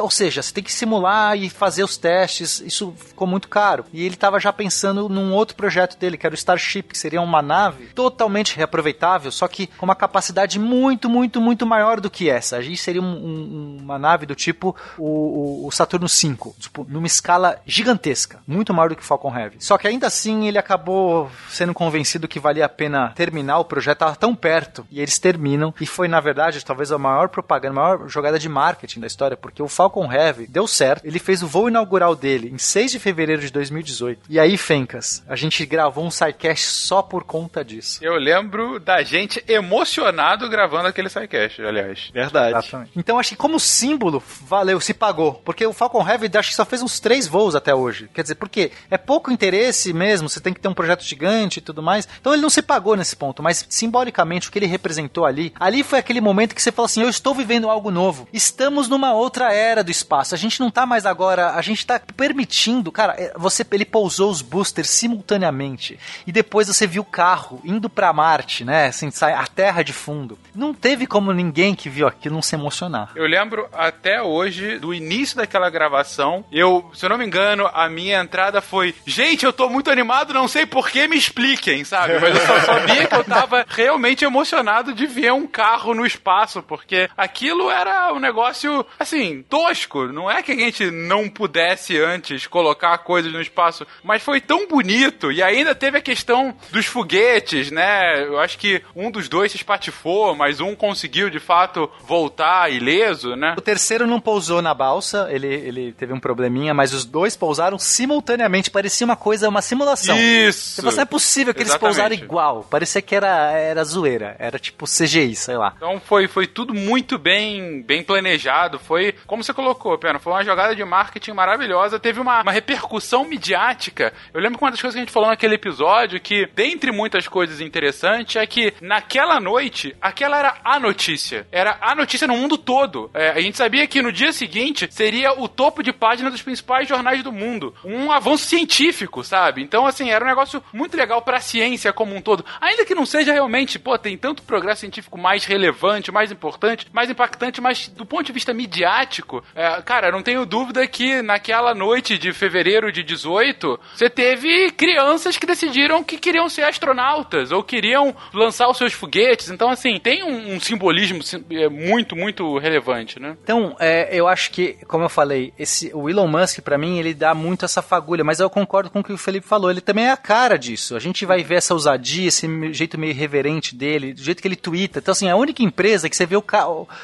Ou 0.02 0.10
seja, 0.10 0.42
você 0.42 0.54
tem 0.54 0.64
que 0.64 0.74
simular 0.74 1.27
e 1.36 1.50
fazer 1.50 1.84
os 1.84 1.98
testes, 1.98 2.62
isso 2.62 2.94
ficou 2.98 3.28
muito 3.28 3.48
caro. 3.48 3.86
E 3.92 4.04
ele 4.04 4.16
estava 4.16 4.40
já 4.40 4.54
pensando 4.54 5.10
num 5.10 5.34
outro 5.34 5.56
projeto 5.56 5.98
dele, 5.98 6.18
que 6.18 6.26
era 6.26 6.34
o 6.34 6.38
Starship, 6.38 6.84
que 6.84 6.98
seria 6.98 7.22
uma 7.22 7.42
nave 7.42 7.88
totalmente 7.88 8.56
reaproveitável, 8.56 9.32
só 9.32 9.48
que 9.48 9.68
com 9.68 9.86
uma 9.86 9.96
capacidade 9.96 10.60
muito, 10.60 11.10
muito, 11.10 11.42
muito 11.42 11.66
maior 11.66 12.00
do 12.00 12.10
que 12.10 12.30
essa. 12.30 12.58
A 12.58 12.62
gente 12.62 12.78
seria 12.78 13.02
um, 13.02 13.06
um, 13.06 13.78
uma 13.82 13.98
nave 13.98 14.26
do 14.26 14.36
tipo 14.36 14.76
o, 14.98 15.66
o, 15.68 15.72
Saturno 15.72 16.08
V, 16.08 16.54
tipo, 16.60 16.86
numa 16.90 17.08
escala 17.08 17.60
gigantesca, 17.66 18.40
muito 18.48 18.74
maior 18.74 18.90
do 18.90 18.96
que 18.96 19.02
o 19.02 19.06
Falcon 19.06 19.36
Heavy. 19.36 19.58
Só 19.60 19.78
que 19.78 19.88
ainda 19.88 20.08
assim 20.08 20.48
ele 20.48 20.58
acabou 20.58 21.30
sendo 21.50 21.74
convencido 21.74 22.28
que 22.28 22.40
valia 22.40 22.66
a 22.66 22.70
pena 22.70 23.12
terminar 23.16 23.60
o 23.60 23.66
projeto, 23.66 23.98
estava 23.98 24.16
tão 24.16 24.36
perto, 24.36 24.86
e 24.92 25.00
eles 25.00 25.20
terminam, 25.20 25.74
e 25.80 25.86
foi 25.86 26.08
na 26.08 26.20
verdade 26.20 26.64
talvez 26.64 26.92
a 26.92 26.98
maior 26.98 27.30
propaganda, 27.30 27.80
a 27.80 27.84
maior 27.84 28.10
jogada 28.10 28.40
de 28.40 28.50
marketing 28.50 29.00
da 29.00 29.08
história, 29.08 29.38
porque 29.38 29.62
o 29.62 29.68
Falcon 29.68 30.12
Heavy 30.12 30.48
deu 30.48 30.68
certo, 30.68 31.06
ele 31.06 31.17
fez 31.20 31.44
o 31.44 31.48
voo 31.48 31.68
inaugural 31.68 32.16
dele 32.16 32.50
em 32.54 32.58
6 32.58 32.92
de 32.92 33.00
fevereiro 33.00 33.42
de 33.42 33.52
2018. 33.52 34.22
E 34.30 34.40
aí, 34.40 34.58
Fencas, 34.58 35.24
a 35.28 35.36
gente 35.36 35.66
gravou 35.66 36.06
um 36.06 36.12
sidecast 36.12 36.66
só 36.66 37.02
por 37.02 37.24
conta 37.24 37.64
disso. 37.64 38.00
Eu 38.02 38.16
lembro 38.16 38.80
da 38.80 39.04
gente 39.04 39.44
emocionado 39.48 40.50
gravando 40.50 40.88
aquele 40.88 41.10
sidecast, 41.10 41.62
aliás. 41.62 42.10
Verdade. 42.14 42.58
Exatamente. 42.58 42.92
Então 42.96 43.20
acho 43.20 43.30
que 43.32 43.36
como 43.36 43.60
símbolo, 43.60 44.22
valeu, 44.42 44.80
se 44.80 44.94
pagou. 44.94 45.34
Porque 45.46 45.66
o 45.66 45.74
Falcon 45.74 46.08
Heavy 46.08 46.30
acho 46.38 46.50
que 46.50 46.56
só 46.56 46.66
fez 46.66 46.82
uns 46.82 47.00
três 47.00 47.28
voos 47.28 47.56
até 47.56 47.74
hoje. 47.74 48.10
Quer 48.14 48.22
dizer, 48.22 48.36
porque 48.36 48.72
é 48.90 48.98
pouco 48.98 49.32
interesse 49.32 49.94
mesmo, 49.94 50.30
você 50.30 50.40
tem 50.40 50.54
que 50.54 50.60
ter 50.60 50.68
um 50.68 50.74
projeto 50.74 51.04
gigante 51.04 51.60
e 51.60 51.62
tudo 51.62 51.82
mais. 51.82 52.08
Então 52.20 52.34
ele 52.34 52.42
não 52.42 52.50
se 52.50 52.62
pagou 52.62 52.96
nesse 52.96 53.16
ponto, 53.16 53.42
mas 53.42 53.66
simbolicamente 53.70 54.50
o 54.50 54.52
que 54.52 54.60
ele 54.60 54.66
representou 54.66 55.26
ali, 55.26 55.54
ali 55.60 55.84
foi 55.84 56.00
aquele 56.00 56.22
momento 56.22 56.54
que 56.54 56.62
você 56.62 56.72
falou 56.72 56.86
assim: 56.86 57.02
eu 57.02 57.10
estou 57.10 57.34
vivendo 57.34 57.70
algo 57.70 57.92
novo. 57.92 58.28
Estamos 58.32 58.88
numa 58.88 59.14
outra 59.14 59.54
era 59.54 59.84
do 59.84 59.92
espaço. 59.92 60.36
A 60.36 60.38
gente 60.38 60.60
não 60.60 60.70
tá 60.70 60.86
mais 60.86 61.06
agora, 61.10 61.52
a 61.52 61.62
gente 61.62 61.86
tá 61.86 62.00
permitindo, 62.16 62.92
cara, 62.92 63.14
é, 63.18 63.34
você 63.36 63.66
ele 63.72 63.86
pousou 63.86 64.32
os 64.32 64.42
boosters 64.42 64.90
simultaneamente 64.90 66.00
e 66.26 66.32
depois 66.32 66.68
você 66.68 66.88
viu 66.88 67.02
o 67.02 67.06
carro 67.06 67.62
indo 67.64 67.90
para 67.90 68.12
Marte, 68.12 68.64
né? 68.64 68.88
Assim, 68.88 69.12
sai 69.12 69.34
a 69.34 69.46
Terra 69.46 69.84
de 69.84 69.94
fundo. 69.94 70.38
Não 70.56 70.74
teve 70.74 71.06
como 71.06 71.32
ninguém 71.32 71.76
que 71.76 71.90
viu 71.90 72.08
aquilo 72.08 72.36
não 72.36 72.42
se 72.42 72.56
emocionar. 72.56 73.12
Eu 73.16 73.26
lembro 73.26 73.68
até 73.74 74.22
hoje 74.22 74.80
do 74.80 74.94
início 74.94 75.38
daquela 75.38 75.70
gravação. 75.70 76.46
Eu, 76.52 76.90
se 76.94 77.06
eu 77.06 77.10
não 77.10 77.18
me 77.18 77.26
engano, 77.26 77.70
a 77.74 77.88
minha 77.90 78.20
entrada 78.20 78.62
foi: 78.62 78.96
"Gente, 79.06 79.46
eu 79.46 79.54
tô 79.54 79.70
muito 79.70 79.92
animado, 79.92 80.34
não 80.34 80.48
sei 80.48 80.66
por 80.66 80.90
que, 80.90 81.08
me 81.08 81.18
expliquem", 81.18 81.84
sabe? 81.84 82.20
Mas 82.20 82.36
eu 82.36 82.46
só 82.46 82.60
sabia 82.62 83.08
que 83.08 83.16
eu 83.16 83.24
tava 83.24 83.66
realmente 83.70 84.26
emocionado 84.26 84.94
de 84.94 85.06
ver 85.06 85.34
um 85.34 85.48
carro 85.48 85.94
no 85.94 86.06
espaço, 86.06 86.62
porque 86.64 87.10
aquilo 87.18 87.70
era 87.70 88.14
um 88.14 88.20
negócio 88.20 88.86
assim, 89.00 89.44
tosco, 89.44 90.08
não 90.08 90.30
é 90.30 90.42
que 90.42 90.52
a 90.52 90.56
gente 90.56 90.90
não 90.98 91.30
pudesse 91.30 91.98
antes 91.98 92.48
colocar 92.48 92.98
coisas 93.00 93.32
no 93.32 93.42
espaço, 93.42 93.86
mas 94.04 94.24
foi 94.24 94.42
tão 94.42 94.68
bonito 94.68 95.32
e 95.32 95.42
ainda 95.42 95.76
teve 95.76 95.98
a 95.98 96.02
questão 96.02 96.56
dos 96.72 96.86
foguetes, 96.86 97.72
né? 97.72 98.24
Eu 98.24 98.40
acho 98.40 98.58
que 98.58 98.82
um 98.96 99.12
dos 99.12 99.30
dois 99.30 99.52
se 99.52 99.58
espatifou, 99.58 100.36
mas 100.36 100.60
um 100.60 100.76
conseguiu 100.76 101.30
de 101.30 101.40
fato 101.40 101.90
voltar 102.02 102.72
ileso, 102.72 103.36
né? 103.36 103.56
O 103.58 103.62
terceiro 103.62 104.08
não 104.08 104.20
pousou 104.20 104.62
na 104.62 104.74
balsa, 104.74 105.28
ele, 105.30 105.48
ele 105.48 105.94
teve 105.94 106.14
um 106.14 106.20
probleminha, 106.20 106.74
mas 106.74 106.94
os 106.94 107.06
dois 107.06 107.36
pousaram 107.36 107.78
simultaneamente, 107.78 108.72
parecia 108.72 109.06
uma 109.06 109.16
coisa, 109.16 109.50
uma 109.50 109.62
simulação. 109.62 110.18
Isso! 110.18 110.82
Você 110.82 110.96
não 110.96 111.04
é 111.04 111.06
possível 111.06 111.54
que 111.54 111.62
Exatamente. 111.62 111.86
eles 111.86 111.98
pousaram 111.98 112.16
igual, 112.16 112.64
parecia 112.70 113.02
que 113.02 113.16
era, 113.16 113.52
era 113.52 113.84
zoeira, 113.84 114.36
era 114.40 114.58
tipo 114.58 114.86
CGI, 114.86 115.36
sei 115.36 115.58
lá. 115.58 115.74
Então 115.78 116.00
foi, 116.00 116.28
foi 116.28 116.48
tudo 116.48 116.74
muito 116.74 117.18
bem, 117.18 117.82
bem 117.82 118.04
planejado, 118.04 118.80
foi, 118.80 119.14
como 119.26 119.44
você 119.44 119.54
colocou, 119.54 119.98
Pena, 119.98 120.20
foi 120.20 120.34
uma 120.34 120.44
jogada 120.44 120.76
de 120.76 120.84
marketing 120.88 121.32
maravilhosa, 121.32 122.00
teve 122.00 122.20
uma, 122.20 122.42
uma 122.42 122.52
repercussão 122.52 123.24
midiática. 123.26 124.14
Eu 124.34 124.42
lembro 124.42 124.58
que 124.58 124.64
uma 124.64 124.72
das 124.72 124.82
coisas 124.82 124.96
que 124.96 125.00
a 125.00 125.06
gente 125.06 125.14
falou 125.14 125.30
naquele 125.30 125.56
episódio, 125.56 126.20
que 126.20 126.48
dentre 126.56 126.92
muitas 126.92 127.28
coisas 127.28 127.62
interessantes, 127.62 128.36
é 128.36 128.46
que 128.48 128.74
naquela 128.82 129.40
noite, 129.40 129.96
aquela 130.02 130.40
era 130.40 130.58
a 130.64 130.80
notícia. 130.80 131.48
Era 131.52 131.78
a 131.82 131.94
notícia 131.96 132.28
no 132.28 132.36
mundo 132.36 132.58
todo. 132.58 133.12
É, 133.14 133.30
a 133.30 133.42
gente 133.42 133.58
sabia 133.58 133.86
que 133.88 134.02
no 134.02 134.12
dia 134.12 134.32
seguinte 134.32 134.88
seria 134.90 135.34
o 135.34 135.48
topo 135.48 135.84
de 135.84 135.94
página 135.94 136.32
dos 136.32 136.42
principais 136.42 136.88
jornais 136.88 137.24
do 137.24 137.32
mundo. 137.32 137.74
Um 137.84 138.12
avanço 138.12 138.46
científico, 138.46 139.24
sabe? 139.24 139.62
Então, 139.62 139.86
assim, 139.86 140.10
era 140.10 140.24
um 140.24 140.28
negócio 140.28 140.64
muito 140.74 140.96
legal 140.96 141.22
pra 141.22 141.40
ciência 141.40 141.94
como 141.94 142.16
um 142.16 142.22
todo. 142.22 142.46
Ainda 142.62 142.86
que 142.86 142.96
não 142.96 143.06
seja 143.06 143.34
realmente, 143.34 143.78
pô, 143.78 143.98
tem 143.98 144.18
tanto 144.18 144.44
progresso 144.44 144.82
científico 144.82 145.18
mais 145.18 145.46
relevante, 145.46 146.12
mais 146.12 146.32
importante, 146.32 146.88
mais 146.92 147.10
impactante, 147.10 147.62
mas 147.62 147.88
do 147.88 148.06
ponto 148.06 148.26
de 148.26 148.32
vista 148.32 148.54
midiático, 148.54 149.44
é, 149.56 149.82
cara, 149.82 150.12
não 150.12 150.22
tenho 150.22 150.46
dúvida 150.46 150.77
que 150.86 151.22
naquela 151.22 151.74
noite 151.74 152.18
de 152.18 152.34
fevereiro 152.34 152.92
de 152.92 153.04
18, 153.04 153.80
você 153.96 154.10
teve 154.10 154.72
crianças 154.72 155.38
que 155.38 155.46
decidiram 155.46 156.04
que 156.04 156.18
queriam 156.18 156.50
ser 156.50 156.64
astronautas 156.64 157.52
ou 157.52 157.64
queriam 157.64 158.16
lançar 158.34 158.68
os 158.70 158.78
seus 158.78 158.94
foguetes. 158.94 159.50
Então, 159.50 159.70
assim, 159.70 160.00
tem 160.00 160.24
um, 160.24 160.56
um 160.56 160.60
simbolismo 160.60 161.22
é, 161.52 161.70
muito, 161.70 162.16
muito 162.16 162.58
relevante, 162.58 163.20
né? 163.20 163.38
Então, 163.42 163.76
é, 163.80 164.10
eu 164.12 164.28
acho 164.28 164.52
que, 164.52 164.78
como 164.88 165.06
eu 165.06 165.10
falei, 165.10 165.54
esse, 165.58 165.92
o 165.94 166.10
Elon 166.10 166.28
Musk, 166.28 166.60
para 166.60 166.78
mim, 166.78 167.00
ele 167.00 167.14
dá 167.14 167.34
muito 167.34 167.66
essa 167.66 167.82
fagulha, 167.82 168.24
mas 168.24 168.40
eu 168.40 168.50
concordo 168.50 168.90
com 168.90 169.00
o 169.00 169.04
que 169.04 169.14
o 169.14 169.18
Felipe 169.18 169.48
falou. 169.48 169.72
Ele 169.72 169.82
também 169.82 170.06
é 170.06 170.12
a 170.12 170.18
cara 170.18 170.58
disso. 170.58 170.96
A 170.96 171.00
gente 171.00 171.26
vai 171.26 171.44
ver 171.44 171.56
essa 171.56 171.74
ousadia, 171.74 172.28
esse 172.28 172.48
jeito 172.74 172.98
meio 172.98 173.12
irreverente 173.12 173.76
dele, 173.76 174.14
do 174.14 174.22
jeito 174.22 174.42
que 174.42 174.48
ele 174.48 174.56
twitta. 174.56 175.00
Então, 175.00 175.12
assim, 175.12 175.30
a 175.30 175.36
única 175.36 175.64
empresa 175.64 176.10
que 176.10 176.16
você 176.16 176.26
vê 176.26 176.36
o, 176.36 176.44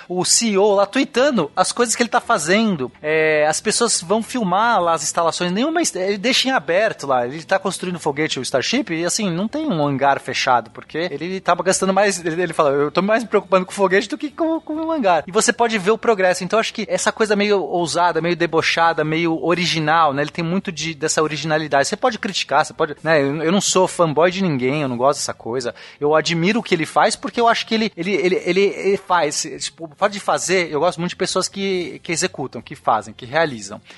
o 0.09 0.25
CEO 0.25 0.75
lá 0.75 0.85
tweetando 0.85 1.51
as 1.55 1.71
coisas 1.71 1.95
que 1.95 2.03
ele 2.03 2.09
tá 2.09 2.19
fazendo. 2.19 2.91
É, 3.01 3.45
as 3.47 3.61
pessoas 3.63 4.01
vão 4.01 4.21
filmar 4.21 4.81
lá 4.81 4.93
as 4.93 5.03
instalações, 5.03 5.51
nenhuma. 5.51 5.81
Ele 5.95 6.17
deixa 6.17 6.47
em 6.47 6.51
aberto 6.51 7.07
lá. 7.07 7.25
Ele 7.25 7.43
tá 7.43 7.59
construindo 7.59 7.99
foguete, 7.99 8.39
o 8.39 8.41
Starship, 8.41 8.93
e 8.93 9.05
assim, 9.05 9.29
não 9.29 9.47
tem 9.47 9.65
um 9.65 9.85
hangar 9.85 10.19
fechado, 10.19 10.69
porque 10.71 11.09
ele 11.11 11.39
tava 11.39 11.63
gastando 11.63 11.93
mais. 11.93 12.23
Ele, 12.23 12.41
ele 12.41 12.53
fala, 12.53 12.71
eu 12.71 12.91
tô 12.91 13.01
mais 13.01 13.23
me 13.23 13.29
preocupando 13.29 13.65
com 13.65 13.71
o 13.71 13.75
foguete 13.75 14.07
do 14.07 14.17
que 14.17 14.29
com, 14.29 14.59
com 14.61 14.73
o 14.75 14.91
hangar. 14.91 15.23
E 15.27 15.31
você 15.31 15.51
pode 15.51 15.77
ver 15.77 15.91
o 15.91 15.97
progresso. 15.97 16.43
Então, 16.43 16.59
acho 16.59 16.73
que 16.73 16.85
essa 16.89 17.11
coisa 17.11 17.35
meio 17.35 17.61
ousada, 17.61 18.21
meio 18.21 18.35
debochada, 18.35 19.03
meio 19.03 19.43
original, 19.43 20.13
né? 20.13 20.21
Ele 20.21 20.31
tem 20.31 20.43
muito 20.43 20.71
de, 20.71 20.93
dessa 20.93 21.21
originalidade. 21.21 21.87
Você 21.87 21.97
pode 21.97 22.19
criticar, 22.19 22.65
você 22.65 22.73
pode. 22.73 22.95
Né? 23.03 23.21
Eu, 23.21 23.43
eu 23.43 23.51
não 23.51 23.61
sou 23.61 23.87
fanboy 23.87 24.31
de 24.31 24.41
ninguém, 24.41 24.81
eu 24.81 24.87
não 24.87 24.97
gosto 24.97 25.19
dessa 25.19 25.33
coisa. 25.33 25.73
Eu 25.99 26.15
admiro 26.15 26.59
o 26.59 26.63
que 26.63 26.75
ele 26.75 26.85
faz 26.85 27.15
porque 27.15 27.39
eu 27.39 27.47
acho 27.47 27.65
que 27.65 27.75
ele, 27.75 27.91
ele, 27.95 28.13
ele, 28.13 28.41
ele, 28.45 28.61
ele 28.61 28.97
faz. 28.97 29.47
Tipo, 29.59 29.87
pode 29.87 30.13
de 30.13 30.19
fazer, 30.19 30.71
eu 30.71 30.79
gosto 30.79 30.99
muito 30.99 31.09
de 31.09 31.15
pessoas 31.15 31.49
que, 31.49 31.99
que 32.01 32.11
executam, 32.11 32.61
que 32.61 32.75
fazem, 32.75 33.13
que 33.13 33.25
realizam. 33.25 33.52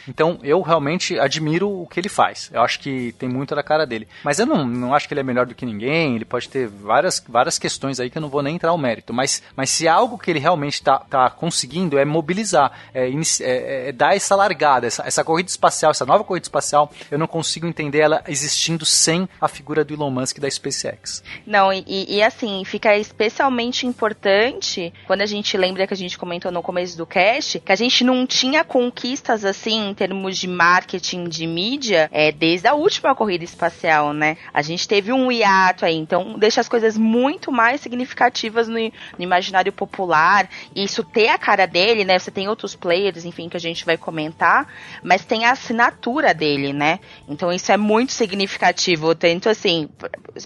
Então, 0.08 0.40
eu 0.44 0.62
realmente 0.62 1.20
admiro 1.20 1.70
o 1.70 1.88
que 1.88 2.00
ele 2.00 2.10
faz. 2.10 2.50
Eu 2.54 2.62
acho 2.62 2.80
que 2.80 3.14
tem 3.14 3.30
muito 3.30 3.56
da 3.56 3.64
cara 3.64 3.86
dele. 3.86 4.08
Mas 4.24 4.40
eu 4.40 4.46
não, 4.46 4.66
não 4.66 4.94
acho 4.94 5.08
que 5.08 5.14
ele 5.14 5.22
é 5.22 5.24
melhor 5.24 5.46
do 5.46 5.56
que 5.56 5.66
ninguém. 5.66 6.16
Ele 6.16 6.26
pode 6.26 6.50
ter 6.50 6.68
várias, 6.68 7.24
várias 7.28 7.58
questões 7.58 8.00
aí 8.00 8.10
que 8.10 8.18
eu 8.18 8.22
não 8.22 8.30
vou 8.30 8.42
nem 8.42 8.56
entrar 8.56 8.72
ao 8.72 8.78
mérito. 8.78 9.14
Mas, 9.14 9.42
mas 9.56 9.70
se 9.70 9.88
algo 9.88 10.18
que 10.18 10.30
ele 10.32 10.40
realmente 10.40 10.76
está 10.76 11.00
tá 11.00 11.30
conseguindo 11.30 11.98
é 11.98 12.06
mobilizar, 12.06 12.72
é, 12.94 13.10
é, 13.10 13.90
é, 13.90 13.92
dar 13.92 14.16
essa 14.16 14.36
largada, 14.36 14.88
essa, 14.88 15.04
essa 15.06 15.24
corrida 15.24 15.50
espacial, 15.50 15.92
essa 15.92 16.06
nova 16.06 16.24
corrida 16.24 16.46
espacial, 16.46 16.92
eu 17.10 17.18
não 17.18 17.28
consigo 17.28 17.68
entender 17.68 18.00
ela 18.00 18.24
existindo 18.28 18.86
sem 18.86 19.28
a 19.40 19.48
figura 19.48 19.84
do 19.84 19.94
Elon 19.94 20.12
Musk 20.12 20.40
da 20.40 20.50
SpaceX. 20.50 21.24
Não, 21.46 21.72
e, 21.72 21.84
e 21.88 22.22
assim, 22.22 22.64
fica 22.66 22.96
especialmente 22.98 23.88
importante 23.88 24.94
quando 25.06 25.22
a 25.22 25.26
gente 25.26 25.58
lembra 25.58 25.88
que 25.88 25.94
a 25.94 25.98
gente 25.98 26.18
comentou 26.18 26.52
no 26.52 26.62
começo 26.62 26.98
do 26.98 27.06
cast, 27.06 27.60
que 27.60 27.72
a 27.72 27.76
gente 27.76 28.04
não 28.04 28.26
tinha 28.26 28.64
conquistas 28.64 29.45
assim 29.46 29.90
em 29.90 29.94
termos 29.94 30.38
de 30.38 30.48
marketing 30.48 31.26
de 31.26 31.46
mídia 31.46 32.10
é, 32.12 32.32
desde 32.32 32.68
a 32.68 32.74
última 32.74 33.16
corrida 33.16 33.44
espacial, 33.44 34.14
né? 34.14 34.38
A 34.54 34.62
gente 34.62 34.88
teve 34.88 35.12
um 35.12 35.32
hiato 35.32 35.86
aí, 35.86 35.96
então 35.96 36.38
deixa 36.38 36.62
as 36.62 36.68
coisas 36.68 36.98
muito 36.98 37.52
mais 37.52 37.82
significativas 37.82 38.68
no, 38.68 38.76
no 38.80 38.92
imaginário 39.20 39.72
popular. 39.72 40.50
E 40.76 40.84
isso 40.84 41.04
ter 41.04 41.30
a 41.30 41.38
cara 41.38 41.66
dele, 41.66 42.04
né? 42.04 42.18
Você 42.18 42.32
tem 42.32 42.48
outros 42.48 42.76
players, 42.76 43.26
enfim, 43.26 43.50
que 43.50 43.58
a 43.58 43.60
gente 43.60 43.86
vai 43.86 43.98
comentar, 43.98 44.68
mas 45.04 45.26
tem 45.26 45.46
a 45.46 45.52
assinatura 45.52 46.34
dele, 46.34 46.74
né? 46.74 47.00
Então 47.28 47.52
isso 47.52 47.72
é 47.72 47.78
muito 47.78 48.12
significativo, 48.12 49.14
tanto 49.16 49.50
assim, 49.50 49.90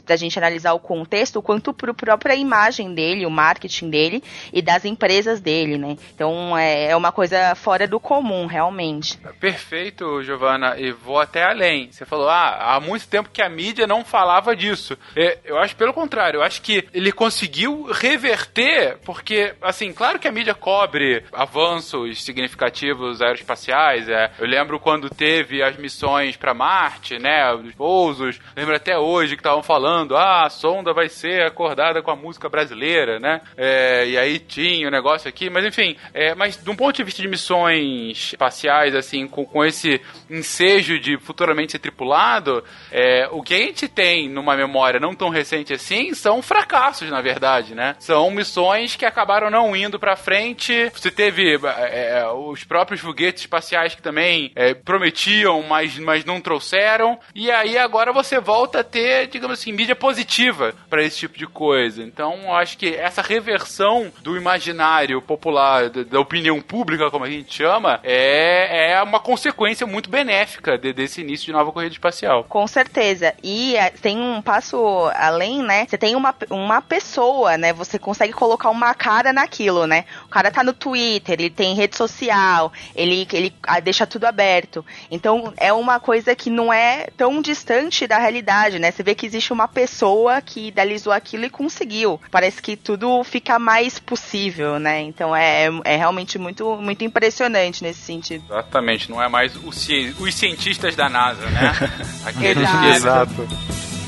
pra 0.05 0.15
gente 0.15 0.37
analisar 0.37 0.73
o 0.73 0.79
contexto, 0.79 1.41
quanto 1.41 1.73
pro 1.73 1.93
própria 1.93 2.35
imagem 2.35 2.93
dele, 2.93 3.25
o 3.25 3.31
marketing 3.31 3.89
dele 3.89 4.23
e 4.51 4.61
das 4.61 4.85
empresas 4.85 5.39
dele, 5.39 5.77
né? 5.77 5.97
Então 6.13 6.57
é, 6.57 6.85
é 6.85 6.95
uma 6.95 7.11
coisa 7.11 7.55
fora 7.55 7.87
do 7.87 7.99
comum, 7.99 8.45
realmente. 8.45 8.78
Perfeito, 9.39 10.23
Giovana, 10.23 10.77
e 10.77 10.91
vou 10.91 11.19
até 11.19 11.43
além. 11.43 11.91
Você 11.91 12.05
falou, 12.05 12.29
ah, 12.29 12.75
há 12.75 12.79
muito 12.79 13.07
tempo 13.07 13.29
que 13.31 13.41
a 13.41 13.49
mídia 13.49 13.87
não 13.87 14.05
falava 14.05 14.55
disso. 14.55 14.97
É, 15.15 15.39
eu 15.43 15.57
acho 15.57 15.75
pelo 15.75 15.93
contrário, 15.93 16.37
eu 16.37 16.43
acho 16.43 16.61
que 16.61 16.87
ele 16.93 17.11
conseguiu 17.11 17.83
reverter, 17.91 18.97
porque, 19.03 19.53
assim, 19.61 19.91
claro 19.91 20.19
que 20.19 20.27
a 20.27 20.31
mídia 20.31 20.53
cobre 20.53 21.23
avanços 21.31 22.23
significativos 22.23 23.21
aeroespaciais. 23.21 24.07
É. 24.09 24.31
Eu 24.39 24.47
lembro 24.47 24.79
quando 24.79 25.09
teve 25.09 25.49
teve 25.49 25.63
as 25.63 25.77
missões 25.77 26.35
para 26.35 26.53
Marte, 26.53 27.17
né? 27.17 27.53
Os 27.53 27.73
pousos. 27.73 28.39
Lembro 28.55 28.75
até 28.75 28.97
hoje 28.97 29.35
que 29.35 29.39
estavam 29.39 29.63
falando, 29.63 30.15
ah, 30.15 30.45
a 30.45 30.49
sonda 30.49 30.93
vai 30.93 31.09
ser 31.09 31.43
acordada 31.43 32.01
com 32.01 32.11
a 32.11 32.15
música 32.15 32.49
brasileira, 32.49 33.19
né? 33.19 33.41
É, 33.55 34.07
e 34.07 34.17
aí 34.17 34.37
tinha 34.37 34.87
o 34.87 34.91
negócio 34.91 35.27
aqui, 35.29 35.49
mas 35.49 35.65
enfim, 35.65 35.95
é, 36.13 36.35
mas 36.35 36.57
de 36.61 36.69
um 36.69 36.75
ponto 36.75 36.95
de 36.95 37.03
vista 37.03 37.21
de 37.21 37.27
missões 37.27 38.31
espaciais, 38.31 38.68
assim, 38.69 39.27
com, 39.27 39.45
com 39.45 39.63
esse 39.63 40.01
ensejo 40.29 40.99
de 40.99 41.17
futuramente 41.17 41.71
ser 41.71 41.79
tripulado, 41.79 42.63
é, 42.91 43.27
o 43.31 43.41
que 43.41 43.53
a 43.53 43.57
gente 43.57 43.87
tem 43.87 44.29
numa 44.29 44.55
memória 44.55 44.99
não 44.99 45.15
tão 45.15 45.29
recente 45.29 45.73
assim 45.73 46.13
são 46.13 46.41
fracassos, 46.41 47.09
na 47.09 47.21
verdade, 47.21 47.73
né? 47.73 47.95
São 47.99 48.29
missões 48.31 48.95
que 48.95 49.05
acabaram 49.05 49.49
não 49.49 49.75
indo 49.75 49.99
pra 49.99 50.15
frente. 50.15 50.89
Você 50.93 51.11
teve 51.11 51.55
é, 51.55 52.19
é 52.19 52.27
os 52.27 52.63
próprios 52.63 53.01
foguetes 53.01 53.43
espaciais 53.43 53.95
que 53.95 54.01
também 54.01 54.51
é, 54.55 54.73
prometiam, 54.73 55.61
mas, 55.63 55.97
mas 55.97 56.25
não 56.25 56.41
trouxeram. 56.41 57.19
E 57.33 57.49
aí 57.51 57.77
agora 57.77 58.11
você 58.11 58.39
volta 58.39 58.79
a 58.79 58.83
ter, 58.83 59.27
digamos 59.27 59.59
assim, 59.59 59.71
mídia 59.71 59.95
positiva 59.95 60.73
para 60.89 61.03
esse 61.03 61.17
tipo 61.17 61.37
de 61.37 61.47
coisa. 61.47 62.03
Então, 62.03 62.53
acho 62.53 62.77
que 62.77 62.95
essa 62.95 63.21
reversão 63.21 64.11
do 64.21 64.35
imaginário 64.35 65.21
popular, 65.21 65.89
da 65.89 66.19
opinião 66.19 66.61
pública, 66.61 67.09
como 67.09 67.25
a 67.25 67.29
gente 67.29 67.53
chama, 67.53 67.99
é, 68.03 68.58
é 68.59 69.03
uma 69.03 69.19
consequência 69.19 69.85
muito 69.85 70.09
benéfica 70.09 70.77
de, 70.77 70.93
desse 70.93 71.21
início 71.21 71.45
de 71.45 71.51
nova 71.51 71.71
corrida 71.71 71.93
espacial. 71.93 72.43
Com 72.43 72.65
certeza. 72.67 73.33
E 73.43 73.75
é, 73.75 73.89
tem 73.89 74.19
um 74.19 74.41
passo 74.41 74.77
além, 75.15 75.63
né? 75.63 75.85
Você 75.87 75.97
tem 75.97 76.15
uma, 76.15 76.35
uma 76.49 76.81
pessoa, 76.81 77.57
né? 77.57 77.73
Você 77.73 77.99
consegue 77.99 78.33
colocar 78.33 78.69
uma 78.69 78.93
cara 78.93 79.33
naquilo, 79.33 79.85
né? 79.85 80.05
O 80.25 80.29
cara 80.29 80.51
tá 80.51 80.63
no 80.63 80.73
Twitter, 80.73 81.39
ele 81.39 81.49
tem 81.49 81.75
rede 81.75 81.95
social, 81.95 82.71
ele, 82.95 83.27
ele 83.33 83.53
ah, 83.63 83.79
deixa 83.79 84.05
tudo 84.05 84.25
aberto. 84.25 84.85
Então 85.09 85.53
é 85.57 85.71
uma 85.73 85.99
coisa 85.99 86.35
que 86.35 86.49
não 86.49 86.71
é 86.71 87.07
tão 87.17 87.41
distante 87.41 88.07
da 88.07 88.17
realidade, 88.17 88.79
né? 88.79 88.91
Você 88.91 89.03
vê 89.03 89.15
que 89.15 89.25
existe 89.25 89.53
uma 89.53 89.67
pessoa 89.67 90.41
que 90.41 90.67
idealizou 90.67 91.13
aquilo 91.13 91.45
e 91.45 91.49
conseguiu. 91.49 92.19
Parece 92.31 92.61
que 92.61 92.75
tudo 92.75 93.23
fica 93.23 93.59
mais 93.59 93.99
possível, 93.99 94.79
né? 94.79 95.01
Então 95.01 95.35
é, 95.35 95.67
é 95.83 95.95
realmente 95.95 96.37
muito, 96.37 96.75
muito 96.77 97.03
impressionante 97.03 97.83
nesse 97.83 98.01
sentido. 98.01 98.43
Exatamente, 98.49 99.11
não 99.11 99.21
é 99.21 99.29
mais 99.29 99.55
o, 99.55 99.69
os 99.69 100.33
cientistas 100.33 100.95
da 100.95 101.07
NASA, 101.07 101.45
né? 101.51 101.71
Aqueles 102.25 102.67
Exato. 102.95 103.33
que... 103.35 103.98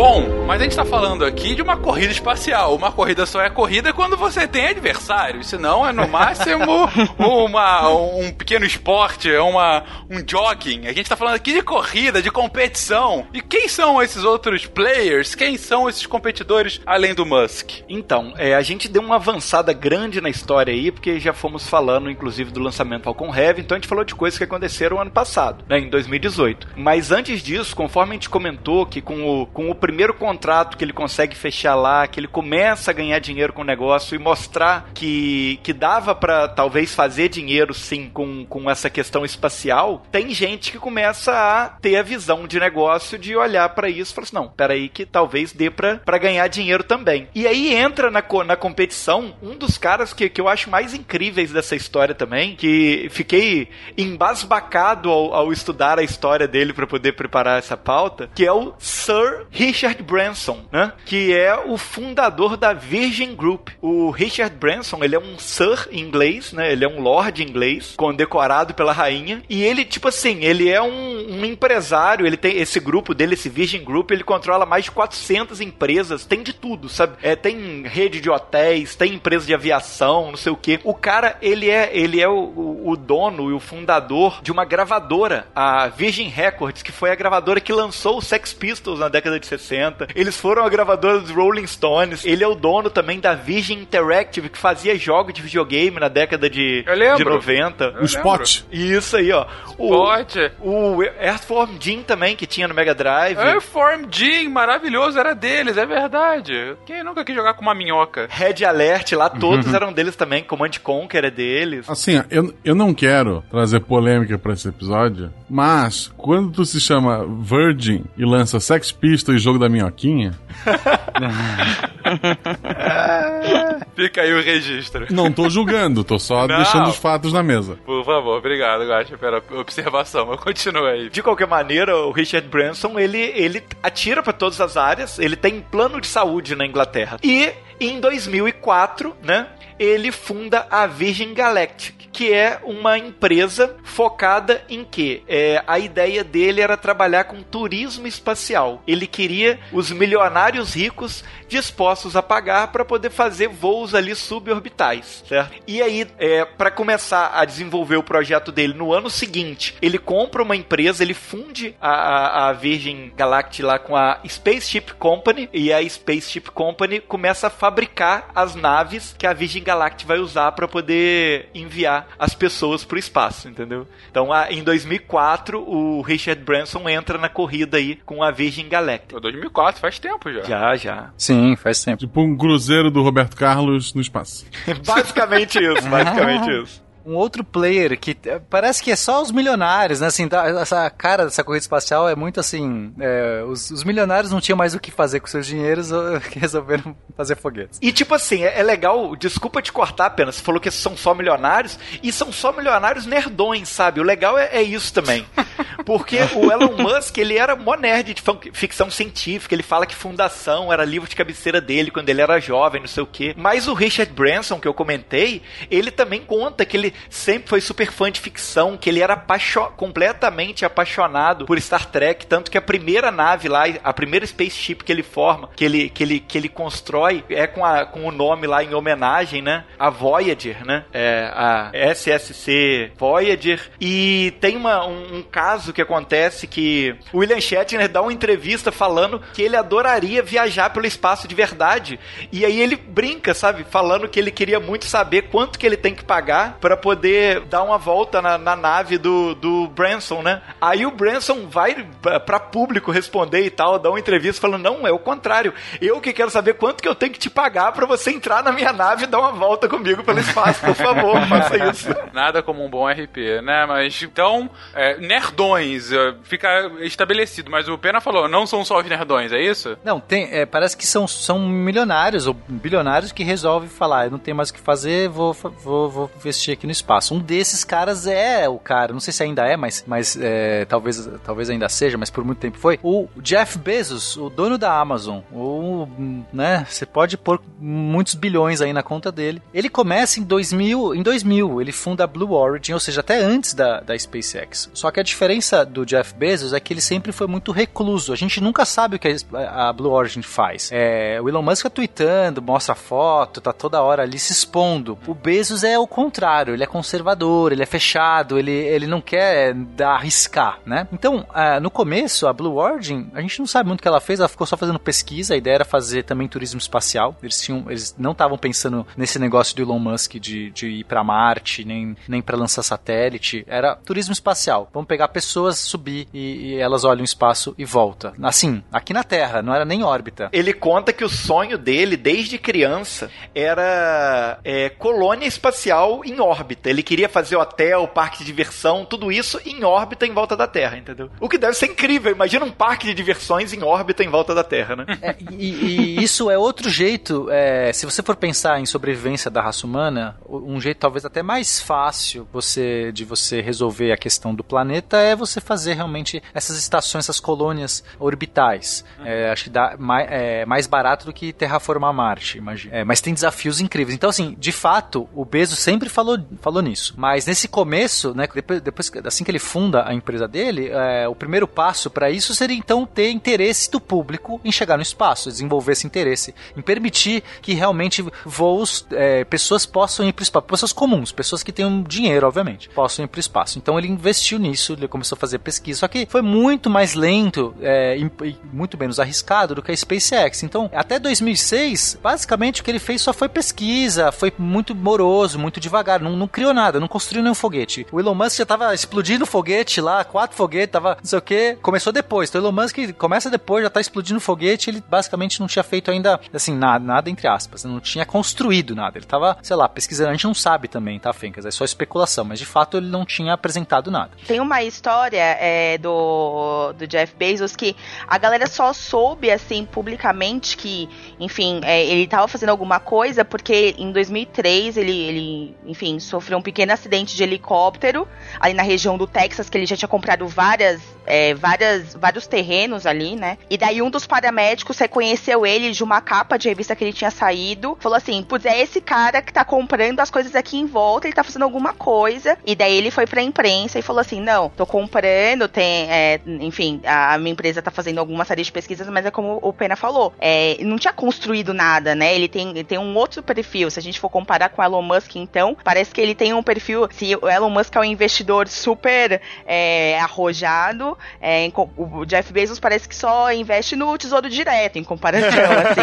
Bom, 0.00 0.46
mas 0.46 0.60
a 0.60 0.62
gente 0.64 0.76
tá 0.76 0.84
falando 0.84 1.24
aqui 1.24 1.56
de 1.56 1.60
uma 1.60 1.76
corrida 1.76 2.12
espacial. 2.12 2.76
Uma 2.76 2.92
corrida 2.92 3.26
só 3.26 3.40
é 3.40 3.50
corrida 3.50 3.92
quando 3.92 4.16
você 4.16 4.46
tem 4.46 4.68
adversário. 4.68 5.42
Senão 5.42 5.84
é 5.84 5.92
no 5.92 6.06
máximo 6.06 6.88
uma, 7.18 7.88
um 7.90 8.30
pequeno 8.30 8.64
esporte, 8.64 9.28
é 9.28 9.40
uma, 9.40 9.82
um 10.08 10.22
jogging. 10.24 10.86
A 10.86 10.92
gente 10.92 11.08
tá 11.08 11.16
falando 11.16 11.34
aqui 11.34 11.52
de 11.52 11.62
corrida, 11.62 12.22
de 12.22 12.30
competição. 12.30 13.26
E 13.34 13.42
quem 13.42 13.66
são 13.66 14.00
esses 14.00 14.22
outros 14.22 14.66
players? 14.66 15.34
Quem 15.34 15.58
são 15.58 15.88
esses 15.88 16.06
competidores 16.06 16.80
além 16.86 17.12
do 17.12 17.26
Musk? 17.26 17.80
Então, 17.88 18.34
é, 18.36 18.54
a 18.54 18.62
gente 18.62 18.86
deu 18.86 19.02
uma 19.02 19.16
avançada 19.16 19.72
grande 19.72 20.20
na 20.20 20.30
história 20.30 20.72
aí, 20.72 20.92
porque 20.92 21.18
já 21.18 21.32
fomos 21.32 21.68
falando, 21.68 22.08
inclusive, 22.08 22.52
do 22.52 22.60
lançamento 22.60 23.02
Falcon 23.02 23.34
Heavy. 23.34 23.62
Então 23.62 23.74
a 23.74 23.80
gente 23.80 23.88
falou 23.88 24.04
de 24.04 24.14
coisas 24.14 24.38
que 24.38 24.44
aconteceram 24.44 25.00
ano 25.00 25.10
passado, 25.10 25.64
né, 25.68 25.80
em 25.80 25.90
2018. 25.90 26.68
Mas 26.76 27.10
antes 27.10 27.42
disso, 27.42 27.74
conforme 27.74 28.12
a 28.12 28.14
gente 28.14 28.30
comentou 28.30 28.86
que 28.86 29.02
com 29.02 29.42
o, 29.42 29.44
com 29.44 29.68
o 29.68 29.87
primeiro 29.88 30.12
contrato 30.12 30.76
que 30.76 30.84
ele 30.84 30.92
consegue 30.92 31.34
fechar 31.34 31.74
lá, 31.74 32.06
que 32.06 32.20
ele 32.20 32.28
começa 32.28 32.90
a 32.90 32.94
ganhar 32.94 33.18
dinheiro 33.20 33.54
com 33.54 33.62
o 33.62 33.64
negócio 33.64 34.14
e 34.14 34.18
mostrar 34.18 34.90
que, 34.92 35.58
que 35.62 35.72
dava 35.72 36.14
para 36.14 36.46
talvez 36.46 36.94
fazer 36.94 37.30
dinheiro 37.30 37.72
sim 37.72 38.10
com, 38.12 38.44
com 38.44 38.70
essa 38.70 38.90
questão 38.90 39.24
espacial, 39.24 40.02
tem 40.12 40.28
gente 40.28 40.70
que 40.70 40.78
começa 40.78 41.32
a 41.32 41.70
ter 41.70 41.96
a 41.96 42.02
visão 42.02 42.46
de 42.46 42.60
negócio 42.60 43.16
de 43.16 43.34
olhar 43.34 43.66
para 43.70 43.88
isso 43.88 44.12
e 44.12 44.14
falar 44.14 44.24
assim: 44.26 44.36
não, 44.36 44.48
peraí, 44.48 44.90
que 44.90 45.06
talvez 45.06 45.54
dê 45.54 45.70
para 45.70 46.18
ganhar 46.18 46.46
dinheiro 46.48 46.84
também. 46.84 47.26
E 47.34 47.46
aí 47.46 47.74
entra 47.74 48.10
na, 48.10 48.22
na 48.44 48.56
competição 48.56 49.34
um 49.42 49.56
dos 49.56 49.78
caras 49.78 50.12
que, 50.12 50.28
que 50.28 50.40
eu 50.40 50.48
acho 50.48 50.68
mais 50.68 50.92
incríveis 50.92 51.50
dessa 51.50 51.74
história 51.74 52.14
também, 52.14 52.56
que 52.56 53.08
fiquei 53.10 53.70
embasbacado 53.96 55.10
ao, 55.10 55.32
ao 55.32 55.50
estudar 55.50 55.98
a 55.98 56.02
história 56.02 56.46
dele 56.46 56.74
para 56.74 56.86
poder 56.86 57.12
preparar 57.12 57.58
essa 57.58 57.76
pauta, 57.76 58.28
que 58.34 58.44
é 58.44 58.52
o 58.52 58.74
Sir 58.78 59.46
Richard 59.50 59.77
Richard 59.78 60.02
Branson, 60.02 60.58
né? 60.72 60.92
Que 61.04 61.32
é 61.32 61.54
o 61.54 61.78
fundador 61.78 62.56
da 62.56 62.72
Virgin 62.72 63.36
Group. 63.36 63.68
O 63.80 64.10
Richard 64.10 64.56
Branson, 64.56 65.04
ele 65.04 65.14
é 65.14 65.20
um 65.20 65.38
Sir 65.38 65.88
inglês, 65.92 66.52
né? 66.52 66.72
Ele 66.72 66.84
é 66.84 66.88
um 66.88 67.00
Lord 67.00 67.40
inglês, 67.40 67.94
condecorado 67.96 68.74
pela 68.74 68.92
rainha. 68.92 69.40
E 69.48 69.62
ele, 69.62 69.84
tipo 69.84 70.08
assim, 70.08 70.44
ele 70.44 70.68
é 70.68 70.82
um, 70.82 71.30
um 71.30 71.44
empresário, 71.44 72.26
ele 72.26 72.36
tem 72.36 72.58
esse 72.58 72.80
grupo 72.80 73.14
dele, 73.14 73.34
esse 73.34 73.48
Virgin 73.48 73.84
Group, 73.84 74.10
ele 74.10 74.24
controla 74.24 74.66
mais 74.66 74.86
de 74.86 74.90
400 74.90 75.60
empresas, 75.60 76.24
tem 76.24 76.42
de 76.42 76.52
tudo, 76.52 76.88
sabe? 76.88 77.16
É, 77.22 77.36
tem 77.36 77.82
rede 77.86 78.20
de 78.20 78.28
hotéis, 78.28 78.96
tem 78.96 79.14
empresa 79.14 79.46
de 79.46 79.54
aviação, 79.54 80.30
não 80.30 80.36
sei 80.36 80.50
o 80.50 80.56
que. 80.56 80.80
O 80.82 80.94
cara, 80.94 81.38
ele 81.40 81.70
é, 81.70 81.90
ele 81.92 82.20
é 82.20 82.28
o, 82.28 82.82
o 82.84 82.96
dono 82.96 83.48
e 83.48 83.52
o 83.52 83.60
fundador 83.60 84.40
de 84.42 84.50
uma 84.50 84.64
gravadora, 84.64 85.46
a 85.54 85.86
Virgin 85.86 86.28
Records, 86.28 86.82
que 86.82 86.90
foi 86.90 87.12
a 87.12 87.14
gravadora 87.14 87.60
que 87.60 87.72
lançou 87.72 88.18
o 88.18 88.22
Sex 88.22 88.52
Pistols 88.52 88.98
na 88.98 89.08
década 89.08 89.38
de 89.38 89.46
60 89.46 89.67
60. 89.68 90.08
Eles 90.14 90.36
foram 90.36 90.64
a 90.64 90.68
gravadora 90.68 91.20
dos 91.20 91.30
Rolling 91.30 91.66
Stones. 91.66 92.24
Ele 92.24 92.42
é 92.42 92.48
o 92.48 92.54
dono 92.54 92.90
também 92.90 93.20
da 93.20 93.34
Virgin 93.34 93.80
Interactive, 93.80 94.48
que 94.48 94.58
fazia 94.58 94.96
jogos 94.96 95.34
de 95.34 95.42
videogame 95.42 96.00
na 96.00 96.08
década 96.08 96.48
de, 96.48 96.84
de 97.16 97.24
90. 97.24 98.00
o 98.00 98.04
Spot. 98.04 98.64
Isso 98.72 99.16
aí, 99.16 99.32
ó. 99.32 99.46
O, 99.76 99.94
Spot. 99.94 100.52
O 100.60 101.02
Earthworm 101.02 101.76
Jim 101.78 102.02
também, 102.02 102.34
que 102.34 102.46
tinha 102.46 102.66
no 102.66 102.74
Mega 102.74 102.94
Drive. 102.94 103.38
Earthworm 103.38 104.06
Jim, 104.10 104.48
maravilhoso, 104.48 105.18
era 105.18 105.34
deles, 105.34 105.76
é 105.76 105.86
verdade. 105.86 106.76
Quem 106.86 107.04
nunca 107.04 107.24
quis 107.24 107.34
jogar 107.34 107.54
com 107.54 107.62
uma 107.62 107.74
minhoca? 107.74 108.26
Red 108.30 108.64
Alert, 108.64 109.12
lá 109.12 109.28
todos 109.30 109.66
uhum. 109.66 109.74
eram 109.74 109.92
deles 109.92 110.16
também. 110.16 110.42
Command 110.42 110.70
Conquer 110.82 111.24
é 111.24 111.30
deles. 111.30 111.88
Assim, 111.88 112.22
eu, 112.30 112.54
eu 112.64 112.74
não 112.74 112.94
quero 112.94 113.42
trazer 113.50 113.80
polêmica 113.80 114.38
para 114.38 114.52
esse 114.52 114.68
episódio, 114.68 115.32
mas 115.48 116.12
quando 116.16 116.52
tu 116.52 116.64
se 116.64 116.80
chama 116.80 117.26
Virgin 117.40 118.04
e 118.16 118.24
lança 118.24 118.60
Sex 118.60 118.90
Pistols 118.92 119.40
e 119.40 119.42
jogo 119.42 119.57
da 119.58 119.68
minhoquinha. 119.68 120.34
Fica 123.94 124.22
aí 124.22 124.32
o 124.32 124.42
registro. 124.42 125.06
Não 125.10 125.30
tô 125.32 125.48
julgando, 125.48 126.04
tô 126.04 126.18
só 126.18 126.46
Não. 126.46 126.56
deixando 126.56 126.88
os 126.88 126.96
fatos 126.96 127.32
na 127.32 127.42
mesa. 127.42 127.78
Por 127.84 128.04
favor, 128.04 128.38
obrigado, 128.38 128.86
Gacha, 128.86 129.18
pela 129.18 129.42
observação. 129.52 130.26
Mas 130.26 130.40
continua 130.40 130.90
aí. 130.90 131.10
De 131.10 131.22
qualquer 131.22 131.46
maneira, 131.46 131.96
o 131.96 132.12
Richard 132.12 132.48
Branson, 132.48 132.98
ele, 132.98 133.18
ele 133.18 133.62
atira 133.82 134.22
para 134.22 134.32
todas 134.32 134.60
as 134.60 134.76
áreas, 134.76 135.18
ele 135.18 135.36
tem 135.36 135.60
plano 135.60 136.00
de 136.00 136.06
saúde 136.06 136.54
na 136.54 136.66
Inglaterra. 136.66 137.18
E 137.22 137.50
em 137.80 138.00
2004, 138.00 139.16
né, 139.22 139.46
ele 139.78 140.12
funda 140.12 140.66
a 140.70 140.86
Virgin 140.86 141.34
Galactic 141.34 141.98
que 142.18 142.32
é 142.32 142.58
uma 142.64 142.98
empresa 142.98 143.76
focada 143.84 144.64
em 144.68 144.82
quê? 144.82 145.22
É, 145.28 145.62
a 145.64 145.78
ideia 145.78 146.24
dele 146.24 146.60
era 146.60 146.76
trabalhar 146.76 147.22
com 147.22 147.40
turismo 147.44 148.08
espacial. 148.08 148.82
Ele 148.88 149.06
queria 149.06 149.60
os 149.72 149.92
milionários 149.92 150.47
ricos 150.72 151.24
dispostos 151.48 152.16
a 152.16 152.22
pagar 152.22 152.68
para 152.68 152.84
poder 152.84 153.10
fazer 153.10 153.48
voos 153.48 153.94
ali 153.94 154.14
suborbitais, 154.14 155.24
certo? 155.26 155.62
E 155.66 155.82
aí, 155.82 156.06
é, 156.18 156.44
para 156.44 156.70
começar 156.70 157.32
a 157.34 157.44
desenvolver 157.44 157.96
o 157.96 158.02
projeto 158.02 158.52
dele 158.52 158.74
no 158.74 158.92
ano 158.92 159.10
seguinte, 159.10 159.74
ele 159.80 159.98
compra 159.98 160.42
uma 160.42 160.56
empresa, 160.56 161.02
ele 161.02 161.14
funde 161.14 161.74
a, 161.80 161.90
a, 161.90 162.48
a 162.48 162.52
Virgin 162.52 163.12
Galactic 163.16 163.64
lá 163.64 163.78
com 163.78 163.96
a 163.96 164.20
Spaceship 164.26 164.94
Company 164.98 165.48
e 165.52 165.72
a 165.72 165.86
Spaceship 165.88 166.50
Company 166.52 167.00
começa 167.00 167.46
a 167.46 167.50
fabricar 167.50 168.30
as 168.34 168.54
naves 168.54 169.14
que 169.18 169.26
a 169.26 169.32
Virgin 169.32 169.62
Galactic 169.62 170.06
vai 170.06 170.18
usar 170.18 170.52
para 170.52 170.68
poder 170.68 171.48
enviar 171.54 172.08
as 172.18 172.34
pessoas 172.34 172.84
para 172.84 172.96
o 172.96 172.98
espaço, 172.98 173.48
entendeu? 173.48 173.86
Então, 174.10 174.28
em 174.50 174.62
2004, 174.62 175.60
o 175.60 176.00
Richard 176.02 176.42
Branson 176.42 176.88
entra 176.88 177.18
na 177.18 177.28
corrida 177.28 177.76
aí 177.76 177.96
com 178.04 178.22
a 178.22 178.30
Virgin 178.30 178.68
Galactic. 178.68 179.18
2004, 179.20 179.80
faz 179.80 179.98
tempo 179.98 180.30
já. 180.32 180.37
Já, 180.46 180.76
já. 180.76 181.10
Sim, 181.16 181.56
faz 181.56 181.82
tempo. 181.82 181.98
Tipo 181.98 182.20
um 182.20 182.36
cruzeiro 182.36 182.90
do 182.90 183.02
Roberto 183.02 183.36
Carlos 183.36 183.94
no 183.94 184.00
espaço. 184.00 184.46
basicamente 184.86 185.58
isso, 185.58 185.88
basicamente 185.88 186.50
isso. 186.62 186.87
Um 187.08 187.14
outro 187.16 187.42
player 187.42 187.98
que 187.98 188.16
é, 188.26 188.38
parece 188.38 188.82
que 188.82 188.90
é 188.90 188.96
só 188.96 189.22
os 189.22 189.30
milionários, 189.32 190.00
né? 190.00 190.08
Assim, 190.08 190.28
dá- 190.28 190.46
essa 190.60 190.88
cara 190.90 191.24
dessa 191.24 191.42
corrida 191.42 191.62
espacial 191.62 192.08
é 192.08 192.14
muito 192.14 192.38
assim. 192.38 192.92
é, 193.00 193.42
os, 193.48 193.70
os 193.70 193.82
milionários 193.84 194.30
não 194.30 194.40
tinham 194.40 194.56
mais 194.58 194.74
o 194.74 194.78
que 194.80 194.90
fazer 194.90 195.20
com 195.20 195.26
seus 195.26 195.46
dinheiros, 195.46 195.90
ou 195.90 196.20
que 196.30 196.38
resolveram 196.38 196.94
fazer 197.16 197.36
foguetes. 197.36 197.78
E 197.80 197.90
tipo 197.92 198.14
assim, 198.14 198.44
é, 198.44 198.60
é 198.60 198.62
legal, 198.62 199.16
desculpa 199.16 199.62
te 199.62 199.72
cortar 199.72 200.06
apenas, 200.06 200.36
você 200.36 200.42
falou 200.42 200.60
que 200.60 200.70
são 200.70 200.96
só 200.96 201.14
milionários, 201.14 201.78
e 202.02 202.12
são 202.12 202.30
só 202.30 202.52
milionários 202.52 203.06
nerdões, 203.06 203.68
sabe? 203.68 204.00
O 204.00 204.04
legal 204.04 204.36
é, 204.38 204.48
é 204.52 204.62
isso 204.62 204.92
também. 204.92 205.24
Porque 205.86 206.18
o 206.34 206.52
Elon 206.52 206.76
Musk, 206.76 207.16
ele 207.18 207.38
era 207.38 207.56
mó 207.56 207.74
nerd 207.74 208.12
de 208.14 208.22
ficção 208.52 208.90
científica, 208.90 209.54
ele 209.54 209.62
fala 209.62 209.86
que 209.86 209.94
Fundação 209.94 210.70
era 210.72 210.84
livro 210.84 211.08
de 211.08 211.16
cabeceira 211.16 211.60
dele 211.60 211.90
quando 211.90 212.08
ele 212.10 212.20
era 212.20 212.38
jovem, 212.40 212.80
não 212.82 212.88
sei 212.88 213.02
o 213.02 213.06
quê. 213.06 213.34
Mas 213.36 213.66
o 213.66 213.72
Richard 213.74 214.12
Branson, 214.12 214.60
que 214.60 214.68
eu 214.68 214.74
comentei, 214.74 215.42
ele 215.70 215.90
também 215.90 216.20
conta 216.20 216.64
que 216.66 216.76
ele 216.76 216.94
sempre 217.10 217.48
foi 217.48 217.60
super 217.60 217.90
fã 217.90 218.10
de 218.10 218.20
ficção, 218.20 218.76
que 218.76 218.88
ele 218.88 219.00
era 219.02 219.14
apaixo- 219.14 219.72
completamente 219.76 220.64
apaixonado 220.64 221.46
por 221.46 221.60
Star 221.60 221.86
Trek, 221.86 222.26
tanto 222.26 222.50
que 222.50 222.58
a 222.58 222.62
primeira 222.62 223.10
nave 223.10 223.48
lá, 223.48 223.64
a 223.82 223.92
primeira 223.92 224.26
spaceship 224.26 224.76
que 224.84 224.92
ele 224.92 225.02
forma, 225.02 225.50
que 225.56 225.64
ele, 225.64 225.88
que 225.90 226.02
ele, 226.02 226.20
que 226.20 226.38
ele 226.38 226.48
constrói, 226.48 227.24
é 227.28 227.46
com, 227.46 227.64
a, 227.64 227.84
com 227.84 228.04
o 228.06 228.10
nome 228.12 228.46
lá 228.46 228.62
em 228.62 228.74
homenagem, 228.74 229.42
né? 229.42 229.64
A 229.78 229.90
Voyager, 229.90 230.64
né? 230.64 230.84
É, 230.92 231.30
a 231.34 231.70
SSC 231.72 232.92
Voyager. 232.96 233.60
E 233.80 234.34
tem 234.40 234.56
uma, 234.56 234.84
um, 234.86 235.18
um 235.18 235.22
caso 235.22 235.72
que 235.72 235.82
acontece 235.82 236.46
que 236.46 236.94
o 237.12 237.18
William 237.18 237.40
Shatner 237.40 237.88
dá 237.88 238.02
uma 238.02 238.12
entrevista 238.12 238.70
falando 238.72 239.20
que 239.32 239.42
ele 239.42 239.56
adoraria 239.56 240.22
viajar 240.22 240.70
pelo 240.70 240.86
espaço 240.86 241.26
de 241.28 241.34
verdade. 241.34 241.98
E 242.32 242.44
aí 242.44 242.60
ele 242.60 242.76
brinca, 242.76 243.34
sabe? 243.34 243.64
Falando 243.64 244.08
que 244.08 244.18
ele 244.18 244.30
queria 244.30 244.60
muito 244.60 244.84
saber 244.86 245.22
quanto 245.30 245.58
que 245.58 245.66
ele 245.66 245.76
tem 245.76 245.94
que 245.94 246.04
pagar 246.04 246.58
para 246.60 246.76
poder 246.76 246.87
dar 246.96 247.62
uma 247.62 247.78
volta 247.78 248.20
na, 248.22 248.36
na 248.38 248.54
nave 248.56 248.98
do, 248.98 249.34
do 249.34 249.68
Branson, 249.68 250.22
né? 250.22 250.42
Aí 250.60 250.84
o 250.86 250.90
Branson 250.90 251.46
vai 251.48 251.86
pra- 252.02 252.20
pra 252.20 252.40
público 252.40 252.90
responder 252.90 253.42
e 253.44 253.50
tal, 253.50 253.78
dá 253.78 253.88
uma 253.90 253.98
entrevista 254.00 254.40
falando: 254.40 254.62
não, 254.62 254.86
é 254.86 254.92
o 254.92 254.98
contrário. 254.98 255.52
Eu 255.80 256.00
que 256.00 256.12
quero 256.12 256.30
saber 256.30 256.54
quanto 256.54 256.82
que 256.82 256.88
eu 256.88 256.94
tenho 256.94 257.12
que 257.12 257.18
te 257.18 257.30
pagar 257.30 257.72
para 257.72 257.86
você 257.86 258.10
entrar 258.10 258.42
na 258.42 258.52
minha 258.52 258.72
nave 258.72 259.04
e 259.04 259.06
dar 259.06 259.20
uma 259.20 259.32
volta 259.32 259.68
comigo 259.68 260.02
pelo 260.04 260.18
espaço. 260.20 260.60
Por 260.64 260.74
favor, 260.74 261.20
faça 261.26 261.56
isso. 261.70 261.88
Nada 262.12 262.42
como 262.42 262.64
um 262.64 262.70
bom 262.70 262.88
RP, 262.88 263.42
né? 263.42 263.66
Mas 263.66 264.02
então, 264.02 264.48
é, 264.74 264.96
nerdões, 264.98 265.92
é, 265.92 266.14
fica 266.22 266.48
estabelecido. 266.80 267.50
Mas 267.50 267.68
o 267.68 267.76
Pena 267.78 268.00
falou, 268.00 268.28
não 268.28 268.46
são 268.46 268.64
só 268.64 268.78
os 268.78 268.86
nerdões, 268.86 269.32
é 269.32 269.40
isso? 269.40 269.76
Não, 269.84 270.00
tem, 270.00 270.28
é, 270.32 270.46
parece 270.46 270.76
que 270.76 270.86
são, 270.86 271.06
são 271.06 271.38
milionários 271.38 272.26
ou 272.26 272.34
bilionários 272.48 273.12
que 273.12 273.22
resolvem 273.24 273.68
falar, 273.68 274.06
eu 274.06 274.10
não 274.12 274.18
tenho 274.18 274.36
mais 274.36 274.50
o 274.50 274.54
que 274.54 274.60
fazer, 274.60 275.08
vou, 275.08 275.32
vou, 275.32 275.88
vou 275.90 276.10
investir 276.16 276.54
aqui 276.54 276.66
no 276.68 276.72
espaço. 276.72 277.14
Um 277.14 277.18
desses 277.18 277.64
caras 277.64 278.06
é 278.06 278.48
o 278.48 278.58
cara, 278.58 278.92
não 278.92 279.00
sei 279.00 279.12
se 279.12 279.22
ainda 279.22 279.46
é, 279.46 279.56
mas, 279.56 279.82
mas 279.86 280.16
é, 280.20 280.64
talvez, 280.66 281.08
talvez 281.24 281.50
ainda 281.50 281.68
seja, 281.68 281.98
mas 281.98 282.10
por 282.10 282.22
muito 282.22 282.38
tempo 282.38 282.58
foi, 282.58 282.78
o 282.82 283.08
Jeff 283.16 283.58
Bezos, 283.58 284.16
o 284.16 284.28
dono 284.28 284.58
da 284.58 284.78
Amazon, 284.78 285.20
o, 285.32 285.88
né, 286.32 286.66
você 286.68 286.86
pode 286.86 287.16
pôr 287.16 287.40
muitos 287.58 288.14
bilhões 288.14 288.60
aí 288.60 288.72
na 288.72 288.82
conta 288.82 289.10
dele. 289.10 289.42
Ele 289.52 289.68
começa 289.68 290.20
em 290.20 290.22
2000, 290.22 290.94
em 290.94 291.02
2000, 291.02 291.60
ele 291.60 291.72
funda 291.72 292.04
a 292.04 292.06
Blue 292.06 292.32
Origin, 292.32 292.74
ou 292.74 292.80
seja, 292.80 293.00
até 293.00 293.18
antes 293.18 293.54
da, 293.54 293.80
da 293.80 293.98
SpaceX. 293.98 294.70
Só 294.74 294.90
que 294.90 295.00
a 295.00 295.02
diferença 295.02 295.64
do 295.64 295.86
Jeff 295.86 296.14
Bezos 296.14 296.52
é 296.52 296.60
que 296.60 296.72
ele 296.72 296.80
sempre 296.80 297.12
foi 297.12 297.26
muito 297.26 297.50
recluso. 297.50 298.12
A 298.12 298.16
gente 298.16 298.40
nunca 298.40 298.64
sabe 298.64 298.96
o 298.96 298.98
que 298.98 299.16
a, 299.32 299.68
a 299.68 299.72
Blue 299.72 299.90
Origin 299.90 300.22
faz. 300.22 300.68
É, 300.70 301.18
o 301.20 301.28
Elon 301.28 301.42
Musk 301.42 301.64
tá 301.64 301.70
tweetando, 301.70 302.42
mostra 302.42 302.74
foto, 302.74 303.40
tá 303.40 303.52
toda 303.52 303.82
hora 303.82 304.02
ali 304.02 304.18
se 304.18 304.32
expondo. 304.32 304.98
O 305.06 305.14
Bezos 305.14 305.64
é 305.64 305.78
o 305.78 305.86
contrário, 305.86 306.54
ele 306.58 306.64
é 306.64 306.66
conservador, 306.66 307.52
ele 307.52 307.62
é 307.62 307.66
fechado, 307.66 308.36
ele, 308.36 308.50
ele 308.50 308.86
não 308.86 309.00
quer 309.00 309.54
dar, 309.54 309.92
arriscar, 309.92 310.58
né? 310.66 310.88
Então, 310.92 311.24
ah, 311.30 311.60
no 311.60 311.70
começo, 311.70 312.26
a 312.26 312.32
Blue 312.32 312.56
Origin, 312.56 313.08
a 313.14 313.20
gente 313.20 313.38
não 313.38 313.46
sabe 313.46 313.68
muito 313.68 313.78
o 313.78 313.82
que 313.82 313.88
ela 313.88 314.00
fez, 314.00 314.18
ela 314.18 314.28
ficou 314.28 314.46
só 314.46 314.56
fazendo 314.56 314.78
pesquisa, 314.78 315.34
a 315.34 315.36
ideia 315.36 315.54
era 315.54 315.64
fazer 315.64 316.02
também 316.02 316.26
turismo 316.26 316.58
espacial. 316.58 317.16
Eles, 317.22 317.40
tinham, 317.40 317.64
eles 317.68 317.94
não 317.96 318.10
estavam 318.10 318.36
pensando 318.36 318.84
nesse 318.96 319.18
negócio 319.20 319.54
do 319.54 319.62
Elon 319.62 319.78
Musk 319.78 320.14
de, 320.14 320.50
de 320.50 320.68
ir 320.68 320.84
para 320.84 321.04
Marte, 321.04 321.64
nem, 321.64 321.96
nem 322.08 322.20
para 322.20 322.36
lançar 322.36 322.62
satélite. 322.64 323.44
Era 323.46 323.76
turismo 323.76 324.12
espacial. 324.12 324.68
Vamos 324.72 324.88
pegar 324.88 325.08
pessoas, 325.08 325.58
subir 325.58 326.08
e, 326.12 326.54
e 326.54 326.54
elas 326.56 326.84
olham 326.84 327.02
o 327.02 327.04
espaço 327.04 327.54
e 327.56 327.64
volta. 327.64 328.12
Assim, 328.20 328.62
aqui 328.72 328.92
na 328.92 329.04
Terra, 329.04 329.42
não 329.42 329.54
era 329.54 329.64
nem 329.64 329.84
órbita. 329.84 330.28
Ele 330.32 330.52
conta 330.52 330.92
que 330.92 331.04
o 331.04 331.08
sonho 331.08 331.56
dele, 331.56 331.96
desde 331.96 332.36
criança, 332.36 333.10
era 333.32 334.40
é, 334.42 334.68
colônia 334.70 335.26
espacial 335.26 336.02
em 336.04 336.20
órbita. 336.20 336.47
Ele 336.64 336.82
queria 336.82 337.08
fazer 337.08 337.36
hotel, 337.36 337.86
parque 337.88 338.18
de 338.18 338.24
diversão, 338.24 338.84
tudo 338.84 339.10
isso 339.10 339.40
em 339.44 339.64
órbita 339.64 340.06
em 340.06 340.12
volta 340.12 340.36
da 340.36 340.46
Terra, 340.46 340.76
entendeu? 340.76 341.10
O 341.20 341.28
que 341.28 341.38
deve 341.38 341.54
ser 341.54 341.66
incrível. 341.66 342.12
Imagina 342.12 342.44
um 342.44 342.50
parque 342.50 342.86
de 342.86 342.94
diversões 342.94 343.52
em 343.52 343.62
órbita 343.62 344.04
em 344.04 344.08
volta 344.08 344.34
da 344.34 344.44
Terra, 344.44 344.76
né? 344.76 344.86
É, 345.00 345.16
e, 345.30 345.98
e 345.98 346.02
isso 346.02 346.30
é 346.30 346.36
outro 346.36 346.68
jeito, 346.68 347.28
é, 347.30 347.72
se 347.72 347.86
você 347.86 348.02
for 348.02 348.16
pensar 348.16 348.60
em 348.60 348.66
sobrevivência 348.66 349.30
da 349.30 349.40
raça 349.40 349.66
humana, 349.66 350.16
um 350.28 350.60
jeito 350.60 350.78
talvez 350.78 351.04
até 351.04 351.22
mais 351.22 351.60
fácil 351.60 352.28
você 352.32 352.90
de 352.92 353.04
você 353.04 353.40
resolver 353.40 353.92
a 353.92 353.96
questão 353.96 354.34
do 354.34 354.42
planeta 354.42 354.98
é 354.98 355.14
você 355.14 355.40
fazer 355.40 355.74
realmente 355.74 356.22
essas 356.34 356.58
estações, 356.58 357.04
essas 357.04 357.20
colônias 357.20 357.84
orbitais. 357.98 358.84
É, 359.04 359.30
acho 359.30 359.44
que 359.44 359.50
dá 359.50 359.76
mais, 359.78 360.06
é, 360.10 360.44
mais 360.46 360.66
barato 360.66 361.06
do 361.06 361.12
que 361.12 361.32
terraformar 361.32 361.92
Marte, 361.92 362.38
imagina. 362.38 362.76
É, 362.76 362.84
mas 362.84 363.00
tem 363.00 363.14
desafios 363.14 363.60
incríveis. 363.60 363.94
Então, 363.94 364.10
assim, 364.10 364.36
de 364.38 364.52
fato, 364.52 365.08
o 365.14 365.24
Bezos 365.24 365.58
sempre 365.58 365.88
falou, 365.88 366.18
falou 366.40 366.62
nisso. 366.62 366.94
Mas 366.96 367.26
nesse 367.26 367.48
começo, 367.48 368.14
né, 368.14 368.28
depois, 368.62 368.90
assim 369.04 369.24
que 369.24 369.30
ele 369.30 369.38
funda 369.38 369.86
a 369.86 369.94
empresa 369.94 370.26
dele, 370.26 370.70
é, 370.72 371.08
o 371.08 371.14
primeiro 371.14 371.46
passo 371.46 371.90
para 371.90 372.10
isso 372.10 372.34
seria 372.34 372.56
então 372.56 372.86
ter 372.86 373.10
interesse 373.10 373.70
do 373.70 373.80
público 373.80 374.40
em 374.44 374.52
chegar 374.52 374.76
no 374.76 374.82
espaço, 374.82 375.30
desenvolver 375.30 375.72
esse 375.72 375.86
interesse, 375.86 376.34
em 376.56 376.62
permitir 376.62 377.22
que 377.42 377.54
realmente 377.54 378.04
voos, 378.24 378.86
é, 378.90 379.24
pessoas 379.24 379.66
possam 379.66 380.06
ir 380.06 380.12
para 380.12 380.22
o 380.22 380.24
espaço, 380.24 380.46
pessoas 380.46 380.72
comuns, 380.72 381.12
pessoas 381.12 381.42
que 381.42 381.52
tenham 381.52 381.82
dinheiro, 381.82 382.26
obviamente, 382.26 382.68
possam 382.70 383.04
ir 383.04 383.08
para 383.08 383.18
o 383.18 383.20
espaço. 383.20 383.58
Então 383.58 383.78
ele 383.78 383.88
investiu 383.88 384.38
nisso, 384.38 384.74
ele 384.74 384.88
começou 384.88 385.16
a 385.16 385.18
fazer 385.18 385.38
pesquisa, 385.38 385.80
só 385.80 385.88
que 385.88 386.06
foi 386.06 386.22
muito 386.22 386.70
mais 386.70 386.94
lento 386.94 387.54
é, 387.60 387.96
e, 387.96 388.10
e 388.24 388.36
muito 388.52 388.78
menos 388.78 389.00
arriscado 389.00 389.54
do 389.54 389.62
que 389.62 389.72
a 389.72 389.76
SpaceX. 389.76 390.42
Então, 390.42 390.70
até 390.74 390.98
2006, 390.98 391.98
basicamente 392.02 392.60
o 392.60 392.64
que 392.64 392.70
ele 392.70 392.78
fez 392.78 393.02
só 393.02 393.12
foi 393.12 393.28
pesquisa, 393.28 394.12
foi 394.12 394.32
muito 394.38 394.74
moroso, 394.74 395.38
muito 395.38 395.60
devagar, 395.60 396.00
não, 396.00 396.16
não 396.16 396.27
criou 396.28 396.52
nada, 396.52 396.80
não 396.80 396.88
construiu 396.88 397.22
nenhum 397.22 397.34
foguete. 397.34 397.86
O 397.92 398.00
Elon 398.00 398.14
Musk 398.14 398.38
já 398.38 398.46
tava 398.46 398.74
explodindo 398.74 399.26
foguete 399.26 399.80
lá, 399.80 400.04
quatro 400.04 400.36
foguetes, 400.36 400.72
tava 400.72 400.96
não 401.00 401.04
sei 401.04 401.18
o 401.18 401.22
que, 401.22 401.56
começou 401.62 401.92
depois. 401.92 402.28
Então 402.28 402.40
o 402.40 402.44
Elon 402.44 402.52
Musk 402.52 402.76
começa 402.96 403.30
depois, 403.30 403.64
já 403.64 403.70
tá 403.70 403.80
explodindo 403.80 404.20
foguete, 404.20 404.70
ele 404.70 404.82
basicamente 404.88 405.40
não 405.40 405.46
tinha 405.46 405.62
feito 405.62 405.90
ainda, 405.90 406.20
assim, 406.32 406.54
nada, 406.54 406.84
nada 406.84 407.10
entre 407.10 407.26
aspas, 407.26 407.64
não 407.64 407.80
tinha 407.80 408.04
construído 408.04 408.74
nada. 408.74 408.98
Ele 408.98 409.06
tava, 409.06 409.38
sei 409.42 409.56
lá, 409.56 409.68
pesquisando, 409.68 410.10
a 410.10 410.12
gente 410.12 410.24
não 410.24 410.34
sabe 410.34 410.68
também, 410.68 410.98
tá, 410.98 411.12
Fencas? 411.12 411.46
É 411.46 411.50
só 411.50 411.64
especulação, 411.64 412.24
mas 412.24 412.38
de 412.38 412.46
fato 412.46 412.76
ele 412.76 412.88
não 412.88 413.04
tinha 413.04 413.32
apresentado 413.32 413.90
nada. 413.90 414.10
Tem 414.26 414.40
uma 414.40 414.62
história 414.62 415.22
é, 415.40 415.78
do, 415.78 416.72
do 416.72 416.86
Jeff 416.86 417.14
Bezos 417.16 417.54
que 417.54 417.76
a 418.06 418.18
galera 418.18 418.46
só 418.46 418.72
soube, 418.72 419.30
assim, 419.30 419.64
publicamente 419.64 420.56
que, 420.56 420.88
enfim, 421.18 421.60
é, 421.64 421.84
ele 421.84 422.06
tava 422.06 422.28
fazendo 422.28 422.50
alguma 422.50 422.80
coisa 422.80 423.24
porque 423.24 423.74
em 423.78 423.92
2003 423.92 424.76
ele, 424.76 424.96
ele, 424.96 425.56
enfim, 425.66 425.98
sofreu 426.18 426.38
um 426.38 426.42
pequeno 426.42 426.72
acidente 426.72 427.16
de 427.16 427.22
helicóptero 427.22 428.06
ali 428.40 428.54
na 428.54 428.62
região 428.62 428.98
do 428.98 429.06
Texas, 429.06 429.48
que 429.48 429.56
ele 429.56 429.66
já 429.66 429.76
tinha 429.76 429.88
comprado 429.88 430.26
várias, 430.26 430.80
é, 431.06 431.32
várias, 431.34 431.94
vários 431.94 432.26
terrenos 432.26 432.86
ali, 432.86 433.16
né? 433.16 433.38
E 433.48 433.56
daí 433.56 433.80
um 433.80 433.90
dos 433.90 434.06
paramédicos 434.06 434.78
reconheceu 434.78 435.46
ele 435.46 435.70
de 435.70 435.82
uma 435.82 436.00
capa 436.00 436.36
de 436.36 436.48
revista 436.48 436.74
que 436.74 436.84
ele 436.84 436.92
tinha 436.92 437.10
saído, 437.10 437.76
falou 437.80 437.96
assim, 437.96 438.22
putz, 438.22 438.44
é 438.44 438.60
esse 438.60 438.80
cara 438.80 439.22
que 439.22 439.32
tá 439.32 439.44
comprando 439.44 440.00
as 440.00 440.10
coisas 440.10 440.34
aqui 440.34 440.58
em 440.58 440.66
volta, 440.66 441.06
ele 441.06 441.14
tá 441.14 441.24
fazendo 441.24 441.42
alguma 441.42 441.72
coisa. 441.72 442.36
E 442.44 442.54
daí 442.54 442.76
ele 442.76 442.90
foi 442.90 443.06
pra 443.06 443.22
imprensa 443.22 443.78
e 443.78 443.82
falou 443.82 444.00
assim, 444.00 444.20
não, 444.20 444.50
tô 444.50 444.66
comprando, 444.66 445.48
tem, 445.48 445.90
é, 445.90 446.20
enfim, 446.26 446.80
a, 446.84 447.16
minha 447.18 447.32
empresa 447.32 447.62
tá 447.62 447.70
fazendo 447.70 447.98
alguma 447.98 448.24
série 448.24 448.42
de 448.42 448.52
pesquisas, 448.52 448.88
mas 448.88 449.06
é 449.06 449.10
como 449.10 449.38
o 449.40 449.52
Pena 449.52 449.76
falou, 449.76 450.12
é, 450.18 450.56
não 450.60 450.78
tinha 450.78 450.92
construído 450.92 451.54
nada, 451.54 451.94
né? 451.94 452.14
Ele 452.14 452.28
tem, 452.28 452.50
ele 452.50 452.64
tem 452.64 452.78
um 452.78 452.96
outro 452.96 453.22
perfil, 453.22 453.70
se 453.70 453.78
a 453.78 453.82
gente 453.82 454.00
for 454.00 454.08
comparar 454.08 454.48
com 454.48 454.62
Elon 454.62 454.82
Musk, 454.82 455.16
então, 455.16 455.56
parece 455.62 455.92
que 455.92 456.00
ele 456.00 456.07
tem 456.14 456.32
um 456.34 456.42
perfil, 456.42 456.88
se 456.92 457.16
o 457.16 457.28
Elon 457.28 457.50
Musk 457.50 457.74
é 457.76 457.80
um 457.80 457.84
investidor 457.84 458.48
super 458.48 459.20
é, 459.46 459.98
arrojado, 460.00 460.96
é, 461.20 461.50
o 461.76 462.04
Jeff 462.04 462.32
Bezos 462.32 462.58
parece 462.60 462.88
que 462.88 462.94
só 462.96 463.32
investe 463.32 463.74
no 463.76 463.96
tesouro 463.98 464.28
direto, 464.28 464.78
em 464.78 464.84
comparação, 464.84 465.28
assim. 465.28 465.80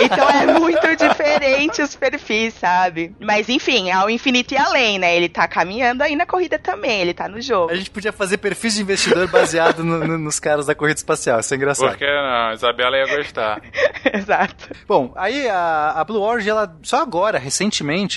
então 0.04 0.28
é 0.28 0.46
muito 0.58 0.96
diferente 0.96 1.82
os 1.82 1.94
perfis, 1.96 2.54
sabe? 2.54 3.14
Mas 3.20 3.48
enfim, 3.48 3.90
ao 3.90 4.08
infinito 4.10 4.52
e 4.54 4.56
além, 4.56 4.98
né? 4.98 5.14
Ele 5.16 5.28
tá 5.28 5.46
caminhando 5.48 6.02
aí 6.02 6.16
na 6.16 6.26
corrida 6.26 6.58
também, 6.58 7.00
ele 7.00 7.14
tá 7.14 7.28
no 7.28 7.40
jogo. 7.40 7.70
A 7.72 7.76
gente 7.76 7.90
podia 7.90 8.12
fazer 8.12 8.38
perfis 8.38 8.74
de 8.74 8.82
investidor 8.82 9.28
baseado 9.28 9.82
no- 9.84 10.06
no- 10.06 10.18
nos 10.18 10.38
caras 10.40 10.66
da 10.66 10.74
corrida 10.74 10.98
espacial. 10.98 11.40
Isso 11.40 11.52
é 11.54 11.56
engraçado. 11.56 11.88
Por 11.90 11.98
que 11.98 12.06
não? 12.06 12.48
A 12.48 12.54
Isabela 12.54 12.96
ia 12.96 13.16
gostar. 13.16 13.60
Exato. 14.12 14.68
Bom, 14.86 15.12
aí 15.16 15.48
a, 15.48 15.94
a 15.96 16.04
Blue 16.04 16.20
Origin, 16.22 16.50
ela 16.50 16.76
só 16.82 17.00
agora, 17.02 17.38
recentemente, 17.38 17.70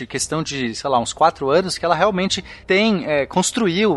questão 0.07 0.43
de, 0.43 0.73
sei 0.75 0.89
lá, 0.89 0.99
uns 0.99 1.13
quatro 1.13 1.49
anos, 1.49 1.77
que 1.77 1.85
ela 1.85 1.95
realmente 1.95 2.43
tem, 2.67 3.05
é, 3.05 3.25
construiu 3.25 3.91
o, 3.91 3.95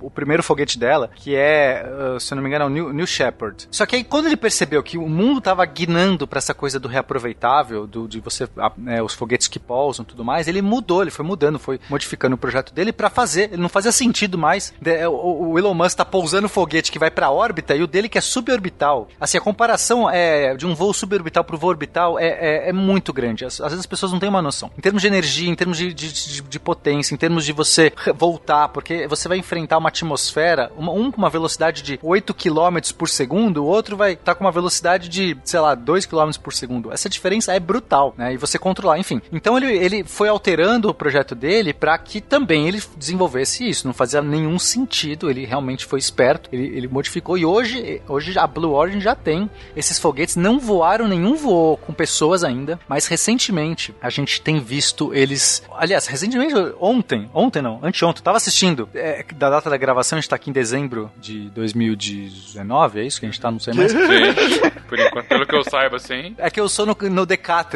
o, 0.00 0.06
o 0.06 0.10
primeiro 0.10 0.42
foguete 0.42 0.78
dela, 0.78 1.10
que 1.14 1.34
é, 1.36 1.84
uh, 2.16 2.20
se 2.20 2.34
não 2.34 2.42
me 2.42 2.48
engano, 2.48 2.64
é 2.64 2.66
o 2.66 2.70
New, 2.70 2.92
New 2.92 3.06
Shepard. 3.06 3.66
Só 3.70 3.84
que 3.86 3.96
aí, 3.96 4.04
quando 4.04 4.26
ele 4.26 4.36
percebeu 4.36 4.82
que 4.82 4.96
o 4.98 5.08
mundo 5.08 5.40
tava 5.40 5.64
guinando 5.66 6.26
pra 6.26 6.38
essa 6.38 6.54
coisa 6.54 6.78
do 6.78 6.88
reaproveitável, 6.88 7.86
do, 7.86 8.06
de 8.08 8.20
você, 8.20 8.48
a- 8.56 8.72
né, 8.76 9.02
os 9.02 9.14
foguetes 9.14 9.48
que 9.48 9.58
pousam 9.58 10.04
tudo 10.04 10.24
mais, 10.24 10.48
ele 10.48 10.62
mudou, 10.62 11.02
ele 11.02 11.10
foi 11.10 11.24
mudando, 11.24 11.58
foi 11.58 11.80
modificando 11.88 12.34
o 12.34 12.38
projeto 12.38 12.72
dele 12.72 12.92
pra 12.92 13.10
fazer. 13.10 13.50
Ele 13.52 13.62
não 13.62 13.68
fazia 13.68 13.92
sentido 13.92 14.36
mais. 14.38 14.72
De- 14.80 15.06
o, 15.06 15.50
o 15.52 15.58
Elon 15.58 15.74
Musk 15.74 15.96
tá 15.98 16.04
pousando 16.04 16.46
um 16.46 16.48
foguete 16.48 16.90
que 16.92 16.98
vai 16.98 17.10
pra 17.10 17.30
órbita 17.30 17.74
e 17.74 17.82
o 17.82 17.86
dele 17.86 18.08
que 18.08 18.18
é 18.18 18.20
suborbital. 18.20 19.08
Assim, 19.20 19.38
a 19.38 19.40
comparação 19.40 20.08
é, 20.10 20.54
de 20.56 20.66
um 20.66 20.74
voo 20.74 20.92
suborbital 20.92 21.44
pro 21.44 21.56
voo 21.58 21.70
orbital 21.70 22.18
é, 22.18 22.26
é, 22.26 22.68
é 22.68 22.72
muito 22.72 23.12
grande. 23.12 23.44
Às, 23.44 23.60
às 23.60 23.68
vezes 23.68 23.80
as 23.80 23.86
pessoas 23.86 24.12
não 24.12 24.18
têm 24.18 24.28
uma 24.28 24.42
noção. 24.42 24.70
Termos 24.84 25.00
de 25.00 25.08
energia, 25.08 25.48
em 25.48 25.54
termos 25.54 25.78
de, 25.78 25.94
de, 25.94 26.12
de- 26.12 26.42
de 26.42 26.60
potência, 26.60 27.14
em 27.14 27.16
termos 27.16 27.42
de 27.46 27.52
você 27.54 27.90
voltar, 28.16 28.68
porque 28.68 29.08
você 29.08 29.26
vai 29.28 29.38
enfrentar 29.38 29.78
uma 29.78 29.88
atmosfera, 29.88 30.70
uma- 30.76 30.92
um 30.92 31.10
com 31.10 31.16
uma 31.16 31.30
velocidade 31.30 31.80
de 31.80 31.98
8 32.02 32.34
km 32.34 32.76
por 32.98 33.08
segundo, 33.08 33.64
o 33.64 33.66
outro 33.66 33.96
vai 33.96 34.12
estar 34.12 34.34
com 34.34 34.44
uma 34.44 34.52
velocidade 34.52 35.08
de, 35.08 35.38
sei 35.42 35.58
lá, 35.58 35.74
2 35.74 36.04
km 36.04 36.30
por 36.42 36.52
segundo. 36.52 36.92
Essa 36.92 37.08
diferença 37.08 37.54
é 37.54 37.58
brutal, 37.58 38.14
né? 38.18 38.34
E 38.34 38.36
você 38.36 38.58
controlar, 38.58 38.98
enfim. 38.98 39.22
Então 39.32 39.56
ele, 39.56 39.72
ele 39.74 40.04
foi 40.04 40.28
alterando 40.28 40.90
o 40.90 40.94
projeto 40.94 41.34
dele 41.34 41.72
para 41.72 41.96
que 41.96 42.20
também 42.20 42.68
ele 42.68 42.82
desenvolvesse 42.94 43.66
isso. 43.66 43.86
Não 43.86 43.94
fazia 43.94 44.20
nenhum 44.20 44.58
sentido, 44.58 45.30
ele 45.30 45.46
realmente 45.46 45.86
foi 45.86 45.98
esperto, 45.98 46.50
ele, 46.52 46.66
ele 46.76 46.88
modificou. 46.88 47.38
E 47.38 47.46
hoje, 47.46 48.02
hoje 48.06 48.38
a 48.38 48.46
Blue 48.46 48.74
Origin 48.74 49.00
já 49.00 49.14
tem 49.14 49.48
esses 49.74 49.98
foguetes, 49.98 50.36
não 50.36 50.60
voaram 50.60 51.08
nenhum 51.08 51.36
voo 51.36 51.78
com 51.78 51.94
pessoas 51.94 52.44
ainda, 52.44 52.78
mas 52.86 53.06
recentemente 53.06 53.94
a 54.02 54.10
gente 54.10 54.42
tem 54.42 54.60
visto 54.60 54.73
eles. 55.12 55.62
Aliás, 55.76 56.06
recentemente, 56.06 56.54
ontem, 56.80 57.30
ontem 57.32 57.62
não, 57.62 57.80
anteontem, 57.82 58.20
eu 58.20 58.24
tava 58.24 58.36
assistindo, 58.36 58.88
é, 58.94 59.24
da 59.34 59.50
data 59.50 59.70
da 59.70 59.76
gravação, 59.76 60.18
a 60.18 60.20
gente 60.20 60.30
tá 60.30 60.36
aqui 60.36 60.50
em 60.50 60.52
dezembro 60.52 61.10
de 61.16 61.50
2019, 61.50 63.00
é 63.00 63.04
isso 63.04 63.20
que 63.20 63.26
a 63.26 63.28
gente 63.28 63.40
tá, 63.40 63.50
não 63.50 63.60
sei 63.60 63.74
mais. 63.74 63.92
Gente, 63.92 64.70
por 64.88 64.98
enquanto, 64.98 65.26
pelo 65.26 65.46
que 65.46 65.56
eu 65.56 65.64
saiba, 65.64 65.96
assim. 65.96 66.34
É 66.38 66.50
que 66.50 66.60
eu 66.60 66.68
sou 66.68 66.86
no, 66.86 66.96
no 67.10 67.26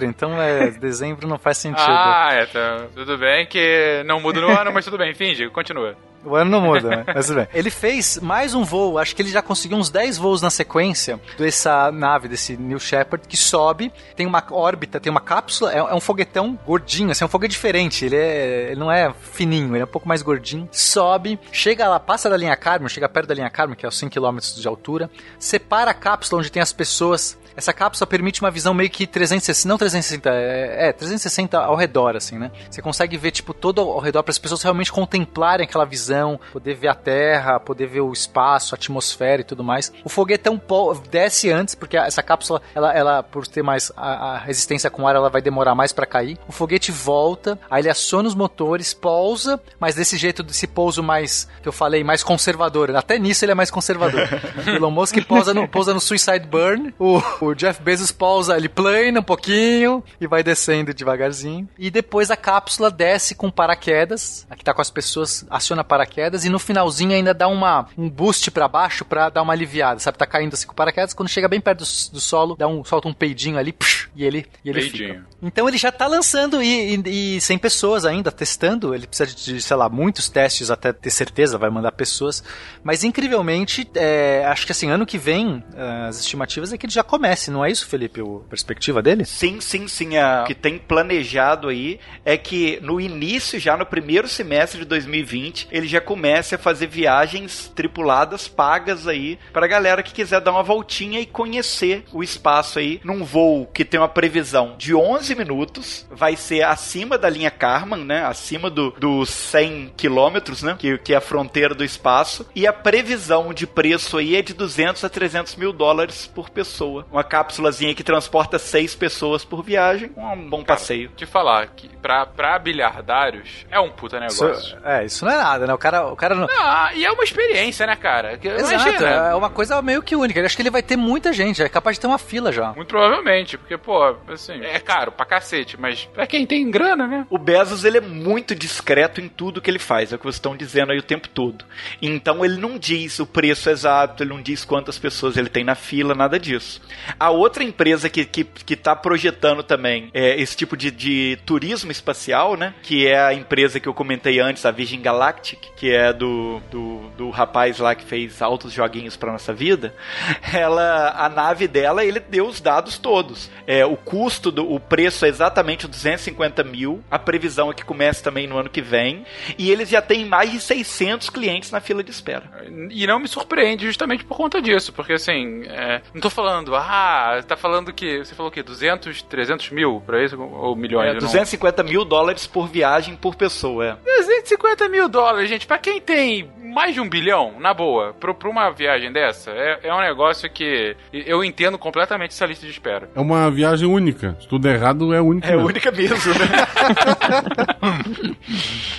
então 0.02 0.40
é, 0.40 0.70
dezembro 0.70 1.26
não 1.26 1.38
faz 1.38 1.58
sentido. 1.58 1.86
Ah, 1.88 2.30
é, 2.32 2.46
tá. 2.46 2.86
Tudo 2.94 3.18
bem 3.18 3.46
que 3.46 4.02
não 4.06 4.20
muda 4.20 4.40
no 4.40 4.48
ano, 4.48 4.72
mas 4.72 4.84
tudo 4.84 4.98
bem. 4.98 5.14
Finge, 5.14 5.48
continua. 5.50 5.96
O 6.28 6.34
ano 6.34 6.50
não 6.50 6.60
muda, 6.60 6.88
né? 6.88 7.04
Mas 7.14 7.26
tudo 7.26 7.36
bem. 7.36 7.48
Ele 7.54 7.70
fez 7.70 8.18
mais 8.20 8.54
um 8.54 8.64
voo, 8.64 8.98
acho 8.98 9.14
que 9.16 9.22
ele 9.22 9.30
já 9.30 9.42
conseguiu 9.42 9.78
uns 9.78 9.90
10 9.90 10.18
voos 10.18 10.42
na 10.42 10.50
sequência 10.50 11.20
dessa 11.38 11.90
nave, 11.90 12.28
desse 12.28 12.56
New 12.56 12.78
Shepard, 12.78 13.26
que 13.26 13.36
sobe, 13.36 13.92
tem 14.14 14.26
uma 14.26 14.44
órbita, 14.50 15.00
tem 15.00 15.10
uma 15.10 15.20
cápsula, 15.20 15.72
é, 15.72 15.78
é 15.78 15.94
um 15.94 16.00
foguetão 16.00 16.58
gordinho, 16.66 17.10
assim, 17.10 17.24
é 17.24 17.26
um 17.26 17.30
foguete 17.30 17.52
diferente, 17.52 18.04
ele, 18.04 18.16
é, 18.16 18.68
ele 18.70 18.80
não 18.80 18.90
é 18.90 19.12
fininho, 19.12 19.74
ele 19.74 19.82
é 19.82 19.84
um 19.84 19.88
pouco 19.88 20.06
mais 20.06 20.22
gordinho, 20.22 20.68
sobe, 20.70 21.38
chega 21.50 21.88
lá, 21.88 21.98
passa 21.98 22.28
da 22.28 22.36
linha 22.36 22.56
Kármán, 22.56 22.88
chega 22.88 23.08
perto 23.08 23.28
da 23.28 23.34
linha 23.34 23.50
Kármán, 23.50 23.74
que 23.74 23.84
é 23.84 23.88
aos 23.88 23.98
100 23.98 24.10
km 24.10 24.38
de 24.56 24.68
altura, 24.68 25.10
separa 25.38 25.90
a 25.90 25.94
cápsula 25.94 26.40
onde 26.40 26.52
tem 26.52 26.62
as 26.62 26.72
pessoas, 26.72 27.38
essa 27.58 27.72
cápsula 27.72 28.06
permite 28.06 28.40
uma 28.40 28.52
visão 28.52 28.72
meio 28.72 28.88
que 28.88 29.04
360, 29.04 29.68
não 29.68 29.76
360, 29.76 30.30
é, 30.30 30.88
é 30.88 30.92
360 30.92 31.58
ao 31.58 31.74
redor, 31.74 32.14
assim, 32.14 32.38
né? 32.38 32.52
Você 32.70 32.80
consegue 32.80 33.16
ver, 33.16 33.32
tipo, 33.32 33.52
todo 33.52 33.80
ao 33.80 33.98
redor 33.98 34.22
para 34.22 34.30
as 34.30 34.38
pessoas 34.38 34.62
realmente 34.62 34.92
contemplarem 34.92 35.64
aquela 35.64 35.84
visão, 35.84 36.38
poder 36.52 36.74
ver 36.74 36.86
a 36.86 36.94
Terra, 36.94 37.58
poder 37.58 37.88
ver 37.88 38.00
o 38.00 38.12
espaço, 38.12 38.74
a 38.74 38.76
atmosfera 38.76 39.42
e 39.42 39.44
tudo 39.44 39.64
mais. 39.64 39.92
O 40.04 40.08
foguetão 40.08 40.56
po- 40.56 40.94
desce 41.10 41.50
antes, 41.50 41.74
porque 41.74 41.96
essa 41.96 42.22
cápsula, 42.22 42.62
ela, 42.76 42.92
ela 42.94 43.22
por 43.24 43.44
ter 43.48 43.62
mais 43.64 43.90
a, 43.96 44.34
a 44.34 44.38
resistência 44.38 44.88
com 44.88 45.08
ar, 45.08 45.16
ela 45.16 45.28
vai 45.28 45.42
demorar 45.42 45.74
mais 45.74 45.92
para 45.92 46.06
cair. 46.06 46.38
O 46.46 46.52
foguete 46.52 46.92
volta, 46.92 47.58
aí 47.68 47.82
ele 47.82 47.90
aciona 47.90 48.28
os 48.28 48.36
motores, 48.36 48.94
pousa, 48.94 49.60
mas 49.80 49.96
desse 49.96 50.16
jeito, 50.16 50.44
desse 50.44 50.68
pouso 50.68 51.02
mais, 51.02 51.48
que 51.60 51.68
eu 51.68 51.72
falei, 51.72 52.04
mais 52.04 52.22
conservador. 52.22 52.94
Até 52.94 53.18
nisso 53.18 53.44
ele 53.44 53.50
é 53.50 53.54
mais 53.56 53.68
conservador. 53.70 54.28
Elon 54.64 54.92
Musk 54.92 55.16
pousa 55.26 55.52
no, 55.52 55.66
pousa 55.66 55.92
no 55.92 56.00
Suicide 56.00 56.46
Burn, 56.46 56.94
o, 57.00 57.20
o 57.40 57.47
Jeff 57.54 57.82
Bezos 57.82 58.12
pousa, 58.12 58.56
ele 58.56 58.68
plana 58.68 59.20
um 59.20 59.22
pouquinho 59.22 60.02
e 60.20 60.26
vai 60.26 60.42
descendo 60.42 60.92
devagarzinho. 60.94 61.68
E 61.78 61.90
depois 61.90 62.30
a 62.30 62.36
cápsula 62.36 62.90
desce 62.90 63.34
com 63.34 63.50
paraquedas, 63.50 64.46
aqui 64.50 64.64
tá 64.64 64.74
com 64.74 64.80
as 64.82 64.90
pessoas, 64.90 65.44
aciona 65.50 65.84
paraquedas 65.84 66.44
e 66.44 66.48
no 66.48 66.58
finalzinho 66.58 67.12
ainda 67.12 67.32
dá 67.32 67.48
uma, 67.48 67.88
um 67.96 68.08
boost 68.08 68.50
para 68.50 68.68
baixo 68.68 69.04
para 69.04 69.28
dar 69.28 69.42
uma 69.42 69.52
aliviada, 69.52 70.00
sabe? 70.00 70.18
Tá 70.18 70.26
caindo 70.26 70.54
assim 70.54 70.66
com 70.66 70.74
paraquedas, 70.74 71.14
quando 71.14 71.28
chega 71.28 71.48
bem 71.48 71.60
perto 71.60 71.78
do, 71.78 72.12
do 72.12 72.20
solo, 72.20 72.56
dá 72.56 72.66
um, 72.66 72.84
solta 72.84 73.08
um 73.08 73.12
peidinho 73.12 73.58
ali, 73.58 73.72
psh, 73.72 74.08
e 74.14 74.24
ele, 74.24 74.46
e 74.64 74.70
ele 74.70 74.80
Peidinho. 74.80 75.14
fica. 75.14 75.26
Então 75.40 75.68
ele 75.68 75.78
já 75.78 75.92
tá 75.92 76.06
lançando 76.06 76.62
e, 76.62 76.96
e, 76.96 77.36
e 77.36 77.40
sem 77.40 77.56
pessoas 77.56 78.04
ainda, 78.04 78.32
testando. 78.32 78.94
Ele 78.94 79.06
precisa 79.06 79.32
de, 79.34 79.62
sei 79.62 79.76
lá, 79.76 79.88
muitos 79.88 80.28
testes 80.28 80.70
até 80.70 80.92
ter 80.92 81.10
certeza, 81.10 81.56
vai 81.56 81.70
mandar 81.70 81.92
pessoas. 81.92 82.42
Mas 82.82 83.04
incrivelmente, 83.04 83.88
é, 83.94 84.44
acho 84.46 84.66
que 84.66 84.72
assim, 84.72 84.90
ano 84.90 85.06
que 85.06 85.18
vem, 85.18 85.62
eh, 85.76 86.06
as 86.08 86.18
estimativas 86.18 86.72
é 86.72 86.78
que 86.78 86.86
ele 86.86 86.92
já 86.92 87.02
comece, 87.38 87.50
não 87.50 87.64
é 87.64 87.70
isso, 87.70 87.86
Felipe? 87.86 88.20
A 88.20 88.48
perspectiva 88.48 89.00
dele? 89.02 89.24
Sim, 89.24 89.60
sim, 89.60 89.86
sim. 89.86 90.16
A- 90.16 90.42
O 90.42 90.46
que 90.46 90.54
tem 90.54 90.78
planejado 90.78 91.68
aí 91.68 91.98
é 92.24 92.36
que 92.36 92.78
no 92.82 93.00
início, 93.00 93.58
já 93.60 93.76
no 93.76 93.86
primeiro 93.86 94.26
semestre 94.28 94.80
de 94.80 94.84
2020, 94.84 95.68
ele 95.70 95.86
já 95.86 96.00
comece 96.00 96.54
a 96.54 96.58
fazer 96.58 96.86
viagens 96.88 97.70
tripuladas 97.74 98.48
pagas 98.48 99.06
aí 99.06 99.38
pra 99.52 99.66
galera 99.66 100.02
que 100.02 100.12
quiser 100.12 100.40
dar 100.40 100.50
uma 100.50 100.62
voltinha 100.62 101.20
e 101.20 101.26
conhecer 101.26 102.04
o 102.12 102.22
espaço 102.22 102.78
aí 102.78 103.00
num 103.04 103.24
voo 103.24 103.66
que 103.72 103.84
tem 103.84 104.00
uma 104.00 104.08
previsão 104.08 104.74
de 104.78 104.94
11 104.94 105.34
minutos, 105.34 106.06
vai 106.10 106.36
ser 106.36 106.62
acima 106.62 107.16
da 107.18 107.28
linha 107.28 107.50
Kármán, 107.50 108.04
né? 108.04 108.24
Acima 108.24 108.70
do, 108.70 108.90
dos 108.92 109.28
100 109.30 109.92
quilômetros, 109.96 110.62
né? 110.62 110.76
Que, 110.78 110.98
que 110.98 111.14
é 111.14 111.16
a 111.16 111.20
fronteira 111.20 111.74
do 111.74 111.84
espaço. 111.84 112.46
E 112.54 112.66
a 112.66 112.72
previsão 112.72 113.52
de 113.52 113.66
preço 113.66 114.16
aí 114.16 114.36
é 114.36 114.42
de 114.42 114.52
200 114.54 115.04
a 115.04 115.08
300 115.08 115.56
mil 115.56 115.72
dólares 115.72 116.26
por 116.34 116.50
pessoa. 116.50 117.06
Uma 117.18 117.24
cápsulazinha 117.24 117.92
que 117.96 118.04
transporta 118.04 118.60
seis 118.60 118.94
pessoas 118.94 119.44
por 119.44 119.60
viagem. 119.64 120.12
Um 120.16 120.48
bom 120.48 120.62
passeio. 120.62 121.10
Te 121.16 121.26
falar 121.26 121.66
que 121.66 121.88
pra, 121.96 122.24
pra 122.24 122.56
bilhardários 122.60 123.66
é 123.68 123.80
um 123.80 123.90
puta 123.90 124.24
Isso, 124.24 124.44
negócio. 124.44 124.78
é, 124.84 125.04
isso 125.04 125.24
não 125.24 125.32
é 125.32 125.36
nada, 125.36 125.66
né? 125.66 125.74
O 125.74 125.78
cara, 125.78 126.06
o 126.06 126.14
cara 126.14 126.36
não. 126.36 126.46
Ah, 126.48 126.92
e 126.94 127.04
é 127.04 127.10
uma 127.10 127.24
experiência, 127.24 127.88
né, 127.88 127.96
cara? 127.96 128.38
Exato, 128.40 128.72
Imagina. 128.72 129.08
é 129.30 129.34
uma 129.34 129.50
coisa 129.50 129.82
meio 129.82 130.00
que 130.00 130.14
única. 130.14 130.38
Eu 130.38 130.46
acho 130.46 130.54
que 130.54 130.62
ele 130.62 130.70
vai 130.70 130.80
ter 130.80 130.96
muita 130.96 131.32
gente, 131.32 131.60
é 131.60 131.68
capaz 131.68 131.96
de 131.96 132.00
ter 132.02 132.06
uma 132.06 132.18
fila 132.18 132.52
já. 132.52 132.72
Muito 132.72 132.86
provavelmente, 132.86 133.58
porque, 133.58 133.76
pô, 133.76 134.14
assim, 134.28 134.62
é 134.62 134.78
caro 134.78 135.10
pra 135.10 135.26
cacete, 135.26 135.76
mas 135.76 136.04
pra 136.04 136.24
quem 136.24 136.46
tem 136.46 136.70
grana, 136.70 137.08
né? 137.08 137.26
O 137.28 137.36
Bezos 137.36 137.82
ele 137.84 137.98
é 137.98 138.00
muito 138.00 138.54
discreto 138.54 139.20
em 139.20 139.28
tudo 139.28 139.60
que 139.60 139.68
ele 139.68 139.80
faz, 139.80 140.12
é 140.12 140.14
o 140.14 140.18
que 140.18 140.24
vocês 140.24 140.36
estão 140.36 140.56
dizendo 140.56 140.92
aí 140.92 140.98
o 140.98 141.02
tempo 141.02 141.28
todo. 141.28 141.64
Então 142.00 142.44
ele 142.44 142.58
não 142.58 142.78
diz 142.78 143.18
o 143.18 143.26
preço 143.26 143.68
exato, 143.70 144.22
ele 144.22 144.30
não 144.30 144.40
diz 144.40 144.64
quantas 144.64 145.00
pessoas 145.00 145.36
ele 145.36 145.48
tem 145.48 145.64
na 145.64 145.74
fila, 145.74 146.14
nada 146.14 146.38
disso. 146.38 146.80
A 147.18 147.30
outra 147.30 147.62
empresa 147.62 148.08
que, 148.08 148.24
que, 148.24 148.44
que 148.44 148.76
tá 148.76 148.94
projetando 148.96 149.62
também 149.62 150.10
é, 150.12 150.40
esse 150.40 150.56
tipo 150.56 150.76
de, 150.76 150.90
de 150.90 151.38
turismo 151.44 151.90
espacial, 151.90 152.56
né? 152.56 152.74
Que 152.82 153.06
é 153.06 153.18
a 153.18 153.34
empresa 153.34 153.78
que 153.78 153.88
eu 153.88 153.94
comentei 153.94 154.40
antes, 154.40 154.64
a 154.66 154.70
Virgin 154.70 155.00
Galactic, 155.00 155.58
que 155.76 155.90
é 155.92 156.12
do, 156.12 156.60
do, 156.70 157.10
do 157.16 157.30
rapaz 157.30 157.78
lá 157.78 157.94
que 157.94 158.04
fez 158.04 158.42
altos 158.42 158.72
joguinhos 158.72 159.16
pra 159.16 159.32
nossa 159.32 159.52
vida. 159.52 159.94
Ela, 160.52 161.14
a 161.16 161.28
nave 161.28 161.68
dela, 161.68 162.04
ele 162.04 162.20
deu 162.20 162.46
os 162.46 162.60
dados 162.60 162.98
todos. 162.98 163.50
É, 163.66 163.84
o 163.84 163.96
custo, 163.96 164.50
do, 164.50 164.70
o 164.70 164.80
preço 164.80 165.24
é 165.24 165.28
exatamente 165.28 165.86
250 165.86 166.64
mil. 166.64 167.02
A 167.10 167.18
previsão 167.18 167.70
é 167.70 167.74
que 167.74 167.84
comece 167.84 168.22
também 168.22 168.46
no 168.46 168.58
ano 168.58 168.70
que 168.70 168.80
vem. 168.80 169.24
E 169.56 169.70
eles 169.70 169.88
já 169.88 170.02
têm 170.02 170.24
mais 170.24 170.50
de 170.50 170.60
600 170.60 171.30
clientes 171.30 171.70
na 171.70 171.80
fila 171.80 172.02
de 172.02 172.10
espera. 172.10 172.66
E 172.90 173.06
não 173.06 173.18
me 173.18 173.28
surpreende 173.28 173.86
justamente 173.86 174.24
por 174.24 174.36
conta 174.36 174.60
disso, 174.60 174.92
porque 174.92 175.14
assim, 175.14 175.62
é, 175.66 176.00
não 176.12 176.20
tô 176.20 176.30
falando, 176.30 176.74
ah, 176.74 176.97
Ah, 177.00 177.36
você 177.36 177.46
tá 177.46 177.56
falando 177.56 177.92
que. 177.92 178.18
Você 178.18 178.34
falou 178.34 178.50
o 178.50 178.52
quê? 178.52 178.60
200, 178.62 179.22
300 179.22 179.70
mil 179.70 180.02
pra 180.04 180.22
isso? 180.24 180.40
Ou 180.40 180.74
milhões? 180.74 181.06
É, 181.06 181.10
Eu 181.10 181.14
não- 181.14 181.20
250 181.20 181.82
mil 181.84 182.04
dólares 182.04 182.46
por 182.46 182.66
viagem 182.68 183.14
por 183.14 183.36
pessoa. 183.36 183.84
é. 183.86 183.96
250 184.18 184.88
mil 184.88 185.08
dólares, 185.08 185.48
gente. 185.48 185.66
Pra 185.66 185.78
quem 185.78 186.00
tem 186.00 186.50
mais 186.60 186.92
de 186.94 187.00
um 187.00 187.08
bilhão, 187.08 187.54
na 187.58 187.72
boa, 187.72 188.12
pra, 188.18 188.34
pra 188.34 188.48
uma 188.48 188.70
viagem 188.70 189.10
dessa, 189.12 189.50
é, 189.52 189.78
é 189.84 189.94
um 189.94 190.00
negócio 190.00 190.50
que 190.50 190.94
eu 191.12 191.42
entendo 191.42 191.78
completamente 191.78 192.32
essa 192.32 192.44
lista 192.46 192.66
de 192.66 192.72
espera. 192.72 193.08
É 193.14 193.20
uma 193.20 193.50
viagem 193.50 193.88
única. 193.88 194.36
Se 194.40 194.46
tudo 194.48 194.68
errado, 194.68 195.14
é 195.14 195.20
única. 195.20 195.46
É 195.48 195.52
mesmo. 195.52 195.66
única 195.68 195.90
mesmo, 195.90 196.32
né? 196.34 196.48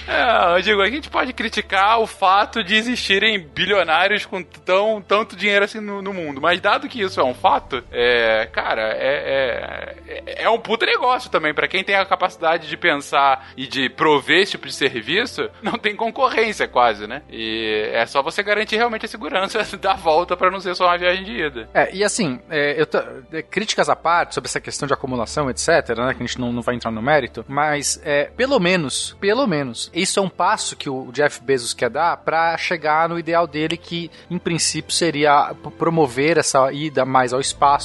É, 0.08 0.56
eu 0.58 0.62
digo, 0.62 0.82
a 0.82 0.90
gente 0.90 1.10
pode 1.10 1.34
criticar 1.34 2.00
o 2.00 2.08
fato 2.08 2.64
de 2.64 2.76
existirem 2.76 3.40
bilionários 3.40 4.26
com 4.26 4.42
tão, 4.42 5.02
tanto 5.02 5.36
dinheiro 5.36 5.64
assim 5.66 5.80
no, 5.80 6.02
no 6.02 6.12
mundo, 6.14 6.42
mas 6.42 6.60
dado 6.60 6.88
que 6.90 7.02
isso 7.02 7.20
é 7.20 7.24
um 7.24 7.34
fato, 7.34 7.84
é, 7.92 8.48
cara, 8.52 8.94
é, 8.94 9.96
é, 10.08 10.44
é 10.44 10.50
um 10.50 10.60
puta 10.60 10.86
negócio 10.86 11.30
também. 11.30 11.54
Pra 11.54 11.68
quem 11.68 11.84
tem 11.84 11.96
a 11.96 12.06
capacidade 12.06 12.68
de 12.68 12.78
pensar 12.78 13.50
e 13.56 13.68
de 13.68 13.90
prover 13.90 14.42
esse 14.42 14.52
tipo 14.52 14.68
de 14.68 14.74
serviço, 14.74 15.50
não 15.62 15.74
tem 15.74 15.96
concorrência 15.96 16.68
quase, 16.68 17.08
né? 17.08 17.22
E 17.30 17.90
é 17.94 18.06
só 18.06 18.22
você 18.22 18.44
garantir 18.44 18.76
realmente 18.76 19.06
a 19.06 19.10
segurança 19.10 19.60
da 19.78 19.94
volta 19.94 20.36
pra 20.36 20.52
não 20.52 20.60
ser 20.60 20.76
só 20.76 20.86
uma 20.86 20.98
viagem 20.98 21.24
de 21.24 21.34
ida. 21.34 21.70
É, 21.74 21.94
e 21.94 22.04
assim, 22.04 22.40
é, 22.50 22.82
eu 22.82 22.88
é, 23.32 23.42
críticas 23.42 23.90
à 23.90 23.96
parte 23.96 24.34
sobre 24.34 24.48
essa 24.48 24.60
questão 24.60 24.88
de 24.88 24.94
acumulação, 24.94 25.50
etc, 25.50 25.68
né, 25.98 26.14
que 26.14 26.24
a 26.24 26.26
gente 26.26 26.40
não, 26.40 26.52
não 26.52 26.62
vai 26.62 26.76
entrar 26.76 26.92
no 26.92 27.02
mérito, 27.02 27.46
mas 27.48 28.00
é, 28.04 28.26
pelo 28.36 28.60
menos, 28.60 29.16
pelo 29.20 29.46
menos, 29.48 29.90
isso 29.94 30.20
é 30.20 30.24
um 30.24 30.30
passo 30.30 30.76
que 30.76 30.90
o 30.90 31.12
Jeff 31.12 31.42
Bezos 31.42 31.74
quer 31.74 31.90
dar 31.90 32.18
pra 32.18 32.58
chegar 32.58 33.10
no 33.10 33.20
ideal 33.20 33.48
dele, 33.48 33.78
que 33.78 34.10
em 34.30 34.38
princípio 34.38 34.94
seria 34.94 35.54
promover 35.78 36.38
essa 36.38 36.72
ida 36.72 37.06
mais 37.06 37.34
ao 37.34 37.40
espaço, 37.40 37.79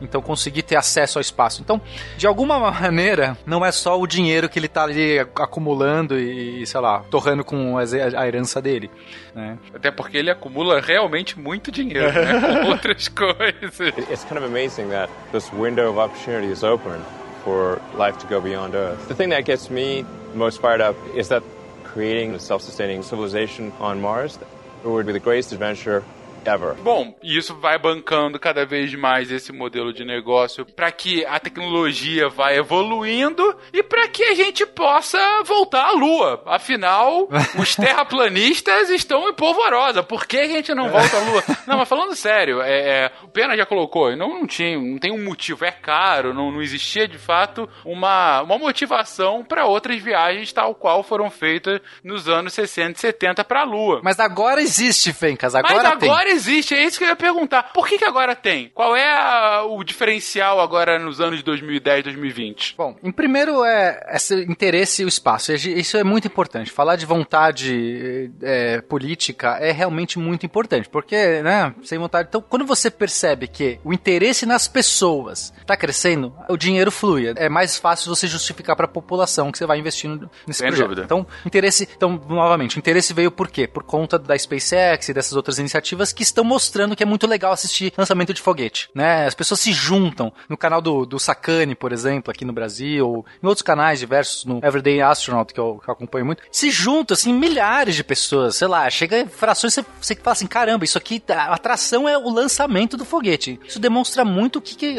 então 0.00 0.20
conseguir 0.22 0.62
ter 0.62 0.76
acesso 0.76 1.18
ao 1.18 1.20
espaço. 1.20 1.62
Então, 1.62 1.80
de 2.16 2.26
alguma 2.26 2.58
maneira, 2.58 3.36
não 3.44 3.64
é 3.64 3.72
só 3.72 3.98
o 4.00 4.06
dinheiro 4.06 4.48
que 4.48 4.58
ele 4.58 4.68
tá 4.68 4.84
ali 4.84 5.18
acumulando 5.18 6.18
e, 6.18 6.66
sei 6.66 6.80
lá, 6.80 7.00
torrando 7.10 7.44
com 7.44 7.76
a 7.76 8.26
herança 8.26 8.60
dele, 8.60 8.90
né? 9.34 9.58
Até 9.74 9.90
porque 9.90 10.16
ele 10.16 10.30
acumula 10.30 10.80
realmente 10.80 11.38
muito 11.38 11.70
dinheiro, 11.70 12.12
né? 12.12 12.40
Com 12.62 12.70
outras 12.70 13.08
coisas. 13.08 13.80
It's 14.10 14.24
kind 14.24 14.38
of 14.38 14.44
amazing 14.44 14.88
that 14.90 15.10
this 15.32 15.50
window 15.52 15.90
of 15.90 15.98
opportunity 15.98 16.50
is 16.52 16.62
open 16.62 17.00
for 17.44 17.80
life 17.96 18.18
to 18.18 18.26
go 18.26 18.40
beyond 18.40 18.74
Earth. 18.74 19.08
The 19.08 19.14
thing 19.14 19.30
that 19.30 19.44
gets 19.44 19.70
me 19.70 20.04
most 20.34 20.60
fired 20.60 20.80
up 20.80 20.96
is 21.14 21.28
that 21.28 21.42
creating 21.84 22.34
a 22.34 22.38
self-sustaining 22.38 23.02
civilization 23.02 23.72
on 23.80 24.00
Mars 24.00 24.38
would 24.84 25.06
be 25.06 25.12
the 25.12 25.20
greatest 25.20 25.52
adventure 25.52 26.04
ever. 26.48 26.74
Bom, 26.74 27.16
e 27.22 27.36
isso 27.36 27.54
vai 27.54 27.78
bancando 27.78 28.38
cada 28.38 28.64
vez 28.64 28.94
mais 28.94 29.30
esse 29.30 29.52
modelo 29.52 29.92
de 29.92 30.04
negócio 30.04 30.64
para 30.64 30.90
que 30.90 31.24
a 31.26 31.38
tecnologia 31.38 32.28
vá 32.28 32.52
evoluindo 32.52 33.56
e 33.72 33.82
para 33.82 34.08
que 34.08 34.22
a 34.24 34.34
gente 34.34 34.64
possa 34.66 35.18
voltar 35.44 35.86
à 35.86 35.92
Lua. 35.92 36.42
Afinal, 36.46 37.28
os 37.58 37.74
terraplanistas 37.76 38.90
estão 38.90 39.28
em 39.28 39.34
polvorosa. 39.34 40.02
Por 40.02 40.26
que 40.26 40.38
a 40.38 40.48
gente 40.48 40.74
não 40.74 40.90
volta 40.90 41.16
à 41.16 41.20
Lua? 41.20 41.44
Não, 41.66 41.78
mas 41.78 41.88
falando 41.88 42.14
sério, 42.14 42.60
é, 42.60 43.04
é, 43.04 43.12
o 43.22 43.28
Pena 43.28 43.56
já 43.56 43.66
colocou, 43.66 44.14
não, 44.16 44.40
não 44.40 44.46
tinha, 44.46 44.78
não 44.78 44.98
tem 44.98 45.12
um 45.12 45.24
motivo, 45.24 45.64
é 45.64 45.70
caro, 45.70 46.34
não, 46.34 46.50
não 46.50 46.62
existia 46.62 47.06
de 47.06 47.18
fato 47.18 47.68
uma, 47.84 48.42
uma 48.42 48.58
motivação 48.58 49.44
para 49.44 49.66
outras 49.66 50.00
viagens 50.00 50.52
tal 50.52 50.74
qual 50.74 51.02
foram 51.02 51.30
feitas 51.30 51.80
nos 52.02 52.28
anos 52.28 52.52
60 52.52 52.92
e 52.92 53.00
70 53.00 53.44
para 53.44 53.62
a 53.62 53.64
Lua. 53.64 54.00
Mas 54.02 54.18
agora 54.18 54.60
existe, 54.60 55.12
Fencas, 55.12 55.54
agora 55.54 55.74
Mas 55.74 55.98
tem. 55.98 56.08
Agora 56.30 56.32
existe, 56.32 56.74
é 56.74 56.84
isso 56.84 56.98
que 56.98 57.04
eu 57.04 57.08
ia 57.08 57.16
perguntar. 57.16 57.72
Por 57.72 57.86
que, 57.88 57.98
que 57.98 58.04
agora 58.04 58.34
tem? 58.34 58.70
Qual 58.74 58.96
é 58.96 59.06
a- 59.12 59.64
o 59.64 59.82
diferencial 59.84 60.60
agora 60.60 60.98
nos 60.98 61.20
anos 61.20 61.38
de 61.38 61.44
2010, 61.44 62.04
2020? 62.04 62.74
Bom, 62.76 62.96
em 63.02 63.10
primeiro 63.12 63.64
é 63.64 64.00
esse 64.14 64.34
interesse 64.44 65.02
e 65.02 65.04
o 65.04 65.08
espaço. 65.08 65.52
Isso 65.52 65.96
é 65.96 66.04
muito 66.04 66.26
importante. 66.26 66.70
Falar 66.70 66.96
de 66.96 67.06
vontade 67.06 68.30
é, 68.42 68.80
política 68.82 69.58
é 69.60 69.72
realmente 69.72 70.18
muito 70.18 70.46
importante, 70.46 70.88
porque, 70.88 71.42
né, 71.42 71.74
sem 71.82 71.98
vontade. 71.98 72.28
Então, 72.28 72.40
quando 72.46 72.64
você 72.64 72.90
percebe 72.90 73.46
que 73.48 73.78
o 73.84 73.92
interesse 73.92 74.46
nas 74.46 74.68
pessoas 74.68 75.52
está 75.60 75.76
crescendo, 75.76 76.34
o 76.48 76.56
dinheiro 76.56 76.90
flui. 76.90 77.32
É 77.36 77.48
mais 77.48 77.76
fácil 77.76 78.14
você 78.14 78.26
justificar 78.26 78.76
para 78.76 78.84
a 78.86 78.88
população 78.88 79.50
que 79.52 79.58
você 79.58 79.66
vai 79.66 79.78
investindo 79.78 80.30
nesse 80.46 80.58
Sem 80.60 80.68
projeto. 80.68 80.86
dúvida. 80.88 81.02
Então, 81.04 81.26
interesse. 81.44 81.88
Então, 81.96 82.20
novamente, 82.28 82.76
o 82.76 82.78
interesse 82.78 83.12
veio 83.12 83.30
por 83.30 83.48
quê? 83.48 83.66
Por 83.66 83.82
conta 83.82 84.18
da 84.18 84.36
SpaceX 84.38 85.08
e 85.08 85.14
dessas 85.14 85.32
outras 85.34 85.58
iniciativas 85.58 86.12
que 86.12 86.19
estão 86.22 86.44
mostrando 86.44 86.96
que 86.96 87.02
é 87.02 87.06
muito 87.06 87.26
legal 87.26 87.52
assistir 87.52 87.92
lançamento 87.96 88.32
de 88.32 88.40
foguete, 88.40 88.88
né? 88.94 89.26
As 89.26 89.34
pessoas 89.34 89.60
se 89.60 89.72
juntam 89.72 90.32
no 90.48 90.56
canal 90.56 90.80
do, 90.80 91.04
do 91.04 91.18
Sakane, 91.18 91.74
por 91.74 91.92
exemplo, 91.92 92.30
aqui 92.30 92.44
no 92.44 92.52
Brasil, 92.52 93.08
ou 93.08 93.26
em 93.42 93.46
outros 93.46 93.62
canais 93.62 93.98
diversos, 93.98 94.44
no 94.44 94.58
Everyday 94.64 95.00
Astronaut, 95.00 95.52
que 95.52 95.60
eu, 95.60 95.80
que 95.82 95.88
eu 95.88 95.92
acompanho 95.92 96.26
muito, 96.26 96.42
se 96.50 96.70
juntam, 96.70 97.14
assim, 97.14 97.32
milhares 97.32 97.94
de 97.94 98.04
pessoas, 98.04 98.56
sei 98.56 98.68
lá, 98.68 98.88
chega 98.90 99.26
frações, 99.26 99.74
você, 99.74 99.84
você 100.00 100.14
fala 100.14 100.32
assim, 100.32 100.46
caramba, 100.46 100.84
isso 100.84 100.98
aqui, 100.98 101.22
a 101.28 101.54
atração 101.54 102.08
é 102.08 102.16
o 102.16 102.30
lançamento 102.30 102.96
do 102.96 103.04
foguete. 103.04 103.60
Isso 103.66 103.78
demonstra 103.78 104.24
muito 104.24 104.60
que, 104.60 104.74
que 104.74 104.96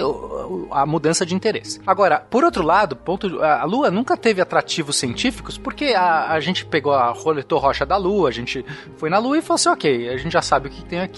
a 0.72 0.85
mudança 0.85 1.26
de 1.26 1.35
interesse. 1.35 1.81
Agora, 1.85 2.19
por 2.19 2.43
outro 2.43 2.64
lado, 2.64 2.95
ponto, 2.95 3.41
a 3.43 3.64
Lua 3.64 3.91
nunca 3.91 4.15
teve 4.18 4.41
atrativos 4.41 4.95
científicos, 4.95 5.57
porque 5.57 5.93
a, 5.95 6.31
a 6.31 6.39
gente 6.39 6.65
pegou 6.65 6.93
a 6.93 7.11
roletou 7.11 7.60
rocha 7.60 7.85
da 7.85 7.98
Lua, 7.98 8.30
a 8.30 8.31
gente 8.31 8.65
foi 8.98 9.10
na 9.10 9.18
Lua 9.18 9.38
e 9.38 9.41
falou 9.41 9.56
assim, 9.56 9.69
ok, 9.69 10.10
a 10.10 10.18
gente 10.18 10.31
já 10.31 10.41
sabe 10.41 10.68
o 10.68 10.72
que 10.72 10.84
tem 10.84 10.99
aqui, 10.99 11.10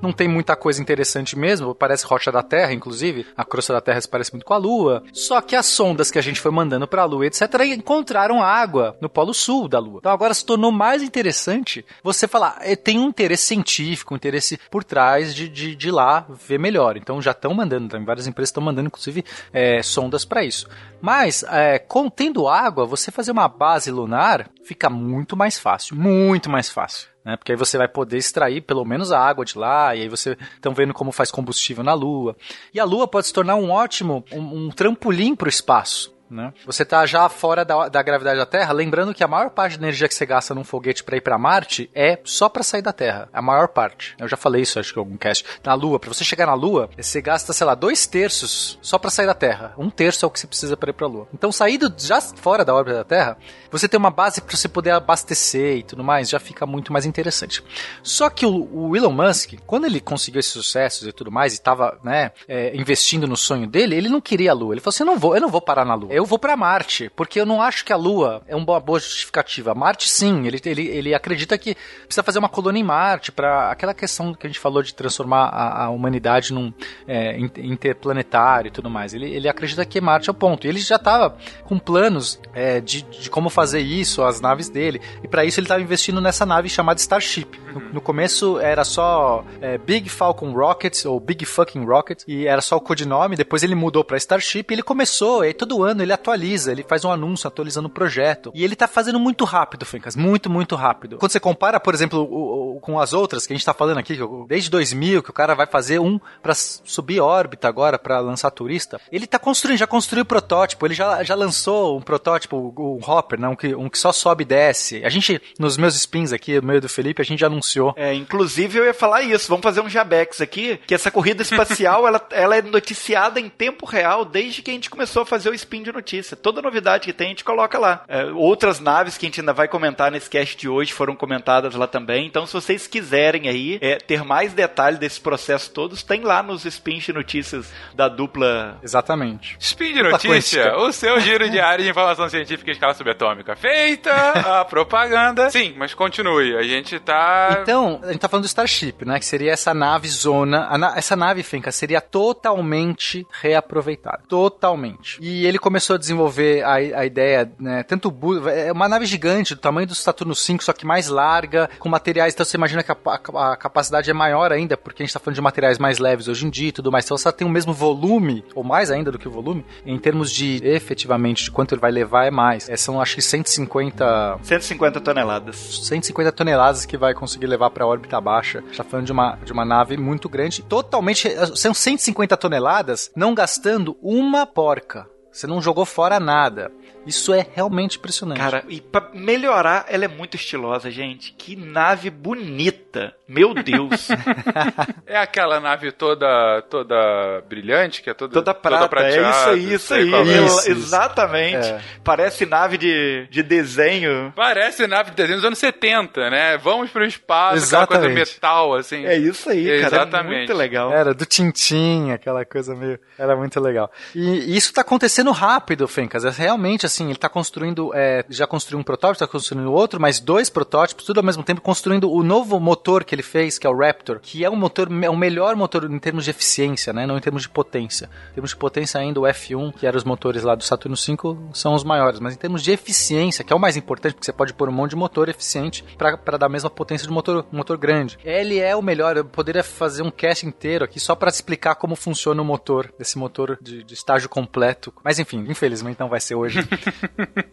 não 0.00 0.12
tem 0.12 0.28
muita 0.28 0.56
coisa 0.56 0.80
interessante 0.80 1.38
mesmo, 1.38 1.74
parece 1.74 2.06
rocha 2.06 2.30
da 2.30 2.42
Terra, 2.42 2.72
inclusive, 2.72 3.26
a 3.36 3.44
crosta 3.44 3.72
da 3.72 3.80
Terra 3.80 4.00
se 4.00 4.08
parece 4.08 4.32
muito 4.32 4.44
com 4.44 4.54
a 4.54 4.58
Lua, 4.58 5.02
só 5.12 5.40
que 5.40 5.56
as 5.56 5.66
sondas 5.66 6.10
que 6.10 6.18
a 6.18 6.22
gente 6.22 6.40
foi 6.40 6.50
mandando 6.50 6.86
pra 6.86 7.04
Lua, 7.04 7.26
etc., 7.26 7.42
encontraram 7.74 8.42
água 8.42 8.96
no 9.00 9.08
Polo 9.08 9.34
Sul 9.34 9.68
da 9.68 9.78
Lua. 9.78 9.98
Então 9.98 10.12
agora 10.12 10.34
se 10.34 10.44
tornou 10.44 10.72
mais 10.72 11.02
interessante 11.02 11.84
você 12.02 12.26
falar, 12.26 12.58
eh, 12.60 12.76
tem 12.76 12.98
um 12.98 13.08
interesse 13.08 13.44
científico, 13.44 14.14
um 14.14 14.16
interesse 14.16 14.58
por 14.70 14.84
trás 14.84 15.34
de, 15.34 15.48
de, 15.48 15.74
de 15.74 15.90
lá 15.90 16.26
ver 16.28 16.58
melhor. 16.58 16.96
Então 16.96 17.20
já 17.20 17.32
estão 17.32 17.54
mandando, 17.54 17.88
tem 17.88 18.04
várias 18.04 18.26
empresas 18.26 18.50
estão 18.50 18.62
mandando, 18.62 18.88
inclusive, 18.88 19.24
eh, 19.52 19.82
sondas 19.82 20.24
para 20.24 20.44
isso. 20.44 20.68
Mas, 21.00 21.42
é, 21.44 21.78
contendo 21.78 22.46
água, 22.46 22.84
você 22.84 23.10
fazer 23.10 23.32
uma 23.32 23.48
base 23.48 23.90
lunar 23.90 24.50
fica 24.70 24.88
muito 24.88 25.36
mais 25.36 25.58
fácil, 25.58 25.96
muito 25.96 26.48
mais 26.48 26.70
fácil. 26.70 27.08
Né? 27.24 27.36
Porque 27.36 27.50
aí 27.50 27.58
você 27.58 27.76
vai 27.76 27.88
poder 27.88 28.18
extrair 28.18 28.60
pelo 28.60 28.84
menos 28.84 29.10
a 29.10 29.18
água 29.18 29.44
de 29.44 29.58
lá, 29.58 29.96
e 29.96 30.02
aí 30.02 30.08
você 30.08 30.38
estão 30.54 30.72
vendo 30.72 30.94
como 30.94 31.10
faz 31.10 31.28
combustível 31.28 31.82
na 31.82 31.92
Lua. 31.92 32.36
E 32.72 32.78
a 32.78 32.84
Lua 32.84 33.08
pode 33.08 33.26
se 33.26 33.32
tornar 33.32 33.56
um 33.56 33.68
ótimo, 33.68 34.24
um, 34.30 34.66
um 34.66 34.70
trampolim 34.70 35.34
para 35.34 35.46
o 35.46 35.48
espaço. 35.48 36.14
Né? 36.30 36.52
Você 36.64 36.84
tá 36.84 37.04
já 37.04 37.28
fora 37.28 37.64
da, 37.64 37.88
da 37.88 38.02
gravidade 38.02 38.38
da 38.38 38.46
Terra, 38.46 38.72
lembrando 38.72 39.12
que 39.12 39.24
a 39.24 39.28
maior 39.28 39.50
parte 39.50 39.76
da 39.76 39.86
energia 39.86 40.08
que 40.08 40.14
você 40.14 40.24
gasta 40.24 40.54
num 40.54 40.62
foguete 40.62 41.02
para 41.02 41.16
ir 41.16 41.20
para 41.20 41.36
Marte 41.36 41.90
é 41.94 42.20
só 42.24 42.48
para 42.48 42.62
sair 42.62 42.82
da 42.82 42.92
Terra. 42.92 43.28
A 43.32 43.42
maior 43.42 43.68
parte. 43.68 44.14
Eu 44.18 44.28
já 44.28 44.36
falei 44.36 44.62
isso, 44.62 44.78
acho 44.78 44.92
que 44.92 44.98
em 44.98 45.02
algum 45.02 45.16
cast. 45.16 45.44
Na 45.64 45.74
Lua, 45.74 45.98
para 45.98 46.12
você 46.12 46.24
chegar 46.24 46.46
na 46.46 46.54
Lua, 46.54 46.88
você 46.96 47.20
gasta, 47.20 47.52
sei 47.52 47.66
lá, 47.66 47.74
dois 47.74 48.06
terços 48.06 48.78
só 48.80 48.98
para 48.98 49.10
sair 49.10 49.26
da 49.26 49.34
Terra. 49.34 49.74
Um 49.76 49.90
terço 49.90 50.24
é 50.24 50.28
o 50.28 50.30
que 50.30 50.38
você 50.38 50.46
precisa 50.46 50.76
para 50.76 50.90
ir 50.90 50.92
para 50.92 51.06
Lua. 51.06 51.26
Então, 51.34 51.50
saído 51.50 51.92
já 51.98 52.20
fora 52.20 52.64
da 52.64 52.74
órbita 52.74 52.98
da 52.98 53.04
Terra, 53.04 53.36
você 53.70 53.88
tem 53.88 53.98
uma 53.98 54.10
base 54.10 54.40
para 54.40 54.56
você 54.56 54.68
poder 54.68 54.90
abastecer 54.90 55.78
e 55.78 55.82
tudo 55.82 56.04
mais, 56.04 56.28
já 56.28 56.38
fica 56.38 56.64
muito 56.64 56.92
mais 56.92 57.06
interessante. 57.06 57.62
Só 58.02 58.30
que 58.30 58.46
o, 58.46 58.68
o 58.72 58.96
Elon 58.96 59.12
Musk, 59.12 59.54
quando 59.66 59.86
ele 59.86 60.00
conseguiu 60.00 60.38
esses 60.38 60.52
sucessos 60.52 61.08
e 61.08 61.12
tudo 61.12 61.32
mais, 61.32 61.52
e 61.52 61.56
estava 61.56 61.98
né, 62.04 62.30
é, 62.46 62.76
investindo 62.76 63.26
no 63.26 63.36
sonho 63.36 63.66
dele, 63.66 63.96
ele 63.96 64.08
não 64.08 64.20
queria 64.20 64.52
a 64.52 64.54
Lua. 64.54 64.74
Ele 64.74 64.80
falou 64.80 64.90
assim: 64.90 65.02
eu 65.02 65.06
não 65.06 65.18
vou, 65.18 65.34
eu 65.34 65.40
não 65.40 65.48
vou 65.48 65.60
parar 65.60 65.84
na 65.84 65.94
Lua. 65.94 66.19
Eu 66.20 66.26
vou 66.26 66.38
para 66.38 66.54
Marte, 66.54 67.10
porque 67.16 67.40
eu 67.40 67.46
não 67.46 67.62
acho 67.62 67.82
que 67.82 67.94
a 67.94 67.96
Lua 67.96 68.42
é 68.46 68.54
uma 68.54 68.78
boa 68.78 69.00
justificativa. 69.00 69.74
Marte, 69.74 70.06
sim, 70.06 70.46
ele, 70.46 70.60
ele, 70.66 70.86
ele 70.86 71.14
acredita 71.14 71.56
que 71.56 71.74
precisa 72.04 72.22
fazer 72.22 72.38
uma 72.38 72.48
colônia 72.50 72.78
em 72.78 72.84
Marte 72.84 73.32
para 73.32 73.70
aquela 73.70 73.94
questão 73.94 74.34
que 74.34 74.46
a 74.46 74.50
gente 74.50 74.60
falou 74.60 74.82
de 74.82 74.92
transformar 74.92 75.46
a, 75.46 75.84
a 75.84 75.88
humanidade 75.88 76.52
num 76.52 76.74
é, 77.08 77.38
interplanetário 77.38 78.68
e 78.68 78.70
tudo 78.70 78.90
mais. 78.90 79.14
Ele, 79.14 79.30
ele 79.34 79.48
acredita 79.48 79.82
que 79.86 79.98
Marte 79.98 80.28
é 80.28 80.32
o 80.32 80.34
ponto. 80.34 80.66
E 80.66 80.68
ele 80.68 80.78
já 80.80 80.96
estava 80.96 81.38
com 81.64 81.78
planos 81.78 82.38
é, 82.52 82.82
de, 82.82 83.00
de 83.00 83.30
como 83.30 83.48
fazer 83.48 83.80
isso, 83.80 84.22
as 84.22 84.42
naves 84.42 84.68
dele. 84.68 85.00
E 85.24 85.26
para 85.26 85.46
isso 85.46 85.58
ele 85.58 85.64
estava 85.64 85.80
investindo 85.80 86.20
nessa 86.20 86.44
nave 86.44 86.68
chamada 86.68 87.00
Starship. 87.00 87.58
No, 87.72 87.80
no 87.94 88.00
começo 88.02 88.60
era 88.60 88.84
só 88.84 89.42
é, 89.62 89.78
Big 89.78 90.10
Falcon 90.10 90.52
Rocket 90.52 91.02
ou 91.06 91.18
Big 91.18 91.46
Fucking 91.46 91.86
Rocket 91.86 92.24
e 92.28 92.46
era 92.46 92.60
só 92.60 92.76
o 92.76 92.80
codinome. 92.82 93.36
Depois 93.36 93.62
ele 93.62 93.74
mudou 93.74 94.04
para 94.04 94.18
Starship. 94.18 94.66
E 94.68 94.74
ele 94.74 94.82
começou, 94.82 95.42
e 95.46 95.54
todo 95.54 95.82
ano 95.82 96.09
ele 96.09 96.09
ele 96.10 96.14
atualiza, 96.14 96.72
ele 96.72 96.82
faz 96.82 97.04
um 97.04 97.10
anúncio 97.10 97.46
atualizando 97.46 97.88
o 97.88 97.90
projeto. 97.90 98.50
E 98.54 98.64
ele 98.64 98.74
tá 98.74 98.88
fazendo 98.88 99.18
muito 99.18 99.44
rápido, 99.44 99.86
Fencas, 99.86 100.16
muito, 100.16 100.50
muito 100.50 100.74
rápido. 100.74 101.18
Quando 101.18 101.30
você 101.30 101.40
compara, 101.40 101.78
por 101.78 101.94
exemplo, 101.94 102.20
o, 102.20 102.76
o, 102.76 102.80
com 102.80 102.98
as 102.98 103.12
outras 103.12 103.46
que 103.46 103.52
a 103.52 103.56
gente 103.56 103.64
tá 103.64 103.72
falando 103.72 103.98
aqui, 103.98 104.18
desde 104.48 104.68
2000, 104.70 105.22
que 105.22 105.30
o 105.30 105.32
cara 105.32 105.54
vai 105.54 105.66
fazer 105.66 106.00
um 106.00 106.20
para 106.42 106.54
subir 106.54 107.20
órbita 107.20 107.68
agora, 107.68 107.98
para 107.98 108.18
lançar 108.18 108.50
turista, 108.50 109.00
ele 109.12 109.26
tá 109.26 109.38
construindo, 109.38 109.78
já 109.78 109.86
construiu 109.86 110.22
o 110.22 110.26
protótipo, 110.26 110.84
ele 110.86 110.94
já, 110.94 111.22
já 111.22 111.34
lançou 111.34 111.96
um 111.96 112.02
protótipo, 112.02 112.74
o 112.76 113.00
Hopper, 113.06 113.40
né, 113.40 113.48
um 113.48 113.56
que, 113.56 113.74
um 113.74 113.88
que 113.88 113.98
só 113.98 114.12
sobe 114.12 114.42
e 114.42 114.46
desce. 114.46 115.04
A 115.04 115.08
gente, 115.08 115.40
nos 115.58 115.76
meus 115.76 115.94
spins 115.94 116.32
aqui, 116.32 116.60
no 116.60 116.66
meio 116.66 116.80
do 116.80 116.88
Felipe, 116.88 117.22
a 117.22 117.24
gente 117.24 117.40
já 117.40 117.46
anunciou. 117.46 117.94
É, 117.96 118.12
inclusive 118.14 118.78
eu 118.78 118.84
ia 118.84 118.94
falar 118.94 119.22
isso, 119.22 119.48
vamos 119.48 119.62
fazer 119.62 119.80
um 119.80 119.88
jabex 119.88 120.40
aqui, 120.40 120.80
que 120.86 120.94
essa 120.94 121.10
corrida 121.10 121.42
espacial, 121.42 122.06
ela, 122.08 122.26
ela 122.32 122.56
é 122.56 122.62
noticiada 122.62 123.38
em 123.38 123.48
tempo 123.48 123.86
real 123.86 124.24
desde 124.24 124.62
que 124.62 124.70
a 124.70 124.74
gente 124.74 124.90
começou 124.90 125.22
a 125.22 125.26
fazer 125.26 125.50
o 125.50 125.54
spin 125.54 125.82
de 125.82 125.90
notícia. 126.00 126.36
Toda 126.36 126.62
novidade 126.62 127.04
que 127.04 127.12
tem, 127.12 127.28
a 127.28 127.30
gente 127.30 127.44
coloca 127.44 127.78
lá. 127.78 128.02
É, 128.08 128.24
outras 128.24 128.80
naves 128.80 129.16
que 129.16 129.26
a 129.26 129.28
gente 129.28 129.40
ainda 129.40 129.52
vai 129.52 129.68
comentar 129.68 130.10
nesse 130.10 130.28
cast 130.28 130.56
de 130.56 130.68
hoje 130.68 130.92
foram 130.92 131.14
comentadas 131.14 131.74
lá 131.74 131.86
também. 131.86 132.26
Então, 132.26 132.46
se 132.46 132.52
vocês 132.52 132.86
quiserem 132.86 133.48
aí 133.48 133.78
é, 133.80 133.96
ter 133.96 134.24
mais 134.24 134.52
detalhe 134.52 134.96
desse 134.96 135.20
processo 135.20 135.70
todos, 135.70 136.02
tem 136.02 136.22
lá 136.22 136.42
nos 136.42 136.64
spins 136.64 137.04
de 137.04 137.12
notícias 137.12 137.72
da 137.94 138.08
dupla. 138.08 138.78
Exatamente. 138.82 139.56
Spin 139.60 139.92
de 139.92 140.02
notícia, 140.02 140.76
o 140.76 140.92
seu 140.92 141.20
giro 141.20 141.48
diário 141.50 141.84
de 141.84 141.90
informação 141.90 142.28
científica 142.28 142.70
em 142.70 142.72
escala 142.72 142.94
subatômica. 142.94 143.54
Feita 143.56 144.12
a 144.12 144.64
propaganda. 144.66 145.50
Sim, 145.50 145.74
mas 145.76 145.94
continue. 145.94 146.56
A 146.56 146.62
gente 146.62 146.98
tá. 146.98 147.58
Então, 147.62 148.00
a 148.02 148.12
gente 148.12 148.20
tá 148.20 148.28
falando 148.28 148.44
do 148.44 148.48
Starship, 148.48 149.04
né? 149.04 149.18
Que 149.18 149.26
seria 149.26 149.52
essa 149.52 149.74
nave 149.74 150.08
zona. 150.08 150.76
Na... 150.78 150.96
essa 150.96 151.14
nave, 151.14 151.42
Fenka, 151.42 151.70
seria 151.70 152.00
totalmente 152.00 153.26
reaproveitada. 153.40 154.22
Totalmente. 154.28 155.18
E 155.20 155.46
ele 155.46 155.58
começou 155.58 155.79
a 155.80 155.98
desenvolver 155.98 156.62
a, 156.62 156.74
a 156.74 157.06
ideia, 157.06 157.50
né? 157.58 157.82
Tanto 157.82 158.14
é 158.48 158.72
uma 158.72 158.88
nave 158.88 159.06
gigante, 159.06 159.54
do 159.54 159.60
tamanho 159.60 159.86
do 159.86 159.94
Saturno 159.94 160.34
5, 160.34 160.64
só 160.64 160.72
que 160.72 160.86
mais 160.86 161.08
larga, 161.08 161.68
com 161.78 161.88
materiais. 161.88 162.34
Então 162.34 162.44
você 162.44 162.56
imagina 162.56 162.82
que 162.82 162.92
a, 162.92 162.96
a, 163.06 163.52
a 163.52 163.56
capacidade 163.56 164.10
é 164.10 164.14
maior 164.14 164.52
ainda, 164.52 164.76
porque 164.76 165.02
a 165.02 165.06
gente 165.06 165.12
tá 165.12 165.20
falando 165.20 165.36
de 165.36 165.40
materiais 165.40 165.78
mais 165.78 165.98
leves 165.98 166.28
hoje 166.28 166.46
em 166.46 166.50
dia 166.50 166.68
e 166.68 166.72
tudo 166.72 166.90
mais. 166.90 167.04
Então 167.04 167.16
ela 167.22 167.32
tem 167.32 167.46
o 167.46 167.50
mesmo 167.50 167.72
volume, 167.72 168.44
ou 168.54 168.62
mais 168.62 168.90
ainda 168.90 169.10
do 169.10 169.18
que 169.18 169.28
o 169.28 169.30
volume, 169.30 169.64
em 169.84 169.98
termos 169.98 170.30
de 170.30 170.60
efetivamente 170.64 171.44
de 171.44 171.50
quanto 171.50 171.74
ele 171.74 171.80
vai 171.80 171.90
levar 171.90 172.26
é 172.26 172.30
mais. 172.30 172.68
É, 172.68 172.76
são 172.76 173.00
acho 173.00 173.14
que 173.14 173.22
150. 173.22 174.38
150 174.42 175.00
toneladas. 175.00 175.56
150 175.56 176.32
toneladas 176.32 176.86
que 176.86 176.96
vai 176.96 177.14
conseguir 177.14 177.46
levar 177.46 177.70
para 177.70 177.86
órbita 177.86 178.20
baixa. 178.20 178.62
Está 178.70 178.84
falando 178.84 179.06
de 179.06 179.12
uma, 179.12 179.38
de 179.44 179.52
uma 179.52 179.64
nave 179.64 179.96
muito 179.96 180.28
grande, 180.28 180.62
totalmente. 180.62 181.28
São 181.54 181.74
150 181.74 182.36
toneladas, 182.36 183.10
não 183.14 183.34
gastando 183.34 183.96
uma 184.02 184.46
porca. 184.46 185.08
Você 185.30 185.46
não 185.46 185.60
jogou 185.60 185.84
fora 185.84 186.18
nada. 186.18 186.72
Isso 187.06 187.32
é 187.32 187.46
realmente 187.54 187.98
impressionante. 187.98 188.38
Cara, 188.38 188.64
e 188.68 188.80
pra 188.80 189.10
melhorar, 189.14 189.86
ela 189.88 190.04
é 190.04 190.08
muito 190.08 190.36
estilosa, 190.36 190.90
gente. 190.90 191.32
Que 191.32 191.56
nave 191.56 192.10
bonita. 192.10 193.14
Meu 193.26 193.54
Deus. 193.54 194.08
é 195.06 195.16
aquela 195.16 195.60
nave 195.60 195.92
toda 195.92 196.62
toda 196.68 197.42
brilhante, 197.48 198.02
que 198.02 198.10
é 198.10 198.14
toda, 198.14 198.32
toda 198.32 198.52
prata. 198.52 198.76
Toda 198.78 198.88
prateada, 198.88 199.26
é 199.26 199.30
isso 199.30 199.48
aí, 199.48 199.74
isso 199.74 199.94
aí. 199.94 200.14
É. 200.14 200.44
Isso, 200.44 200.70
exatamente. 200.70 201.66
É. 201.66 201.80
Parece 202.02 202.44
nave 202.44 202.76
de, 202.76 203.28
de 203.30 203.42
desenho. 203.42 204.32
Parece 204.34 204.86
nave 204.86 205.10
de 205.10 205.16
desenho 205.16 205.36
dos 205.36 205.44
anos 205.44 205.58
70, 205.58 206.28
né? 206.28 206.58
Vamos 206.58 206.90
pro 206.90 207.04
espaço, 207.04 207.56
exatamente. 207.56 207.94
aquela 207.94 208.14
coisa 208.14 208.32
metal, 208.32 208.74
assim. 208.74 209.06
É 209.06 209.16
isso 209.16 209.48
aí, 209.48 209.70
é, 209.70 209.80
cara. 209.82 209.96
Exatamente. 209.96 210.34
É 210.34 210.38
muito 210.38 210.54
legal. 210.54 210.92
Era 210.92 211.14
do 211.14 211.24
Tintim, 211.24 212.10
aquela 212.10 212.44
coisa 212.44 212.74
meio... 212.74 212.98
Era 213.18 213.36
muito 213.36 213.60
legal. 213.60 213.90
E 214.14 214.56
isso 214.56 214.72
tá 214.72 214.80
acontecendo 214.80 215.30
rápido, 215.30 215.86
Fencas. 215.86 216.24
É 216.24 216.30
realmente 216.30 216.84
assim, 216.90 217.04
ele 217.04 217.14
está 217.14 217.28
construindo, 217.28 217.92
é, 217.94 218.24
já 218.28 218.46
construiu 218.46 218.78
um 218.78 218.82
protótipo, 218.82 219.24
está 219.24 219.26
construindo 219.26 219.72
outro, 219.72 220.00
mas 220.00 220.20
dois 220.20 220.50
protótipos, 220.50 221.04
tudo 221.04 221.18
ao 221.18 221.24
mesmo 221.24 221.42
tempo, 221.42 221.60
construindo 221.60 222.10
o 222.10 222.22
novo 222.22 222.58
motor 222.60 223.04
que 223.04 223.14
ele 223.14 223.22
fez, 223.22 223.58
que 223.58 223.66
é 223.66 223.70
o 223.70 223.76
Raptor, 223.76 224.20
que 224.20 224.44
é 224.44 224.50
um 224.50 224.56
motor, 224.56 224.88
é 225.02 225.10
o 225.10 225.16
melhor 225.16 225.56
motor 225.56 225.84
em 225.84 225.98
termos 225.98 226.24
de 226.24 226.30
eficiência, 226.30 226.92
né? 226.92 227.06
Não 227.06 227.16
em 227.16 227.20
termos 227.20 227.42
de 227.42 227.48
potência. 227.48 228.10
Em 228.30 228.34
termos 228.34 228.50
de 228.50 228.56
potência 228.56 229.00
ainda 229.00 229.20
o 229.20 229.24
F1, 229.24 229.74
que 229.74 229.86
eram 229.86 229.96
os 229.96 230.04
motores 230.04 230.42
lá 230.42 230.54
do 230.54 230.64
Saturno 230.64 230.96
V, 230.96 231.36
são 231.52 231.74
os 231.74 231.84
maiores, 231.84 232.20
mas 232.20 232.34
em 232.34 232.38
termos 232.38 232.62
de 232.62 232.72
eficiência, 232.72 233.44
que 233.44 233.52
é 233.52 233.56
o 233.56 233.60
mais 233.60 233.76
importante, 233.76 234.14
porque 234.14 234.24
você 234.24 234.32
pode 234.32 234.52
pôr 234.52 234.68
um 234.68 234.72
monte 234.72 234.90
de 234.90 234.96
motor 234.96 235.28
eficiente 235.28 235.84
para 235.96 236.38
dar 236.38 236.46
a 236.46 236.48
mesma 236.48 236.70
potência 236.70 237.06
de 237.06 237.12
motor, 237.12 237.46
um 237.52 237.56
motor 237.56 237.78
grande. 237.78 238.18
Ele 238.24 238.58
é 238.58 238.74
o 238.74 238.82
melhor, 238.82 239.16
eu 239.16 239.24
poderia 239.24 239.62
fazer 239.62 240.02
um 240.02 240.10
cast 240.10 240.46
inteiro 240.46 240.84
aqui 240.84 240.98
só 240.98 241.14
para 241.14 241.30
explicar 241.30 241.74
como 241.76 241.94
funciona 241.94 242.40
o 242.42 242.44
motor, 242.44 242.92
esse 242.98 243.18
motor 243.18 243.58
de, 243.60 243.82
de 243.82 243.94
estágio 243.94 244.28
completo. 244.28 244.92
Mas 245.04 245.18
enfim, 245.18 245.44
infelizmente 245.48 246.00
não 246.00 246.08
vai 246.08 246.20
ser 246.20 246.34
hoje. 246.34 246.60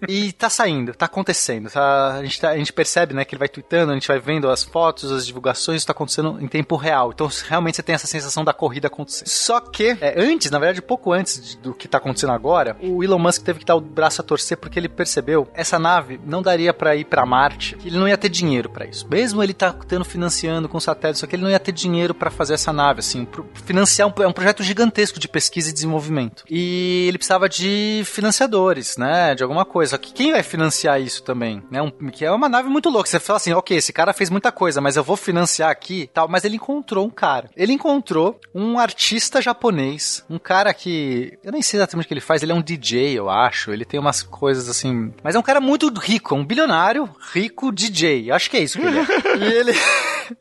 e 0.08 0.32
tá 0.34 0.50
saindo, 0.50 0.94
tá 0.94 1.06
acontecendo. 1.06 1.70
Tá, 1.70 2.16
a, 2.16 2.24
gente 2.24 2.42
tá, 2.42 2.50
a 2.50 2.58
gente 2.58 2.74
percebe, 2.74 3.14
né, 3.14 3.26
que 3.26 3.36
ele 3.36 3.40
vai 3.40 3.50
tweetando, 3.50 3.92
a 3.92 3.96
gente 3.96 4.08
vai 4.08 4.20
vendo 4.20 4.50
as 4.50 4.64
fotos, 4.64 5.12
as 5.12 5.26
divulgações, 5.26 5.78
isso 5.78 5.88
tá 5.88 5.94
acontecendo 5.94 6.38
em 6.42 6.48
tempo 6.48 6.76
real. 6.76 7.12
Então, 7.14 7.30
realmente 7.48 7.76
você 7.76 7.84
tem 7.84 7.96
essa 7.96 8.08
sensação 8.08 8.44
da 8.44 8.54
corrida 8.54 8.88
acontecendo. 8.88 9.28
Só 9.28 9.60
que, 9.60 9.98
é, 10.02 10.16
antes, 10.18 10.52
na 10.52 10.60
verdade, 10.60 10.82
pouco 10.82 11.12
antes 11.12 11.56
do 11.56 11.74
que 11.74 11.88
tá 11.88 11.98
acontecendo 11.98 12.34
agora, 12.34 12.76
o 12.82 13.04
Elon 13.04 13.20
Musk 13.20 13.44
teve 13.44 13.60
que 13.60 13.66
dar 13.66 13.76
o 13.76 13.82
braço 13.82 14.22
a 14.22 14.24
torcer 14.24 14.58
porque 14.58 14.80
ele 14.80 14.90
percebeu 14.90 15.48
essa 15.54 15.80
nave 15.80 16.20
não 16.26 16.42
daria 16.42 16.74
para 16.74 16.96
ir 16.96 17.06
para 17.06 17.26
Marte, 17.26 17.76
que 17.76 17.88
ele 17.88 17.98
não 17.98 18.08
ia 18.08 18.18
ter 18.18 18.30
dinheiro 18.30 18.70
para 18.70 18.86
isso. 18.86 19.08
Mesmo 19.10 19.44
ele 19.44 19.54
tá 19.54 19.74
tendo 19.74 20.06
financiando 20.06 20.70
com 20.70 20.80
satélites, 20.80 21.20
só 21.20 21.28
que 21.28 21.36
ele 21.36 21.44
não 21.44 21.50
ia 21.50 21.60
ter 21.60 21.72
dinheiro 21.72 22.14
para 22.14 22.30
fazer 22.30 22.54
essa 22.54 22.72
nave, 22.74 23.00
assim, 23.00 23.28
financiar 23.66 24.08
um, 24.08 24.24
é 24.24 24.28
um 24.28 24.34
projeto 24.34 24.64
gigantesco 24.64 25.20
de 25.20 25.28
pesquisa 25.28 25.70
e 25.70 25.74
desenvolvimento. 25.74 26.44
E 26.50 27.06
ele 27.08 27.18
precisava 27.18 27.50
de 27.50 28.04
financiadores, 28.06 28.98
né, 28.98 29.17
de 29.36 29.44
alguma 29.44 29.66
coisa. 29.66 29.98
Que 29.98 30.14
quem 30.14 30.32
vai 30.32 30.44
financiar 30.44 31.02
isso 31.02 31.24
também? 31.24 31.64
Né? 31.70 31.82
Um, 31.82 31.92
que 32.10 32.26
é 32.26 32.32
uma 32.32 32.50
nave 32.50 32.70
muito 32.70 32.90
louca. 32.90 33.10
Você 33.10 33.20
fala 33.20 33.38
assim, 33.38 33.54
ok, 33.54 33.78
esse 33.78 33.94
cara 33.94 34.14
fez 34.14 34.30
muita 34.30 34.52
coisa, 34.52 34.82
mas 34.82 34.96
eu 34.96 35.04
vou 35.04 35.18
financiar 35.18 35.70
aqui 35.70 36.10
tal. 36.14 36.28
Mas 36.28 36.44
ele 36.44 36.56
encontrou 36.56 37.06
um 37.06 37.10
cara. 37.10 37.50
Ele 37.56 37.74
encontrou 37.74 38.40
um 38.54 38.80
artista 38.80 39.42
japonês, 39.42 40.24
um 40.30 40.40
cara 40.40 40.74
que. 40.74 41.38
Eu 41.44 41.52
nem 41.52 41.62
sei 41.62 41.80
exatamente 41.80 42.06
o 42.06 42.08
que 42.08 42.14
ele 42.14 42.22
faz, 42.22 42.44
ele 42.44 42.52
é 42.52 42.56
um 42.56 42.62
DJ, 42.62 43.18
eu 43.18 43.30
acho. 43.30 43.72
Ele 43.72 43.86
tem 43.86 44.00
umas 44.00 44.22
coisas 44.22 44.70
assim. 44.70 45.14
Mas 45.24 45.36
é 45.36 45.40
um 45.40 45.44
cara 45.44 45.60
muito 45.60 45.92
rico, 46.00 46.36
um 46.36 46.46
bilionário, 46.46 47.10
rico 47.34 47.72
DJ. 47.72 48.32
Eu 48.32 48.36
acho 48.36 48.50
que 48.50 48.58
é 48.58 48.62
isso 48.62 48.80
que 48.80 48.86
ele 48.86 49.00
é. 49.00 49.04
e 49.38 49.54
ele. 49.54 49.74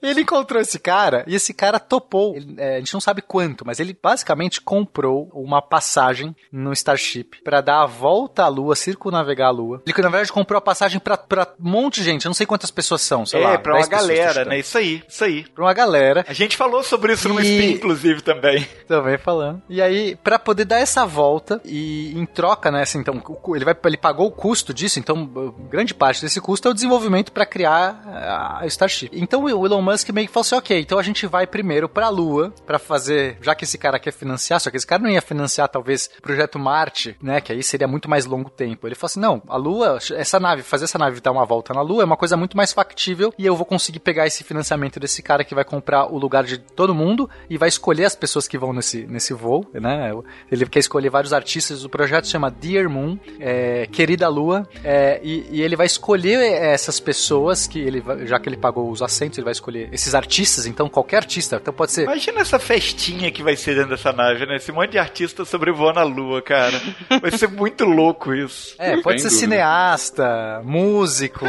Ele 0.03 0.23
encontrou 0.23 0.61
esse 0.61 0.79
cara 0.79 1.25
e 1.27 1.35
esse 1.35 1.53
cara 1.53 1.79
topou. 1.79 2.37
Ele, 2.37 2.55
é, 2.59 2.77
a 2.77 2.79
gente 2.79 2.95
não 2.95 3.01
sabe 3.01 3.23
quanto, 3.23 3.67
mas 3.67 3.81
ele 3.81 3.97
basicamente 4.01 4.61
comprou 4.61 5.31
uma 5.33 5.61
passagem 5.63 6.35
no 6.51 6.73
Starship 6.73 7.43
para 7.43 7.61
dar 7.61 7.83
a 7.83 7.87
volta 7.87 8.45
à 8.45 8.49
Lua, 8.49 8.75
circunnavegar 8.75 9.49
a 9.49 9.53
Lua. 9.53 9.83
Ele, 9.87 10.03
na 10.03 10.09
verdade, 10.09 10.33
comprou 10.33 10.59
a 10.59 10.61
passagem 10.61 11.01
pra, 11.01 11.17
pra 11.17 11.49
um 11.61 11.71
monte 11.71 11.97
de 11.97 12.05
gente. 12.05 12.27
Eu 12.27 12.31
não 12.31 12.35
sei 12.35 12.47
quantas 12.47 12.71
pessoas 12.71 13.03
são, 13.03 13.25
sei 13.25 13.41
é, 13.41 13.45
lá. 13.45 13.53
É, 13.55 13.59
pra 13.59 13.77
uma 13.77 13.87
galera, 13.87 14.45
né? 14.45 14.59
Isso 14.59 14.79
aí, 14.79 15.03
isso 15.09 15.25
aí. 15.25 15.45
Pra 15.45 15.65
uma 15.65 15.75
galera. 15.75 16.25
A 16.29 16.33
gente 16.33 16.57
falou 16.57 16.83
sobre 16.83 17.13
isso 17.13 17.29
e... 17.29 17.33
no 17.33 17.41
spin, 17.41 17.73
inclusive, 17.73 18.21
também. 18.23 18.67
Também 18.87 19.19
falando. 19.19 19.63
E 19.69 19.81
aí, 19.81 20.17
pra 20.17 20.39
poder 20.39 20.65
dar 20.65 20.79
essa 20.79 21.05
volta 21.07 21.61
e 21.65 22.13
em 22.17 22.27
troca, 22.27 22.71
né, 22.71 22.83
assim, 22.83 22.99
então, 22.99 23.23
ele, 23.55 23.65
vai, 23.65 23.77
ele 23.85 23.97
pagou 23.97 24.27
o 24.27 24.31
custo 24.31 24.73
disso, 24.73 24.99
então, 24.99 25.27
grande 25.71 25.95
parte 25.95 26.21
desse 26.21 26.41
custo 26.41 26.69
é 26.69 26.71
o 26.71 26.75
desenvolvimento 26.75 27.33
para 27.33 27.47
criar 27.47 28.61
a 28.61 28.67
Starship. 28.67 29.11
Então, 29.13 29.45
o 29.45 29.67
Elon 29.67 29.76
Musk 29.83 30.11
meio 30.11 30.27
que 30.27 30.33
falou 30.33 30.43
assim, 30.45 30.55
ok, 30.55 30.81
então 30.81 30.99
a 30.99 31.03
gente 31.03 31.27
vai 31.27 31.47
primeiro 31.47 31.89
pra 31.89 32.09
Lua 32.09 32.53
para 32.67 32.79
fazer, 32.79 33.39
já 33.41 33.55
que 33.55 33.65
esse 33.65 33.79
cara 33.79 33.99
quer 33.99 34.13
financiar, 34.13 34.61
só 34.61 34.71
que 34.71 34.77
esse 34.77 34.87
cara 34.87 35.03
não 35.03 35.11
ia 35.11 35.23
financiar, 35.23 35.69
talvez, 35.69 36.11
o 36.19 36.23
projeto 36.23 36.59
Marte, 36.59 37.17
né, 37.23 37.41
que 37.41 37.53
aí 37.53 37.63
seria 37.63 37.89
muito 37.89 38.09
mais 38.09 38.27
longo 38.27 38.51
tempo. 38.51 38.87
Ele 38.87 38.95
falou 38.95 39.07
assim, 39.07 39.21
não, 39.21 39.43
a 39.49 39.57
Lua, 39.57 39.99
essa 40.15 40.41
nave, 40.41 40.63
fazer 40.63 40.85
essa 40.85 40.99
nave 40.99 41.21
dar 41.21 41.33
uma 41.33 41.45
volta 41.45 41.75
na 41.75 41.83
Lua 41.83 42.03
é 42.03 42.05
uma 42.05 42.17
coisa 42.17 42.37
muito 42.37 42.57
mais 42.57 42.73
factível 42.73 43.33
e 43.39 43.47
eu 43.47 43.57
vou 43.57 43.67
conseguir 43.67 44.01
pegar 44.01 44.27
esse 44.27 44.45
financiamento 44.45 45.01
desse 45.01 45.23
cara 45.23 45.45
que 45.45 45.55
vai 45.55 45.65
comprar 45.65 46.07
o 46.07 46.19
lugar 46.19 46.45
de 46.45 46.59
todo 46.59 46.95
mundo 46.95 47.29
e 47.49 47.59
vai 47.59 47.69
escolher 47.69 48.05
as 48.05 48.15
pessoas 48.15 48.47
que 48.47 48.59
vão 48.59 48.73
nesse, 48.73 49.05
nesse 49.07 49.33
voo, 49.33 49.67
né? 49.75 50.13
Ele 50.51 50.67
quer 50.67 50.81
escolher 50.81 51.11
vários 51.11 51.33
artistas. 51.33 51.85
O 51.85 51.89
projeto 51.89 52.27
se 52.27 52.33
chama 52.33 52.51
Dear 52.51 52.89
Moon, 52.89 53.19
é, 53.39 53.87
Querida 53.87 54.29
Lua, 54.29 54.69
é, 54.85 55.21
e, 55.23 55.47
e, 55.51 55.63
ele 55.63 55.77
vai 55.77 55.87
escolher 55.87 56.41
essas 56.41 57.01
pessoas 57.01 57.67
que 57.67 57.79
ele, 57.79 58.03
já 58.25 58.39
que 58.39 58.49
ele 58.49 58.57
pagou 58.57 58.91
os 58.91 59.03
assentos, 59.03 59.39
ele 59.39 59.45
vai 59.45 59.53
escolher 59.53 59.66
esses 59.93 60.15
artistas. 60.15 60.67
Então 60.67 60.89
qualquer 60.89 61.19
artista, 61.19 61.57
então 61.57 61.73
pode 61.73 61.93
ser. 61.93 62.03
Imagina 62.03 62.41
essa 62.41 62.59
festinha 62.59 63.31
que 63.31 63.43
vai 63.43 63.57
ser 63.57 63.75
dentro 63.75 63.91
dessa 63.91 64.13
nave, 64.13 64.47
né? 64.47 64.57
Esse 64.57 64.73
monte 64.73 64.93
de 64.93 64.99
artista 64.99 65.45
sobrevoando 65.45 66.01
a 66.01 66.05
Lua, 66.05 66.43
cara. 66.43 66.81
Vai 67.21 67.31
ser 67.33 67.49
muito 67.49 67.85
louco 67.85 68.35
isso. 68.35 68.75
É, 68.79 69.01
pode 69.01 69.21
ser 69.23 69.31
cineasta, 69.31 70.61
músico. 70.65 71.45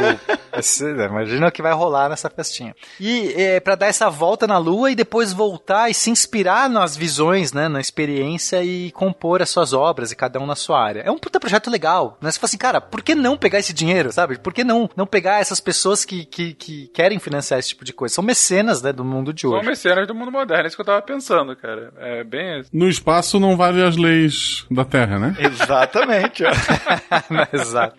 Imagina 1.08 1.48
o 1.48 1.52
que 1.52 1.62
vai 1.62 1.72
rolar 1.72 2.08
nessa 2.08 2.30
festinha. 2.30 2.74
E 2.98 3.32
é, 3.36 3.60
para 3.60 3.74
dar 3.74 3.86
essa 3.86 4.08
volta 4.10 4.46
na 4.46 4.58
Lua 4.58 4.90
e 4.90 4.94
depois 4.94 5.32
voltar 5.32 5.90
e 5.90 5.94
se 5.94 6.10
inspirar 6.10 6.68
nas 6.68 6.96
visões, 6.96 7.52
né, 7.52 7.68
na 7.68 7.80
experiência 7.80 8.62
e 8.62 8.90
compor 8.92 9.42
as 9.42 9.50
suas 9.50 9.72
obras 9.72 10.10
e 10.10 10.16
cada 10.16 10.40
um 10.40 10.46
na 10.46 10.56
sua 10.56 10.82
área. 10.82 11.00
É 11.00 11.10
um 11.10 11.18
puta 11.18 11.38
projeto 11.38 11.70
legal, 11.70 12.18
né? 12.20 12.30
Você 12.30 12.38
fala 12.38 12.48
assim, 12.48 12.58
cara, 12.58 12.80
por 12.80 13.02
que 13.02 13.14
não 13.14 13.36
pegar 13.36 13.58
esse 13.58 13.72
dinheiro, 13.72 14.12
sabe? 14.12 14.38
Por 14.38 14.52
que 14.52 14.64
não, 14.64 14.88
não 14.96 15.06
pegar 15.06 15.40
essas 15.40 15.60
pessoas 15.60 16.04
que, 16.04 16.24
que, 16.24 16.54
que 16.54 16.88
querem 16.88 17.18
financiar 17.18 17.60
esse 17.60 17.68
tipo 17.70 17.84
de 17.84 17.92
coisa? 17.92 18.07
Coisa. 18.08 18.14
São 18.14 18.24
mecenas, 18.24 18.82
né, 18.82 18.92
do 18.92 19.04
mundo 19.04 19.32
de 19.32 19.42
São 19.42 19.52
hoje. 19.52 19.66
mecenas 19.66 20.06
do 20.06 20.14
mundo 20.14 20.32
moderno, 20.32 20.64
é 20.64 20.66
isso 20.66 20.76
que 20.76 20.80
eu 20.80 20.86
tava 20.86 21.02
pensando, 21.02 21.54
cara. 21.54 21.92
É 21.98 22.24
bem 22.24 22.60
isso. 22.60 22.70
No 22.72 22.88
espaço 22.88 23.38
não 23.38 23.56
vale 23.56 23.82
as 23.82 23.96
leis 23.96 24.66
da 24.70 24.84
Terra, 24.84 25.18
né? 25.18 25.36
Exatamente. 25.38 26.42
Exato. 27.52 27.96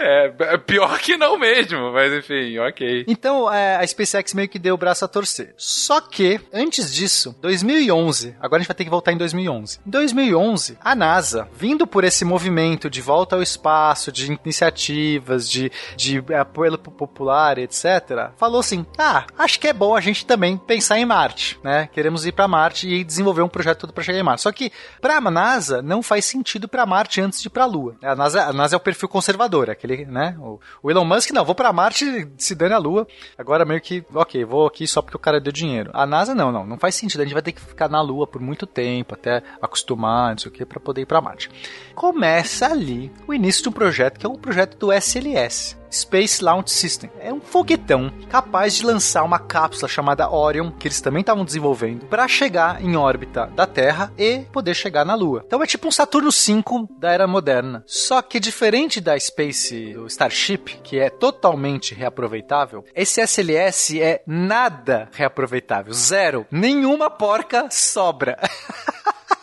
É, 0.00 0.32
é 0.40 0.58
pior 0.58 0.98
que 0.98 1.16
não 1.16 1.38
mesmo, 1.38 1.92
mas 1.92 2.12
enfim, 2.12 2.58
ok. 2.58 3.04
Então, 3.08 3.52
é, 3.52 3.76
a 3.76 3.86
SpaceX 3.86 4.34
meio 4.34 4.48
que 4.48 4.58
deu 4.58 4.74
o 4.74 4.78
braço 4.78 5.04
a 5.04 5.08
torcer. 5.08 5.54
Só 5.56 6.00
que, 6.00 6.40
antes 6.52 6.94
disso, 6.94 7.34
2011, 7.40 8.36
agora 8.40 8.56
a 8.56 8.58
gente 8.60 8.68
vai 8.68 8.76
ter 8.76 8.84
que 8.84 8.90
voltar 8.90 9.12
em 9.12 9.16
2011. 9.16 9.80
Em 9.86 9.90
2011, 9.90 10.78
a 10.80 10.94
NASA, 10.94 11.48
vindo 11.54 11.86
por 11.86 12.04
esse 12.04 12.24
movimento 12.24 12.88
de 12.88 13.00
volta 13.00 13.36
ao 13.36 13.42
espaço, 13.42 14.12
de 14.12 14.32
iniciativas, 14.44 15.48
de, 15.50 15.70
de 15.96 16.22
apoio 16.38 16.76
popular, 16.78 17.58
etc., 17.58 18.30
falou 18.36 18.60
assim: 18.60 18.75
ah, 18.98 19.24
acho 19.38 19.60
que 19.60 19.68
é 19.68 19.72
bom 19.72 19.94
a 19.94 20.00
gente 20.00 20.26
também 20.26 20.56
pensar 20.56 20.98
em 20.98 21.04
Marte, 21.04 21.58
né? 21.62 21.88
Queremos 21.92 22.26
ir 22.26 22.32
para 22.32 22.48
Marte 22.48 22.88
e 22.88 23.04
desenvolver 23.04 23.42
um 23.42 23.48
projeto 23.48 23.80
todo 23.80 23.92
para 23.92 24.02
chegar 24.02 24.18
em 24.18 24.22
Marte. 24.22 24.42
Só 24.42 24.52
que, 24.52 24.72
para 25.00 25.16
a 25.16 25.20
NASA, 25.30 25.80
não 25.82 26.02
faz 26.02 26.24
sentido 26.24 26.68
para 26.68 26.86
Marte 26.86 27.20
antes 27.20 27.40
de 27.40 27.48
ir 27.48 27.50
para 27.50 27.64
a 27.64 27.66
Lua. 27.66 27.96
A 28.02 28.14
NASA, 28.14 28.44
a 28.44 28.52
NASA 28.52 28.76
é 28.76 28.78
o 28.78 28.80
perfil 28.80 29.08
conservador, 29.08 29.70
aquele, 29.70 30.04
né? 30.04 30.36
O, 30.38 30.60
o 30.82 30.90
Elon 30.90 31.04
Musk, 31.04 31.30
não, 31.30 31.44
vou 31.44 31.54
para 31.54 31.72
Marte, 31.72 32.28
se 32.36 32.54
dane 32.54 32.74
a 32.74 32.78
Lua. 32.78 33.06
Agora 33.36 33.64
meio 33.64 33.80
que, 33.80 34.04
ok, 34.14 34.44
vou 34.44 34.66
aqui 34.66 34.86
só 34.86 35.00
porque 35.00 35.16
o 35.16 35.20
cara 35.20 35.40
deu 35.40 35.52
dinheiro. 35.52 35.90
A 35.92 36.06
NASA, 36.06 36.34
não, 36.34 36.50
não, 36.50 36.66
não 36.66 36.78
faz 36.78 36.94
sentido. 36.94 37.20
A 37.20 37.24
gente 37.24 37.34
vai 37.34 37.42
ter 37.42 37.52
que 37.52 37.60
ficar 37.60 37.88
na 37.88 38.00
Lua 38.00 38.26
por 38.26 38.40
muito 38.40 38.66
tempo, 38.66 39.14
até 39.14 39.42
acostumar, 39.60 40.30
não 40.30 40.38
sei 40.38 40.50
o 40.50 40.52
que, 40.52 40.64
para 40.64 40.80
poder 40.80 41.02
ir 41.02 41.06
para 41.06 41.20
Marte. 41.20 41.50
Começa 41.94 42.66
ali 42.66 43.12
o 43.26 43.34
início 43.34 43.62
de 43.62 43.68
um 43.68 43.72
projeto 43.72 44.18
que 44.18 44.26
é 44.26 44.28
o 44.28 44.38
projeto 44.38 44.76
do 44.76 44.92
SLS. 44.92 45.76
Space 45.90 46.42
Launch 46.42 46.70
System. 46.70 47.10
É 47.18 47.32
um 47.32 47.40
foguetão 47.40 48.12
capaz 48.28 48.74
de 48.76 48.84
lançar 48.84 49.22
uma 49.22 49.38
cápsula 49.38 49.88
chamada 49.88 50.30
Orion, 50.30 50.70
que 50.70 50.88
eles 50.88 51.00
também 51.00 51.20
estavam 51.20 51.44
desenvolvendo, 51.44 52.06
para 52.06 52.28
chegar 52.28 52.82
em 52.82 52.96
órbita 52.96 53.46
da 53.54 53.66
Terra 53.66 54.12
e 54.18 54.40
poder 54.52 54.74
chegar 54.74 55.04
na 55.04 55.14
Lua. 55.14 55.42
Então 55.46 55.62
é 55.62 55.66
tipo 55.66 55.88
um 55.88 55.92
Saturno 55.92 56.30
V 56.30 56.86
da 56.98 57.10
era 57.10 57.26
moderna. 57.26 57.82
Só 57.86 58.22
que 58.22 58.40
diferente 58.40 59.00
da 59.00 59.18
Space 59.18 59.92
do 59.94 60.06
Starship, 60.06 60.78
que 60.82 60.98
é 60.98 61.10
totalmente 61.10 61.94
reaproveitável, 61.94 62.84
esse 62.94 63.20
SLS 63.20 64.00
é 64.00 64.22
nada 64.26 65.08
reaproveitável. 65.12 65.92
Zero. 65.92 66.46
Nenhuma 66.50 67.10
porca 67.10 67.68
sobra. 67.70 68.38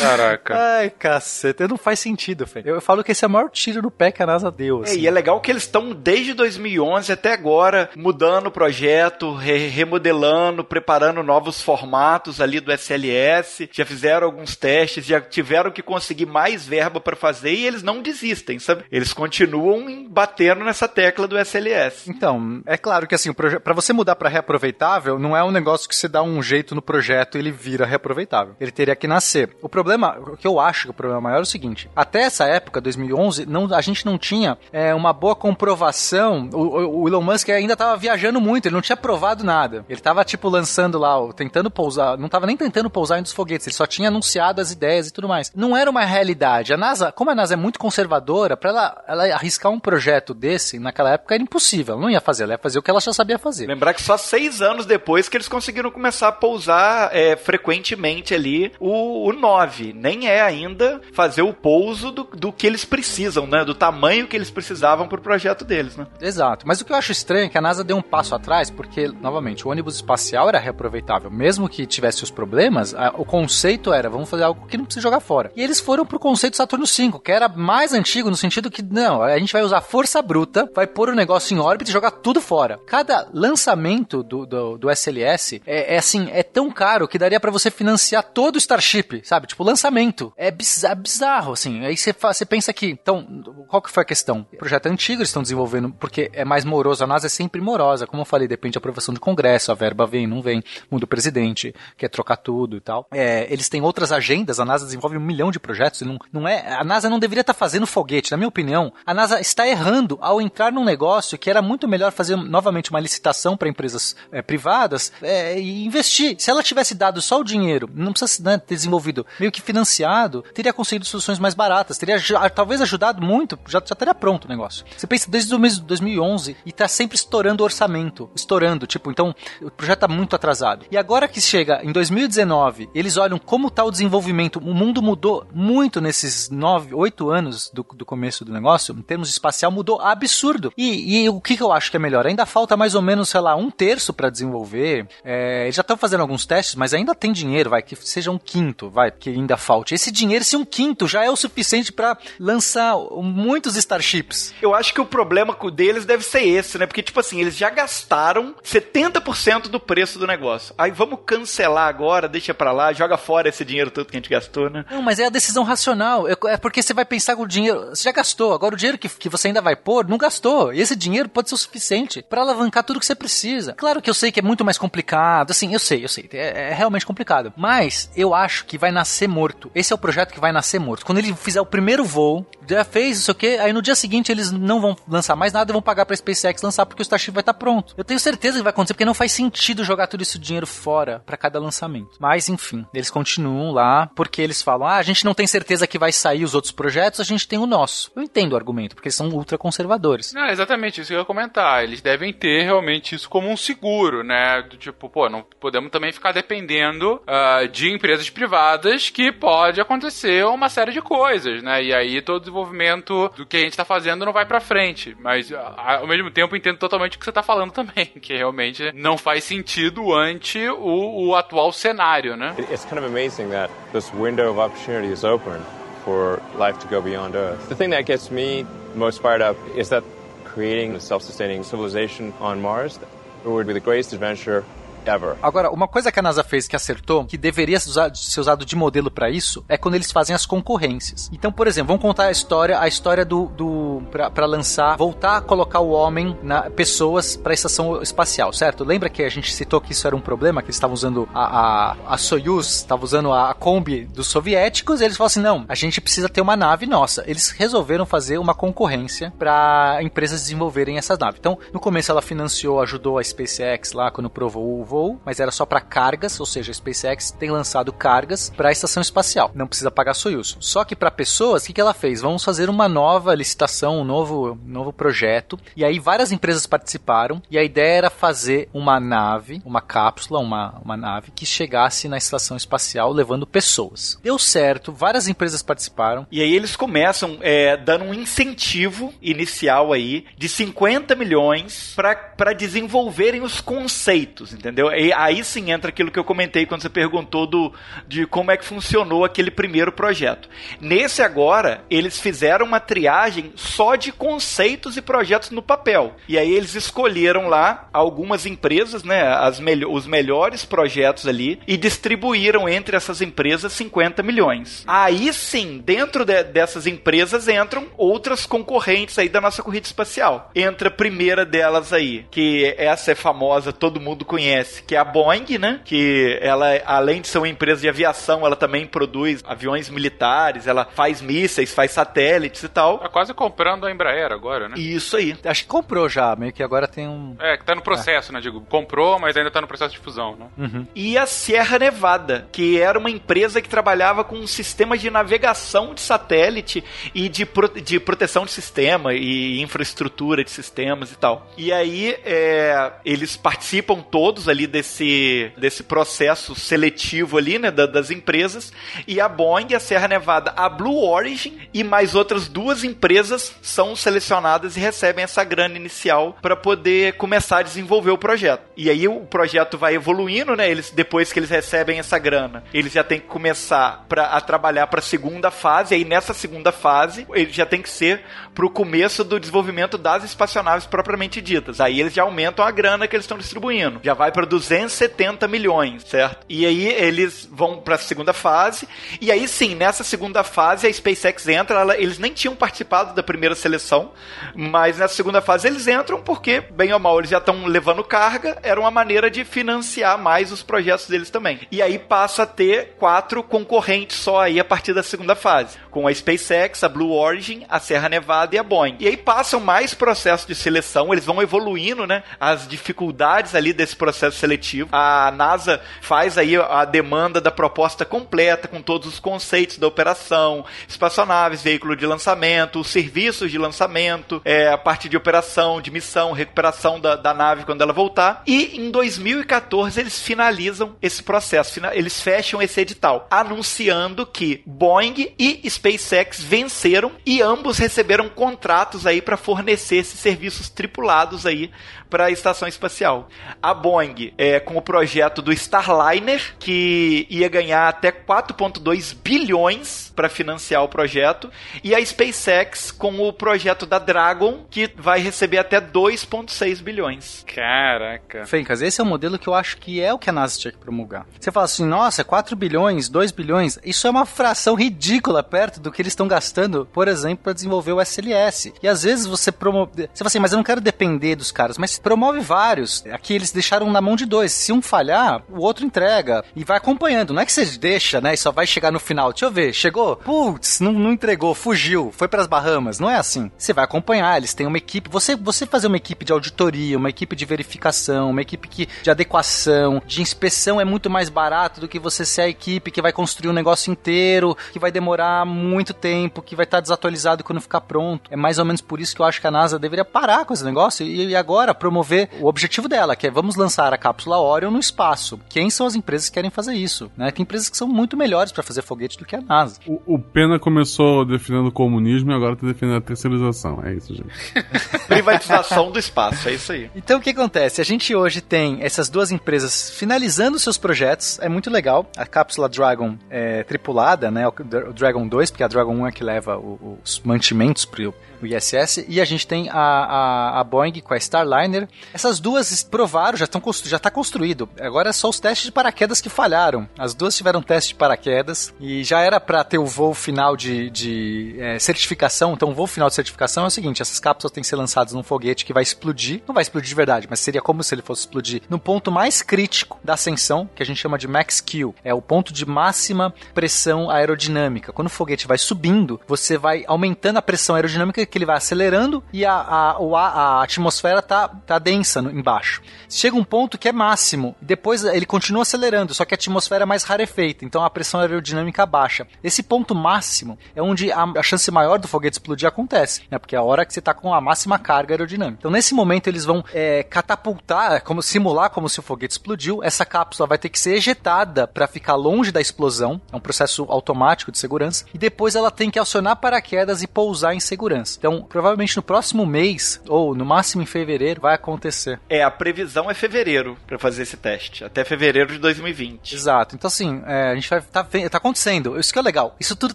Caraca. 0.00 0.56
Ai, 0.56 0.90
caceta, 0.90 1.68
não 1.68 1.76
faz 1.76 1.98
sentido, 2.00 2.46
velho. 2.46 2.68
Eu 2.70 2.80
falo 2.80 3.04
que 3.04 3.12
esse 3.12 3.24
é 3.24 3.28
o 3.28 3.30
maior 3.30 3.50
tiro 3.50 3.82
no 3.82 3.90
pé 3.90 4.10
que 4.10 4.22
a 4.22 4.26
NASA 4.26 4.50
deu. 4.50 4.80
É, 4.80 4.88
assim. 4.90 5.00
e 5.00 5.06
é 5.06 5.10
legal 5.10 5.40
que 5.40 5.50
eles 5.50 5.64
estão 5.64 5.92
desde 5.92 6.32
2011 6.34 7.12
até 7.12 7.32
agora 7.32 7.90
mudando 7.96 8.46
o 8.46 8.50
projeto, 8.50 9.34
re- 9.34 9.68
remodelando, 9.68 10.64
preparando 10.64 11.22
novos 11.22 11.60
formatos 11.60 12.40
ali 12.40 12.60
do 12.60 12.72
SLS. 12.72 13.68
Já 13.72 13.84
fizeram 13.84 14.26
alguns 14.26 14.56
testes, 14.56 15.04
já 15.04 15.20
tiveram 15.20 15.70
que 15.70 15.82
conseguir 15.82 16.26
mais 16.26 16.66
verba 16.66 17.00
para 17.00 17.16
fazer 17.16 17.52
e 17.52 17.66
eles 17.66 17.82
não 17.82 18.00
desistem, 18.00 18.58
sabe? 18.58 18.84
Eles 18.90 19.12
continuam 19.12 20.06
batendo 20.08 20.64
nessa 20.64 20.88
tecla 20.88 21.26
do 21.28 21.38
SLS. 21.38 22.08
Então, 22.10 22.62
é 22.66 22.76
claro 22.76 23.06
que 23.06 23.14
assim, 23.14 23.32
para 23.32 23.74
você 23.74 23.92
mudar 23.92 24.16
para 24.16 24.28
reaproveitável, 24.28 25.18
não 25.18 25.36
é 25.36 25.44
um 25.44 25.50
negócio 25.50 25.88
que 25.88 25.94
você 25.96 26.08
dá 26.08 26.22
um 26.22 26.42
jeito 26.42 26.74
no 26.74 26.80
projeto 26.82 27.36
e 27.36 27.40
ele 27.40 27.50
vira 27.50 27.84
reaproveitável. 27.84 28.56
Ele 28.60 28.70
teria 28.70 28.96
que 28.96 29.06
nascer. 29.06 29.57
O 29.60 29.68
problema, 29.68 30.16
o 30.18 30.36
que 30.36 30.46
eu 30.46 30.60
acho 30.60 30.84
que 30.84 30.90
o 30.90 30.94
problema 30.94 31.20
maior 31.20 31.38
é 31.38 31.42
o 31.42 31.46
seguinte: 31.46 31.90
até 31.96 32.22
essa 32.22 32.44
época, 32.44 32.80
2011, 32.80 33.44
não, 33.46 33.72
a 33.74 33.80
gente 33.80 34.06
não 34.06 34.16
tinha 34.18 34.56
é, 34.72 34.94
uma 34.94 35.12
boa 35.12 35.34
comprovação. 35.72 36.48
O, 36.52 37.02
o- 37.02 37.08
Elon 37.08 37.20
Musk 37.22 37.48
ainda 37.50 37.72
estava 37.74 37.96
viajando 37.96 38.40
muito, 38.40 38.66
ele 38.66 38.74
não 38.74 38.82
tinha 38.82 38.96
provado 38.96 39.44
nada. 39.44 39.84
Ele 39.88 39.98
estava 39.98 40.24
tipo 40.24 40.48
lançando 40.48 40.98
lá, 40.98 41.16
tentando 41.34 41.70
pousar, 41.70 42.16
não 42.18 42.26
estava 42.26 42.46
nem 42.46 42.56
tentando 42.56 42.88
pousar 42.90 43.18
em 43.18 43.22
dos 43.22 43.32
foguetes, 43.32 43.66
ele 43.66 43.74
só 43.76 43.86
tinha 43.86 44.08
anunciado 44.08 44.60
as 44.60 44.72
ideias 44.72 45.08
e 45.08 45.12
tudo 45.12 45.28
mais. 45.28 45.52
Não 45.54 45.76
era 45.76 45.90
uma 45.90 46.04
realidade. 46.04 46.72
A 46.72 46.76
NASA, 46.76 47.12
como 47.12 47.30
a 47.30 47.34
NASA 47.34 47.54
é 47.54 47.56
muito 47.56 47.78
conservadora, 47.78 48.56
para 48.56 48.70
ela, 48.70 49.04
ela 49.06 49.24
arriscar 49.34 49.70
um 49.72 49.80
projeto 49.80 50.34
desse 50.34 50.78
naquela 50.78 51.10
época 51.12 51.34
era 51.34 51.42
impossível. 51.42 51.94
Ela 51.94 52.02
não 52.02 52.10
ia 52.10 52.20
fazer, 52.20 52.44
ela 52.44 52.52
ia 52.54 52.58
fazer 52.58 52.78
o 52.78 52.82
que 52.82 52.90
ela 52.90 53.00
já 53.00 53.12
sabia 53.12 53.38
fazer. 53.38 53.66
Lembrar 53.66 53.94
que 53.94 54.02
só 54.02 54.16
seis 54.16 54.60
anos 54.62 54.86
depois 54.86 55.28
que 55.28 55.36
eles 55.36 55.48
conseguiram 55.48 55.90
começar 55.90 56.28
a 56.28 56.32
pousar 56.32 57.10
é, 57.12 57.36
frequentemente 57.36 58.34
ali 58.34 58.72
o, 58.78 59.26
o 59.28 59.32
9. 59.48 59.92
Nem 59.94 60.28
é 60.28 60.40
ainda 60.42 61.00
fazer 61.12 61.42
o 61.42 61.52
pouso 61.54 62.10
do, 62.12 62.24
do 62.24 62.52
que 62.52 62.66
eles 62.66 62.84
precisam, 62.84 63.46
né? 63.46 63.64
Do 63.64 63.74
tamanho 63.74 64.26
que 64.26 64.36
eles 64.36 64.50
precisavam 64.50 65.08
pro 65.08 65.20
projeto 65.20 65.64
deles, 65.64 65.96
né? 65.96 66.06
Exato. 66.20 66.66
Mas 66.66 66.80
o 66.80 66.84
que 66.84 66.92
eu 66.92 66.96
acho 66.96 67.12
estranho 67.12 67.46
é 67.46 67.48
que 67.48 67.56
a 67.56 67.60
NASA 67.60 67.82
deu 67.82 67.96
um 67.96 68.02
passo 68.02 68.34
atrás, 68.34 68.70
porque, 68.70 69.08
novamente, 69.20 69.66
o 69.66 69.70
ônibus 69.70 69.96
espacial 69.96 70.48
era 70.48 70.58
reaproveitável. 70.58 71.30
Mesmo 71.30 71.68
que 71.68 71.86
tivesse 71.86 72.22
os 72.22 72.30
problemas, 72.30 72.94
a- 72.94 73.14
o 73.16 73.24
conceito 73.24 73.92
era, 73.92 74.10
vamos 74.10 74.28
fazer 74.28 74.44
algo 74.44 74.66
que 74.66 74.76
não 74.76 74.84
precisa 74.84 75.02
jogar 75.02 75.20
fora. 75.20 75.50
E 75.56 75.62
eles 75.62 75.80
foram 75.80 76.04
pro 76.04 76.18
conceito 76.18 76.56
Saturno 76.56 76.84
V, 76.86 77.18
que 77.24 77.32
era 77.32 77.48
mais 77.48 77.92
antigo 77.94 78.28
no 78.30 78.36
sentido 78.36 78.70
que, 78.70 78.82
não, 78.82 79.22
a 79.22 79.38
gente 79.38 79.52
vai 79.52 79.62
usar 79.62 79.80
força 79.80 80.20
bruta, 80.20 80.70
vai 80.74 80.86
pôr 80.86 81.08
o 81.08 81.14
negócio 81.14 81.54
em 81.56 81.58
órbita 81.60 81.90
e 81.90 81.92
jogar 81.92 82.10
tudo 82.10 82.40
fora. 82.40 82.78
Cada 82.86 83.28
lançamento 83.32 84.22
do, 84.22 84.44
do, 84.46 84.76
do 84.78 84.90
SLS 84.90 85.62
é, 85.66 85.94
é 85.94 85.98
assim, 85.98 86.28
é 86.32 86.42
tão 86.42 86.70
caro 86.70 87.08
que 87.08 87.18
daria 87.18 87.40
pra 87.40 87.50
você 87.50 87.70
financiar 87.70 88.22
todo 88.22 88.56
o 88.56 88.58
Starship, 88.58 89.22
sabe? 89.24 89.37
Tipo, 89.46 89.64
lançamento. 89.64 90.32
É 90.36 90.50
bizarro, 90.50 90.96
bizarro 90.96 91.52
assim. 91.52 91.84
Aí 91.84 91.96
você 91.96 92.46
pensa 92.46 92.72
que, 92.72 92.86
então, 92.86 93.42
qual 93.68 93.82
que 93.82 93.90
foi 93.90 94.02
a 94.02 94.06
questão? 94.06 94.46
O 94.52 94.56
projeto 94.56 94.86
é 94.86 94.90
antigo, 94.90 95.20
eles 95.20 95.28
estão 95.28 95.42
desenvolvendo 95.42 95.90
porque 95.90 96.30
é 96.32 96.44
mais 96.44 96.64
moroso. 96.64 97.04
A 97.04 97.06
NASA 97.06 97.26
é 97.26 97.30
sempre 97.30 97.60
morosa. 97.60 98.06
Como 98.06 98.22
eu 98.22 98.26
falei, 98.26 98.48
depende 98.48 98.74
da 98.74 98.78
aprovação 98.78 99.14
do 99.14 99.20
Congresso, 99.20 99.72
a 99.72 99.74
verba 99.74 100.06
vem, 100.06 100.26
não 100.26 100.42
vem, 100.42 100.62
muda 100.90 101.04
o 101.04 101.08
presidente, 101.08 101.74
quer 101.96 102.08
trocar 102.08 102.36
tudo 102.36 102.76
e 102.76 102.80
tal. 102.80 103.06
É, 103.12 103.46
eles 103.52 103.68
têm 103.68 103.82
outras 103.82 104.12
agendas, 104.12 104.60
a 104.60 104.64
NASA 104.64 104.84
desenvolve 104.84 105.16
um 105.16 105.20
milhão 105.20 105.50
de 105.50 105.58
projetos. 105.58 106.02
Não, 106.02 106.18
não 106.32 106.48
é, 106.48 106.74
a 106.74 106.84
NASA 106.84 107.08
não 107.08 107.18
deveria 107.18 107.40
estar 107.40 107.54
fazendo 107.54 107.86
foguete, 107.86 108.30
na 108.30 108.36
minha 108.36 108.48
opinião. 108.48 108.92
A 109.04 109.14
NASA 109.14 109.40
está 109.40 109.66
errando 109.66 110.18
ao 110.20 110.40
entrar 110.40 110.72
num 110.72 110.84
negócio 110.84 111.38
que 111.38 111.50
era 111.50 111.62
muito 111.62 111.88
melhor 111.88 112.12
fazer 112.12 112.36
novamente 112.36 112.90
uma 112.90 113.00
licitação 113.00 113.56
para 113.56 113.68
empresas 113.68 114.16
é, 114.32 114.42
privadas 114.42 115.12
é, 115.22 115.58
e 115.58 115.84
investir. 115.84 116.36
Se 116.38 116.50
ela 116.50 116.62
tivesse 116.62 116.94
dado 116.94 117.20
só 117.20 117.40
o 117.40 117.44
dinheiro, 117.44 117.88
não 117.94 118.12
precisa 118.12 118.42
né, 118.42 118.58
ter 118.58 118.74
desenvolvido 118.74 119.26
meio 119.38 119.52
que 119.52 119.60
financiado, 119.60 120.44
teria 120.54 120.72
conseguido 120.72 121.04
soluções 121.04 121.38
mais 121.38 121.54
baratas, 121.54 121.98
teria 121.98 122.18
talvez 122.50 122.80
ajudado 122.80 123.22
muito, 123.22 123.58
já, 123.66 123.80
já 123.80 123.92
estaria 123.92 124.14
pronto 124.14 124.44
o 124.44 124.48
negócio. 124.48 124.84
Você 124.96 125.06
pensa 125.06 125.30
desde 125.30 125.54
o 125.54 125.58
mês 125.58 125.76
de 125.76 125.82
2011 125.82 126.56
e 126.64 126.72
tá 126.72 126.88
sempre 126.88 127.16
estourando 127.16 127.62
o 127.62 127.64
orçamento, 127.64 128.30
estourando, 128.34 128.86
tipo, 128.86 129.10
então 129.10 129.34
o 129.60 129.70
projeto 129.70 130.00
tá 130.00 130.08
muito 130.08 130.34
atrasado. 130.34 130.86
E 130.90 130.96
agora 130.96 131.28
que 131.28 131.40
chega 131.40 131.80
em 131.82 131.92
2019, 131.92 132.90
eles 132.94 133.16
olham 133.16 133.38
como 133.38 133.70
tá 133.70 133.84
o 133.84 133.90
desenvolvimento, 133.90 134.58
o 134.58 134.74
mundo 134.74 135.02
mudou 135.02 135.46
muito 135.52 136.00
nesses 136.00 136.50
nove, 136.50 136.94
oito 136.94 137.30
anos 137.30 137.70
do, 137.70 137.84
do 137.94 138.04
começo 138.04 138.44
do 138.44 138.52
negócio, 138.52 138.94
em 138.94 139.02
termos 139.02 139.30
espacial, 139.30 139.70
mudou 139.70 140.00
absurdo. 140.00 140.72
E, 140.76 141.24
e 141.24 141.28
o 141.28 141.40
que, 141.40 141.56
que 141.56 141.62
eu 141.62 141.72
acho 141.72 141.90
que 141.90 141.96
é 141.96 142.00
melhor? 142.00 142.26
Ainda 142.26 142.46
falta 142.46 142.76
mais 142.76 142.94
ou 142.94 143.02
menos, 143.02 143.28
sei 143.28 143.40
lá, 143.40 143.54
um 143.54 143.70
terço 143.70 144.12
para 144.12 144.30
desenvolver. 144.30 145.06
É, 145.24 145.64
eles 145.64 145.74
já 145.74 145.82
estão 145.82 145.96
fazendo 145.96 146.20
alguns 146.20 146.46
testes, 146.46 146.74
mas 146.74 146.94
ainda 146.94 147.14
tem 147.14 147.32
dinheiro, 147.32 147.70
vai, 147.70 147.82
que 147.82 147.96
seja 147.96 148.30
um 148.30 148.38
quinto, 148.38 148.88
vai, 148.90 149.10
que 149.18 149.30
ainda 149.30 149.56
falte. 149.56 149.94
Esse 149.94 150.10
dinheiro, 150.10 150.44
se 150.44 150.56
um 150.56 150.64
quinto, 150.64 151.06
já 151.08 151.24
é 151.24 151.30
o 151.30 151.36
suficiente 151.36 151.92
para 151.92 152.16
lançar 152.38 152.96
muitos 153.22 153.76
Starships. 153.76 154.54
Eu 154.62 154.74
acho 154.74 154.92
que 154.94 155.00
o 155.00 155.06
problema 155.06 155.54
com- 155.54 155.70
deles 155.70 156.04
deve 156.04 156.24
ser 156.24 156.42
esse, 156.46 156.78
né? 156.78 156.86
Porque, 156.86 157.02
tipo 157.02 157.20
assim, 157.20 157.40
eles 157.40 157.56
já 157.56 157.70
gastaram 157.70 158.54
70% 159.02 159.68
do 159.68 159.78
preço 159.80 160.18
do 160.18 160.26
negócio. 160.26 160.74
Aí 160.78 160.90
vamos 160.90 161.18
cancelar 161.26 161.88
agora, 161.88 162.28
deixa 162.28 162.54
pra 162.54 162.72
lá, 162.72 162.92
joga 162.92 163.16
fora 163.16 163.48
esse 163.48 163.64
dinheiro 163.64 163.90
todo 163.90 164.06
que 164.06 164.16
a 164.16 164.20
gente 164.20 164.30
gastou, 164.30 164.70
né? 164.70 164.84
Não, 164.90 165.02
mas 165.02 165.18
é 165.18 165.26
a 165.26 165.30
decisão 165.30 165.62
racional. 165.64 166.28
É 166.28 166.34
é 166.48 166.56
porque 166.56 166.82
você 166.82 166.94
vai 166.94 167.04
pensar 167.04 167.34
que 167.36 167.42
o 167.42 167.46
dinheiro. 167.46 167.88
Você 167.90 168.04
já 168.04 168.12
gastou. 168.12 168.52
Agora 168.54 168.74
o 168.74 168.78
dinheiro 168.78 168.96
que, 168.98 169.08
que 169.08 169.28
você 169.28 169.48
ainda 169.48 169.60
vai 169.60 169.74
pôr, 169.76 170.06
não 170.08 170.16
gastou. 170.16 170.72
E 170.72 170.80
esse 170.80 170.94
dinheiro 170.96 171.28
pode 171.28 171.48
ser 171.48 171.54
o 171.56 171.58
suficiente 171.58 172.22
para 172.22 172.40
alavancar 172.42 172.84
tudo 172.84 173.00
que 173.00 173.06
você 173.06 173.14
precisa. 173.14 173.74
Claro 173.74 174.00
que 174.00 174.08
eu 174.08 174.14
sei 174.14 174.30
que 174.32 174.38
é 174.40 174.42
muito 174.42 174.64
mais 174.64 174.78
complicado. 174.78 175.50
Assim, 175.50 175.72
eu 175.72 175.78
sei, 175.78 176.04
eu 176.04 176.08
sei. 176.08 176.28
É, 176.32 176.70
é 176.70 176.74
realmente 176.74 177.04
complicado. 177.04 177.52
Mas 177.56 178.10
eu 178.16 178.34
acho 178.34 178.64
que 178.64 178.78
vai 178.78 178.90
nascer 178.92 179.07
morto. 179.28 179.70
Esse 179.74 179.92
é 179.92 179.96
o 179.96 179.98
projeto 179.98 180.32
que 180.32 180.40
vai 180.40 180.52
nascer 180.52 180.78
morto. 180.78 181.04
Quando 181.04 181.18
ele 181.18 181.34
fizer 181.34 181.60
o 181.60 181.66
primeiro 181.66 182.04
voo, 182.04 182.46
já 182.68 182.84
fez 182.84 183.18
isso 183.18 183.32
o 183.32 183.34
quê? 183.34 183.58
Aí 183.60 183.72
no 183.72 183.82
dia 183.82 183.94
seguinte 183.94 184.30
eles 184.30 184.50
não 184.50 184.80
vão 184.80 184.96
lançar 185.08 185.36
mais 185.36 185.52
nada 185.52 185.70
e 185.70 185.72
vão 185.72 185.82
pagar 185.82 186.04
pra 186.06 186.16
SpaceX 186.16 186.62
lançar 186.62 186.86
porque 186.86 187.02
o 187.02 187.04
Starship 187.04 187.32
vai 187.32 187.42
estar 187.42 187.54
pronto. 187.54 187.94
Eu 187.96 188.04
tenho 188.04 188.20
certeza 188.20 188.58
que 188.58 188.62
vai 188.62 188.70
acontecer 188.70 188.94
porque 188.94 189.04
não 189.04 189.14
faz 189.14 189.32
sentido 189.32 189.84
jogar 189.84 190.06
todo 190.06 190.22
esse 190.22 190.38
dinheiro 190.38 190.66
fora 190.66 191.22
pra 191.24 191.36
cada 191.36 191.58
lançamento. 191.58 192.16
Mas 192.18 192.48
enfim, 192.48 192.86
eles 192.92 193.10
continuam 193.10 193.72
lá 193.72 194.10
porque 194.14 194.42
eles 194.42 194.62
falam: 194.62 194.86
ah, 194.86 194.96
a 194.96 195.02
gente 195.02 195.24
não 195.24 195.34
tem 195.34 195.46
certeza 195.46 195.86
que 195.86 195.98
vai 195.98 196.12
sair 196.12 196.44
os 196.44 196.54
outros 196.54 196.72
projetos, 196.72 197.20
a 197.20 197.24
gente 197.24 197.46
tem 197.46 197.58
o 197.58 197.66
nosso. 197.66 198.10
Eu 198.14 198.22
entendo 198.22 198.52
o 198.52 198.56
argumento, 198.56 198.94
porque 198.94 199.08
eles 199.08 199.16
são 199.16 199.28
ultra 199.28 199.58
conservadores. 199.58 200.32
Não, 200.32 200.46
exatamente 200.46 201.00
isso 201.00 201.08
que 201.08 201.14
eu 201.14 201.20
ia 201.20 201.24
comentar. 201.24 201.82
Eles 201.84 202.00
devem 202.00 202.32
ter 202.32 202.64
realmente 202.64 203.14
isso 203.14 203.28
como 203.28 203.48
um 203.48 203.56
seguro, 203.56 204.22
né? 204.22 204.62
Do 204.62 204.76
tipo, 204.76 205.08
pô, 205.08 205.28
não 205.28 205.44
podemos 205.60 205.90
também 205.90 206.12
ficar 206.12 206.32
dependendo 206.32 207.22
ah, 207.26 207.66
de 207.70 207.90
empresas 207.90 208.28
privadas 208.30 208.87
rodas 208.88 209.10
que 209.10 209.30
pode 209.30 209.80
acontecer 209.80 210.44
uma 210.46 210.68
série 210.68 210.92
de 210.92 211.00
coisas, 211.00 211.62
né? 211.62 211.82
E 211.82 211.94
aí 211.94 212.22
todo 212.22 212.36
o 212.36 212.40
desenvolvimento 212.40 213.30
do 213.36 213.44
que 213.44 213.56
a 213.58 213.60
gente 213.60 213.76
tá 213.76 213.84
fazendo 213.84 214.24
não 214.24 214.32
vai 214.32 214.46
pra 214.46 214.60
frente. 214.60 215.16
Mas 215.20 215.52
ao 215.52 216.06
mesmo 216.06 216.30
tempo 216.30 216.56
entendo 216.56 216.78
totalmente 216.78 217.16
o 217.16 217.18
que 217.18 217.24
você 217.24 217.32
tá 217.32 217.42
falando 217.42 217.72
também, 217.72 218.06
que 218.06 218.36
realmente 218.36 218.90
não 218.94 219.18
faz 219.18 219.44
sentido 219.44 220.14
ante 220.14 220.68
o, 220.68 221.28
o 221.28 221.34
atual 221.34 221.72
cenário, 221.72 222.36
né? 222.36 222.54
It's 222.58 222.84
kind 222.84 222.98
of 222.98 223.06
amazing 223.06 223.50
that 223.50 223.72
this 223.92 224.10
window 224.12 224.50
of 224.50 224.58
opportunity 224.58 225.12
is 225.12 225.24
open 225.24 225.60
for 226.04 226.40
life 226.58 226.78
to 226.80 226.88
go 226.88 227.02
beyond 227.02 227.36
Earth. 227.36 227.68
The 227.68 227.74
thing 227.74 227.90
that 227.90 228.04
gets 228.04 228.30
me 228.30 228.66
most 228.94 229.20
fired 229.20 229.42
up 229.42 229.58
is 229.76 229.90
that 229.90 230.04
creating 230.44 230.94
a 230.94 231.00
self-sustaining 231.00 231.62
civilization 231.64 232.32
on 232.40 232.60
Mars 232.60 232.98
would 233.44 233.66
be 233.66 233.72
the 233.72 233.80
greatest 233.80 234.12
adventure 234.12 234.64
ever. 235.06 235.36
Agora, 235.42 235.70
uma 235.70 235.88
coisa 235.88 236.10
que 236.10 236.18
a 236.18 236.22
NASA 236.22 236.42
fez 236.42 236.66
que 236.66 236.76
acertou, 236.76 237.24
que 237.24 237.36
deveria 237.36 237.78
ser 237.80 238.40
usado, 238.40 238.64
de 238.64 238.76
modelo 238.76 239.10
para 239.10 239.30
isso, 239.30 239.64
é 239.68 239.76
quando 239.76 239.94
eles 239.94 240.10
fazem 240.10 240.34
as 240.34 240.44
concorrências. 240.44 241.30
Então, 241.32 241.52
por 241.52 241.66
exemplo, 241.66 241.88
vamos 241.88 242.02
contar 242.02 242.24
a 242.24 242.30
história, 242.30 242.78
a 242.78 242.88
história 242.88 243.24
do, 243.24 243.46
do 243.46 244.02
para 244.10 244.46
lançar, 244.46 244.96
voltar 244.96 245.36
a 245.36 245.40
colocar 245.40 245.80
o 245.80 245.90
homem 245.90 246.36
na 246.42 246.62
pessoas 246.70 247.36
para 247.36 247.52
a 247.52 247.54
estação 247.54 248.02
espacial, 248.02 248.52
certo? 248.52 248.84
Lembra 248.84 249.08
que 249.08 249.22
a 249.22 249.28
gente 249.28 249.52
citou 249.52 249.80
que 249.80 249.92
isso 249.92 250.06
era 250.06 250.14
um 250.14 250.20
problema, 250.20 250.60
que 250.60 250.66
eles 250.66 250.76
estavam 250.76 250.94
usando 250.94 251.28
a, 251.34 251.92
a, 251.92 251.96
a 252.14 252.18
Soyuz, 252.18 252.66
estavam 252.66 253.04
usando 253.04 253.32
a, 253.32 253.50
a 253.50 253.54
Kombi 253.54 254.04
dos 254.04 254.26
soviéticos, 254.26 255.00
eles 255.00 255.16
falaram 255.16 255.26
assim: 255.26 255.40
"Não, 255.40 255.64
a 255.68 255.74
gente 255.74 256.00
precisa 256.00 256.28
ter 256.28 256.40
uma 256.40 256.56
nave 256.56 256.86
nossa". 256.86 257.24
Eles 257.26 257.50
resolveram 257.50 258.04
fazer 258.04 258.38
uma 258.38 258.54
concorrência 258.54 259.32
para 259.38 259.98
empresas 260.02 260.42
desenvolverem 260.42 260.98
essa 260.98 261.16
nave. 261.16 261.38
Então, 261.38 261.58
no 261.72 261.80
começo 261.80 262.10
ela 262.10 262.22
financiou, 262.22 262.80
ajudou 262.80 263.18
a 263.18 263.24
SpaceX 263.24 263.92
lá 263.92 264.10
quando 264.10 264.30
provou 264.30 264.80
o 264.80 264.84
voo, 264.88 265.20
mas 265.24 265.38
era 265.38 265.50
só 265.50 265.66
para 265.66 265.80
cargas, 265.80 266.40
ou 266.40 266.46
seja, 266.46 266.70
a 266.70 266.74
SpaceX 266.74 267.30
tem 267.30 267.50
lançado 267.50 267.92
cargas 267.92 268.50
para 268.56 268.70
a 268.70 268.72
estação 268.72 269.00
espacial. 269.00 269.50
Não 269.54 269.66
precisa 269.66 269.90
pagar 269.90 270.14
Soyuz. 270.14 270.56
Só 270.60 270.84
que 270.84 270.96
para 270.96 271.10
pessoas, 271.10 271.62
o 271.62 271.66
que, 271.66 271.72
que 271.74 271.80
ela 271.80 271.94
fez? 271.94 272.22
Vamos 272.22 272.42
fazer 272.42 272.70
uma 272.70 272.88
nova 272.88 273.34
licitação, 273.34 274.00
um 274.00 274.04
novo, 274.04 274.58
novo 274.64 274.92
projeto. 274.92 275.58
E 275.76 275.84
aí 275.84 275.98
várias 275.98 276.32
empresas 276.32 276.66
participaram 276.66 277.42
e 277.50 277.58
a 277.58 277.62
ideia 277.62 277.98
era 277.98 278.10
fazer 278.10 278.68
uma 278.72 278.98
nave, 278.98 279.60
uma 279.64 279.80
cápsula, 279.80 280.40
uma, 280.40 280.80
uma 280.82 280.96
nave 280.96 281.30
que 281.34 281.44
chegasse 281.44 282.08
na 282.08 282.16
estação 282.16 282.56
espacial 282.56 283.12
levando 283.12 283.46
pessoas. 283.46 284.18
Deu 284.22 284.38
certo, 284.38 284.92
várias 284.92 285.28
empresas 285.28 285.62
participaram. 285.62 286.26
E 286.30 286.40
aí 286.40 286.54
eles 286.54 286.76
começam 286.76 287.38
é, 287.40 287.76
dando 287.76 288.04
um 288.04 288.14
incentivo 288.14 289.12
inicial 289.20 289.92
aí 289.92 290.24
de 290.36 290.48
50 290.48 291.14
milhões 291.14 291.92
para 291.94 292.52
desenvolverem 292.52 293.42
os 293.42 293.60
conceitos, 293.60 294.52
entendeu? 294.52 294.77
E 294.94 295.12
aí 295.12 295.42
sim 295.44 295.70
entra 295.70 295.90
aquilo 295.90 296.10
que 296.10 296.18
eu 296.18 296.24
comentei 296.24 296.66
quando 296.66 296.82
você 296.82 296.88
perguntou 296.88 297.46
do, 297.46 297.72
de 298.06 298.26
como 298.26 298.50
é 298.50 298.56
que 298.56 298.64
funcionou 298.64 299.24
aquele 299.24 299.50
primeiro 299.50 299.92
projeto. 299.92 300.48
Nesse 300.80 301.22
agora, 301.22 301.84
eles 301.90 302.20
fizeram 302.20 302.66
uma 302.66 302.80
triagem 302.80 303.52
só 303.56 303.96
de 303.96 304.12
conceitos 304.12 304.96
e 304.96 305.02
projetos 305.02 305.50
no 305.50 305.62
papel. 305.62 306.14
E 306.28 306.38
aí 306.38 306.52
eles 306.52 306.74
escolheram 306.74 307.48
lá 307.48 307.88
algumas 307.92 308.46
empresas, 308.46 309.02
né, 309.02 309.22
as 309.22 309.58
melho 309.58 309.88
os 309.90 310.06
melhores 310.06 310.64
projetos 310.64 311.26
ali 311.26 311.60
e 311.66 311.76
distribuíram 311.76 312.68
entre 312.68 312.96
essas 312.96 313.20
empresas 313.20 313.72
50 313.72 314.22
milhões. 314.22 314.84
Aí 314.86 315.32
sim, 315.32 315.82
dentro 315.84 316.24
de, 316.24 316.42
dessas 316.44 316.86
empresas 316.86 317.48
entram 317.48 317.86
outras 317.96 318.46
concorrentes 318.46 319.18
aí 319.18 319.28
da 319.28 319.40
nossa 319.40 319.62
corrida 319.62 319.86
espacial. 319.86 320.50
Entra 320.54 320.88
a 320.88 320.92
primeira 320.92 321.44
delas 321.44 321.92
aí, 321.92 322.26
que 322.30 322.74
essa 322.76 323.12
é 323.12 323.14
famosa, 323.14 323.72
todo 323.72 324.00
mundo 324.00 324.24
conhece, 324.24 324.67
que 324.86 324.94
é 324.94 324.98
a 324.98 325.04
Boeing, 325.04 325.58
né? 325.58 325.80
Que 325.84 326.38
ela, 326.40 326.68
além 326.84 327.20
de 327.20 327.28
ser 327.28 327.38
uma 327.38 327.48
empresa 327.48 327.80
de 327.80 327.88
aviação, 327.88 328.44
ela 328.44 328.56
também 328.56 328.86
produz 328.86 329.42
aviões 329.46 329.88
militares, 329.88 330.66
ela 330.66 330.84
faz 330.84 331.20
mísseis, 331.20 331.72
faz 331.72 331.90
satélites 331.92 332.62
e 332.62 332.68
tal. 332.68 332.98
Tá 332.98 333.08
quase 333.08 333.34
comprando 333.34 333.86
a 333.86 333.90
Embraer 333.90 334.32
agora, 334.32 334.68
né? 334.68 334.78
Isso 334.78 335.16
aí. 335.16 335.36
Acho 335.44 335.62
que 335.62 335.68
comprou 335.68 336.08
já, 336.08 336.34
meio 336.36 336.52
que 336.52 336.62
agora 336.62 336.86
tem 336.88 337.08
um. 337.08 337.36
É, 337.38 337.56
que 337.56 337.64
tá 337.64 337.74
no 337.74 337.82
processo, 337.82 338.30
é. 338.30 338.34
né? 338.34 338.40
Digo, 338.40 338.60
comprou, 338.62 339.18
mas 339.18 339.36
ainda 339.36 339.50
tá 339.50 339.60
no 339.60 339.66
processo 339.66 339.94
de 339.94 340.00
fusão, 340.00 340.36
né? 340.36 340.46
Uhum. 340.56 340.86
E 340.94 341.16
a 341.16 341.26
Sierra 341.26 341.78
Nevada, 341.78 342.48
que 342.52 342.80
era 342.80 342.98
uma 342.98 343.10
empresa 343.10 343.60
que 343.60 343.68
trabalhava 343.68 344.24
com 344.24 344.36
um 344.36 344.46
sistema 344.46 344.96
de 344.96 345.10
navegação 345.10 345.94
de 345.94 346.00
satélite 346.00 346.82
e 347.14 347.28
de, 347.28 347.44
pro, 347.46 347.68
de 347.68 348.00
proteção 348.00 348.44
de 348.44 348.50
sistema 348.50 349.14
e 349.14 349.60
infraestrutura 349.60 350.44
de 350.44 350.50
sistemas 350.50 351.12
e 351.12 351.16
tal. 351.16 351.46
E 351.56 351.72
aí, 351.72 352.16
é, 352.24 352.92
eles 353.04 353.36
participam 353.36 354.00
todos 354.00 354.48
ali 354.48 354.57
desse, 354.66 355.52
desse 355.56 355.82
processo 355.82 356.54
seletivo 356.54 357.38
ali, 357.38 357.58
né, 357.58 357.70
das 357.70 358.10
empresas, 358.10 358.72
e 359.06 359.20
a 359.20 359.28
Boeing, 359.28 359.74
a 359.74 359.80
Sierra 359.80 360.08
Nevada, 360.08 360.52
a 360.56 360.68
Blue 360.68 361.04
Origin 361.04 361.58
e 361.72 361.84
mais 361.84 362.14
outras 362.14 362.48
duas 362.48 362.84
empresas 362.84 363.54
são 363.62 363.94
selecionadas 363.94 364.76
e 364.76 364.80
recebem 364.80 365.24
essa 365.24 365.44
grana 365.44 365.76
inicial 365.76 366.36
para 366.40 366.56
poder 366.56 367.14
começar 367.14 367.58
a 367.58 367.62
desenvolver 367.62 368.10
o 368.10 368.18
projeto. 368.18 368.62
E 368.76 368.90
aí 368.90 369.06
o 369.08 369.20
projeto 369.20 369.78
vai 369.78 369.94
evoluindo, 369.94 370.56
né? 370.56 370.70
Eles 370.70 370.90
depois 370.90 371.32
que 371.32 371.38
eles 371.38 371.50
recebem 371.50 371.98
essa 371.98 372.18
grana, 372.18 372.64
eles 372.72 372.92
já 372.92 373.04
têm 373.04 373.20
que 373.20 373.26
começar 373.26 374.04
pra, 374.08 374.26
a 374.26 374.40
trabalhar 374.40 374.86
para 374.86 375.00
a 375.00 375.02
segunda 375.02 375.50
fase. 375.50 375.94
E 375.94 375.98
aí 375.98 376.04
nessa 376.04 376.34
segunda 376.34 376.72
fase, 376.72 377.26
ele 377.32 377.52
já 377.52 377.66
tem 377.66 377.82
que 377.82 377.90
ser 377.90 378.22
para 378.54 378.66
o 378.66 378.70
começo 378.70 379.22
do 379.24 379.38
desenvolvimento 379.38 379.98
das 379.98 380.24
espaçonaves 380.24 380.86
propriamente 380.86 381.40
ditas. 381.40 381.80
Aí 381.80 382.00
eles 382.00 382.12
já 382.12 382.22
aumentam 382.22 382.64
a 382.64 382.70
grana 382.70 383.06
que 383.06 383.14
eles 383.14 383.24
estão 383.24 383.38
distribuindo. 383.38 384.00
Já 384.02 384.14
vai 384.14 384.32
para 384.32 384.46
270 384.48 385.46
milhões, 385.46 386.02
certo? 386.04 386.44
E 386.48 386.66
aí 386.66 386.88
eles 386.88 387.48
vão 387.50 387.78
para 387.78 387.94
a 387.94 387.98
segunda 387.98 388.32
fase. 388.32 388.88
E 389.20 389.30
aí 389.30 389.46
sim, 389.46 389.74
nessa 389.74 390.02
segunda 390.02 390.42
fase 390.42 390.86
a 390.86 390.92
SpaceX 390.92 391.46
entra. 391.48 391.80
Ela, 391.80 391.96
eles 391.96 392.18
nem 392.18 392.32
tinham 392.32 392.56
participado 392.56 393.14
da 393.14 393.22
primeira 393.22 393.54
seleção, 393.54 394.12
mas 394.54 394.98
nessa 394.98 395.14
segunda 395.14 395.40
fase 395.40 395.68
eles 395.68 395.86
entram 395.86 396.20
porque, 396.22 396.60
bem 396.60 396.92
ou 396.92 396.98
mal, 396.98 397.18
eles 397.18 397.30
já 397.30 397.38
estão 397.38 397.66
levando 397.66 398.02
carga. 398.02 398.58
Era 398.62 398.80
uma 398.80 398.90
maneira 398.90 399.30
de 399.30 399.44
financiar 399.44 400.18
mais 400.18 400.50
os 400.50 400.62
projetos 400.62 401.06
deles 401.06 401.30
também. 401.30 401.60
E 401.70 401.82
aí 401.82 401.98
passa 401.98 402.42
a 402.42 402.46
ter 402.46 402.94
quatro 402.98 403.42
concorrentes 403.42 404.16
só 404.16 404.40
aí 404.40 404.58
a 404.58 404.64
partir 404.64 404.92
da 404.92 405.02
segunda 405.02 405.34
fase, 405.34 405.76
com 405.90 406.06
a 406.06 406.14
SpaceX, 406.14 406.82
a 406.82 406.88
Blue 406.88 407.12
Origin, 407.12 407.64
a 407.68 407.78
Serra 407.78 408.08
Nevada 408.08 408.54
e 408.54 408.58
a 408.58 408.62
Boeing. 408.62 408.96
E 408.98 409.06
aí 409.06 409.16
passam 409.16 409.60
mais 409.60 409.94
processos 409.94 410.46
de 410.46 410.54
seleção, 410.54 411.12
eles 411.12 411.24
vão 411.24 411.42
evoluindo, 411.42 412.06
né? 412.06 412.22
As 412.40 412.66
dificuldades 412.66 413.54
ali 413.54 413.72
desse 413.72 413.96
processo 413.96 414.37
seletivo. 414.38 414.88
A 414.92 415.30
NASA 415.30 415.80
faz 416.00 416.38
aí 416.38 416.56
a 416.56 416.84
demanda 416.84 417.40
da 417.40 417.50
proposta 417.50 418.04
completa, 418.04 418.68
com 418.68 418.80
todos 418.80 419.08
os 419.08 419.20
conceitos 419.20 419.78
da 419.78 419.86
operação, 419.86 420.64
espaçonaves, 420.88 421.62
veículo 421.62 421.96
de 421.96 422.06
lançamento, 422.06 422.80
os 422.80 422.88
serviços 422.88 423.50
de 423.50 423.58
lançamento, 423.58 424.40
é, 424.44 424.68
a 424.68 424.78
parte 424.78 425.08
de 425.08 425.16
operação, 425.16 425.80
de 425.80 425.90
missão, 425.90 426.32
recuperação 426.32 427.00
da, 427.00 427.16
da 427.16 427.34
nave 427.34 427.64
quando 427.64 427.82
ela 427.82 427.92
voltar. 427.92 428.42
E 428.46 428.78
em 428.78 428.90
2014 428.90 430.00
eles 430.00 430.20
finalizam 430.20 430.96
esse 431.02 431.22
processo, 431.22 431.80
eles 431.92 432.20
fecham 432.20 432.62
esse 432.62 432.80
edital, 432.80 433.26
anunciando 433.30 434.26
que 434.26 434.62
Boeing 434.66 435.34
e 435.38 435.68
SpaceX 435.68 436.40
venceram 436.40 437.12
e 437.26 437.42
ambos 437.42 437.78
receberam 437.78 438.28
contratos 438.28 439.06
aí 439.06 439.20
para 439.20 439.36
fornecer 439.36 439.96
esses 439.96 440.20
serviços 440.20 440.68
tripulados 440.68 441.46
aí 441.46 441.70
para 442.08 442.26
a 442.26 442.30
estação 442.30 442.68
espacial. 442.68 443.28
A 443.62 443.72
Boeing 443.74 444.32
é 444.36 444.60
com 444.60 444.76
o 444.76 444.82
projeto 444.82 445.42
do 445.42 445.52
Starliner, 445.52 446.54
que 446.58 447.26
ia 447.30 447.48
ganhar 447.48 447.88
até 447.88 448.10
4,2 448.10 449.16
bilhões 449.22 450.07
para 450.18 450.28
financiar 450.28 450.82
o 450.82 450.88
projeto, 450.88 451.48
e 451.84 451.94
a 451.94 452.04
SpaceX 452.04 452.90
com 452.90 453.20
o 453.20 453.32
projeto 453.32 453.86
da 453.86 454.00
Dragon, 454.00 454.66
que 454.68 454.90
vai 454.96 455.20
receber 455.20 455.58
até 455.58 455.80
2,6 455.80 456.82
bilhões. 456.82 457.44
Caraca. 457.46 458.44
Fencas, 458.44 458.82
esse 458.82 459.00
é 459.00 459.04
o 459.04 459.06
modelo 459.06 459.38
que 459.38 459.46
eu 459.46 459.54
acho 459.54 459.76
que 459.76 460.00
é 460.00 460.12
o 460.12 460.18
que 460.18 460.28
a 460.28 460.32
NASA 460.32 460.58
tinha 460.58 460.72
que 460.72 460.78
promulgar. 460.78 461.24
Você 461.38 461.52
fala 461.52 461.66
assim, 461.66 461.86
nossa, 461.86 462.24
4 462.24 462.56
bilhões, 462.56 463.08
2 463.08 463.30
bilhões, 463.30 463.78
isso 463.84 464.08
é 464.08 464.10
uma 464.10 464.26
fração 464.26 464.74
ridícula 464.74 465.40
perto 465.40 465.78
do 465.78 465.92
que 465.92 466.02
eles 466.02 466.10
estão 466.10 466.26
gastando, 466.26 466.84
por 466.92 467.06
exemplo, 467.06 467.44
para 467.44 467.52
desenvolver 467.52 467.92
o 467.92 468.00
SLS. 468.00 468.74
E 468.82 468.88
às 468.88 469.04
vezes 469.04 469.24
você 469.24 469.52
promove. 469.52 470.08
Você 470.12 470.18
fala 470.18 470.26
assim, 470.26 470.40
mas 470.40 470.50
eu 470.50 470.56
não 470.56 470.64
quero 470.64 470.80
depender 470.80 471.36
dos 471.36 471.52
caras, 471.52 471.78
mas 471.78 471.96
promove 471.96 472.40
vários. 472.40 473.06
Aqui 473.06 473.34
eles 473.34 473.52
deixaram 473.52 473.88
na 473.92 474.00
mão 474.00 474.16
de 474.16 474.26
dois. 474.26 474.50
Se 474.50 474.72
um 474.72 474.82
falhar, 474.82 475.44
o 475.48 475.60
outro 475.60 475.86
entrega. 475.86 476.44
E 476.56 476.64
vai 476.64 476.76
acompanhando. 476.76 477.32
Não 477.32 477.40
é 477.40 477.46
que 477.46 477.52
você 477.52 477.64
deixa, 477.78 478.20
né? 478.20 478.34
E 478.34 478.36
só 478.36 478.50
vai 478.50 478.66
chegar 478.66 478.90
no 478.90 478.98
final. 478.98 479.30
Deixa 479.30 479.46
eu 479.46 479.50
ver, 479.52 479.72
chegou? 479.72 480.07
Putz, 480.16 480.80
não, 480.80 480.92
não 480.92 481.12
entregou, 481.12 481.54
fugiu, 481.54 482.12
foi 482.12 482.28
para 482.28 482.40
as 482.40 482.46
Bahamas. 482.46 482.98
Não 482.98 483.10
é 483.10 483.16
assim. 483.16 483.50
Você 483.56 483.72
vai 483.72 483.84
acompanhar, 483.84 484.36
eles 484.36 484.54
têm 484.54 484.66
uma 484.66 484.78
equipe. 484.78 485.10
Você, 485.10 485.36
você 485.36 485.66
fazer 485.66 485.86
uma 485.86 485.96
equipe 485.96 486.24
de 486.24 486.32
auditoria, 486.32 486.96
uma 486.96 487.10
equipe 487.10 487.34
de 487.34 487.44
verificação, 487.44 488.30
uma 488.30 488.42
equipe 488.42 488.68
que, 488.68 488.88
de 489.02 489.10
adequação, 489.10 490.02
de 490.06 490.22
inspeção 490.22 490.80
é 490.80 490.84
muito 490.84 491.10
mais 491.10 491.28
barato 491.28 491.80
do 491.80 491.88
que 491.88 491.98
você 491.98 492.24
ser 492.24 492.42
a 492.42 492.48
equipe 492.48 492.90
que 492.90 493.02
vai 493.02 493.12
construir 493.12 493.50
um 493.50 493.54
negócio 493.54 493.90
inteiro, 493.90 494.56
que 494.72 494.78
vai 494.78 494.90
demorar 494.90 495.44
muito 495.44 495.92
tempo, 495.94 496.42
que 496.42 496.56
vai 496.56 496.64
estar 496.64 496.80
desatualizado 496.80 497.44
quando 497.44 497.60
ficar 497.60 497.80
pronto. 497.80 498.30
É 498.30 498.36
mais 498.36 498.58
ou 498.58 498.64
menos 498.64 498.80
por 498.80 499.00
isso 499.00 499.14
que 499.14 499.22
eu 499.22 499.26
acho 499.26 499.40
que 499.40 499.46
a 499.46 499.50
NASA 499.50 499.78
deveria 499.78 500.04
parar 500.04 500.44
com 500.44 500.54
esse 500.54 500.64
negócio 500.64 501.06
e, 501.06 501.28
e 501.28 501.36
agora 501.36 501.74
promover 501.74 502.28
o 502.40 502.46
objetivo 502.46 502.88
dela, 502.88 503.16
que 503.16 503.26
é 503.26 503.30
vamos 503.30 503.56
lançar 503.56 503.92
a 503.92 503.98
cápsula 503.98 504.40
Orion 504.40 504.70
no 504.70 504.78
espaço. 504.78 505.38
Quem 505.48 505.70
são 505.70 505.86
as 505.86 505.94
empresas 505.94 506.28
que 506.28 506.34
querem 506.34 506.50
fazer 506.50 506.74
isso? 506.74 507.10
Né? 507.16 507.30
Tem 507.30 507.42
empresas 507.42 507.68
que 507.68 507.76
são 507.76 507.88
muito 507.88 508.16
melhores 508.16 508.52
para 508.52 508.62
fazer 508.62 508.82
foguete 508.82 509.18
do 509.18 509.24
que 509.24 509.36
a 509.36 509.40
NASA. 509.40 509.80
O, 509.86 509.97
o 510.06 510.18
Pena 510.18 510.58
começou 510.58 511.24
defendendo 511.24 511.66
o 511.68 511.72
comunismo 511.72 512.30
e 512.30 512.34
agora 512.34 512.56
tá 512.56 512.66
defendendo 512.66 512.96
a 512.96 513.00
terceirização. 513.00 513.80
É 513.84 513.94
isso, 513.94 514.14
gente. 514.14 514.28
Privatização 515.06 515.90
do 515.90 515.98
espaço, 515.98 516.48
é 516.48 516.52
isso 516.54 516.72
aí. 516.72 516.90
Então 516.94 517.18
o 517.18 517.22
que 517.22 517.30
acontece? 517.30 517.80
A 517.80 517.84
gente 517.84 518.14
hoje 518.14 518.40
tem 518.40 518.78
essas 518.82 519.08
duas 519.08 519.30
empresas 519.30 519.90
finalizando 519.90 520.58
seus 520.58 520.76
projetos, 520.78 521.38
é 521.40 521.48
muito 521.48 521.70
legal. 521.70 522.10
A 522.16 522.26
cápsula 522.26 522.68
Dragon 522.68 523.16
é 523.30 523.62
tripulada, 523.64 524.30
né? 524.30 524.46
O 524.46 524.52
Dra- 524.64 524.90
o 524.90 524.92
Dragon 524.92 525.26
2, 525.26 525.50
porque 525.50 525.62
a 525.64 525.68
Dragon 525.68 525.94
1 525.94 526.06
é 526.06 526.12
que 526.12 526.24
leva 526.24 526.58
os 526.58 527.20
mantimentos 527.24 527.84
pro 527.84 528.14
o 528.42 528.46
ISS, 528.46 529.04
e 529.08 529.20
a 529.20 529.24
gente 529.24 529.46
tem 529.46 529.68
a, 529.68 529.74
a, 529.74 530.60
a 530.60 530.64
Boeing 530.64 531.00
com 531.00 531.14
a 531.14 531.16
Starliner. 531.16 531.88
Essas 532.12 532.40
duas 532.40 532.82
provaram, 532.82 533.36
já 533.36 533.44
estão 533.44 533.62
já 533.84 533.96
está 533.96 534.10
construído. 534.10 534.68
Agora 534.80 535.10
é 535.10 535.12
só 535.12 535.28
os 535.28 535.40
testes 535.40 535.66
de 535.66 535.72
paraquedas 535.72 536.20
que 536.20 536.28
falharam. 536.28 536.88
As 536.98 537.14
duas 537.14 537.36
tiveram 537.36 537.62
teste 537.62 537.90
de 537.90 537.94
paraquedas 537.96 538.72
e 538.80 539.04
já 539.04 539.20
era 539.20 539.38
para 539.40 539.62
ter 539.64 539.78
o 539.78 539.86
voo 539.86 540.14
final 540.14 540.56
de, 540.56 540.90
de 540.90 541.56
é, 541.58 541.78
certificação. 541.78 542.52
Então, 542.54 542.70
o 542.70 542.74
voo 542.74 542.86
final 542.86 543.08
de 543.08 543.14
certificação 543.14 543.64
é 543.64 543.66
o 543.66 543.70
seguinte: 543.70 544.02
essas 544.02 544.18
cápsulas 544.18 544.52
têm 544.52 544.62
que 544.62 544.68
ser 544.68 544.76
lançadas 544.76 545.12
num 545.12 545.22
foguete 545.22 545.64
que 545.64 545.72
vai 545.72 545.82
explodir. 545.82 546.42
Não 546.46 546.54
vai 546.54 546.62
explodir 546.62 546.88
de 546.88 546.94
verdade, 546.94 547.26
mas 547.28 547.40
seria 547.40 547.60
como 547.60 547.82
se 547.82 547.94
ele 547.94 548.02
fosse 548.02 548.22
explodir 548.22 548.62
no 548.68 548.78
ponto 548.78 549.10
mais 549.10 549.42
crítico 549.42 549.98
da 550.02 550.14
ascensão, 550.14 550.68
que 550.74 550.82
a 550.82 550.86
gente 550.86 551.00
chama 551.00 551.18
de 551.18 551.28
max 551.28 551.60
Q. 551.60 551.92
É 552.04 552.14
o 552.14 552.22
ponto 552.22 552.52
de 552.52 552.64
máxima 552.64 553.34
pressão 553.54 554.10
aerodinâmica. 554.10 554.92
Quando 554.92 555.08
o 555.08 555.10
foguete 555.10 555.46
vai 555.46 555.58
subindo, 555.58 556.20
você 556.26 556.56
vai 556.56 556.84
aumentando 556.86 557.38
a 557.38 557.42
pressão 557.42 557.74
aerodinâmica 557.74 558.24
que 558.28 558.38
ele 558.38 558.44
vai 558.46 558.56
acelerando 558.56 559.22
e 559.32 559.44
a, 559.44 559.52
a, 559.52 559.90
ar- 559.92 560.36
a 560.36 560.62
atmosfera 560.62 561.20
tá, 561.22 561.48
tá 561.48 561.78
densa 561.78 562.20
no- 562.22 562.30
embaixo. 562.30 562.82
Chega 563.08 563.36
um 563.36 563.44
ponto 563.44 563.78
que 563.78 563.88
é 563.88 563.92
máximo, 563.92 564.54
depois 564.60 565.04
ele 565.04 565.26
continua 565.26 565.62
acelerando, 565.62 566.14
só 566.14 566.24
que 566.24 566.34
a 566.34 566.36
atmosfera 566.36 566.82
é 566.84 566.86
mais 566.86 567.02
rarefeita, 567.04 567.64
então 567.64 567.82
a 567.84 567.90
pressão 567.90 568.20
aerodinâmica 568.20 568.84
baixa. 568.86 569.26
Esse 569.42 569.62
ponto 569.62 569.94
máximo 569.94 570.58
é 570.76 570.82
onde 570.82 571.10
a, 571.10 571.22
a 571.22 571.42
chance 571.42 571.70
maior 571.70 571.98
do 571.98 572.06
foguete 572.08 572.34
explodir 572.38 572.68
acontece, 572.68 573.22
né? 573.30 573.38
Porque 573.38 573.56
é 573.56 573.58
a 573.58 573.62
hora 573.62 573.84
que 573.86 573.92
você 573.94 574.00
tá 574.00 574.12
com 574.14 574.32
a 574.34 574.40
máxima 574.40 574.78
carga 574.78 575.14
aerodinâmica. 575.14 575.58
Então 575.60 575.70
nesse 575.70 575.94
momento 575.94 576.26
eles 576.28 576.44
vão 576.44 576.64
é, 576.72 577.02
catapultar, 577.02 577.92
é, 577.94 578.00
como 578.00 578.22
simular 578.22 578.70
como 578.70 578.88
se 578.88 579.00
o 579.00 579.02
foguete 579.02 579.32
explodiu. 579.32 579.82
Essa 579.82 580.04
cápsula 580.04 580.46
vai 580.46 580.58
ter 580.58 580.68
que 580.68 580.78
ser 580.78 580.94
ejetada 580.94 581.66
para 581.66 581.86
ficar 581.86 582.14
longe 582.14 582.50
da 582.52 582.60
explosão. 582.60 583.20
É 583.32 583.36
um 583.36 583.40
processo 583.40 583.86
automático 583.88 584.52
de 584.52 584.58
segurança. 584.58 585.04
E 585.14 585.18
depois 585.18 585.54
ela 585.54 585.70
tem 585.70 585.90
que 585.90 585.98
acionar 585.98 586.36
paraquedas 586.36 587.02
e 587.02 587.06
pousar 587.06 587.54
em 587.54 587.60
segurança. 587.60 588.17
Então, 588.18 588.42
provavelmente 588.42 588.96
no 588.96 589.02
próximo 589.02 589.46
mês, 589.46 590.00
ou 590.08 590.34
no 590.34 590.44
máximo 590.44 590.82
em 590.82 590.86
fevereiro, 590.86 591.40
vai 591.40 591.54
acontecer. 591.54 592.20
É, 592.28 592.42
a 592.42 592.50
previsão 592.50 593.10
é 593.10 593.14
fevereiro 593.14 593.76
pra 593.86 593.98
fazer 593.98 594.22
esse 594.22 594.36
teste. 594.36 594.84
Até 594.84 595.04
fevereiro 595.04 595.52
de 595.52 595.58
2020. 595.58 596.34
Exato. 596.34 596.74
Então, 596.74 596.88
assim, 596.88 597.22
é, 597.26 597.50
a 597.50 597.54
gente 597.54 597.68
vai. 597.68 597.80
Tá, 597.80 598.04
tá 598.04 598.38
acontecendo. 598.38 598.98
Isso 598.98 599.12
que 599.12 599.18
é 599.18 599.22
legal. 599.22 599.54
Isso 599.60 599.76
tudo 599.76 599.94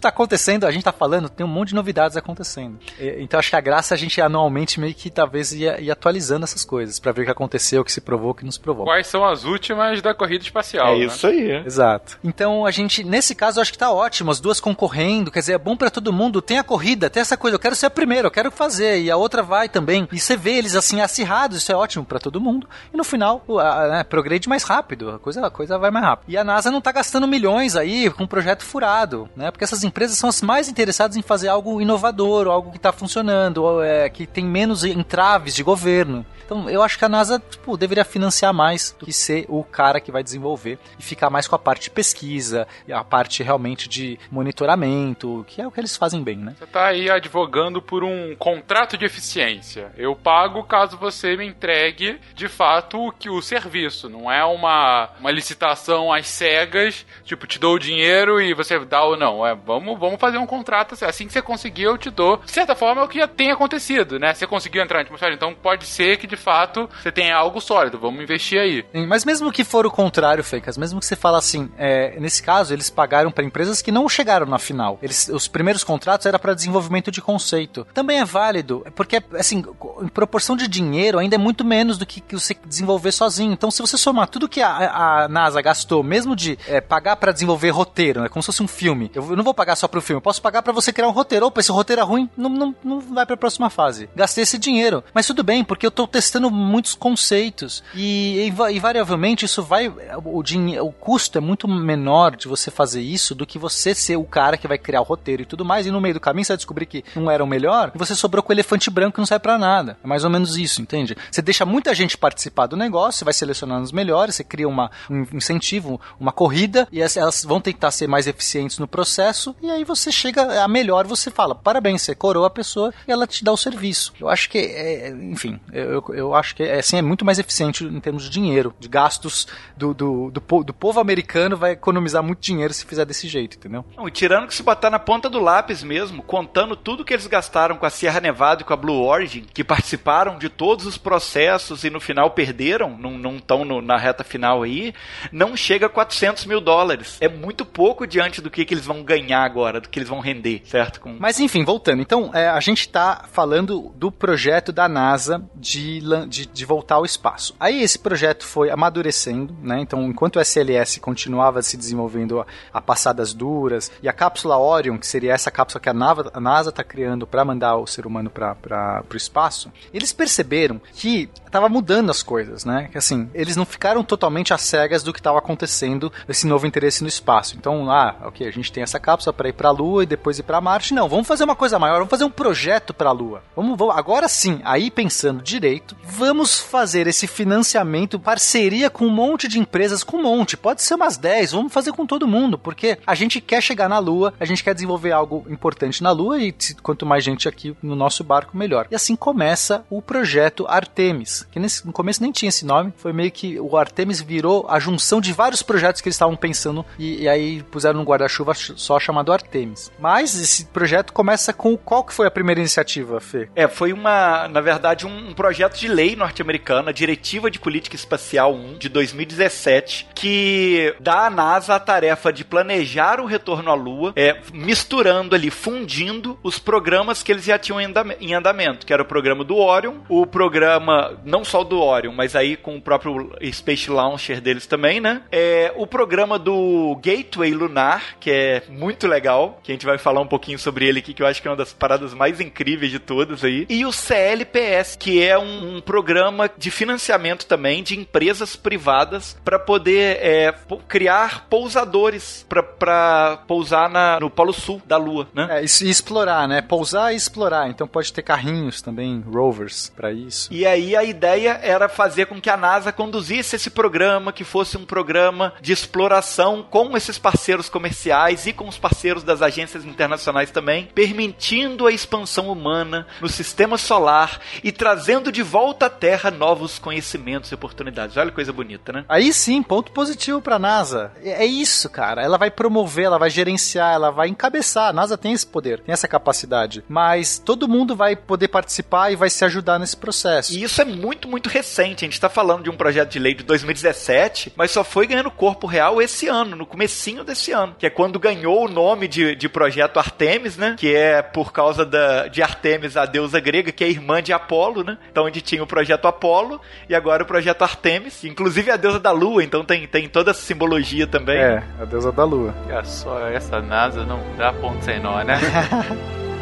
tá 0.00 0.08
acontecendo, 0.08 0.66
a 0.66 0.70
gente 0.70 0.84
tá 0.84 0.92
falando, 0.92 1.28
tem 1.28 1.44
um 1.44 1.48
monte 1.48 1.68
de 1.68 1.74
novidades 1.74 2.16
acontecendo. 2.16 2.78
E- 2.98 3.22
então, 3.22 3.38
acho 3.38 3.50
que 3.50 3.56
a 3.56 3.60
graça 3.60 3.94
é 3.94 3.96
a 3.96 3.98
gente 3.98 4.20
anualmente 4.20 4.80
meio 4.80 4.94
que 4.94 5.10
talvez 5.10 5.52
ir, 5.52 5.82
ir 5.82 5.90
atualizando 5.90 6.44
essas 6.44 6.64
coisas, 6.64 6.98
pra 6.98 7.12
ver 7.12 7.22
o 7.22 7.24
que 7.26 7.30
aconteceu, 7.30 7.82
o 7.82 7.84
que 7.84 7.92
se 7.92 8.00
provou, 8.00 8.30
o 8.30 8.34
que 8.34 8.44
não 8.44 8.52
se 8.52 8.60
provou. 8.60 8.84
Quais 8.84 9.06
são 9.06 9.24
as 9.24 9.44
últimas 9.44 10.00
da 10.00 10.14
corrida 10.14 10.44
espacial? 10.44 10.94
É 10.94 10.98
né? 10.98 11.04
isso 11.06 11.26
aí. 11.26 11.50
Exato. 11.64 12.18
Então 12.22 12.64
a 12.64 12.70
gente, 12.70 13.02
nesse 13.04 13.34
caso, 13.34 13.58
eu 13.58 13.62
acho 13.62 13.72
que 13.72 13.78
tá 13.78 13.90
ótimo, 13.90 14.30
as 14.30 14.40
duas 14.40 14.60
concorrendo, 14.60 15.30
quer 15.30 15.40
dizer, 15.40 15.52
é 15.54 15.58
bom 15.58 15.76
pra 15.76 15.90
todo 15.90 16.12
mundo, 16.12 16.40
tem 16.42 16.58
a 16.58 16.64
corrida, 16.64 17.10
tem 17.10 17.20
essa 17.20 17.36
coisa, 17.36 17.54
eu 17.54 17.58
quero 17.60 17.74
ser 17.74 17.86
a 17.86 17.90
primeira, 17.90 18.13
eu 18.22 18.30
quero 18.30 18.50
fazer, 18.50 19.00
e 19.00 19.10
a 19.10 19.16
outra 19.16 19.42
vai 19.42 19.68
também. 19.68 20.08
E 20.12 20.18
você 20.18 20.36
vê 20.36 20.52
eles 20.52 20.76
assim 20.76 21.00
acirrados, 21.00 21.58
isso 21.58 21.72
é 21.72 21.74
ótimo 21.74 22.04
pra 22.04 22.18
todo 22.18 22.40
mundo. 22.40 22.68
E 22.92 22.96
no 22.96 23.04
final, 23.04 23.44
a, 23.60 23.88
né, 23.88 24.04
mais 24.46 24.62
rápido, 24.62 25.10
a 25.10 25.18
coisa, 25.18 25.46
a 25.46 25.50
coisa 25.50 25.78
vai 25.78 25.90
mais 25.90 26.04
rápido. 26.04 26.30
E 26.30 26.36
a 26.36 26.44
NASA 26.44 26.70
não 26.70 26.80
tá 26.80 26.92
gastando 26.92 27.26
milhões 27.26 27.76
aí 27.76 28.10
com 28.10 28.24
um 28.24 28.26
projeto 28.26 28.64
furado, 28.64 29.28
né? 29.36 29.50
Porque 29.50 29.64
essas 29.64 29.84
empresas 29.84 30.16
são 30.18 30.28
as 30.28 30.42
mais 30.42 30.68
interessadas 30.68 31.16
em 31.16 31.22
fazer 31.22 31.48
algo 31.48 31.80
inovador, 31.80 32.46
algo 32.46 32.72
que 32.72 32.78
tá 32.78 32.92
funcionando, 32.92 33.62
ou, 33.62 33.82
é, 33.82 34.08
que 34.08 34.26
tem 34.26 34.44
menos 34.44 34.84
entraves 34.84 35.54
de 35.54 35.62
governo. 35.62 36.24
Então 36.44 36.68
eu 36.68 36.82
acho 36.82 36.98
que 36.98 37.04
a 37.04 37.08
NASA 37.08 37.42
tipo, 37.50 37.76
deveria 37.76 38.04
financiar 38.04 38.52
mais 38.52 38.94
do 38.98 39.06
que 39.06 39.12
ser 39.12 39.46
o 39.48 39.64
cara 39.64 40.00
que 40.00 40.12
vai 40.12 40.22
desenvolver 40.22 40.78
e 40.98 41.02
ficar 41.02 41.30
mais 41.30 41.48
com 41.48 41.56
a 41.56 41.58
parte 41.58 41.84
de 41.84 41.90
pesquisa, 41.90 42.66
a 42.90 43.02
parte 43.02 43.42
realmente 43.42 43.88
de 43.88 44.18
monitoramento, 44.30 45.44
que 45.48 45.60
é 45.60 45.66
o 45.66 45.70
que 45.70 45.80
eles 45.80 45.96
fazem 45.96 46.22
bem, 46.22 46.36
né? 46.36 46.54
Você 46.58 46.66
tá 46.66 46.86
aí 46.86 47.10
advogando 47.10 47.80
por 47.80 48.03
um 48.04 48.34
contrato 48.36 48.96
de 48.96 49.04
eficiência. 49.04 49.92
Eu 49.96 50.14
pago 50.14 50.62
caso 50.64 50.96
você 50.96 51.36
me 51.36 51.46
entregue 51.46 52.20
de 52.34 52.48
fato 52.48 53.08
o 53.08 53.12
que 53.12 53.28
o 53.28 53.42
serviço. 53.42 54.08
Não 54.08 54.30
é 54.30 54.44
uma, 54.44 55.10
uma 55.18 55.30
licitação 55.30 56.12
às 56.12 56.26
cegas, 56.26 57.06
tipo, 57.24 57.46
te 57.46 57.58
dou 57.58 57.74
o 57.74 57.78
dinheiro 57.78 58.40
e 58.40 58.54
você 58.54 58.78
dá 58.84 59.02
ou 59.02 59.16
não. 59.16 59.46
É, 59.46 59.54
vamos, 59.54 59.98
vamos 59.98 60.20
fazer 60.20 60.38
um 60.38 60.46
contrato 60.46 60.94
assim. 60.94 61.04
Assim 61.04 61.26
que 61.26 61.32
você 61.32 61.42
conseguir, 61.42 61.84
eu 61.84 61.98
te 61.98 62.10
dou. 62.10 62.38
De 62.38 62.50
certa 62.50 62.74
forma, 62.74 63.02
é 63.02 63.04
o 63.04 63.08
que 63.08 63.18
já 63.18 63.28
tem 63.28 63.50
acontecido, 63.50 64.18
né? 64.18 64.34
Você 64.34 64.46
conseguiu 64.46 64.82
entrar 64.82 64.98
na 64.98 65.02
atmosfera, 65.02 65.34
então 65.34 65.54
pode 65.54 65.86
ser 65.86 66.16
que 66.18 66.26
de 66.26 66.36
fato 66.36 66.88
você 67.02 67.10
tenha 67.10 67.36
algo 67.36 67.60
sólido. 67.60 67.98
Vamos 67.98 68.22
investir 68.22 68.58
aí. 68.58 68.84
Sim, 68.92 69.06
Mas 69.06 69.24
mesmo 69.24 69.52
que 69.52 69.64
for 69.64 69.86
o 69.86 69.90
contrário, 69.90 70.44
Fencas, 70.44 70.76
mesmo 70.76 71.00
que 71.00 71.06
você 71.06 71.16
fala 71.16 71.38
assim, 71.38 71.70
é, 71.78 72.18
nesse 72.18 72.42
caso 72.42 72.74
eles 72.74 72.90
pagaram 72.90 73.30
para 73.30 73.44
empresas 73.44 73.80
que 73.80 73.92
não 73.92 74.08
chegaram 74.08 74.46
na 74.46 74.58
final. 74.58 74.98
Eles, 75.02 75.28
os 75.28 75.48
primeiros 75.48 75.84
contratos 75.84 76.26
era 76.26 76.38
para 76.38 76.54
desenvolvimento 76.54 77.10
de 77.10 77.20
conceito. 77.20 77.86
Também 77.94 78.18
é 78.20 78.24
válido, 78.24 78.84
porque 78.94 79.22
assim, 79.38 79.64
em 80.02 80.08
proporção 80.08 80.56
de 80.56 80.66
dinheiro 80.66 81.18
ainda 81.18 81.36
é 81.36 81.38
muito 81.38 81.64
menos 81.64 81.96
do 81.96 82.04
que, 82.04 82.20
que 82.20 82.34
você 82.34 82.54
desenvolver 82.66 83.12
sozinho. 83.12 83.52
Então, 83.52 83.70
se 83.70 83.80
você 83.80 83.96
somar 83.96 84.28
tudo 84.28 84.48
que 84.48 84.60
a, 84.60 85.22
a 85.22 85.28
NASA 85.28 85.62
gastou, 85.62 86.02
mesmo 86.02 86.34
de 86.34 86.58
é, 86.66 86.80
pagar 86.80 87.16
para 87.16 87.30
desenvolver 87.32 87.70
roteiro, 87.70 88.20
né, 88.22 88.28
como 88.28 88.42
se 88.42 88.46
fosse 88.46 88.62
um 88.62 88.68
filme, 88.68 89.10
eu, 89.14 89.36
não 89.36 89.44
vou 89.44 89.54
pagar 89.54 89.76
só 89.76 89.86
pro 89.86 90.00
filme, 90.02 90.18
eu 90.18 90.22
posso 90.22 90.42
pagar 90.42 90.62
para 90.62 90.72
você 90.72 90.92
criar 90.92 91.08
um 91.08 91.12
roteiro. 91.12 91.46
Opa, 91.46 91.60
esse 91.60 91.70
roteiro 91.70 92.02
é 92.02 92.04
ruim, 92.04 92.28
não, 92.36 92.48
não, 92.50 92.74
não 92.82 93.00
vai 93.00 93.24
para 93.24 93.34
a 93.34 93.38
próxima 93.38 93.70
fase. 93.70 94.08
Gastei 94.14 94.42
esse 94.42 94.58
dinheiro, 94.58 95.04
mas 95.14 95.26
tudo 95.26 95.44
bem, 95.44 95.62
porque 95.64 95.86
eu 95.86 95.90
tô 95.90 96.06
testando 96.06 96.50
muitos 96.50 96.94
conceitos 96.94 97.82
e, 97.94 98.46
inva- 98.48 98.72
invariavelmente 98.72 99.44
isso 99.44 99.62
vai 99.62 99.92
o 100.24 100.42
dinheiro, 100.42 100.84
o 100.86 100.92
custo 100.92 101.38
é 101.38 101.40
muito 101.40 101.68
menor 101.68 102.34
de 102.36 102.48
você 102.48 102.70
fazer 102.70 103.00
isso 103.02 103.34
do 103.34 103.46
que 103.46 103.58
você 103.58 103.94
ser 103.94 104.16
o 104.16 104.24
cara 104.24 104.56
que 104.56 104.66
vai 104.68 104.78
criar 104.78 105.00
o 105.00 105.04
roteiro 105.04 105.42
e 105.42 105.46
tudo 105.46 105.64
mais 105.64 105.86
e 105.86 105.90
no 105.90 106.00
meio 106.00 106.14
do 106.14 106.20
caminho 106.20 106.44
você 106.44 106.52
vai 106.52 106.56
descobrir 106.56 106.86
que 106.86 107.04
não 107.14 107.30
era 107.30 107.42
o 107.42 107.46
melhor 107.46 107.83
e 107.94 107.98
você 107.98 108.14
sobrou 108.14 108.42
com 108.42 108.50
o 108.50 108.54
elefante 108.54 108.88
branco 108.90 109.14
que 109.14 109.18
não 109.20 109.26
sai 109.26 109.38
pra 109.38 109.58
nada. 109.58 109.96
É 110.02 110.06
mais 110.06 110.24
ou 110.24 110.30
menos 110.30 110.56
isso, 110.56 110.80
entende? 110.80 111.16
Você 111.30 111.42
deixa 111.42 111.64
muita 111.64 111.94
gente 111.94 112.16
participar 112.16 112.66
do 112.66 112.76
negócio, 112.76 113.18
você 113.18 113.24
vai 113.24 113.34
selecionando 113.34 113.82
os 113.84 113.92
melhores, 113.92 114.34
você 114.36 114.44
cria 114.44 114.68
uma, 114.68 114.90
um 115.10 115.26
incentivo, 115.32 116.00
uma 116.18 116.32
corrida 116.32 116.86
e 116.92 117.02
as- 117.02 117.16
elas 117.16 117.44
vão 117.44 117.60
tentar 117.60 117.90
ser 117.90 118.06
mais 118.08 118.26
eficientes 118.26 118.78
no 118.78 118.86
processo 118.88 119.54
e 119.62 119.70
aí 119.70 119.84
você 119.84 120.10
chega 120.12 120.62
a 120.62 120.68
melhor, 120.68 121.06
você 121.06 121.30
fala, 121.30 121.54
parabéns, 121.54 122.02
você 122.02 122.14
coroa 122.14 122.46
a 122.46 122.50
pessoa 122.50 122.92
e 123.06 123.12
ela 123.12 123.26
te 123.26 123.44
dá 123.44 123.52
o 123.52 123.56
serviço. 123.56 124.12
Eu 124.20 124.28
acho 124.28 124.48
que, 124.50 124.58
é, 124.58 125.08
enfim, 125.10 125.58
eu, 125.72 126.04
eu- 126.14 126.34
acho 126.34 126.54
que 126.56 126.62
é, 126.62 126.78
assim, 126.78 126.96
é 126.96 127.02
muito 127.02 127.24
mais 127.24 127.38
eficiente 127.38 127.84
em 127.84 128.00
termos 128.00 128.24
de 128.24 128.30
dinheiro, 128.30 128.74
de 128.80 128.88
gastos 128.88 129.46
do, 129.76 129.94
do, 129.94 130.30
do, 130.30 130.40
do 130.64 130.74
povo 130.74 130.98
americano 131.00 131.56
vai 131.56 131.72
economizar 131.72 132.22
muito 132.22 132.40
dinheiro 132.40 132.72
se 132.74 132.84
fizer 132.84 133.04
desse 133.04 133.28
jeito, 133.28 133.56
entendeu? 133.56 133.84
Não, 133.96 134.08
e 134.08 134.10
tirando 134.10 134.46
que 134.48 134.54
se 134.54 134.62
botar 134.62 134.90
na 134.90 134.98
ponta 134.98 135.28
do 135.30 135.38
lápis 135.40 135.82
mesmo, 135.82 136.22
contando 136.22 136.74
tudo 136.76 137.04
que 137.04 137.12
eles 137.12 137.26
gastaram 137.26 137.73
com 137.76 137.86
a 137.86 137.90
Sierra 137.90 138.20
Nevada 138.20 138.62
e 138.62 138.64
com 138.64 138.72
a 138.72 138.76
Blue 138.76 139.04
Origin, 139.04 139.44
que 139.52 139.64
participaram 139.64 140.38
de 140.38 140.48
todos 140.48 140.86
os 140.86 140.98
processos 140.98 141.84
e 141.84 141.90
no 141.90 142.00
final 142.00 142.30
perderam, 142.30 142.96
não 142.98 143.36
estão 143.36 143.64
na 143.64 143.96
reta 143.96 144.24
final 144.24 144.62
aí, 144.62 144.94
não 145.32 145.56
chega 145.56 145.86
a 145.86 145.88
400 145.88 146.46
mil 146.46 146.60
dólares. 146.60 147.18
É 147.20 147.28
muito 147.28 147.64
pouco 147.64 148.06
diante 148.06 148.40
do 148.40 148.50
que, 148.50 148.64
que 148.64 148.74
eles 148.74 148.86
vão 148.86 149.02
ganhar 149.02 149.42
agora, 149.42 149.80
do 149.80 149.88
que 149.88 149.98
eles 149.98 150.08
vão 150.08 150.20
render, 150.20 150.62
certo? 150.66 151.00
Com... 151.00 151.16
Mas 151.18 151.40
enfim, 151.40 151.64
voltando. 151.64 152.02
Então, 152.02 152.30
é, 152.32 152.48
a 152.48 152.60
gente 152.60 152.88
tá 152.88 153.24
falando 153.32 153.92
do 153.96 154.10
projeto 154.10 154.72
da 154.72 154.88
NASA 154.88 155.44
de, 155.54 156.00
de, 156.28 156.46
de 156.46 156.64
voltar 156.64 156.96
ao 156.96 157.04
espaço. 157.04 157.54
Aí 157.58 157.82
esse 157.82 157.98
projeto 157.98 158.44
foi 158.44 158.70
amadurecendo, 158.70 159.54
né? 159.62 159.80
Então, 159.80 160.02
enquanto 160.04 160.36
o 160.36 160.40
SLS 160.40 160.98
continuava 161.00 161.62
se 161.62 161.76
desenvolvendo 161.76 162.40
a, 162.40 162.46
a 162.72 162.80
passadas 162.80 163.32
duras 163.32 163.90
e 164.02 164.08
a 164.08 164.12
cápsula 164.12 164.58
Orion, 164.58 164.98
que 164.98 165.06
seria 165.06 165.32
essa 165.32 165.50
cápsula 165.50 165.80
que 165.80 165.88
a, 165.88 165.94
NASA 165.94 166.72
tá 166.72 166.84
criando 166.84 167.26
para 167.26 167.44
mandar 167.54 167.76
o 167.76 167.86
ser 167.86 168.06
humano 168.06 168.28
para 168.28 169.04
o 169.12 169.16
espaço, 169.16 169.72
eles 169.92 170.12
perceberam 170.12 170.80
que 170.92 171.28
tava 171.50 171.68
mudando 171.68 172.10
as 172.10 172.20
coisas, 172.20 172.64
né? 172.64 172.88
Que 172.90 172.98
assim, 172.98 173.30
eles 173.32 173.56
não 173.56 173.64
ficaram 173.64 174.02
totalmente 174.02 174.52
às 174.52 174.62
cegas 174.62 175.04
do 175.04 175.12
que 175.12 175.20
estava 175.20 175.38
acontecendo, 175.38 176.12
esse 176.28 176.46
novo 176.48 176.66
interesse 176.66 177.02
no 177.02 177.08
espaço. 177.08 177.56
Então, 177.56 177.88
ah, 177.90 178.16
ok, 178.24 178.46
a 178.46 178.50
gente 178.50 178.72
tem 178.72 178.82
essa 178.82 178.98
cápsula 178.98 179.32
para 179.32 179.48
ir 179.48 179.52
para 179.52 179.68
a 179.68 179.72
Lua 179.72 180.02
e 180.02 180.06
depois 180.06 180.38
ir 180.38 180.42
para 180.42 180.60
Marte. 180.60 180.92
Não, 180.92 181.08
vamos 181.08 181.28
fazer 181.28 181.44
uma 181.44 181.54
coisa 181.54 181.78
maior, 181.78 181.98
vamos 181.98 182.10
fazer 182.10 182.24
um 182.24 182.30
projeto 182.30 182.92
para 182.92 183.10
a 183.10 183.12
Lua. 183.12 183.42
Vamos, 183.54 183.78
vamos, 183.78 183.96
agora 183.96 184.26
sim, 184.26 184.60
aí 184.64 184.90
pensando 184.90 185.42
direito, 185.42 185.96
vamos 186.02 186.58
fazer 186.58 187.06
esse 187.06 187.28
financiamento, 187.28 188.18
parceria 188.18 188.90
com 188.90 189.06
um 189.06 189.10
monte 189.10 189.46
de 189.46 189.60
empresas, 189.60 190.02
com 190.02 190.16
um 190.16 190.22
monte, 190.22 190.56
pode 190.56 190.82
ser 190.82 190.94
umas 190.96 191.16
10, 191.16 191.52
vamos 191.52 191.72
fazer 191.72 191.92
com 191.92 192.04
todo 192.04 192.26
mundo, 192.26 192.58
porque 192.58 192.98
a 193.06 193.14
gente 193.14 193.40
quer 193.40 193.62
chegar 193.62 193.88
na 193.88 194.00
Lua, 194.00 194.34
a 194.40 194.44
gente 194.44 194.64
quer 194.64 194.74
desenvolver 194.74 195.12
algo 195.12 195.46
importante 195.48 196.02
na 196.02 196.10
Lua 196.10 196.40
e 196.40 196.52
quanto 196.82 197.06
mais 197.06 197.22
gente 197.22 197.43
aqui 197.48 197.76
no 197.82 197.94
nosso 197.96 198.24
barco, 198.24 198.56
melhor. 198.56 198.86
E 198.90 198.94
assim 198.94 199.16
começa 199.16 199.84
o 199.90 200.02
projeto 200.02 200.66
Artemis, 200.68 201.46
que 201.50 201.58
nesse, 201.58 201.86
no 201.86 201.92
começo 201.92 202.22
nem 202.22 202.32
tinha 202.32 202.48
esse 202.48 202.64
nome, 202.64 202.92
foi 202.96 203.12
meio 203.12 203.30
que 203.30 203.58
o 203.58 203.76
Artemis 203.76 204.20
virou 204.20 204.66
a 204.68 204.78
junção 204.78 205.20
de 205.20 205.32
vários 205.32 205.62
projetos 205.62 206.00
que 206.00 206.08
eles 206.08 206.16
estavam 206.16 206.36
pensando 206.36 206.84
e, 206.98 207.22
e 207.22 207.28
aí 207.28 207.62
puseram 207.64 208.00
um 208.00 208.04
guarda-chuva 208.04 208.52
só 208.54 208.98
chamado 208.98 209.32
Artemis. 209.32 209.90
Mas 209.98 210.38
esse 210.40 210.66
projeto 210.66 211.12
começa 211.12 211.52
com 211.52 211.76
qual 211.76 212.04
que 212.04 212.14
foi 212.14 212.26
a 212.26 212.30
primeira 212.30 212.60
iniciativa, 212.60 213.20
Fê? 213.20 213.48
É, 213.54 213.68
foi 213.68 213.92
uma, 213.92 214.48
na 214.48 214.60
verdade, 214.60 215.06
um, 215.06 215.30
um 215.30 215.34
projeto 215.34 215.78
de 215.78 215.88
lei 215.88 216.16
norte-americana, 216.16 216.92
Diretiva 216.92 217.50
de 217.50 217.58
Política 217.58 217.96
Espacial 217.96 218.54
1 218.54 218.78
de 218.78 218.88
2017, 218.88 220.08
que 220.14 220.94
dá 221.00 221.26
à 221.26 221.30
NASA 221.30 221.74
a 221.74 221.80
tarefa 221.80 222.32
de 222.32 222.44
planejar 222.44 223.20
o 223.20 223.26
retorno 223.26 223.70
à 223.70 223.74
Lua, 223.74 224.12
é, 224.16 224.40
misturando 224.52 225.34
ali, 225.34 225.50
fundindo 225.50 226.38
os 226.42 226.58
programas 226.58 227.22
que 227.22 227.32
eles 227.34 227.44
já 227.44 227.58
tinham 227.58 227.80
em 227.80 227.84
andam- 227.86 228.14
em 228.20 228.34
andamento, 228.34 228.86
que 228.86 228.92
era 228.92 229.02
o 229.02 229.06
programa 229.06 229.44
do 229.44 229.56
Orion, 229.56 229.94
o 230.08 230.26
programa, 230.26 231.18
não 231.24 231.44
só 231.44 231.62
do 231.64 231.80
Orion, 231.80 232.12
mas 232.12 232.34
aí 232.36 232.56
com 232.56 232.76
o 232.76 232.80
próprio 232.80 233.32
Space 233.52 233.90
Launcher 233.90 234.40
deles 234.40 234.66
também, 234.66 235.00
né? 235.00 235.22
É, 235.30 235.72
o 235.76 235.86
programa 235.86 236.38
do 236.38 236.98
Gateway 237.02 237.52
Lunar, 237.52 238.16
que 238.20 238.30
é 238.30 238.62
muito 238.68 239.06
legal, 239.06 239.60
que 239.62 239.72
a 239.72 239.74
gente 239.74 239.86
vai 239.86 239.98
falar 239.98 240.20
um 240.20 240.26
pouquinho 240.26 240.58
sobre 240.58 240.86
ele 240.86 240.98
aqui, 241.00 241.12
que 241.14 241.22
eu 241.22 241.26
acho 241.26 241.40
que 241.42 241.48
é 241.48 241.50
uma 241.50 241.56
das 241.56 241.72
paradas 241.72 242.14
mais 242.14 242.40
incríveis 242.40 242.90
de 242.90 242.98
todas 242.98 243.44
aí. 243.44 243.66
E 243.68 243.84
o 243.84 243.92
CLPS, 243.92 244.96
que 244.96 245.22
é 245.22 245.38
um, 245.38 245.76
um 245.76 245.80
programa 245.80 246.50
de 246.56 246.70
financiamento 246.70 247.46
também 247.46 247.82
de 247.82 247.98
empresas 247.98 248.56
privadas 248.56 249.36
para 249.44 249.58
poder 249.58 250.18
é, 250.20 250.54
criar 250.88 251.46
pousadores 251.48 252.44
para 252.48 253.38
pousar 253.46 253.88
na, 253.88 254.18
no 254.20 254.30
Polo 254.30 254.52
Sul 254.52 254.80
da 254.86 254.96
Lua, 254.96 255.28
né? 255.34 255.48
É, 255.50 255.62
e 255.62 255.64
explorar, 255.90 256.46
né? 256.48 256.62
Pousar 256.62 257.12
e 257.12 257.16
explorar. 257.24 257.68
Então 257.68 257.86
pode 257.86 258.12
ter 258.12 258.22
carrinhos 258.22 258.80
também, 258.80 259.20
rovers, 259.20 259.92
pra 259.94 260.12
isso. 260.12 260.48
E 260.52 260.66
aí 260.66 260.96
a 260.96 261.04
ideia 261.04 261.60
era 261.62 261.88
fazer 261.88 262.26
com 262.26 262.40
que 262.40 262.50
a 262.50 262.56
NASA 262.56 262.92
conduzisse 262.92 263.56
esse 263.56 263.70
programa, 263.70 264.32
que 264.32 264.44
fosse 264.44 264.76
um 264.76 264.84
programa 264.84 265.52
de 265.60 265.72
exploração 265.72 266.66
com 266.68 266.96
esses 266.96 267.18
parceiros 267.18 267.68
comerciais 267.68 268.46
e 268.46 268.52
com 268.52 268.68
os 268.68 268.78
parceiros 268.78 269.22
das 269.22 269.42
agências 269.42 269.84
internacionais 269.84 270.50
também, 270.50 270.88
permitindo 270.94 271.86
a 271.86 271.92
expansão 271.92 272.48
humana 272.48 273.06
no 273.20 273.28
sistema 273.28 273.78
solar 273.78 274.40
e 274.62 274.72
trazendo 274.72 275.30
de 275.30 275.42
volta 275.42 275.86
à 275.86 275.90
Terra 275.90 276.30
novos 276.30 276.78
conhecimentos 276.78 277.50
e 277.50 277.54
oportunidades. 277.54 278.16
Olha 278.16 278.30
que 278.30 278.34
coisa 278.34 278.52
bonita, 278.52 278.92
né? 278.92 279.04
Aí 279.08 279.32
sim, 279.32 279.62
ponto 279.62 279.92
positivo 279.92 280.40
pra 280.40 280.58
NASA. 280.58 281.12
É 281.22 281.44
é 281.44 281.46
isso, 281.46 281.88
cara. 281.90 282.22
Ela 282.22 282.38
vai 282.38 282.50
promover, 282.50 283.04
ela 283.04 283.18
vai 283.18 283.30
gerenciar, 283.30 283.92
ela 283.92 284.10
vai 284.10 284.28
encabeçar. 284.28 284.88
A 284.88 284.92
NASA 284.92 285.18
tem 285.18 285.32
esse 285.32 285.46
poder, 285.46 285.80
tem 285.80 285.92
essa 285.92 286.08
capacidade. 286.08 286.82
Mas 286.88 287.13
todo 287.44 287.68
mundo 287.68 287.94
vai 287.94 288.16
poder 288.16 288.48
participar 288.48 289.10
e 289.10 289.16
vai 289.16 289.30
se 289.30 289.44
ajudar 289.44 289.78
nesse 289.78 289.96
processo. 289.96 290.52
E 290.52 290.62
isso 290.62 290.80
é 290.80 290.84
muito, 290.84 291.28
muito 291.28 291.48
recente. 291.48 292.04
A 292.04 292.06
gente 292.06 292.14
está 292.14 292.28
falando 292.28 292.64
de 292.64 292.70
um 292.70 292.76
projeto 292.76 293.10
de 293.10 293.18
lei 293.18 293.34
de 293.34 293.44
2017, 293.44 294.52
mas 294.56 294.70
só 294.70 294.82
foi 294.82 295.06
ganhando 295.06 295.30
corpo 295.30 295.66
real 295.66 296.00
esse 296.00 296.28
ano, 296.28 296.56
no 296.56 296.66
comecinho 296.66 297.24
desse 297.24 297.52
ano, 297.52 297.74
que 297.78 297.86
é 297.86 297.90
quando 297.90 298.18
ganhou 298.18 298.64
o 298.64 298.68
nome 298.68 299.08
de, 299.08 299.34
de 299.34 299.48
projeto 299.48 299.98
Artemis, 299.98 300.56
né? 300.56 300.76
Que 300.78 300.94
é 300.94 301.22
por 301.22 301.52
causa 301.52 301.84
da, 301.84 302.26
de 302.28 302.42
Artemis, 302.42 302.96
a 302.96 303.06
deusa 303.06 303.40
grega, 303.40 303.72
que 303.72 303.84
é 303.84 303.88
irmã 303.88 304.22
de 304.22 304.32
Apolo, 304.32 304.82
né? 304.82 304.98
Então 305.10 305.24
onde 305.24 305.40
tinha 305.40 305.62
o 305.62 305.66
projeto 305.66 306.06
Apolo 306.06 306.60
e 306.88 306.94
agora 306.94 307.22
o 307.22 307.26
projeto 307.26 307.62
Artemis, 307.62 308.24
inclusive 308.24 308.70
a 308.70 308.76
deusa 308.76 308.98
da 308.98 309.10
lua, 309.10 309.42
então 309.42 309.64
tem, 309.64 309.86
tem 309.86 310.08
toda 310.08 310.30
essa 310.30 310.42
simbologia 310.42 311.06
também. 311.06 311.38
É, 311.38 311.62
a 311.80 311.84
deusa 311.84 312.12
da 312.12 312.24
lua. 312.24 312.54
Olha 312.66 312.84
só, 312.84 313.28
essa 313.28 313.60
NASA 313.60 314.04
não 314.04 314.20
dá 314.36 314.52
ponto 314.52 314.84
sem 314.84 315.00
nó, 315.00 315.22
né? 315.22 315.38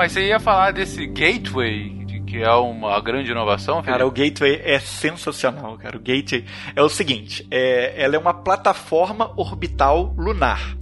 Mas 0.00 0.12
você 0.12 0.28
ia 0.28 0.40
falar 0.40 0.72
desse 0.72 1.06
gateway, 1.06 2.06
que 2.26 2.42
é 2.42 2.50
uma 2.52 2.98
grande 3.02 3.30
inovação, 3.30 3.82
Cara, 3.82 4.06
o 4.06 4.10
Felipe? 4.10 4.30
Gateway 4.40 4.62
é 4.64 4.78
sensacional, 4.80 5.76
cara. 5.76 5.94
O 5.98 6.00
Gateway 6.00 6.46
é 6.74 6.80
o 6.82 6.88
seguinte: 6.88 7.46
é, 7.50 8.02
ela 8.02 8.16
é 8.16 8.18
uma 8.18 8.32
plataforma 8.32 9.30
orbital 9.36 10.14
lunar. 10.16 10.74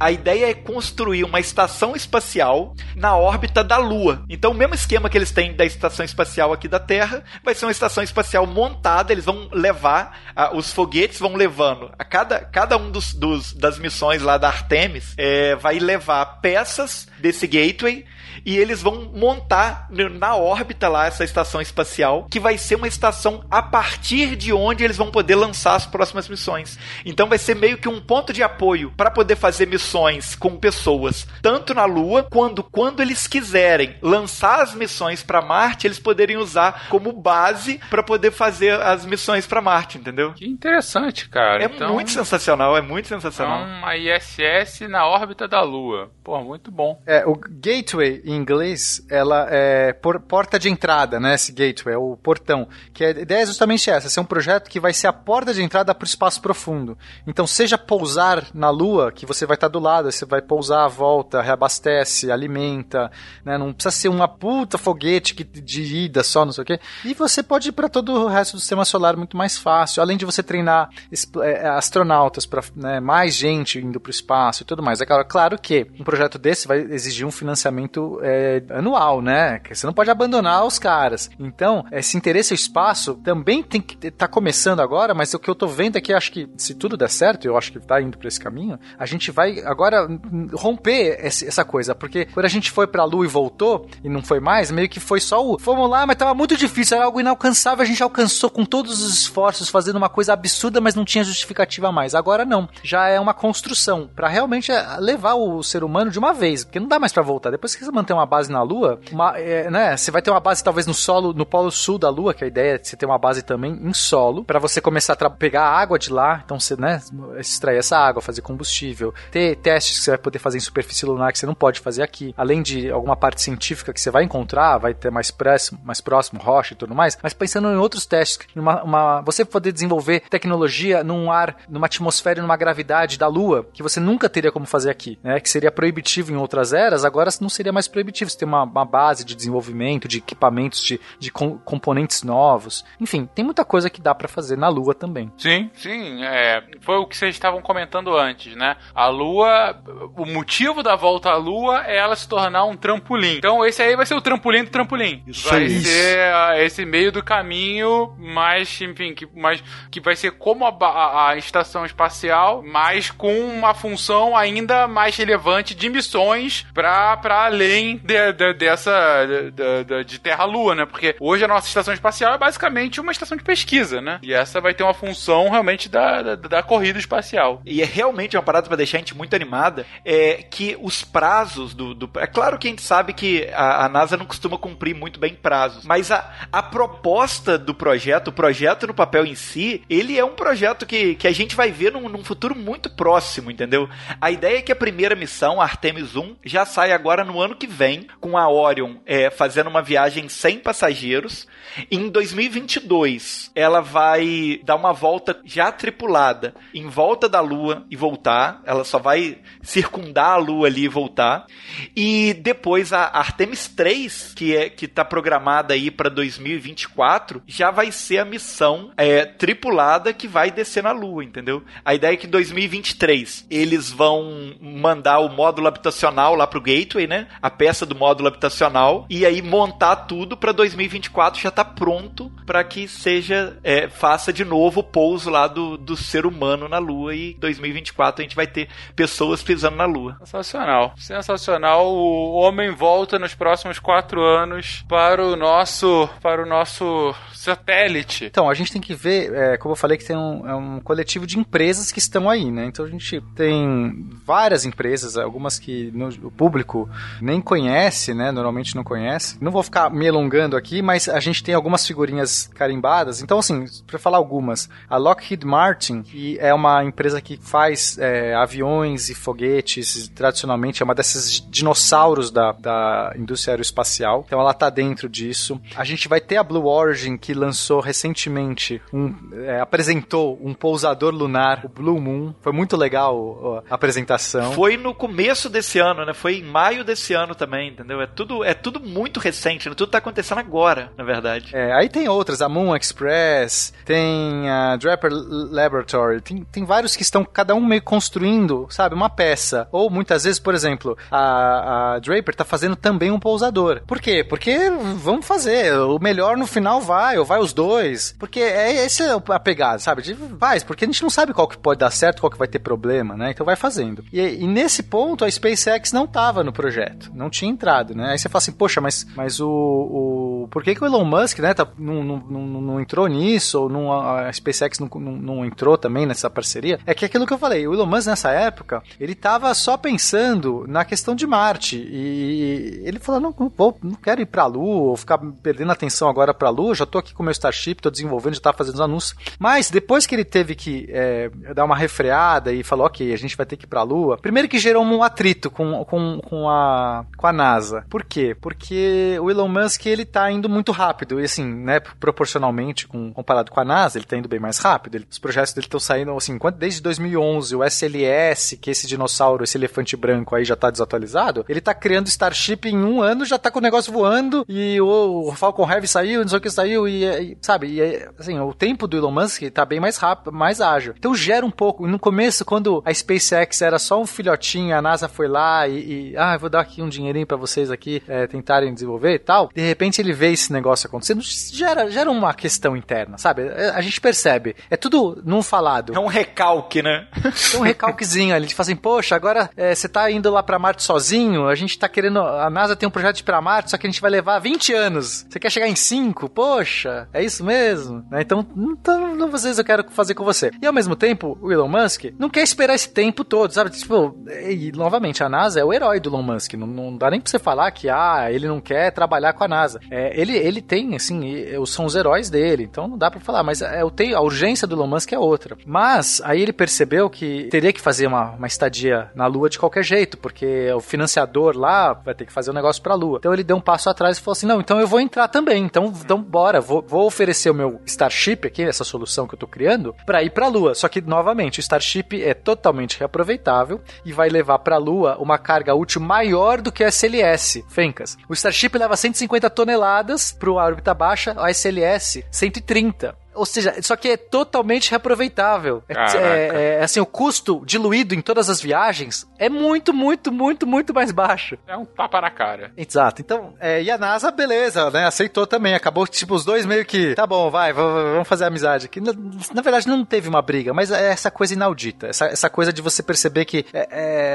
A 0.00 0.10
ideia 0.10 0.46
é 0.50 0.54
construir 0.54 1.22
uma 1.22 1.38
estação 1.38 1.94
espacial 1.94 2.74
na 2.96 3.14
órbita 3.14 3.62
da 3.62 3.76
Lua. 3.76 4.24
Então, 4.28 4.52
o 4.52 4.54
mesmo 4.54 4.74
esquema 4.74 5.10
que 5.10 5.18
eles 5.18 5.30
têm 5.30 5.52
da 5.54 5.66
estação 5.66 6.02
espacial 6.04 6.50
aqui 6.50 6.66
da 6.66 6.80
Terra, 6.80 7.22
vai 7.44 7.54
ser 7.54 7.66
uma 7.66 7.70
estação 7.72 8.02
espacial 8.02 8.46
montada. 8.46 9.12
Eles 9.12 9.26
vão 9.26 9.48
levar, 9.52 10.18
ah, 10.34 10.56
os 10.56 10.72
foguetes 10.72 11.20
vão 11.20 11.34
levando. 11.36 11.92
A 11.98 12.04
cada, 12.04 12.40
cada 12.40 12.76
um 12.78 12.90
dos, 12.90 13.12
dos- 13.12 13.52
das 13.52 13.78
missões 13.78 14.22
lá 14.22 14.38
da 14.38 14.48
Artemis 14.48 15.14
é, 15.18 15.54
vai 15.56 15.78
levar 15.78 16.24
peças 16.40 17.06
desse 17.20 17.46
gateway 17.46 18.04
e 18.44 18.56
eles 18.56 18.82
vão 18.82 19.10
montar 19.14 19.88
na 19.90 20.34
órbita 20.34 20.88
lá 20.88 21.06
essa 21.06 21.24
estação 21.24 21.60
espacial, 21.60 22.26
que 22.30 22.40
vai 22.40 22.58
ser 22.58 22.76
uma 22.76 22.88
estação 22.88 23.44
a 23.50 23.62
partir 23.62 24.36
de 24.36 24.52
onde 24.52 24.84
eles 24.84 24.96
vão 24.96 25.10
poder 25.10 25.34
lançar 25.34 25.74
as 25.74 25.86
próximas 25.86 26.28
missões. 26.28 26.78
Então 27.04 27.28
vai 27.28 27.38
ser 27.38 27.54
meio 27.54 27.78
que 27.78 27.88
um 27.88 28.00
ponto 28.00 28.32
de 28.32 28.42
apoio 28.42 28.92
para 28.96 29.10
poder 29.10 29.36
fazer 29.36 29.66
missões 29.66 30.34
com 30.34 30.56
pessoas, 30.56 31.26
tanto 31.40 31.74
na 31.74 31.84
Lua, 31.84 32.26
quando 32.30 32.62
quando 32.62 33.00
eles 33.00 33.26
quiserem 33.26 33.96
lançar 34.02 34.60
as 34.60 34.74
missões 34.74 35.22
para 35.22 35.40
Marte, 35.40 35.86
eles 35.86 35.98
poderem 35.98 36.36
usar 36.36 36.88
como 36.88 37.12
base 37.12 37.80
para 37.88 38.02
poder 38.02 38.30
fazer 38.30 38.80
as 38.80 39.06
missões 39.06 39.46
para 39.46 39.60
Marte, 39.60 39.98
entendeu? 39.98 40.32
Que 40.32 40.46
interessante, 40.46 41.28
cara. 41.28 41.62
É 41.62 41.66
então, 41.66 41.94
muito 41.94 42.10
sensacional, 42.10 42.76
é 42.76 42.80
muito 42.80 43.08
sensacional. 43.08 43.62
então, 43.62 43.86
a 43.86 43.96
ISS 43.96 44.80
na 44.88 45.06
órbita 45.06 45.46
da 45.46 45.62
Lua. 45.62 46.10
Pô, 46.24 46.40
muito 46.42 46.70
bom. 46.70 47.00
É, 47.06 47.24
o 47.26 47.34
gateway 47.34 48.11
em 48.24 48.34
inglês, 48.36 49.04
ela 49.08 49.46
é 49.50 49.92
por- 49.92 50.20
porta 50.20 50.58
de 50.58 50.68
entrada, 50.68 51.18
né? 51.20 51.34
Esse 51.34 51.52
gateway, 51.52 51.94
é 51.94 51.98
o 51.98 52.16
portão. 52.16 52.68
Que 52.92 53.04
a 53.04 53.10
ideia 53.10 53.42
é 53.42 53.46
justamente 53.46 53.88
essa: 53.90 54.08
ser 54.08 54.20
um 54.20 54.24
projeto 54.24 54.68
que 54.68 54.80
vai 54.80 54.92
ser 54.92 55.06
a 55.06 55.12
porta 55.12 55.54
de 55.54 55.62
entrada 55.62 55.94
para 55.94 56.04
o 56.04 56.08
espaço 56.08 56.40
profundo. 56.42 56.96
Então, 57.26 57.46
seja 57.46 57.78
pousar 57.78 58.46
na 58.52 58.70
Lua, 58.70 59.12
que 59.12 59.24
você 59.24 59.46
vai 59.46 59.54
estar 59.56 59.68
do 59.68 59.78
lado, 59.78 60.10
você 60.10 60.24
vai 60.24 60.42
pousar, 60.42 60.88
volta, 60.88 61.40
reabastece, 61.40 62.30
alimenta, 62.30 63.10
né? 63.44 63.56
Não 63.56 63.72
precisa 63.72 63.94
ser 63.94 64.08
uma 64.08 64.28
puta 64.28 64.76
foguete 64.78 65.34
que, 65.34 65.44
de 65.44 65.82
ida 65.82 66.22
só, 66.22 66.44
não 66.44 66.52
sei 66.52 66.62
o 66.62 66.64
quê. 66.66 66.80
E 67.04 67.14
você 67.14 67.42
pode 67.42 67.68
ir 67.68 67.72
para 67.72 67.88
todo 67.88 68.12
o 68.12 68.26
resto 68.28 68.56
do 68.56 68.60
sistema 68.60 68.84
solar 68.84 69.16
muito 69.16 69.36
mais 69.36 69.56
fácil. 69.58 70.02
Além 70.02 70.16
de 70.16 70.24
você 70.24 70.42
treinar 70.42 70.88
expl- 71.10 71.42
é, 71.42 71.68
astronautas 71.68 72.46
para 72.46 72.62
mais 73.00 73.34
gente 73.34 73.78
indo 73.78 74.00
para 74.00 74.08
o 74.08 74.12
espaço 74.12 74.62
e 74.62 74.66
tudo 74.66 74.82
mais. 74.82 75.00
É 75.00 75.06
claro, 75.06 75.24
claro 75.26 75.58
que 75.58 75.86
um 75.98 76.04
projeto 76.04 76.38
desse 76.38 76.66
vai 76.66 76.78
exigir 76.80 77.26
um 77.26 77.30
financiamento 77.30 78.01
é, 78.22 78.62
anual, 78.70 79.20
né? 79.20 79.58
Que 79.58 79.74
você 79.74 79.86
não 79.86 79.92
pode 79.92 80.10
abandonar 80.10 80.64
os 80.64 80.78
caras. 80.78 81.30
Então, 81.38 81.84
esse 81.90 82.16
interesse 82.16 82.52
ao 82.52 82.56
espaço 82.56 83.14
também 83.16 83.62
tem 83.62 83.80
que 83.80 84.06
estar 84.06 84.28
começando 84.28 84.80
agora, 84.80 85.14
mas 85.14 85.32
o 85.34 85.38
que 85.38 85.48
eu 85.48 85.54
tô 85.54 85.66
vendo 85.66 85.96
é 85.96 86.00
que 86.00 86.12
acho 86.12 86.32
que 86.32 86.48
se 86.56 86.74
tudo 86.74 86.96
der 86.96 87.10
certo, 87.10 87.46
eu 87.46 87.56
acho 87.56 87.72
que 87.72 87.80
tá 87.80 88.00
indo 88.00 88.18
para 88.18 88.28
esse 88.28 88.40
caminho, 88.40 88.78
a 88.98 89.06
gente 89.06 89.30
vai 89.30 89.60
agora 89.60 90.08
romper 90.52 91.16
essa 91.20 91.64
coisa, 91.64 91.94
porque 91.94 92.26
quando 92.26 92.46
a 92.46 92.48
gente 92.48 92.70
foi 92.70 92.86
pra 92.86 93.04
Lua 93.04 93.24
e 93.24 93.28
voltou 93.28 93.88
e 94.02 94.08
não 94.08 94.22
foi 94.22 94.40
mais, 94.40 94.70
meio 94.70 94.88
que 94.88 95.00
foi 95.00 95.20
só 95.20 95.44
o 95.44 95.58
fomos 95.58 95.88
lá, 95.88 96.06
mas 96.06 96.16
tava 96.16 96.34
muito 96.34 96.56
difícil, 96.56 96.96
era 96.96 97.06
algo 97.06 97.20
inalcançável, 97.20 97.82
a 97.82 97.86
gente 97.86 98.02
alcançou 98.02 98.50
com 98.50 98.64
todos 98.64 99.02
os 99.02 99.14
esforços, 99.14 99.68
fazendo 99.68 99.96
uma 99.96 100.08
coisa 100.08 100.32
absurda, 100.32 100.80
mas 100.80 100.94
não 100.94 101.04
tinha 101.04 101.24
justificativa 101.24 101.92
mais. 101.92 102.14
Agora 102.14 102.44
não, 102.44 102.68
já 102.82 103.08
é 103.08 103.18
uma 103.18 103.34
construção 103.34 104.10
pra 104.14 104.28
realmente 104.28 104.70
é, 104.72 104.96
levar 104.98 105.34
o 105.34 105.62
ser 105.62 105.84
humano 105.84 106.10
de 106.10 106.18
uma 106.18 106.32
vez, 106.32 106.64
porque 106.64 106.80
não 106.80 106.88
dá 106.88 106.98
mais 106.98 107.12
pra 107.12 107.22
voltar. 107.22 107.50
Depois 107.50 107.74
que 107.74 107.84
você 107.92 107.94
manter 107.94 108.12
uma 108.12 108.26
base 108.26 108.50
na 108.50 108.62
Lua, 108.62 109.00
uma, 109.10 109.38
é, 109.38 109.70
né, 109.70 109.96
você 109.96 110.10
vai 110.10 110.22
ter 110.22 110.30
uma 110.30 110.40
base 110.40 110.64
talvez 110.64 110.86
no 110.86 110.94
solo, 110.94 111.32
no 111.32 111.44
polo 111.44 111.70
sul 111.70 111.98
da 111.98 112.08
Lua, 112.08 112.34
que 112.34 112.44
a 112.44 112.46
ideia 112.46 112.76
é 112.76 112.78
você 112.82 112.96
ter 112.96 113.06
uma 113.06 113.18
base 113.18 113.42
também 113.42 113.72
em 113.72 113.92
solo, 113.92 114.44
pra 114.44 114.58
você 114.58 114.80
começar 114.80 115.16
a 115.20 115.30
pegar 115.30 115.64
água 115.64 115.98
de 115.98 116.12
lá, 116.12 116.42
então 116.44 116.58
você, 116.58 116.74
né, 116.76 117.00
extrair 117.38 117.78
essa 117.78 117.96
água, 117.96 118.22
fazer 118.22 118.42
combustível, 118.42 119.14
ter 119.30 119.42
ter 119.42 119.56
testes 119.56 119.98
que 119.98 120.04
você 120.04 120.10
vai 120.12 120.18
poder 120.18 120.38
fazer 120.38 120.58
em 120.58 120.60
superfície 120.60 121.04
lunar 121.04 121.32
que 121.32 121.38
você 121.38 121.46
não 121.46 121.54
pode 121.54 121.80
fazer 121.80 122.02
aqui. 122.02 122.34
Além 122.36 122.62
de 122.62 122.90
alguma 122.90 123.16
parte 123.16 123.42
científica 123.42 123.92
que 123.92 124.00
você 124.00 124.10
vai 124.10 124.24
encontrar, 124.24 124.78
vai 124.78 124.94
ter 124.94 125.10
mais 125.10 125.30
próximo, 125.30 125.80
mais 125.84 126.00
próximo 126.00 126.40
rocha 126.40 126.74
e 126.74 126.76
tudo 126.76 126.94
mais. 126.94 127.18
Mas 127.22 127.32
pensando 127.32 127.68
em 127.68 127.76
outros 127.76 128.06
testes, 128.06 128.46
uma, 128.54 128.82
uma, 128.82 129.20
você 129.22 129.44
poder 129.44 129.72
desenvolver 129.72 130.20
tecnologia 130.30 131.02
num 131.02 131.30
ar, 131.30 131.56
numa 131.68 131.86
atmosfera 131.86 132.38
e 132.38 132.42
numa 132.42 132.56
gravidade 132.56 133.18
da 133.18 133.26
Lua, 133.26 133.66
que 133.72 133.82
você 133.82 133.98
nunca 133.98 134.28
teria 134.28 134.52
como 134.52 134.66
fazer 134.66 134.90
aqui, 134.90 135.18
né? 135.22 135.40
Que 135.40 135.50
seria 135.50 135.72
proibitivo 135.72 136.32
em 136.32 136.36
outras 136.36 136.72
eras, 136.72 137.04
agora 137.04 137.30
não 137.40 137.48
seria 137.48 137.72
mais 137.72 137.81
proibitivo. 137.90 138.30
Você 138.30 138.38
tem 138.38 138.48
uma, 138.48 138.62
uma 138.64 138.84
base 138.84 139.24
de 139.24 139.34
desenvolvimento, 139.34 140.06
de 140.08 140.18
equipamentos, 140.18 140.82
de, 140.82 141.00
de 141.18 141.30
com, 141.30 141.58
componentes 141.58 142.22
novos. 142.22 142.84
Enfim, 143.00 143.28
tem 143.34 143.44
muita 143.44 143.64
coisa 143.64 143.90
que 143.90 144.00
dá 144.00 144.14
para 144.14 144.28
fazer 144.28 144.56
na 144.56 144.68
Lua 144.68 144.94
também. 144.94 145.32
Sim, 145.36 145.70
sim. 145.74 146.22
É, 146.24 146.62
foi 146.80 146.96
o 146.96 147.06
que 147.06 147.16
vocês 147.16 147.34
estavam 147.34 147.60
comentando 147.62 148.16
antes, 148.16 148.54
né? 148.56 148.76
A 148.94 149.08
Lua, 149.08 149.76
o 150.16 150.24
motivo 150.26 150.82
da 150.82 150.96
volta 150.96 151.30
à 151.30 151.36
Lua 151.36 151.84
é 151.86 151.96
ela 151.96 152.16
se 152.16 152.28
tornar 152.28 152.64
um 152.64 152.76
trampolim. 152.76 153.36
Então 153.36 153.64
esse 153.64 153.82
aí 153.82 153.96
vai 153.96 154.06
ser 154.06 154.14
o 154.14 154.20
trampolim 154.20 154.64
do 154.64 154.70
trampolim. 154.70 155.22
Isso 155.26 155.48
vai 155.48 155.62
aí. 155.64 155.80
ser 155.80 156.18
ah, 156.34 156.62
esse 156.62 156.84
meio 156.84 157.12
do 157.12 157.22
caminho, 157.22 158.14
mas, 158.18 158.80
enfim, 158.80 159.14
que, 159.14 159.28
mas, 159.34 159.62
que 159.90 160.00
vai 160.00 160.16
ser 160.16 160.32
como 160.32 160.64
a, 160.66 160.70
a- 160.80 161.28
a 161.30 161.36
estação 161.36 161.84
espacial, 161.86 162.62
mas 162.66 163.10
com 163.10 163.32
uma 163.40 163.74
função 163.74 164.36
ainda 164.36 164.86
mais 164.88 165.16
relevante 165.16 165.74
de 165.74 165.88
missões 165.88 166.66
pra, 166.74 167.16
pra 167.16 167.48
além 167.72 167.96
de, 167.96 168.32
de- 168.32 168.54
dessa 168.54 169.24
de, 169.26 170.04
de- 170.04 170.20
Terra-Lua, 170.20 170.74
né? 170.74 170.86
Porque 170.86 171.16
hoje 171.18 171.44
a 171.44 171.48
nossa 171.48 171.66
estação 171.66 171.92
espacial 171.94 172.34
é 172.34 172.38
basicamente 172.38 173.00
uma 173.00 173.12
estação 173.12 173.36
de 173.36 173.42
pesquisa, 173.42 174.00
né? 174.00 174.18
E 174.22 174.32
essa 174.32 174.60
vai 174.60 174.74
ter 174.74 174.82
uma 174.82 174.94
função 174.94 175.48
realmente 175.50 175.88
da, 175.88 176.22
da, 176.22 176.34
da 176.36 176.62
corrida 176.62 176.98
espacial. 176.98 177.60
E 177.64 177.82
é 177.82 177.84
realmente 177.84 178.36
uma 178.36 178.42
parada 178.42 178.68
pra 178.68 178.76
deixar 178.76 178.98
a 178.98 179.00
gente 179.00 179.16
muito 179.16 179.34
animada, 179.34 179.86
é 180.04 180.42
que 180.42 180.76
os 180.80 181.02
prazos 181.02 181.74
do... 181.74 181.94
do- 181.94 182.10
é 182.20 182.26
claro 182.26 182.58
que 182.58 182.66
a 182.68 182.70
gente 182.70 182.82
sabe 182.82 183.12
que 183.12 183.48
a, 183.52 183.86
a 183.86 183.88
NASA 183.88 184.16
não 184.16 184.26
costuma 184.26 184.58
cumprir 184.58 184.94
muito 184.94 185.18
bem 185.18 185.34
prazos, 185.34 185.84
mas 185.84 186.10
a, 186.10 186.30
a 186.52 186.62
proposta 186.62 187.58
do 187.58 187.74
projeto, 187.74 188.28
o 188.28 188.32
projeto 188.32 188.86
no 188.86 188.94
papel 188.94 189.24
em 189.26 189.34
si, 189.34 189.82
ele 189.88 190.18
é 190.18 190.24
um 190.24 190.34
projeto 190.34 190.86
que, 190.86 191.14
que 191.14 191.26
a 191.26 191.32
gente 191.32 191.56
vai 191.56 191.70
ver 191.70 191.92
num, 191.92 192.08
num 192.08 192.24
futuro 192.24 192.54
muito 192.54 192.90
próximo, 192.90 193.50
entendeu? 193.50 193.88
A 194.20 194.30
ideia 194.30 194.58
é 194.58 194.62
que 194.62 194.72
a 194.72 194.76
primeira 194.76 195.14
missão, 195.16 195.60
a 195.60 195.64
Artemis 195.64 196.14
1, 196.16 196.36
já 196.44 196.64
sai 196.64 196.92
agora 196.92 197.24
no 197.24 197.40
ano 197.40 197.56
que 197.62 197.66
vem, 197.68 198.08
com 198.18 198.36
a 198.36 198.50
Orion 198.50 198.96
é, 199.06 199.30
fazendo 199.30 199.68
uma 199.68 199.80
viagem 199.80 200.28
sem 200.28 200.58
passageiros. 200.58 201.46
Em 201.88 202.08
2022, 202.08 203.52
ela 203.54 203.80
vai 203.80 204.60
dar 204.64 204.74
uma 204.74 204.92
volta 204.92 205.40
já 205.44 205.70
tripulada 205.70 206.54
em 206.74 206.88
volta 206.88 207.28
da 207.28 207.40
Lua 207.40 207.86
e 207.88 207.94
voltar. 207.94 208.60
Ela 208.66 208.82
só 208.82 208.98
vai 208.98 209.38
circundar 209.62 210.30
a 210.30 210.36
Lua 210.38 210.66
ali 210.66 210.86
e 210.86 210.88
voltar. 210.88 211.46
E 211.94 212.34
depois 212.34 212.92
a 212.92 213.04
Artemis 213.04 213.68
3, 213.68 214.34
que 214.34 214.56
é 214.56 214.68
que 214.68 214.88
tá 214.88 215.04
programada 215.04 215.74
aí 215.74 215.88
para 215.88 216.10
2024, 216.10 217.44
já 217.46 217.70
vai 217.70 217.92
ser 217.92 218.18
a 218.18 218.24
missão 218.24 218.90
é, 218.96 219.24
tripulada 219.24 220.12
que 220.12 220.26
vai 220.26 220.50
descer 220.50 220.82
na 220.82 220.90
Lua, 220.90 221.22
entendeu? 221.22 221.62
A 221.84 221.94
ideia 221.94 222.14
é 222.14 222.16
que 222.16 222.26
em 222.26 222.30
2023 222.30 223.46
eles 223.48 223.88
vão 223.88 224.56
mandar 224.60 225.20
o 225.20 225.28
módulo 225.28 225.68
habitacional 225.68 226.34
lá 226.34 226.44
pro 226.44 226.60
Gateway, 226.60 227.06
né? 227.06 227.28
A 227.40 227.51
peça 227.52 227.86
do 227.86 227.94
módulo 227.94 228.28
habitacional 228.28 229.06
e 229.08 229.24
aí 229.26 229.40
montar 229.42 229.96
tudo 229.96 230.36
para 230.36 230.52
2024 230.52 231.40
já 231.40 231.50
tá 231.50 231.64
pronto 231.64 232.30
para 232.46 232.62
que 232.64 232.88
seja 232.88 233.56
é, 233.62 233.88
faça 233.88 234.32
de 234.32 234.44
novo 234.44 234.80
o 234.80 234.84
pouso 234.84 235.30
lá 235.30 235.46
do, 235.46 235.76
do 235.76 235.96
ser 235.96 236.26
humano 236.26 236.68
na 236.68 236.78
Lua 236.78 237.14
e 237.14 237.32
em 237.32 237.38
2024 237.38 238.20
a 238.20 238.24
gente 238.24 238.36
vai 238.36 238.46
ter 238.46 238.68
pessoas 238.96 239.42
pisando 239.42 239.76
na 239.76 239.84
Lua. 239.86 240.16
Sensacional. 240.20 240.94
Sensacional. 240.96 241.86
O 241.86 242.32
homem 242.34 242.70
volta 242.70 243.18
nos 243.18 243.34
próximos 243.34 243.78
quatro 243.78 244.22
anos 244.22 244.84
para 244.88 245.24
o 245.24 245.36
nosso, 245.36 246.08
para 246.20 246.42
o 246.42 246.46
nosso 246.46 247.14
satélite. 247.32 248.24
Então, 248.26 248.48
a 248.48 248.54
gente 248.54 248.72
tem 248.72 248.80
que 248.80 248.94
ver, 248.94 249.32
é, 249.34 249.56
como 249.56 249.72
eu 249.72 249.76
falei, 249.76 249.96
que 249.98 250.04
tem 250.04 250.16
um, 250.16 250.48
é 250.48 250.54
um 250.54 250.80
coletivo 250.80 251.26
de 251.26 251.38
empresas 251.38 251.90
que 251.92 251.98
estão 251.98 252.28
aí, 252.30 252.50
né? 252.50 252.66
Então 252.66 252.84
a 252.84 252.88
gente 252.88 253.20
tem 253.34 254.08
várias 254.24 254.64
empresas, 254.64 255.16
algumas 255.16 255.58
que 255.58 255.90
no- 255.92 256.08
o 256.26 256.30
público 256.30 256.88
nem 257.20 257.31
conhece, 257.40 258.14
né? 258.14 258.30
Normalmente 258.30 258.74
não 258.74 258.84
conhece. 258.84 259.36
Não 259.40 259.52
vou 259.52 259.62
ficar 259.62 259.90
me 259.90 260.08
alongando 260.08 260.56
aqui, 260.56 260.82
mas 260.82 261.08
a 261.08 261.20
gente 261.20 261.42
tem 261.42 261.54
algumas 261.54 261.86
figurinhas 261.86 262.48
carimbadas. 262.54 263.22
Então, 263.22 263.38
assim, 263.38 263.64
para 263.86 263.98
falar 263.98 264.18
algumas, 264.18 264.68
a 264.88 264.96
Lockheed 264.96 265.44
Martin, 265.46 266.02
que 266.02 266.38
é 266.38 266.52
uma 266.52 266.84
empresa 266.84 267.20
que 267.20 267.36
faz 267.36 267.98
é, 267.98 268.34
aviões 268.34 269.08
e 269.08 269.14
foguetes, 269.14 270.08
tradicionalmente 270.08 270.82
é 270.82 270.84
uma 270.84 270.94
desses 270.94 271.40
dinossauros 271.48 272.30
da, 272.30 272.52
da 272.52 273.12
indústria 273.16 273.52
aeroespacial. 273.52 274.24
Então 274.26 274.40
ela 274.40 274.54
tá 274.54 274.68
dentro 274.70 275.08
disso. 275.08 275.60
A 275.76 275.84
gente 275.84 276.08
vai 276.08 276.20
ter 276.20 276.36
a 276.36 276.42
Blue 276.42 276.66
Origin, 276.66 277.16
que 277.16 277.34
lançou 277.34 277.80
recentemente, 277.80 278.80
um, 278.92 279.14
é, 279.44 279.60
apresentou 279.60 280.38
um 280.42 280.54
pousador 280.54 281.14
lunar, 281.14 281.64
o 281.64 281.68
Blue 281.68 282.00
Moon. 282.00 282.34
Foi 282.40 282.52
muito 282.52 282.76
legal 282.76 283.64
a 283.68 283.74
apresentação. 283.74 284.52
Foi 284.52 284.76
no 284.76 284.94
começo 284.94 285.48
desse 285.48 285.78
ano, 285.78 286.04
né? 286.04 286.12
Foi 286.12 286.38
em 286.38 286.44
maio 286.44 286.84
desse 286.84 287.14
ano 287.14 287.21
também, 287.34 287.70
entendeu? 287.70 288.00
É 288.00 288.06
tudo, 288.06 288.44
é 288.44 288.54
tudo 288.54 288.80
muito 288.80 289.20
recente, 289.20 289.68
né? 289.68 289.74
Tudo 289.74 289.90
tá 289.90 289.98
acontecendo 289.98 290.38
agora, 290.38 290.92
na 290.96 291.04
verdade. 291.04 291.50
É, 291.54 291.72
aí 291.72 291.88
tem 291.88 292.08
outras, 292.08 292.42
a 292.42 292.48
Moon 292.48 292.74
Express, 292.76 293.72
tem 293.84 294.48
a 294.48 294.76
Draper 294.76 295.10
Laboratory, 295.12 296.20
tem, 296.20 296.44
tem 296.44 296.64
vários 296.64 296.96
que 296.96 297.02
estão 297.02 297.24
cada 297.24 297.54
um 297.54 297.64
meio 297.64 297.82
construindo, 297.82 298.66
sabe, 298.70 298.94
uma 298.94 299.08
peça. 299.08 299.68
Ou 299.70 299.90
muitas 299.90 300.24
vezes, 300.24 300.38
por 300.38 300.54
exemplo, 300.54 300.96
a, 301.10 301.94
a 301.94 301.98
Draper 301.98 302.34
tá 302.34 302.44
fazendo 302.44 302.76
também 302.76 303.10
um 303.10 303.20
pousador. 303.20 303.82
Por 303.86 304.00
quê? 304.00 304.24
Porque 304.24 304.70
vamos 304.96 305.26
fazer, 305.26 305.74
o 305.78 305.98
melhor 305.98 306.36
no 306.36 306.46
final 306.46 306.80
vai, 306.80 307.18
ou 307.18 307.24
vai 307.24 307.38
os 307.40 307.52
dois. 307.52 308.14
Porque 308.18 308.40
é 308.40 308.84
esse 308.84 309.02
é 309.02 309.12
a 309.12 309.40
pegada, 309.40 309.78
sabe? 309.78 310.02
De, 310.02 310.14
vai, 310.14 310.60
porque 310.60 310.84
a 310.84 310.88
gente 310.88 311.02
não 311.02 311.10
sabe 311.10 311.32
qual 311.32 311.48
que 311.48 311.58
pode 311.58 311.80
dar 311.80 311.90
certo, 311.90 312.20
qual 312.20 312.30
que 312.30 312.38
vai 312.38 312.48
ter 312.48 312.58
problema, 312.58 313.16
né? 313.16 313.30
Então 313.30 313.46
vai 313.46 313.56
fazendo. 313.56 314.04
E, 314.12 314.20
e 314.20 314.46
nesse 314.46 314.82
ponto 314.82 315.24
a 315.24 315.30
SpaceX 315.30 315.92
não 315.92 316.06
tava 316.06 316.42
no 316.42 316.52
projeto, 316.52 317.10
não 317.14 317.30
tinha 317.30 317.50
entrado, 317.50 317.94
né? 317.94 318.12
Aí 318.12 318.18
você 318.18 318.28
fala 318.28 318.38
assim, 318.38 318.52
poxa, 318.52 318.80
mas, 318.80 319.06
mas 319.16 319.40
o, 319.40 319.48
o 319.48 320.48
por 320.50 320.62
que, 320.62 320.74
que 320.74 320.82
o 320.82 320.86
Elon 320.86 321.04
Musk, 321.04 321.38
né, 321.38 321.54
tá, 321.54 321.66
não, 321.78 322.02
não, 322.02 322.18
não, 322.18 322.60
não 322.60 322.80
entrou 322.80 323.06
nisso, 323.06 323.62
ou 323.62 323.68
não, 323.68 323.92
a 323.92 324.32
SpaceX 324.32 324.78
não, 324.78 324.88
não, 324.88 325.12
não 325.12 325.44
entrou 325.44 325.76
também 325.78 326.06
nessa 326.06 326.28
parceria? 326.28 326.78
É 326.86 326.94
que 326.94 327.04
é 327.04 327.06
aquilo 327.06 327.26
que 327.26 327.32
eu 327.32 327.38
falei, 327.38 327.66
o 327.66 327.74
Elon 327.74 327.86
Musk 327.86 328.06
nessa 328.08 328.30
época, 328.30 328.82
ele 328.98 329.14
tava 329.14 329.52
só 329.54 329.76
pensando 329.76 330.64
na 330.68 330.84
questão 330.84 331.14
de 331.14 331.26
Marte, 331.26 331.76
e 331.76 332.82
ele 332.84 332.98
falou, 332.98 333.20
não, 333.20 333.34
não, 333.38 333.52
vou, 333.54 333.78
não 333.82 333.94
quero 333.94 334.20
ir 334.20 334.26
pra 334.26 334.46
Lua, 334.46 334.90
ou 334.90 334.96
ficar 334.96 335.18
perdendo 335.42 335.72
atenção 335.72 336.08
agora 336.08 336.34
pra 336.34 336.50
Lua, 336.50 336.74
já 336.74 336.86
tô 336.86 336.98
aqui 336.98 337.14
com 337.14 337.22
o 337.22 337.24
meu 337.24 337.32
Starship, 337.32 337.76
tô 337.76 337.90
desenvolvendo, 337.90 338.34
já 338.34 338.40
tá 338.40 338.52
fazendo 338.52 338.74
os 338.74 338.80
anúncios. 338.80 339.14
Mas 339.38 339.70
depois 339.70 340.06
que 340.06 340.14
ele 340.14 340.24
teve 340.24 340.54
que 340.54 340.86
é, 340.90 341.30
dar 341.54 341.64
uma 341.64 341.76
refreada 341.76 342.52
e 342.52 342.62
falou, 342.62 342.86
ok, 342.86 343.12
a 343.12 343.18
gente 343.18 343.36
vai 343.36 343.46
ter 343.46 343.56
que 343.56 343.64
ir 343.64 343.68
pra 343.68 343.82
Lua, 343.82 344.16
primeiro 344.18 344.48
que 344.48 344.58
gerou 344.58 344.84
um 344.84 345.02
atrito 345.02 345.50
com, 345.50 345.84
com, 345.84 346.20
com, 346.20 346.48
a, 346.48 347.01
com 347.16 347.26
a 347.26 347.32
NASA. 347.32 347.84
Por 347.88 348.04
quê? 348.04 348.36
Porque 348.40 349.18
o 349.20 349.30
Elon 349.30 349.48
Musk, 349.48 349.86
ele 349.86 350.04
tá 350.04 350.30
indo 350.30 350.48
muito 350.48 350.72
rápido, 350.72 351.20
e 351.20 351.24
assim, 351.24 351.44
né, 351.44 351.80
proporcionalmente, 351.80 352.86
com, 352.86 353.12
comparado 353.12 353.50
com 353.50 353.60
a 353.60 353.64
NASA, 353.64 353.98
ele 353.98 354.06
tá 354.06 354.16
indo 354.16 354.28
bem 354.28 354.40
mais 354.40 354.58
rápido. 354.58 354.96
Ele, 354.96 355.06
os 355.10 355.18
projetos 355.18 355.52
dele 355.52 355.66
estão 355.66 355.80
saindo, 355.80 356.16
assim, 356.16 356.38
desde 356.56 356.80
2011, 356.82 357.56
o 357.56 357.64
SLS, 357.64 358.56
que 358.56 358.70
é 358.70 358.72
esse 358.72 358.86
dinossauro, 358.86 359.44
esse 359.44 359.56
elefante 359.56 359.96
branco 359.96 360.34
aí 360.34 360.44
já 360.44 360.56
tá 360.56 360.70
desatualizado, 360.70 361.44
ele 361.48 361.60
tá 361.60 361.74
criando 361.74 362.08
Starship 362.08 362.66
em 362.66 362.84
um 362.84 363.02
ano, 363.02 363.24
já 363.24 363.38
tá 363.38 363.50
com 363.50 363.58
o 363.58 363.62
negócio 363.62 363.92
voando, 363.92 364.44
e 364.48 364.80
o, 364.80 365.28
o 365.28 365.32
Falcon 365.32 365.70
Heavy 365.70 365.86
saiu, 365.86 366.20
não 366.20 366.28
sei 366.28 366.38
o 366.38 366.40
que 366.40 366.50
saiu, 366.50 366.88
e, 366.88 367.04
e 367.04 367.38
sabe, 367.40 367.78
e, 367.78 368.08
assim, 368.18 368.38
o 368.38 368.52
tempo 368.52 368.86
do 368.86 368.96
Elon 368.96 369.10
Musk 369.10 369.42
tá 369.52 369.64
bem 369.64 369.80
mais 369.80 369.96
rápido, 369.96 370.32
mais 370.32 370.60
ágil. 370.60 370.94
Então 370.96 371.14
gera 371.14 371.44
um 371.44 371.50
pouco, 371.50 371.86
no 371.86 371.98
começo, 371.98 372.44
quando 372.44 372.82
a 372.84 372.92
SpaceX 372.92 373.62
era 373.62 373.78
só 373.78 374.00
um 374.00 374.06
filhotinho, 374.06 374.76
a 374.76 374.82
NASA 374.82 375.08
foi 375.08 375.28
lá 375.28 375.66
e, 375.68 376.12
e 376.12 376.16
ah, 376.16 376.36
vou 376.36 376.50
dar 376.50 376.60
aqui 376.60 376.82
um 376.82 376.88
dinheirinho 376.92 377.26
para 377.26 377.36
vocês 377.36 377.70
aqui 377.70 378.02
é, 378.06 378.26
tentarem 378.26 378.72
desenvolver 378.72 379.14
e 379.14 379.18
tal, 379.18 379.50
de 379.54 379.60
repente 379.60 380.00
ele 380.00 380.12
vê 380.12 380.32
esse 380.32 380.52
negócio 380.52 380.86
acontecendo, 380.86 381.20
gera, 381.22 381.90
gera 381.90 382.10
uma 382.10 382.34
questão 382.34 382.76
interna, 382.76 383.18
sabe? 383.18 383.48
A 383.74 383.80
gente 383.80 384.00
percebe, 384.00 384.54
é 384.70 384.76
tudo 384.76 385.20
não 385.24 385.42
falado. 385.42 385.94
É 385.94 385.98
um 385.98 386.06
recalque, 386.06 386.82
né? 386.82 387.06
É 387.52 387.56
um 387.56 387.62
recalquezinho 387.62 388.34
ali, 388.34 388.48
falar 388.48 388.64
assim, 388.64 388.76
poxa, 388.76 389.16
agora 389.16 389.50
é, 389.56 389.74
você 389.74 389.88
tá 389.88 390.10
indo 390.10 390.30
lá 390.30 390.42
pra 390.42 390.58
Marte 390.58 390.82
sozinho, 390.82 391.48
a 391.48 391.54
gente 391.54 391.78
tá 391.78 391.88
querendo, 391.88 392.20
a 392.20 392.48
NASA 392.50 392.76
tem 392.76 392.88
um 392.88 392.92
projeto 392.92 393.16
de 393.16 393.22
ir 393.22 393.24
pra 393.24 393.40
Marte, 393.40 393.70
só 393.70 393.78
que 393.78 393.86
a 393.86 393.90
gente 393.90 394.00
vai 394.00 394.10
levar 394.10 394.38
20 394.38 394.72
anos, 394.72 395.26
você 395.28 395.38
quer 395.38 395.50
chegar 395.50 395.68
em 395.68 395.76
5? 395.76 396.28
Poxa, 396.28 397.08
é 397.12 397.22
isso 397.22 397.44
mesmo? 397.44 398.04
Né? 398.10 398.22
Então, 398.22 398.46
então, 398.56 399.14
não 399.14 399.32
às 399.34 399.42
vezes 399.42 399.58
eu 399.58 399.64
quero 399.64 399.84
fazer 399.90 400.14
com 400.14 400.24
você. 400.24 400.50
E 400.60 400.66
ao 400.66 400.72
mesmo 400.72 400.94
tempo, 400.94 401.38
o 401.40 401.52
Elon 401.52 401.68
Musk 401.68 402.04
não 402.18 402.28
quer 402.28 402.42
esperar 402.42 402.74
esse 402.74 402.88
tempo 402.88 403.24
todo, 403.24 403.52
sabe? 403.52 403.70
Tipo, 403.70 404.16
e 404.48 404.70
novamente, 404.72 405.22
a 405.22 405.28
NASA 405.28 405.60
é 405.60 405.64
o 405.64 405.72
herói 405.72 406.00
do 406.00 406.10
Elon 406.10 406.22
Musk, 406.22 406.54
não, 406.54 406.66
não 406.90 406.96
dá 406.96 407.10
nem 407.10 407.20
pra 407.20 407.30
você 407.30 407.38
falar 407.38 407.70
que, 407.70 407.88
ah, 407.88 408.28
ele 408.30 408.46
não 408.46 408.60
quer 408.60 408.90
trabalhar 408.90 409.32
com 409.32 409.44
a 409.44 409.48
NASA. 409.48 409.80
É, 409.90 410.18
ele, 410.20 410.36
ele 410.36 410.60
tem, 410.60 410.94
assim, 410.94 411.44
são 411.66 411.84
os 411.84 411.94
heróis 411.94 412.30
dele, 412.30 412.64
então 412.64 412.88
não 412.88 412.98
dá 412.98 413.10
pra 413.10 413.20
falar, 413.20 413.42
mas 413.42 413.62
é, 413.62 413.82
eu 413.82 413.90
tenho, 413.90 414.16
a 414.16 414.20
urgência 414.20 414.66
do 414.66 414.74
Elon 414.74 414.86
Musk 414.86 415.12
é 415.12 415.18
outra. 415.18 415.56
Mas, 415.66 416.20
aí 416.24 416.40
ele 416.40 416.52
percebeu 416.52 417.08
que 417.08 417.48
teria 417.50 417.72
que 417.72 417.80
fazer 417.80 418.06
uma, 418.06 418.30
uma 418.32 418.46
estadia 418.46 419.10
na 419.14 419.26
Lua 419.26 419.48
de 419.48 419.58
qualquer 419.58 419.82
jeito, 419.82 420.18
porque 420.18 420.70
o 420.72 420.80
financiador 420.80 421.56
lá 421.56 421.92
vai 421.92 422.14
ter 422.14 422.26
que 422.26 422.32
fazer 422.32 422.50
um 422.50 422.54
negócio 422.54 422.82
pra 422.82 422.94
Lua. 422.94 423.18
Então 423.18 423.32
ele 423.32 423.44
deu 423.44 423.56
um 423.56 423.60
passo 423.60 423.88
atrás 423.88 424.18
e 424.18 424.20
falou 424.20 424.32
assim: 424.32 424.46
não, 424.46 424.60
então 424.60 424.80
eu 424.80 424.86
vou 424.86 425.00
entrar 425.00 425.28
também. 425.28 425.64
Então, 425.64 425.92
então 426.04 426.22
bora, 426.22 426.60
vou, 426.60 426.82
vou 426.82 427.06
oferecer 427.06 427.50
o 427.50 427.54
meu 427.54 427.80
Starship 427.86 428.46
aqui, 428.46 428.62
essa 428.62 428.84
solução 428.84 429.26
que 429.26 429.34
eu 429.34 429.38
tô 429.38 429.46
criando, 429.46 429.94
pra 430.06 430.22
ir 430.22 430.30
pra 430.30 430.48
Lua. 430.48 430.74
Só 430.74 430.88
que, 430.88 431.00
novamente, 431.00 431.58
o 431.58 431.60
Starship 431.60 432.22
é 432.22 432.34
totalmente 432.34 432.98
reaproveitável 432.98 433.80
e 434.04 434.12
vai 434.12 434.28
levar 434.28 434.58
pra 434.60 434.78
Lua 434.78 435.16
uma 435.18 435.38
carga 435.38 435.74
útil 435.74 436.00
maior 436.00 436.60
do 436.60 436.71
que 436.72 436.82
a 436.84 436.90
SLS, 436.90 437.62
Fencas. 437.68 438.16
O 438.28 438.32
Starship 438.32 438.70
leva 438.74 438.96
150 438.96 439.48
toneladas 439.50 440.32
pro 440.32 440.54
órbita 440.54 440.94
baixa, 440.94 441.34
a 441.38 441.52
SLS 441.52 442.24
130. 442.30 443.21
Ou 443.34 443.46
seja, 443.46 443.74
só 443.82 443.96
que 443.96 444.08
é 444.08 444.16
totalmente 444.16 444.90
reaproveitável. 444.90 445.82
É, 445.88 445.94
é- 446.18 446.78
é, 446.80 446.84
assim, 446.84 447.00
o 447.00 447.06
custo 447.06 447.62
diluído 447.64 448.14
em 448.14 448.20
todas 448.20 448.48
as 448.50 448.60
viagens 448.60 449.26
é 449.38 449.48
muito, 449.48 449.92
muito, 449.92 450.30
muito, 450.32 450.66
muito 450.66 450.94
mais 450.94 451.10
baixo. 451.12 451.56
É 451.66 451.76
um 451.76 451.84
tapa 451.84 452.20
na 452.20 452.30
cara. 452.30 452.72
Exato. 452.76 453.20
Então, 453.22 453.54
é, 453.60 453.82
e 453.82 453.90
a 453.90 453.98
NASA, 453.98 454.30
beleza, 454.30 454.90
né? 454.90 455.06
Aceitou 455.06 455.46
também. 455.46 455.74
Acabou, 455.74 456.06
tipo, 456.06 456.34
os 456.34 456.44
dois 456.44 456.66
meio 456.66 456.84
que. 456.84 457.14
Tá 457.14 457.26
bom, 457.26 457.50
vai, 457.50 457.72
vamos 457.72 458.26
fazer 458.28 458.44
amizade 458.44 458.86
aqui. 458.86 459.00
Na, 459.00 459.12
na 459.54 459.62
verdade, 459.62 459.88
não 459.88 460.04
teve 460.04 460.28
uma 460.28 460.42
briga, 460.42 460.72
mas 460.74 460.90
é 460.90 461.10
essa 461.12 461.30
coisa 461.30 461.54
inaudita. 461.54 462.08
Essa, 462.08 462.26
essa 462.26 462.50
coisa 462.50 462.72
de 462.72 462.82
você 462.82 463.02
perceber 463.02 463.44
que. 463.44 463.64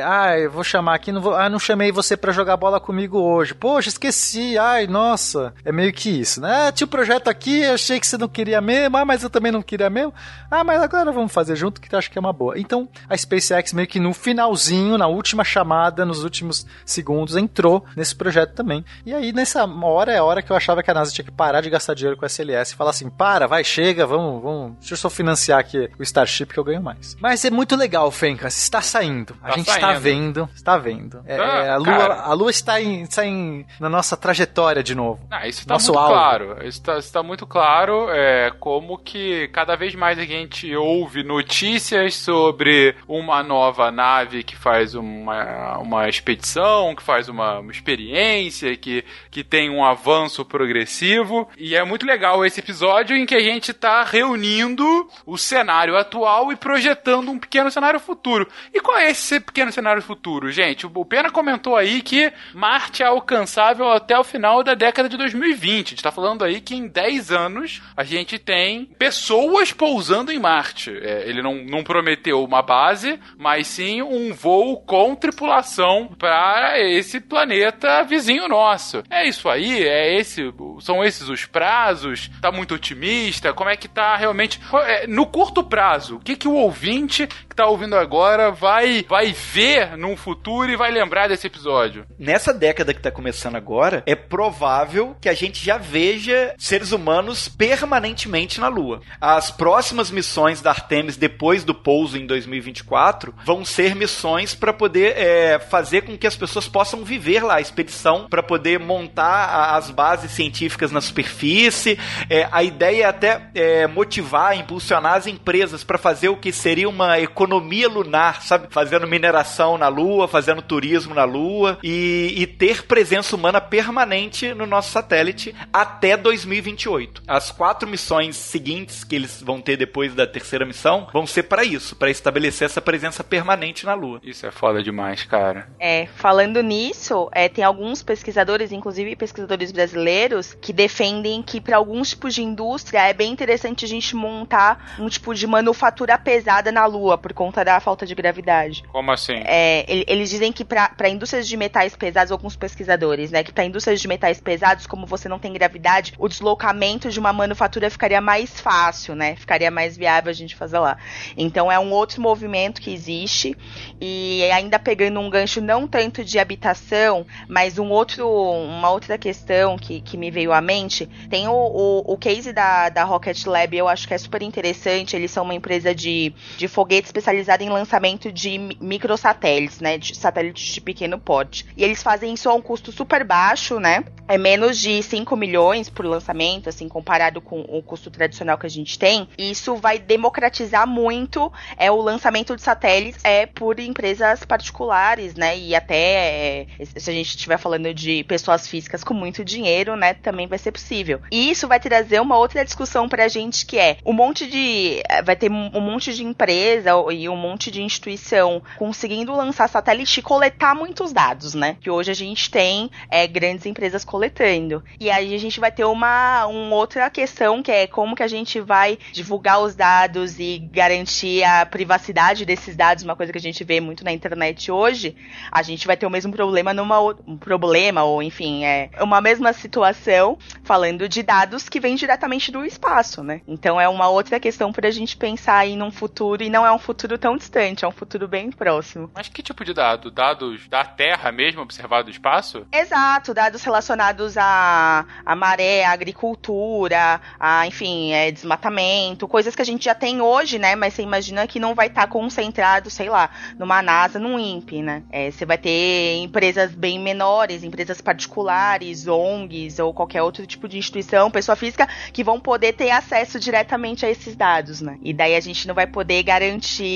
Ah, 0.05 0.37
eu 0.37 0.49
vou 0.51 0.63
chamar 0.63 0.95
aqui, 0.95 1.11
não 1.11 1.21
vou. 1.21 1.35
Ah, 1.35 1.49
não 1.49 1.59
chamei 1.59 1.91
você 1.91 2.15
pra 2.15 2.31
jogar 2.31 2.57
bola 2.57 2.79
comigo 2.79 3.19
hoje. 3.19 3.53
Poxa, 3.53 3.89
esqueci. 3.89 4.57
Ai, 4.57 4.87
nossa. 4.87 5.53
É 5.65 5.71
meio 5.71 5.91
que 5.93 6.09
isso, 6.09 6.41
né? 6.41 6.67
Ah, 6.67 6.71
tinha 6.71 6.85
um 6.85 6.89
projeto 6.89 7.27
aqui, 7.27 7.63
achei 7.65 7.99
que 7.99 8.07
você 8.07 8.17
não 8.17 8.27
queria 8.27 8.61
mesmo. 8.61 8.86
Ah, 8.95 9.05
mas 9.05 9.23
eu 9.23 9.29
também 9.29 9.51
não 9.51 9.61
queria 9.61 9.89
mesmo. 9.89 10.13
Ah, 10.49 10.63
mas 10.63 10.81
agora 10.81 11.11
vamos 11.11 11.31
fazer 11.31 11.55
junto, 11.55 11.79
que 11.81 11.93
eu 11.93 11.97
acho 11.99 12.09
que 12.11 12.17
é 12.17 12.21
uma 12.21 12.33
boa. 12.33 12.57
Então, 12.59 12.87
a 13.09 13.15
SpaceX 13.17 13.73
meio 13.73 13.87
que 13.87 13.99
no 13.99 14.13
finalzinho, 14.13 14.97
na 14.97 15.07
última 15.07 15.43
chamada, 15.43 16.05
nos 16.05 16.23
últimos 16.23 16.65
segundos, 16.85 17.35
entrou 17.35 17.83
nesse 17.95 18.15
projeto 18.15 18.53
também. 18.53 18.83
E 19.05 19.13
aí, 19.13 19.31
nessa 19.33 19.65
hora, 19.65 20.11
é 20.11 20.17
a 20.19 20.23
hora 20.23 20.41
que 20.41 20.51
eu 20.51 20.55
achava 20.55 20.81
que 20.83 20.89
a 20.91 20.93
NASA 20.93 21.11
tinha 21.11 21.25
que 21.25 21.31
parar 21.31 21.61
de 21.61 21.69
gastar 21.69 21.93
dinheiro 21.93 22.17
com 22.17 22.25
a 22.25 22.27
SLS 22.27 22.73
e 22.73 22.75
falar 22.75 22.91
assim: 22.91 23.09
para, 23.09 23.47
vai, 23.47 23.63
chega, 23.63 24.05
vamos, 24.05 24.41
vamos. 24.41 24.77
Deixa 24.79 24.93
eu 24.93 24.97
só 24.97 25.09
financiar 25.09 25.59
aqui 25.59 25.89
o 25.99 26.03
Starship 26.03 26.47
que 26.47 26.57
eu 26.59 26.63
ganho 26.63 26.81
mais. 26.81 27.15
Mas 27.19 27.43
é 27.45 27.49
muito 27.49 27.75
legal, 27.75 28.09
Fencas. 28.11 28.57
Está 28.57 28.81
saindo. 28.81 29.35
A 29.43 29.49
Tá 29.49 29.55
gente 29.57 29.69
está 29.69 29.81
saindo. 29.81 29.99
vendo. 30.01 30.49
Está 30.55 30.77
vendo. 30.77 31.21
É, 31.25 31.37
Tá, 31.37 31.43
é, 31.43 31.69
a, 31.69 31.77
Lua, 31.77 31.85
cara. 31.97 32.13
a 32.21 32.33
Lua 32.33 32.49
está, 32.49 32.81
em, 32.81 33.01
está 33.03 33.25
em, 33.25 33.65
na 33.79 33.89
nossa 33.89 34.15
trajetória 34.17 34.83
de 34.83 34.95
novo. 34.95 35.19
Ah, 35.29 35.47
isso 35.47 35.65
tá 35.65 35.73
Nosso 35.75 35.91
muito 35.91 35.99
alvo. 35.99 36.13
claro. 36.13 36.67
Isso 36.67 36.81
tá, 36.81 36.97
isso 36.97 37.11
tá 37.11 37.23
muito 37.23 37.45
claro. 37.45 38.07
É, 38.09 38.51
como 38.77 38.95
que 38.95 39.47
cada 39.47 39.75
vez 39.75 39.95
mais 39.95 40.19
a 40.19 40.23
gente 40.23 40.75
ouve 40.75 41.23
notícias 41.23 42.13
sobre 42.13 42.93
uma 43.07 43.41
nova 43.41 43.89
nave 43.89 44.43
que 44.43 44.55
faz 44.55 44.93
uma, 44.93 45.79
uma 45.79 46.07
expedição, 46.07 46.93
que 46.95 47.01
faz 47.01 47.27
uma, 47.27 47.57
uma 47.57 47.71
experiência, 47.71 48.77
que, 48.77 49.03
que 49.31 49.43
tem 49.43 49.67
um 49.67 49.83
avanço 49.83 50.45
progressivo. 50.45 51.49
E 51.57 51.75
é 51.75 51.83
muito 51.83 52.05
legal 52.05 52.45
esse 52.45 52.59
episódio 52.59 53.17
em 53.17 53.25
que 53.25 53.33
a 53.33 53.39
gente 53.39 53.73
tá 53.73 54.03
reunindo 54.03 55.09
o 55.25 55.39
cenário 55.39 55.97
atual 55.97 56.51
e 56.51 56.55
projetando 56.55 57.31
um 57.31 57.39
pequeno 57.39 57.71
cenário 57.71 57.99
futuro. 57.99 58.47
E 58.71 58.79
qual 58.79 58.99
é 58.99 59.09
esse 59.09 59.39
pequeno 59.39 59.71
cenário 59.71 60.03
futuro, 60.03 60.51
gente? 60.51 60.85
O 60.85 61.03
Pena 61.03 61.31
comentou 61.31 61.75
aí 61.75 62.03
que 62.03 62.31
Marte 62.53 63.01
é 63.01 63.07
alcançável 63.07 63.89
até 63.91 64.19
o 64.19 64.23
final 64.23 64.63
da 64.63 64.75
década 64.75 65.09
de 65.09 65.17
2020. 65.17 65.87
A 65.87 65.89
gente 65.89 66.03
tá 66.03 66.11
falando 66.11 66.43
aí 66.43 66.61
que 66.61 66.75
em 66.75 66.87
10 66.87 67.31
anos 67.31 67.81
a 67.95 68.03
gente 68.03 68.37
tem 68.37 68.66
pessoas 68.97 69.71
pousando 69.71 70.31
em 70.31 70.39
Marte. 70.39 70.91
É, 70.91 71.27
ele 71.27 71.41
não, 71.41 71.55
não 71.55 71.83
prometeu 71.83 72.43
uma 72.43 72.61
base, 72.61 73.19
mas 73.37 73.67
sim 73.67 74.01
um 74.01 74.33
voo 74.33 74.77
com 74.81 75.15
tripulação 75.15 76.09
para 76.17 76.79
esse 76.79 77.19
planeta 77.19 78.03
vizinho 78.03 78.47
nosso. 78.47 79.03
É 79.09 79.27
isso 79.27 79.49
aí? 79.49 79.83
É 79.83 80.17
esse? 80.19 80.41
São 80.79 81.03
esses 81.03 81.29
os 81.29 81.45
prazos? 81.45 82.29
Tá 82.41 82.51
muito 82.51 82.75
otimista? 82.75 83.53
Como 83.53 83.69
é 83.69 83.75
que 83.77 83.87
tá 83.87 84.15
realmente? 84.15 84.59
É, 84.85 85.07
No 85.07 85.25
curto 85.25 85.63
prazo, 85.63 86.15
o 86.15 86.19
que, 86.19 86.35
que 86.35 86.47
o 86.47 86.53
ouvinte 86.53 87.27
tá 87.57 87.65
ouvindo 87.65 87.95
agora 87.95 88.51
vai, 88.51 89.03
vai 89.09 89.33
ver 89.33 89.97
num 89.97 90.15
futuro 90.15 90.71
e 90.71 90.75
vai 90.77 90.91
lembrar 90.91 91.27
desse 91.27 91.47
episódio? 91.47 92.05
Nessa 92.19 92.53
década 92.53 92.93
que 92.93 93.01
tá 93.01 93.09
começando 93.09 93.55
agora, 93.55 94.03
é 94.05 94.13
provável 94.15 95.15
que 95.19 95.27
a 95.27 95.33
gente 95.33 95.65
já 95.65 95.75
veja 95.79 96.53
seres 96.59 96.91
humanos 96.91 97.49
permanentemente 97.49 98.59
na 98.59 98.67
Lua. 98.67 99.01
As 99.19 99.49
próximas 99.49 100.11
missões 100.11 100.61
da 100.61 100.69
Artemis 100.69 101.17
depois 101.17 101.63
do 101.63 101.73
pouso 101.73 102.15
em 102.15 102.27
2024 102.27 103.33
vão 103.43 103.65
ser 103.65 103.95
missões 103.95 104.53
para 104.53 104.71
poder 104.71 105.17
é, 105.17 105.57
fazer 105.57 106.01
com 106.01 106.15
que 106.15 106.27
as 106.27 106.35
pessoas 106.35 106.67
possam 106.67 107.03
viver 107.03 107.43
lá, 107.43 107.55
a 107.55 107.61
expedição 107.61 108.27
para 108.29 108.43
poder 108.43 108.79
montar 108.79 109.25
a- 109.49 109.75
as 109.77 109.89
bases 109.89 110.29
científicas 110.29 110.91
na 110.91 111.01
superfície. 111.01 111.97
É, 112.29 112.47
a 112.51 112.61
ideia 112.61 113.03
é 113.03 113.07
até 113.07 113.49
é, 113.55 113.87
motivar, 113.87 114.55
impulsionar 114.55 115.15
as 115.15 115.25
empresas 115.25 115.83
para 115.83 115.97
fazer 115.97 116.29
o 116.29 116.37
que 116.37 116.51
seria 116.51 116.87
uma 116.87 117.19
economia 117.19 117.46
lunar, 117.55 118.41
sabe? 118.41 118.67
Fazendo 118.69 119.07
mineração 119.07 119.77
na 119.77 119.87
Lua, 119.87 120.27
fazendo 120.27 120.61
turismo 120.61 121.13
na 121.13 121.23
Lua 121.23 121.77
e, 121.83 122.33
e 122.35 122.47
ter 122.47 122.83
presença 122.83 123.35
humana 123.35 123.61
permanente 123.61 124.53
no 124.53 124.65
nosso 124.65 124.91
satélite 124.91 125.55
até 125.71 126.17
2028. 126.17 127.23
As 127.27 127.51
quatro 127.51 127.87
missões 127.87 128.35
seguintes 128.35 129.03
que 129.03 129.15
eles 129.15 129.41
vão 129.41 129.61
ter 129.61 129.77
depois 129.77 130.13
da 130.13 130.27
terceira 130.27 130.65
missão 130.65 131.07
vão 131.13 131.25
ser 131.25 131.43
para 131.43 131.63
isso, 131.63 131.95
para 131.95 132.09
estabelecer 132.09 132.65
essa 132.65 132.81
presença 132.81 133.23
permanente 133.23 133.85
na 133.85 133.93
Lua. 133.93 134.19
Isso 134.23 134.45
é 134.45 134.51
foda 134.51 134.81
demais, 134.83 135.23
cara. 135.23 135.69
É, 135.79 136.07
falando 136.15 136.61
nisso, 136.61 137.29
é, 137.31 137.47
tem 137.47 137.63
alguns 137.63 138.03
pesquisadores, 138.03 138.71
inclusive 138.71 139.15
pesquisadores 139.15 139.71
brasileiros, 139.71 140.53
que 140.59 140.73
defendem 140.73 141.41
que 141.41 141.61
para 141.61 141.77
alguns 141.77 142.09
tipos 142.09 142.33
de 142.33 142.41
indústria 142.41 143.07
é 143.07 143.13
bem 143.13 143.31
interessante 143.31 143.85
a 143.85 143.87
gente 143.87 144.15
montar 144.15 144.95
um 144.99 145.09
tipo 145.09 145.33
de 145.33 145.45
manufatura 145.45 146.17
pesada 146.17 146.71
na 146.71 146.85
Lua 146.85 147.17
por 147.17 147.33
conta 147.37 147.63
da 147.63 147.79
falta 147.79 148.03
de 148.03 148.15
gravidade. 148.15 148.83
Como 148.91 149.11
assim? 149.11 149.41
É, 149.45 149.85
ele- 149.87 150.05
eles 150.07 150.29
dizem 150.31 150.51
que 150.51 150.65
para 150.65 151.07
indústrias 151.07 151.47
de 151.47 151.55
metais 151.55 151.95
pesados, 151.95 152.31
alguns 152.31 152.55
pesquisadores, 152.55 153.29
né, 153.29 153.43
que 153.43 153.51
para 153.51 153.63
indústrias 153.63 154.01
de 154.01 154.07
metais 154.07 154.41
pesados, 154.41 154.87
como 154.87 155.05
você 155.05 155.29
não 155.29 155.37
tem 155.37 155.53
gravidade, 155.53 156.13
o 156.17 156.27
deslocamento 156.27 157.09
de 157.11 157.19
uma 157.19 157.31
manufatura 157.31 157.89
ficaria 157.91 158.19
mais 158.19 158.59
fácil, 158.59 159.13
né? 159.15 159.35
Ficaria 159.35 159.69
mais 159.69 159.95
viável 159.95 160.31
a 160.31 160.33
gente 160.33 160.55
fazer 160.55 160.79
lá. 160.79 160.97
Então 161.37 161.71
é 161.71 161.77
um 161.77 161.91
outro 161.91 162.19
movimento 162.21 162.81
que 162.81 162.91
existe 162.91 163.55
e 164.01 164.43
ainda 164.51 164.79
pegando 164.79 165.19
um 165.19 165.29
gancho 165.29 165.61
não 165.61 165.87
tanto 165.87 166.23
de 166.23 166.39
habitação, 166.39 167.25
mas 167.47 167.77
um 167.77 167.89
outro, 167.89 168.27
uma 168.27 168.89
outra 168.89 169.17
questão 169.17 169.77
que, 169.77 170.01
que 170.01 170.17
me 170.17 170.31
veio 170.31 170.51
à 170.51 170.59
mente, 170.61 171.05
tem 171.29 171.47
o, 171.47 171.53
o, 171.53 172.13
o 172.13 172.17
case 172.17 172.51
da, 172.51 172.89
da 172.89 173.03
Rocket 173.03 173.45
Lab, 173.45 173.75
eu 173.77 173.87
acho 173.87 174.07
que 174.07 174.13
é 174.13 174.17
super 174.17 174.41
interessante, 174.41 175.15
eles 175.15 175.29
são 175.29 175.43
uma 175.43 175.53
empresa 175.53 175.93
de, 175.93 176.33
de 176.57 176.67
foguete 176.67 177.13
especializada 177.27 177.63
em 177.63 177.69
lançamento 177.69 178.31
de 178.31 178.57
mi- 178.57 178.77
microsatélites, 178.79 179.79
né, 179.81 179.97
de 179.97 180.15
satélites 180.15 180.73
de 180.73 180.81
pequeno 180.81 181.19
porte. 181.19 181.65
E 181.75 181.83
eles 181.83 182.01
fazem 182.01 182.33
isso 182.33 182.49
a 182.49 182.53
um 182.53 182.61
custo 182.61 182.91
super 182.91 183.23
baixo, 183.23 183.79
né, 183.79 184.03
é 184.27 184.37
menos 184.37 184.77
de 184.79 185.01
5 185.03 185.35
milhões 185.35 185.89
por 185.89 186.05
lançamento, 186.05 186.69
assim, 186.69 186.87
comparado 186.87 187.41
com 187.41 187.61
o 187.61 187.81
custo 187.81 188.09
tradicional 188.09 188.57
que 188.57 188.65
a 188.65 188.69
gente 188.69 188.97
tem. 188.97 189.27
E 189.37 189.51
isso 189.51 189.75
vai 189.75 189.99
democratizar 189.99 190.87
muito 190.87 191.51
é 191.77 191.91
o 191.91 192.01
lançamento 192.01 192.55
de 192.55 192.61
satélites 192.61 193.23
é 193.23 193.45
por 193.45 193.79
empresas 193.79 194.43
particulares, 194.45 195.35
né? 195.35 195.57
E 195.57 195.73
até 195.75 196.65
é, 196.79 196.85
se 196.99 197.09
a 197.09 197.13
gente 197.13 197.29
estiver 197.29 197.57
falando 197.57 197.93
de 197.93 198.23
pessoas 198.25 198.67
físicas 198.67 199.03
com 199.03 199.13
muito 199.13 199.43
dinheiro, 199.45 199.95
né? 199.95 200.13
Também 200.13 200.47
vai 200.47 200.57
ser 200.57 200.71
possível. 200.71 201.21
E 201.31 201.49
isso 201.49 201.67
vai 201.67 201.79
trazer 201.79 202.19
uma 202.21 202.37
outra 202.37 202.63
discussão 202.65 203.07
pra 203.07 203.27
gente 203.27 203.65
que 203.65 203.77
é 203.77 203.97
um 204.05 204.13
monte 204.13 204.45
de. 204.47 205.01
é, 205.09 205.21
Vai 205.21 205.35
ter 205.35 205.49
um 205.51 205.81
monte 205.81 206.13
de 206.13 206.23
empresa 206.23 206.95
e 207.17 207.29
um 207.29 207.35
monte 207.35 207.71
de 207.71 207.81
instituição 207.81 208.61
conseguindo 208.77 209.35
lançar 209.35 209.67
satélite 209.67 210.19
e 210.19 210.23
coletar 210.23 210.75
muitos 210.75 211.11
dados, 211.11 211.53
né? 211.53 211.77
Que 211.81 211.89
hoje 211.89 212.11
a 212.11 212.13
gente 212.13 212.49
tem 212.49 212.89
é, 213.09 213.25
grandes 213.27 213.65
empresas 213.65 214.05
coletando. 214.05 214.83
E 214.99 215.09
aí 215.09 215.33
a 215.33 215.37
gente 215.37 215.59
vai 215.59 215.71
ter 215.71 215.85
uma, 215.85 216.45
uma 216.45 216.75
outra 216.75 217.09
questão 217.09 217.61
que 217.61 217.71
é 217.71 217.87
como 217.87 218.15
que 218.15 218.23
a 218.23 218.27
gente 218.27 218.59
vai 218.59 218.97
divulgar 219.11 219.59
os 219.61 219.75
dados 219.75 220.39
e 220.39 220.59
garantir 220.71 221.43
a 221.43 221.65
privacidade 221.65 222.45
desses 222.45 222.75
dados, 222.75 223.03
uma 223.03 223.15
coisa 223.15 223.31
que 223.31 223.37
a 223.37 223.41
gente 223.41 223.63
vê 223.63 223.79
muito 223.79 224.03
na 224.03 224.11
internet 224.11 224.71
hoje, 224.71 225.15
a 225.51 225.61
gente 225.61 225.87
vai 225.87 225.97
ter 225.97 226.05
o 226.05 226.09
mesmo 226.09 226.31
problema 226.31 226.73
numa 226.73 226.99
um 227.27 227.37
problema 227.37 228.03
ou 228.03 228.21
enfim, 228.21 228.65
é 228.65 228.89
uma 228.99 229.21
mesma 229.21 229.53
situação 229.53 230.37
falando 230.63 231.07
de 231.07 231.23
dados 231.23 231.69
que 231.69 231.79
vêm 231.79 231.95
diretamente 231.95 232.51
do 232.51 232.65
espaço, 232.65 233.23
né? 233.23 233.41
Então 233.47 233.79
é 233.79 233.87
uma 233.87 234.09
outra 234.09 234.39
questão 234.39 234.71
para 234.71 234.87
a 234.87 234.91
gente 234.91 235.15
pensar 235.15 235.57
aí 235.57 235.75
num 235.75 235.91
futuro 235.91 236.43
e 236.43 236.49
não 236.49 236.65
é 236.65 236.71
um 236.71 236.79
futuro 236.79 236.96
tão 237.19 237.35
distante, 237.35 237.83
é 237.83 237.87
um 237.87 237.91
futuro 237.91 238.27
bem 238.27 238.49
próximo. 238.49 239.11
Mas 239.13 239.27
que 239.27 239.43
tipo 239.43 239.65
de 239.65 239.73
dado? 239.73 240.09
Dados 240.09 240.67
da 240.67 240.83
Terra 240.83 241.31
mesmo, 241.31 241.61
observado 241.61 242.05
do 242.05 242.11
espaço? 242.11 242.65
Exato, 242.71 243.33
dados 243.33 243.61
relacionados 243.63 244.37
à, 244.37 245.05
à 245.25 245.35
maré, 245.35 245.83
à 245.83 245.91
agricultura, 245.91 247.21
a, 247.39 247.67
enfim, 247.67 248.11
é, 248.13 248.31
desmatamento, 248.31 249.27
coisas 249.27 249.55
que 249.55 249.61
a 249.61 249.65
gente 249.65 249.85
já 249.85 249.93
tem 249.93 250.21
hoje, 250.21 250.57
né? 250.57 250.75
Mas 250.75 250.93
você 250.93 251.01
imagina 251.03 251.45
que 251.45 251.59
não 251.59 251.75
vai 251.75 251.87
estar 251.87 252.01
tá 252.01 252.07
concentrado, 252.07 252.89
sei 252.89 253.09
lá, 253.09 253.29
numa 253.59 253.81
NASA, 253.81 254.17
num 254.17 254.39
INPE, 254.39 254.81
né? 254.81 255.03
É, 255.11 255.29
você 255.29 255.45
vai 255.45 255.57
ter 255.57 256.15
empresas 256.17 256.73
bem 256.73 256.99
menores, 256.99 257.63
empresas 257.63 258.01
particulares, 258.01 259.07
ONGs 259.07 259.79
ou 259.79 259.93
qualquer 259.93 260.23
outro 260.23 260.47
tipo 260.47 260.67
de 260.67 260.77
instituição, 260.77 261.29
pessoa 261.29 261.55
física, 261.55 261.87
que 262.13 262.23
vão 262.23 262.39
poder 262.39 262.73
ter 262.73 262.89
acesso 262.89 263.39
diretamente 263.39 264.05
a 264.05 264.09
esses 264.09 264.35
dados, 264.35 264.81
né? 264.81 264.97
E 265.01 265.13
daí 265.13 265.35
a 265.35 265.39
gente 265.39 265.67
não 265.67 265.75
vai 265.75 265.85
poder 265.85 266.23
garantir 266.23 266.86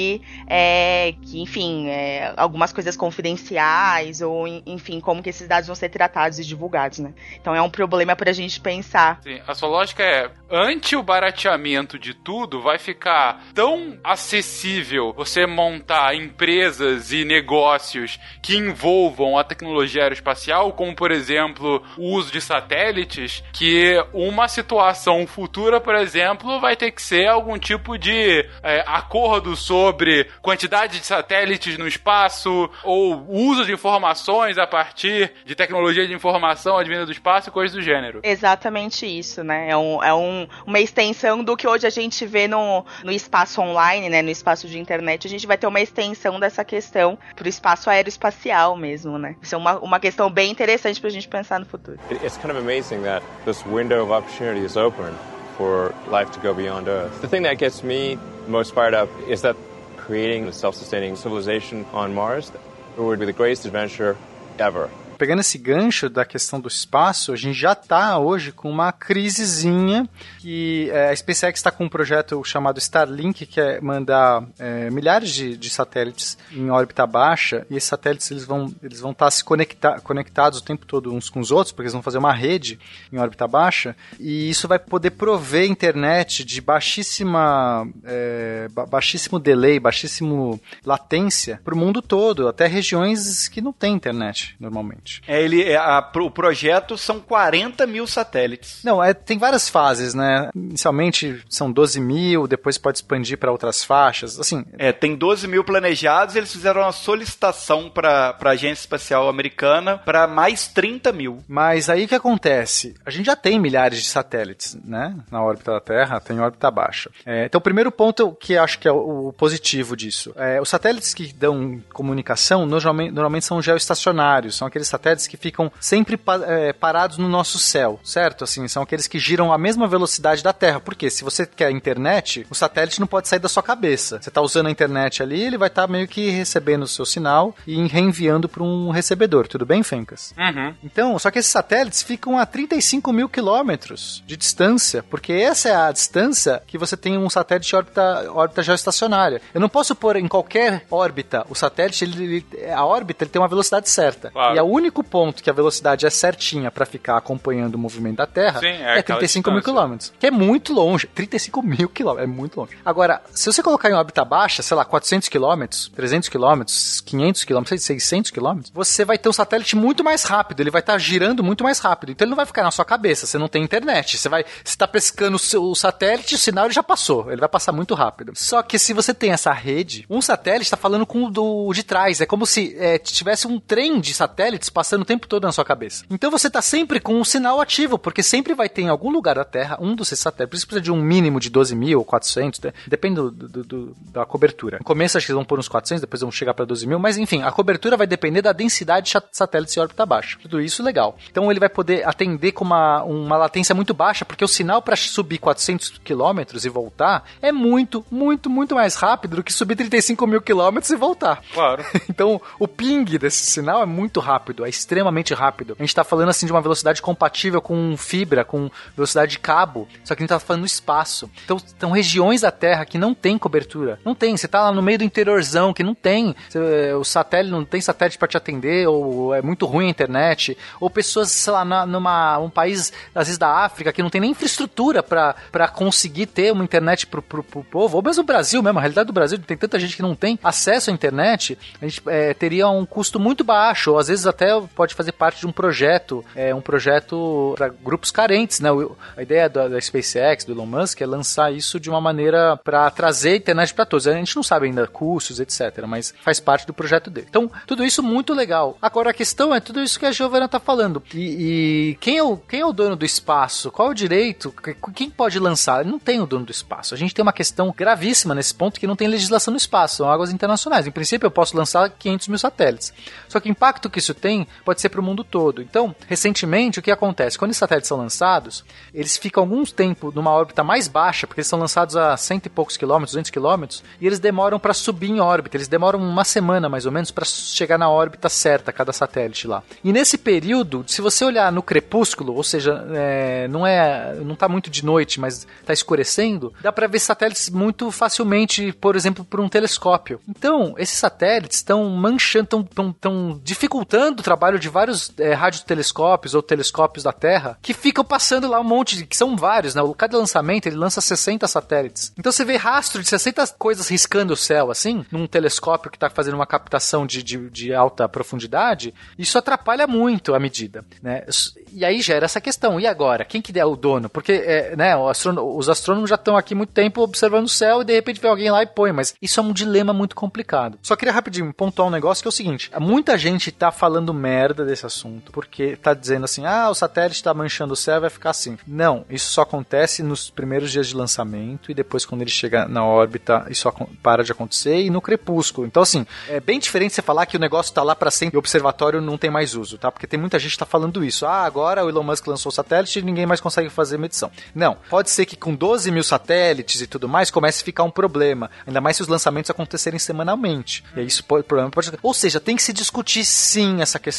é, 0.47 1.13
que, 1.21 1.41
enfim, 1.41 1.87
é, 1.87 2.33
algumas 2.37 2.71
coisas 2.73 2.95
confidenciais 2.95 4.21
ou, 4.21 4.47
enfim, 4.47 4.99
como 4.99 5.21
que 5.21 5.29
esses 5.29 5.47
dados 5.47 5.67
vão 5.67 5.75
ser 5.75 5.89
tratados 5.89 6.39
e 6.39 6.45
divulgados, 6.45 6.99
né? 6.99 7.13
Então 7.39 7.55
é 7.55 7.61
um 7.61 7.69
problema 7.69 8.15
pra 8.15 8.31
gente 8.31 8.59
pensar. 8.59 9.19
Sim, 9.21 9.39
a 9.47 9.53
sua 9.53 9.69
lógica 9.69 10.03
é, 10.03 10.29
ante 10.51 10.95
o 10.95 11.03
barateamento 11.03 11.97
de 11.97 12.13
tudo, 12.13 12.61
vai 12.61 12.77
ficar 12.77 13.43
tão 13.53 13.97
acessível 14.03 15.13
você 15.15 15.45
montar 15.45 16.15
empresas 16.15 17.11
e 17.11 17.23
negócios 17.23 18.19
que 18.41 18.57
envolvam 18.57 19.37
a 19.37 19.43
tecnologia 19.43 20.03
aeroespacial, 20.03 20.73
como, 20.73 20.95
por 20.95 21.11
exemplo, 21.11 21.83
o 21.97 22.15
uso 22.15 22.31
de 22.31 22.41
satélites, 22.41 23.43
que 23.53 23.95
uma 24.13 24.47
situação 24.47 25.25
futura, 25.25 25.79
por 25.79 25.95
exemplo, 25.95 26.59
vai 26.59 26.75
ter 26.75 26.91
que 26.91 27.01
ser 27.01 27.27
algum 27.27 27.57
tipo 27.57 27.97
de 27.97 28.45
é, 28.63 28.83
acordo 28.85 29.55
sobre 29.55 30.25
quantidade 30.41 30.99
de 30.99 31.05
satélites 31.05 31.77
no 31.77 31.87
espaço 31.87 32.69
ou 32.83 33.25
uso 33.29 33.65
de 33.65 33.73
informações 33.73 34.57
a 34.57 34.67
partir 34.67 35.31
de 35.45 35.55
tecnologia 35.55 36.07
de 36.07 36.13
informação 36.13 36.77
advinda 36.77 37.05
do 37.05 37.11
espaço 37.11 37.49
e 37.49 37.51
coisas 37.51 37.75
do 37.75 37.81
gênero. 37.81 38.21
Exatamente 38.23 39.05
isso, 39.05 39.43
né? 39.43 39.69
É, 39.69 39.77
um, 39.77 40.03
é 40.03 40.13
um, 40.13 40.40
uma 40.65 40.79
extensão 40.79 41.43
do 41.43 41.55
que 41.55 41.67
hoje 41.67 41.85
a 41.87 41.89
gente 41.89 42.25
vê 42.25 42.47
no, 42.47 42.85
no 43.03 43.11
espaço 43.11 43.61
online, 43.61 44.09
né? 44.09 44.21
No 44.21 44.29
espaço 44.29 44.67
de 44.67 44.79
internet, 44.79 45.27
a 45.27 45.29
gente 45.29 45.47
vai 45.47 45.57
ter 45.57 45.67
uma 45.67 45.81
extensão 45.81 46.39
dessa 46.39 46.63
questão 46.63 47.17
para 47.35 47.45
o 47.45 47.49
espaço 47.49 47.89
aeroespacial 47.89 48.75
mesmo, 48.75 49.17
né? 49.17 49.35
Isso 49.41 49.55
é 49.55 49.57
uma, 49.57 49.79
uma 49.79 49.99
questão 49.99 50.29
bem 50.29 50.51
interessante 50.51 50.99
para 50.99 51.09
a 51.09 51.13
gente 51.13 51.27
pensar 51.27 51.59
no 51.59 51.65
futuro. 51.65 51.99
It's 52.11 52.37
kind 52.37 52.51
of 52.51 52.59
amazing 52.59 53.01
that 53.03 53.23
this 53.45 53.63
window 53.65 54.03
of 54.03 54.11
opportunity 54.11 54.65
is 54.65 54.77
open 54.77 55.13
for 55.57 55.93
life 56.07 56.31
to 56.31 56.39
go 56.39 56.53
beyond 56.53 56.87
Earth. 56.87 57.21
The 57.21 57.27
thing 57.27 57.43
that 57.43 57.57
gets 57.57 57.83
me 57.83 58.17
most 58.47 58.73
fired 58.73 58.93
up 58.93 59.09
is 59.27 59.41
that 59.41 59.55
creating 59.97 60.47
a 60.47 60.53
self-sustaining 60.53 61.15
civilization 61.15 61.85
on 61.93 62.13
Mars 62.13 62.51
would 62.97 63.19
be 63.19 63.25
the 63.25 63.33
greatest 63.33 63.65
adventure 63.65 64.17
ever. 64.59 64.89
Pegando 65.21 65.41
esse 65.41 65.59
gancho 65.59 66.09
da 66.09 66.25
questão 66.25 66.59
do 66.59 66.67
espaço, 66.67 67.31
a 67.31 67.35
gente 67.35 67.53
já 67.53 67.73
está 67.73 68.17
hoje 68.17 68.51
com 68.51 68.67
uma 68.71 68.91
crisezinha 68.91 70.09
que 70.39 70.89
é, 70.89 71.11
a 71.11 71.15
SpaceX 71.15 71.59
está 71.59 71.69
com 71.69 71.83
um 71.83 71.89
projeto 71.89 72.43
chamado 72.43 72.79
Starlink, 72.79 73.45
que 73.45 73.61
é 73.61 73.79
mandar 73.79 74.43
é, 74.57 74.89
milhares 74.89 75.29
de, 75.29 75.55
de, 75.55 75.69
satélites 75.69 76.39
em 76.51 76.71
órbita 76.71 77.05
baixa, 77.05 77.67
e 77.69 77.77
esses 77.77 77.87
satélites 77.87 78.31
eles 78.31 78.45
vão 78.45 78.73
eles 78.81 78.99
vão 78.99 79.11
estar 79.11 79.25
tá 79.25 79.31
se 79.31 79.43
conectar, 79.43 80.01
conectados 80.01 80.57
o 80.57 80.63
tempo 80.63 80.87
todo 80.87 81.13
uns 81.13 81.29
com 81.29 81.39
os 81.39 81.51
outros, 81.51 81.71
porque 81.71 81.83
eles 81.83 81.93
vão 81.93 82.01
fazer 82.01 82.17
uma 82.17 82.33
rede 82.33 82.79
em 83.13 83.19
órbita 83.19 83.47
baixa, 83.47 83.95
e 84.19 84.49
isso 84.49 84.67
vai 84.67 84.79
poder 84.79 85.11
prover 85.11 85.69
internet 85.69 86.43
de 86.43 86.59
baixíssima 86.59 87.87
é, 88.03 88.67
baixíssimo 88.89 89.39
delay, 89.39 89.79
baixíssimo 89.79 90.59
latência 90.83 91.61
para 91.63 91.75
o 91.75 91.77
mundo 91.77 92.01
todo, 92.01 92.47
até 92.47 92.65
regiões 92.65 93.47
que 93.47 93.61
não 93.61 93.71
tem 93.71 93.93
internet 93.93 94.55
normalmente. 94.59 95.10
É, 95.27 95.41
ele, 95.41 95.63
é, 95.63 95.75
a, 95.75 96.09
o 96.15 96.31
projeto 96.31 96.97
são 96.97 97.19
40 97.19 97.85
mil 97.87 98.05
satélites. 98.07 98.81
Não, 98.83 99.03
é, 99.03 99.13
tem 99.13 99.37
várias 99.37 99.67
fases, 99.67 100.13
né? 100.13 100.49
Inicialmente 100.55 101.43
são 101.49 101.71
12 101.71 101.99
mil, 101.99 102.47
depois 102.47 102.77
pode 102.77 102.99
expandir 102.99 103.37
para 103.37 103.51
outras 103.51 103.83
faixas, 103.83 104.39
assim... 104.39 104.63
É, 104.77 104.91
tem 104.91 105.15
12 105.15 105.47
mil 105.47 105.63
planejados, 105.63 106.35
eles 106.35 106.51
fizeram 106.51 106.81
uma 106.81 106.91
solicitação 106.91 107.89
para 107.89 108.37
a 108.39 108.49
Agência 108.49 108.81
Espacial 108.81 109.27
Americana 109.27 109.97
para 109.97 110.27
mais 110.27 110.67
30 110.67 111.11
mil. 111.11 111.39
Mas 111.47 111.89
aí 111.89 112.05
o 112.05 112.07
que 112.07 112.15
acontece? 112.15 112.95
A 113.05 113.09
gente 113.09 113.25
já 113.25 113.35
tem 113.35 113.59
milhares 113.59 113.99
de 113.99 114.07
satélites, 114.07 114.77
né? 114.83 115.15
Na 115.31 115.43
órbita 115.43 115.71
da 115.71 115.79
Terra, 115.79 116.19
tem 116.19 116.39
órbita 116.39 116.69
baixa. 116.69 117.09
É, 117.25 117.45
então, 117.45 117.59
o 117.59 117.63
primeiro 117.63 117.91
ponto 117.91 118.35
que 118.39 118.57
acho 118.57 118.79
que 118.79 118.87
é 118.87 118.91
o, 118.91 119.29
o 119.29 119.33
positivo 119.33 119.95
disso, 119.95 120.33
é, 120.35 120.61
os 120.61 120.69
satélites 120.69 121.13
que 121.13 121.31
dão 121.33 121.81
comunicação 121.93 122.65
normalmente, 122.65 123.11
normalmente 123.11 123.45
são 123.45 123.61
geoestacionários, 123.61 124.55
são 124.55 124.67
aqueles 124.67 124.87
satélites 124.87 125.00
que 125.27 125.37
ficam 125.37 125.71
sempre 125.79 126.19
é, 126.45 126.73
parados 126.73 127.17
no 127.17 127.27
nosso 127.27 127.59
céu, 127.59 127.99
certo? 128.03 128.43
Assim, 128.43 128.67
são 128.67 128.83
aqueles 128.83 129.07
que 129.07 129.19
giram 129.19 129.51
a 129.51 129.57
mesma 129.57 129.87
velocidade 129.87 130.43
da 130.43 130.53
Terra. 130.53 130.79
Porque 130.79 131.09
se 131.09 131.23
você 131.23 131.45
quer 131.45 131.71
internet, 131.71 132.45
o 132.49 132.55
satélite 132.55 132.99
não 132.99 133.07
pode 133.07 133.27
sair 133.27 133.39
da 133.39 133.49
sua 133.49 133.63
cabeça. 133.63 134.21
Você 134.21 134.29
está 134.29 134.41
usando 134.41 134.67
a 134.67 134.71
internet 134.71 135.21
ali, 135.21 135.41
ele 135.41 135.57
vai 135.57 135.67
estar 135.67 135.87
tá 135.87 135.91
meio 135.91 136.07
que 136.07 136.29
recebendo 136.29 136.83
o 136.83 136.87
seu 136.87 137.05
sinal 137.05 137.55
e 137.65 137.85
reenviando 137.87 138.47
para 138.47 138.63
um 138.63 138.89
recebedor. 138.89 139.47
Tudo 139.47 139.65
bem, 139.65 139.83
Fencas? 139.83 140.33
Uhum. 140.37 140.73
Então, 140.83 141.17
só 141.19 141.31
que 141.31 141.39
esses 141.39 141.51
satélites 141.51 142.03
ficam 142.03 142.37
a 142.37 142.45
35 142.45 143.11
mil 143.11 143.27
quilômetros 143.27 144.23
de 144.25 144.37
distância, 144.37 145.03
porque 145.03 145.33
essa 145.33 145.69
é 145.69 145.75
a 145.75 145.91
distância 145.91 146.61
que 146.65 146.77
você 146.77 146.95
tem 146.95 147.17
um 147.17 147.29
satélite 147.29 147.69
de 147.69 147.75
órbita, 147.75 148.31
órbita 148.31 148.63
geoestacionária. 148.63 149.41
Eu 149.53 149.61
não 149.61 149.69
posso 149.69 149.95
pôr 149.95 150.15
em 150.15 150.27
qualquer 150.27 150.85
órbita 150.89 151.45
o 151.49 151.55
satélite, 151.55 152.03
ele, 152.03 152.45
a 152.73 152.85
órbita 152.85 153.23
ele 153.23 153.31
tem 153.31 153.41
uma 153.41 153.47
velocidade 153.47 153.89
certa. 153.89 154.31
Claro. 154.31 154.55
E 154.55 154.59
a 154.59 154.63
único 154.81 155.03
ponto 155.03 155.41
que 155.41 155.49
a 155.49 155.53
velocidade 155.53 156.05
é 156.05 156.09
certinha 156.09 156.69
para 156.71 156.85
ficar 156.85 157.17
acompanhando 157.17 157.75
o 157.75 157.77
movimento 157.77 158.17
da 158.17 158.25
Terra 158.25 158.59
Sim, 158.59 158.67
é, 158.67 158.99
é 158.99 159.01
35 159.01 159.51
mil 159.51 159.61
quilômetros. 159.61 160.13
Que 160.19 160.27
é 160.27 160.31
muito 160.31 160.73
longe. 160.73 161.07
35 161.07 161.61
mil 161.61 161.89
quilômetros. 161.89 162.29
É 162.29 162.31
muito 162.31 162.59
longe. 162.59 162.77
Agora, 162.83 163.21
se 163.31 163.51
você 163.51 163.63
colocar 163.63 163.89
em 163.89 163.93
órbita 163.93 164.25
baixa, 164.25 164.61
sei 164.61 164.75
lá, 164.75 164.83
400 164.83 165.29
quilômetros, 165.29 165.91
300 165.95 166.29
quilômetros, 166.29 167.01
500 167.01 167.43
quilômetros, 167.43 167.83
600 167.83 168.31
quilômetros, 168.31 168.71
você 168.73 169.05
vai 169.05 169.17
ter 169.17 169.29
um 169.29 169.33
satélite 169.33 169.75
muito 169.75 170.03
mais 170.03 170.23
rápido. 170.23 170.59
Ele 170.61 170.71
vai 170.71 170.81
estar 170.81 170.93
tá 170.93 170.99
girando 170.99 171.43
muito 171.43 171.63
mais 171.63 171.79
rápido. 171.79 172.11
Então 172.11 172.25
ele 172.25 172.31
não 172.31 172.37
vai 172.37 172.45
ficar 172.45 172.63
na 172.63 172.71
sua 172.71 172.85
cabeça. 172.85 173.25
Você 173.25 173.37
não 173.37 173.47
tem 173.47 173.63
internet. 173.63 174.17
Você 174.17 174.27
vai. 174.27 174.43
Você 174.63 174.77
tá 174.77 174.87
pescando 174.87 175.35
o, 175.35 175.39
seu, 175.39 175.63
o 175.63 175.75
satélite, 175.75 176.35
o 176.35 176.37
sinal 176.37 176.65
ele 176.65 176.73
já 176.73 176.83
passou. 176.83 177.31
Ele 177.31 177.39
vai 177.39 177.49
passar 177.49 177.71
muito 177.71 177.93
rápido. 177.93 178.33
Só 178.35 178.61
que 178.61 178.79
se 178.79 178.93
você 178.93 179.13
tem 179.13 179.31
essa 179.31 179.51
rede, 179.51 180.05
um 180.09 180.21
satélite 180.21 180.65
está 180.65 180.77
falando 180.77 181.05
com 181.05 181.25
o 181.25 181.29
do, 181.29 181.71
de 181.73 181.83
trás. 181.83 182.21
É 182.21 182.25
como 182.25 182.45
se 182.45 182.75
é, 182.77 182.97
tivesse 182.97 183.47
um 183.47 183.59
trem 183.59 183.99
de 183.99 184.13
satélites 184.13 184.69
passando 184.71 185.01
o 185.01 185.05
tempo 185.05 185.27
todo 185.27 185.43
na 185.43 185.51
sua 185.51 185.65
cabeça. 185.65 186.05
Então 186.09 186.31
você 186.31 186.49
tá 186.49 186.61
sempre 186.61 186.99
com 186.99 187.19
um 187.19 187.23
sinal 187.23 187.59
ativo, 187.61 187.97
porque 187.97 188.23
sempre 188.23 188.53
vai 188.53 188.69
ter 188.69 188.83
em 188.83 188.89
algum 188.89 189.11
lugar 189.11 189.35
da 189.35 189.45
Terra 189.45 189.77
um 189.79 189.95
dos 189.95 190.09
satélites. 190.09 190.49
Por 190.49 190.57
isso 190.57 190.67
precisa 190.67 190.81
de 190.81 190.91
um 190.91 191.01
mínimo 191.01 191.39
de 191.39 191.49
12 191.49 191.75
mil, 191.75 192.03
400, 192.03 192.59
né? 192.61 192.73
depende 192.87 193.15
do, 193.15 193.31
do, 193.31 193.63
do, 193.63 193.95
da 194.11 194.25
cobertura. 194.25 194.77
No 194.79 194.85
começo 194.85 195.17
acho 195.17 195.27
que 195.27 195.33
vão 195.33 195.45
pôr 195.45 195.59
uns 195.59 195.67
400, 195.67 196.01
depois 196.01 196.21
vão 196.21 196.31
chegar 196.31 196.53
para 196.53 196.65
12 196.65 196.87
mil, 196.87 196.99
mas 196.99 197.17
enfim, 197.17 197.41
a 197.41 197.51
cobertura 197.51 197.97
vai 197.97 198.07
depender 198.07 198.41
da 198.41 198.51
densidade 198.51 199.11
de 199.11 199.19
satélites 199.31 199.75
em 199.75 199.79
órbita 199.79 200.05
baixa. 200.05 200.37
Tudo 200.41 200.61
isso 200.61 200.83
legal. 200.83 201.17
Então 201.29 201.49
ele 201.49 201.59
vai 201.59 201.69
poder 201.69 202.07
atender 202.07 202.51
com 202.51 202.63
uma, 202.63 203.03
uma 203.03 203.37
latência 203.37 203.75
muito 203.75 203.93
baixa, 203.93 204.25
porque 204.25 204.43
o 204.43 204.47
sinal 204.47 204.81
para 204.81 204.95
subir 204.95 205.37
400 205.37 205.99
quilômetros 206.03 206.65
e 206.65 206.69
voltar 206.69 207.25
é 207.41 207.51
muito, 207.51 208.05
muito, 208.09 208.49
muito 208.49 208.75
mais 208.75 208.95
rápido 208.95 209.37
do 209.37 209.43
que 209.43 209.53
subir 209.53 209.75
35 209.75 210.25
mil 210.27 210.41
quilômetros 210.41 210.91
e 210.91 210.95
voltar. 210.95 211.41
Claro. 211.53 211.83
então 212.09 212.41
o 212.59 212.67
ping 212.67 213.05
desse 213.17 213.45
sinal 213.45 213.81
é 213.81 213.85
muito 213.85 214.19
rápido, 214.19 214.60
é 214.65 214.69
extremamente 214.69 215.33
rápido. 215.33 215.75
A 215.79 215.83
gente 215.83 215.95
tá 215.95 216.03
falando 216.03 216.29
assim 216.29 216.45
de 216.45 216.51
uma 216.51 216.61
velocidade 216.61 217.01
compatível 217.01 217.61
com 217.61 217.95
fibra, 217.97 218.43
com 218.43 218.69
velocidade 218.95 219.31
de 219.31 219.39
cabo, 219.39 219.87
só 220.03 220.15
que 220.15 220.21
a 220.21 220.23
gente 220.23 220.29
tá 220.29 220.39
falando 220.39 220.61
no 220.61 220.65
espaço. 220.65 221.29
Então, 221.43 221.57
são 221.79 221.91
regiões 221.91 222.41
da 222.41 222.51
Terra 222.51 222.85
que 222.85 222.97
não 222.97 223.13
tem 223.13 223.37
cobertura. 223.37 223.99
Não 224.05 224.15
tem. 224.15 224.35
Você 224.35 224.47
tá 224.47 224.63
lá 224.63 224.71
no 224.71 224.81
meio 224.81 224.99
do 224.99 225.03
interiorzão 225.03 225.73
que 225.73 225.83
não 225.83 225.95
tem. 225.95 226.35
Você, 226.49 226.93
o 226.93 227.03
satélite 227.03 227.51
não 227.51 227.65
tem 227.65 227.81
satélite 227.81 228.17
para 228.17 228.27
te 228.27 228.37
atender, 228.37 228.87
ou 228.87 229.33
é 229.33 229.41
muito 229.41 229.65
ruim 229.65 229.87
a 229.87 229.89
internet, 229.89 230.57
ou 230.79 230.89
pessoas, 230.89 231.31
sei 231.31 231.53
lá, 231.53 231.65
numa 231.85 232.37
um 232.39 232.49
país, 232.49 232.91
às 233.13 233.27
vezes 233.27 233.37
da 233.37 233.49
África, 233.49 233.91
que 233.91 234.01
não 234.01 234.09
tem 234.09 234.21
nem 234.21 234.31
infraestrutura 234.31 235.03
para 235.03 235.67
conseguir 235.73 236.27
ter 236.27 236.51
uma 236.51 236.63
internet 236.63 237.07
pro, 237.07 237.21
pro, 237.21 237.43
pro, 237.43 237.63
povo, 237.63 237.97
ou 237.97 238.03
mesmo 238.03 238.23
o 238.23 238.25
Brasil 238.25 238.61
mesmo, 238.61 238.79
a 238.79 238.81
realidade 238.81 239.07
do 239.07 239.13
Brasil 239.13 239.37
tem 239.39 239.57
tanta 239.57 239.79
gente 239.79 239.95
que 239.95 240.01
não 240.01 240.15
tem 240.15 240.37
acesso 240.43 240.89
à 240.89 240.93
internet, 240.93 241.57
a 241.81 241.87
gente 241.87 242.01
é, 242.07 242.33
teria 242.33 242.67
um 242.69 242.85
custo 242.85 243.19
muito 243.19 243.43
baixo, 243.43 243.91
ou 243.91 243.99
às 243.99 244.07
vezes 244.07 244.25
até 244.25 244.50
pode 244.75 244.95
fazer 244.95 245.11
parte 245.11 245.41
de 245.41 245.47
um 245.47 245.51
projeto, 245.51 246.23
é 246.35 246.53
um 246.53 246.61
projeto 246.61 247.53
para 247.55 247.69
grupos 247.69 248.11
carentes, 248.11 248.59
né? 248.59 248.69
A 249.15 249.21
ideia 249.21 249.49
da, 249.49 249.67
da, 249.67 249.79
SpaceX, 249.79 250.45
do 250.45 250.53
Elon 250.53 250.65
Musk, 250.65 251.01
é 251.01 251.05
lançar 251.05 251.53
isso 251.53 251.79
de 251.79 251.89
uma 251.89 252.01
maneira 252.01 252.57
para 252.57 252.89
trazer 252.89 253.31
a 253.31 253.35
internet 253.35 253.73
para 253.73 253.85
todos. 253.85 254.07
A 254.07 254.13
gente 254.13 254.35
não 254.35 254.43
sabe 254.43 254.67
ainda 254.67 254.87
custos, 254.87 255.39
etc, 255.39 255.85
mas 255.87 256.13
faz 256.21 256.39
parte 256.39 256.65
do 256.65 256.73
projeto 256.73 257.09
dele. 257.09 257.27
Então, 257.29 257.51
tudo 257.65 257.83
isso 257.85 258.01
muito 258.01 258.33
legal. 258.33 258.77
Agora 258.81 259.11
a 259.11 259.13
questão 259.13 259.53
é 259.53 259.59
tudo 259.59 259.81
isso 259.81 259.99
que 259.99 260.05
a 260.05 260.11
Giovana 260.11 260.47
tá 260.47 260.59
falando. 260.59 261.03
E, 261.13 261.91
e 261.91 261.97
quem, 261.99 262.17
é 262.17 262.23
o, 262.23 262.37
quem 262.37 262.61
é 262.61 262.65
o 262.65 262.73
dono 262.73 262.95
do 262.95 263.05
espaço? 263.05 263.71
Qual 263.71 263.89
é 263.89 263.91
o 263.91 263.95
direito? 263.95 264.53
Quem 264.93 265.09
pode 265.09 265.39
lançar? 265.39 265.85
Não 265.85 265.99
tem 265.99 266.19
o 266.19 266.25
dono 266.25 266.45
do 266.45 266.51
espaço. 266.51 266.93
A 266.93 266.97
gente 266.97 267.13
tem 267.13 267.23
uma 267.23 267.33
questão 267.33 267.73
gravíssima 267.75 268.35
nesse 268.35 268.53
ponto 268.53 268.79
que 268.79 268.87
não 268.87 268.95
tem 268.95 269.07
legislação 269.07 269.51
no 269.51 269.57
espaço, 269.57 269.97
são 269.97 270.09
águas 270.09 270.31
internacionais. 270.31 270.87
Em 270.87 270.91
princípio, 270.91 271.27
eu 271.27 271.31
posso 271.31 271.55
lançar 271.55 271.89
500 271.89 272.27
mil 272.27 272.37
satélites. 272.37 272.93
Só 273.27 273.39
que 273.39 273.49
o 273.49 273.51
impacto 273.51 273.89
que 273.89 273.99
isso 273.99 274.13
tem 274.13 274.40
pode 274.65 274.81
ser 274.81 274.89
para 274.89 275.01
o 275.01 275.03
mundo 275.03 275.23
todo. 275.23 275.61
Então, 275.61 275.95
recentemente, 276.07 276.79
o 276.79 276.81
que 276.81 276.91
acontece? 276.91 277.37
Quando 277.37 277.51
os 277.51 277.57
satélites 277.57 277.87
são 277.87 277.97
lançados, 277.97 278.63
eles 278.93 279.17
ficam 279.17 279.43
algum 279.43 279.63
tempo 279.63 280.11
numa 280.13 280.31
órbita 280.31 280.63
mais 280.63 280.87
baixa, 280.87 281.27
porque 281.27 281.41
eles 281.41 281.47
são 281.47 281.59
lançados 281.59 281.95
a 281.95 282.15
cento 282.17 282.45
e 282.45 282.49
poucos 282.49 282.77
quilômetros, 282.77 283.13
200 283.13 283.31
quilômetros, 283.31 283.83
e 283.99 284.07
eles 284.07 284.19
demoram 284.19 284.59
para 284.59 284.73
subir 284.73 285.09
em 285.09 285.19
órbita. 285.19 285.57
Eles 285.57 285.67
demoram 285.67 285.99
uma 285.99 286.23
semana, 286.23 286.69
mais 286.69 286.85
ou 286.85 286.91
menos, 286.91 287.11
para 287.11 287.25
chegar 287.25 287.77
na 287.77 287.89
órbita 287.89 288.29
certa, 288.29 288.71
cada 288.71 288.93
satélite 288.93 289.47
lá. 289.47 289.63
E 289.83 289.91
nesse 289.91 290.17
período, 290.17 290.83
se 290.87 291.01
você 291.01 291.23
olhar 291.25 291.51
no 291.51 291.61
crepúsculo, 291.61 292.35
ou 292.35 292.43
seja, 292.43 292.85
é, 292.93 293.47
não 293.47 293.65
é, 293.65 294.15
não 294.15 294.33
está 294.33 294.47
muito 294.47 294.69
de 294.69 294.83
noite, 294.85 295.19
mas 295.19 295.47
está 295.59 295.73
escurecendo, 295.73 296.53
dá 296.61 296.71
para 296.71 296.87
ver 296.87 296.99
satélites 296.99 297.49
muito 297.49 297.91
facilmente, 297.91 298.71
por 298.73 298.95
exemplo, 298.95 299.23
por 299.23 299.39
um 299.39 299.49
telescópio. 299.49 300.19
Então, 300.27 300.75
esses 300.77 300.97
satélites 300.97 301.57
estão 301.57 301.89
manchando, 301.89 302.67
estão 302.67 303.39
dificultando 303.43 304.21
o 304.21 304.23
trabalho 304.31 304.57
de 304.57 304.69
vários 304.69 305.11
é, 305.19 305.33
radiotelescópios 305.33 306.33
ou 306.33 306.41
telescópios 306.41 307.03
da 307.03 307.11
Terra 307.11 307.57
que 307.61 307.73
ficam 307.73 308.03
passando 308.03 308.47
lá 308.47 308.61
um 308.61 308.63
monte 308.63 308.95
de, 308.95 309.05
que 309.05 309.17
são 309.17 309.35
vários, 309.35 309.75
né? 309.75 309.81
Cada 309.97 310.17
lançamento 310.17 310.67
ele 310.67 310.77
lança 310.77 311.01
60 311.01 311.45
satélites. 311.47 312.13
Então 312.17 312.31
você 312.31 312.45
vê 312.45 312.55
rastro 312.55 313.01
de 313.01 313.09
60 313.09 313.45
coisas 313.59 313.89
riscando 313.89 314.33
o 314.33 314.37
céu, 314.37 314.71
assim, 314.71 315.05
num 315.11 315.27
telescópio 315.27 315.91
que 315.91 315.97
está 315.97 316.09
fazendo 316.09 316.35
uma 316.35 316.47
captação 316.47 317.05
de, 317.05 317.21
de, 317.21 317.49
de, 317.49 317.73
alta 317.73 318.07
profundidade. 318.07 318.93
Isso 319.17 319.37
atrapalha 319.37 319.85
muito 319.85 320.33
a 320.33 320.39
medida, 320.39 320.85
né? 321.03 321.25
E 321.73 321.83
aí 321.83 322.01
gera 322.01 322.25
essa 322.25 322.39
questão. 322.39 322.79
E 322.79 322.87
agora? 322.87 323.25
Quem 323.25 323.41
que 323.41 323.57
é 323.59 323.65
o 323.65 323.75
dono? 323.75 324.09
Porque, 324.09 324.31
é, 324.31 324.75
né, 324.77 324.95
os 324.95 325.67
astrônomos 325.67 326.09
já 326.09 326.15
estão 326.15 326.37
aqui 326.37 326.55
muito 326.55 326.71
tempo 326.71 327.01
observando 327.01 327.45
o 327.45 327.49
céu 327.49 327.81
e 327.81 327.85
de 327.85 327.93
repente 327.93 328.21
vem 328.21 328.31
alguém 328.31 328.51
lá 328.51 328.63
e 328.63 328.67
põe. 328.67 328.93
Mas 328.93 329.13
isso 329.21 329.41
é 329.41 329.43
um 329.43 329.51
dilema 329.51 329.91
muito 329.91 330.15
complicado. 330.15 330.79
Só 330.81 330.95
queria 330.95 331.13
rapidinho 331.13 331.53
pontuar 331.53 331.89
um 331.89 331.91
negócio 331.91 332.23
que 332.23 332.27
é 332.27 332.29
o 332.29 332.31
seguinte: 332.31 332.71
muita 332.79 333.17
gente 333.17 333.51
tá 333.51 333.71
falando 333.71 334.13
merda 334.21 334.63
desse 334.65 334.85
assunto 334.85 335.31
porque 335.31 335.75
tá 335.75 335.93
dizendo 335.93 336.25
assim, 336.25 336.45
ah, 336.45 336.69
o 336.69 336.75
satélite 336.75 337.15
está 337.15 337.33
manchando 337.33 337.73
o 337.73 337.75
céu 337.75 338.01
vai 338.01 338.09
ficar 338.09 338.29
assim. 338.29 338.57
Não, 338.67 339.05
isso 339.09 339.31
só 339.31 339.41
acontece 339.41 340.03
nos 340.03 340.29
primeiros 340.29 340.71
dias 340.71 340.87
de 340.87 340.95
lançamento 340.95 341.71
e 341.71 341.73
depois 341.73 342.05
quando 342.05 342.21
ele 342.21 342.29
chega 342.29 342.67
na 342.67 342.85
órbita 342.85 343.45
isso 343.49 343.71
para 344.01 344.23
de 344.23 344.31
acontecer 344.31 344.81
e 344.81 344.89
no 344.89 345.01
crepúsculo. 345.01 345.65
Então 345.65 345.83
assim, 345.83 346.05
é 346.29 346.39
bem 346.39 346.59
diferente 346.59 346.93
você 346.93 347.01
falar 347.01 347.25
que 347.25 347.37
o 347.37 347.39
negócio 347.39 347.73
tá 347.73 347.83
lá 347.83 347.95
para 347.95 348.11
sempre 348.11 348.35
e 348.35 348.37
o 348.37 348.39
observatório 348.39 349.01
não 349.01 349.17
tem 349.17 349.29
mais 349.29 349.55
uso, 349.55 349.77
tá? 349.77 349.91
Porque 349.91 350.07
tem 350.07 350.19
muita 350.19 350.37
gente 350.37 350.51
que 350.51 350.59
tá 350.59 350.65
falando 350.65 351.03
isso. 351.03 351.25
Ah, 351.25 351.43
agora 351.43 351.83
o 351.83 351.89
Elon 351.89 352.03
Musk 352.03 352.27
lançou 352.27 352.51
o 352.51 352.53
satélite 352.53 352.99
e 352.99 353.01
ninguém 353.01 353.25
mais 353.25 353.41
consegue 353.41 353.69
fazer 353.69 353.97
medição. 353.97 354.31
Não, 354.53 354.77
pode 354.89 355.09
ser 355.09 355.25
que 355.25 355.35
com 355.35 355.55
12 355.55 355.91
mil 355.91 356.03
satélites 356.03 356.81
e 356.81 356.87
tudo 356.87 357.07
mais 357.07 357.31
comece 357.31 357.61
a 357.61 357.65
ficar 357.65 357.83
um 357.83 357.91
problema, 357.91 358.49
ainda 358.65 358.81
mais 358.81 358.97
se 358.97 359.01
os 359.01 359.07
lançamentos 359.07 359.49
acontecerem 359.49 359.99
semanalmente. 359.99 360.83
E 360.95 360.99
aí 360.99 361.05
isso 361.05 361.23
pode, 361.23 361.43
problema 361.43 361.71
pode... 361.71 361.91
Ou 362.01 362.13
seja, 362.13 362.39
tem 362.39 362.55
que 362.55 362.63
se 362.63 362.73
discutir 362.73 363.25
sim 363.25 363.81
essa 363.81 363.99
questão. 363.99 364.10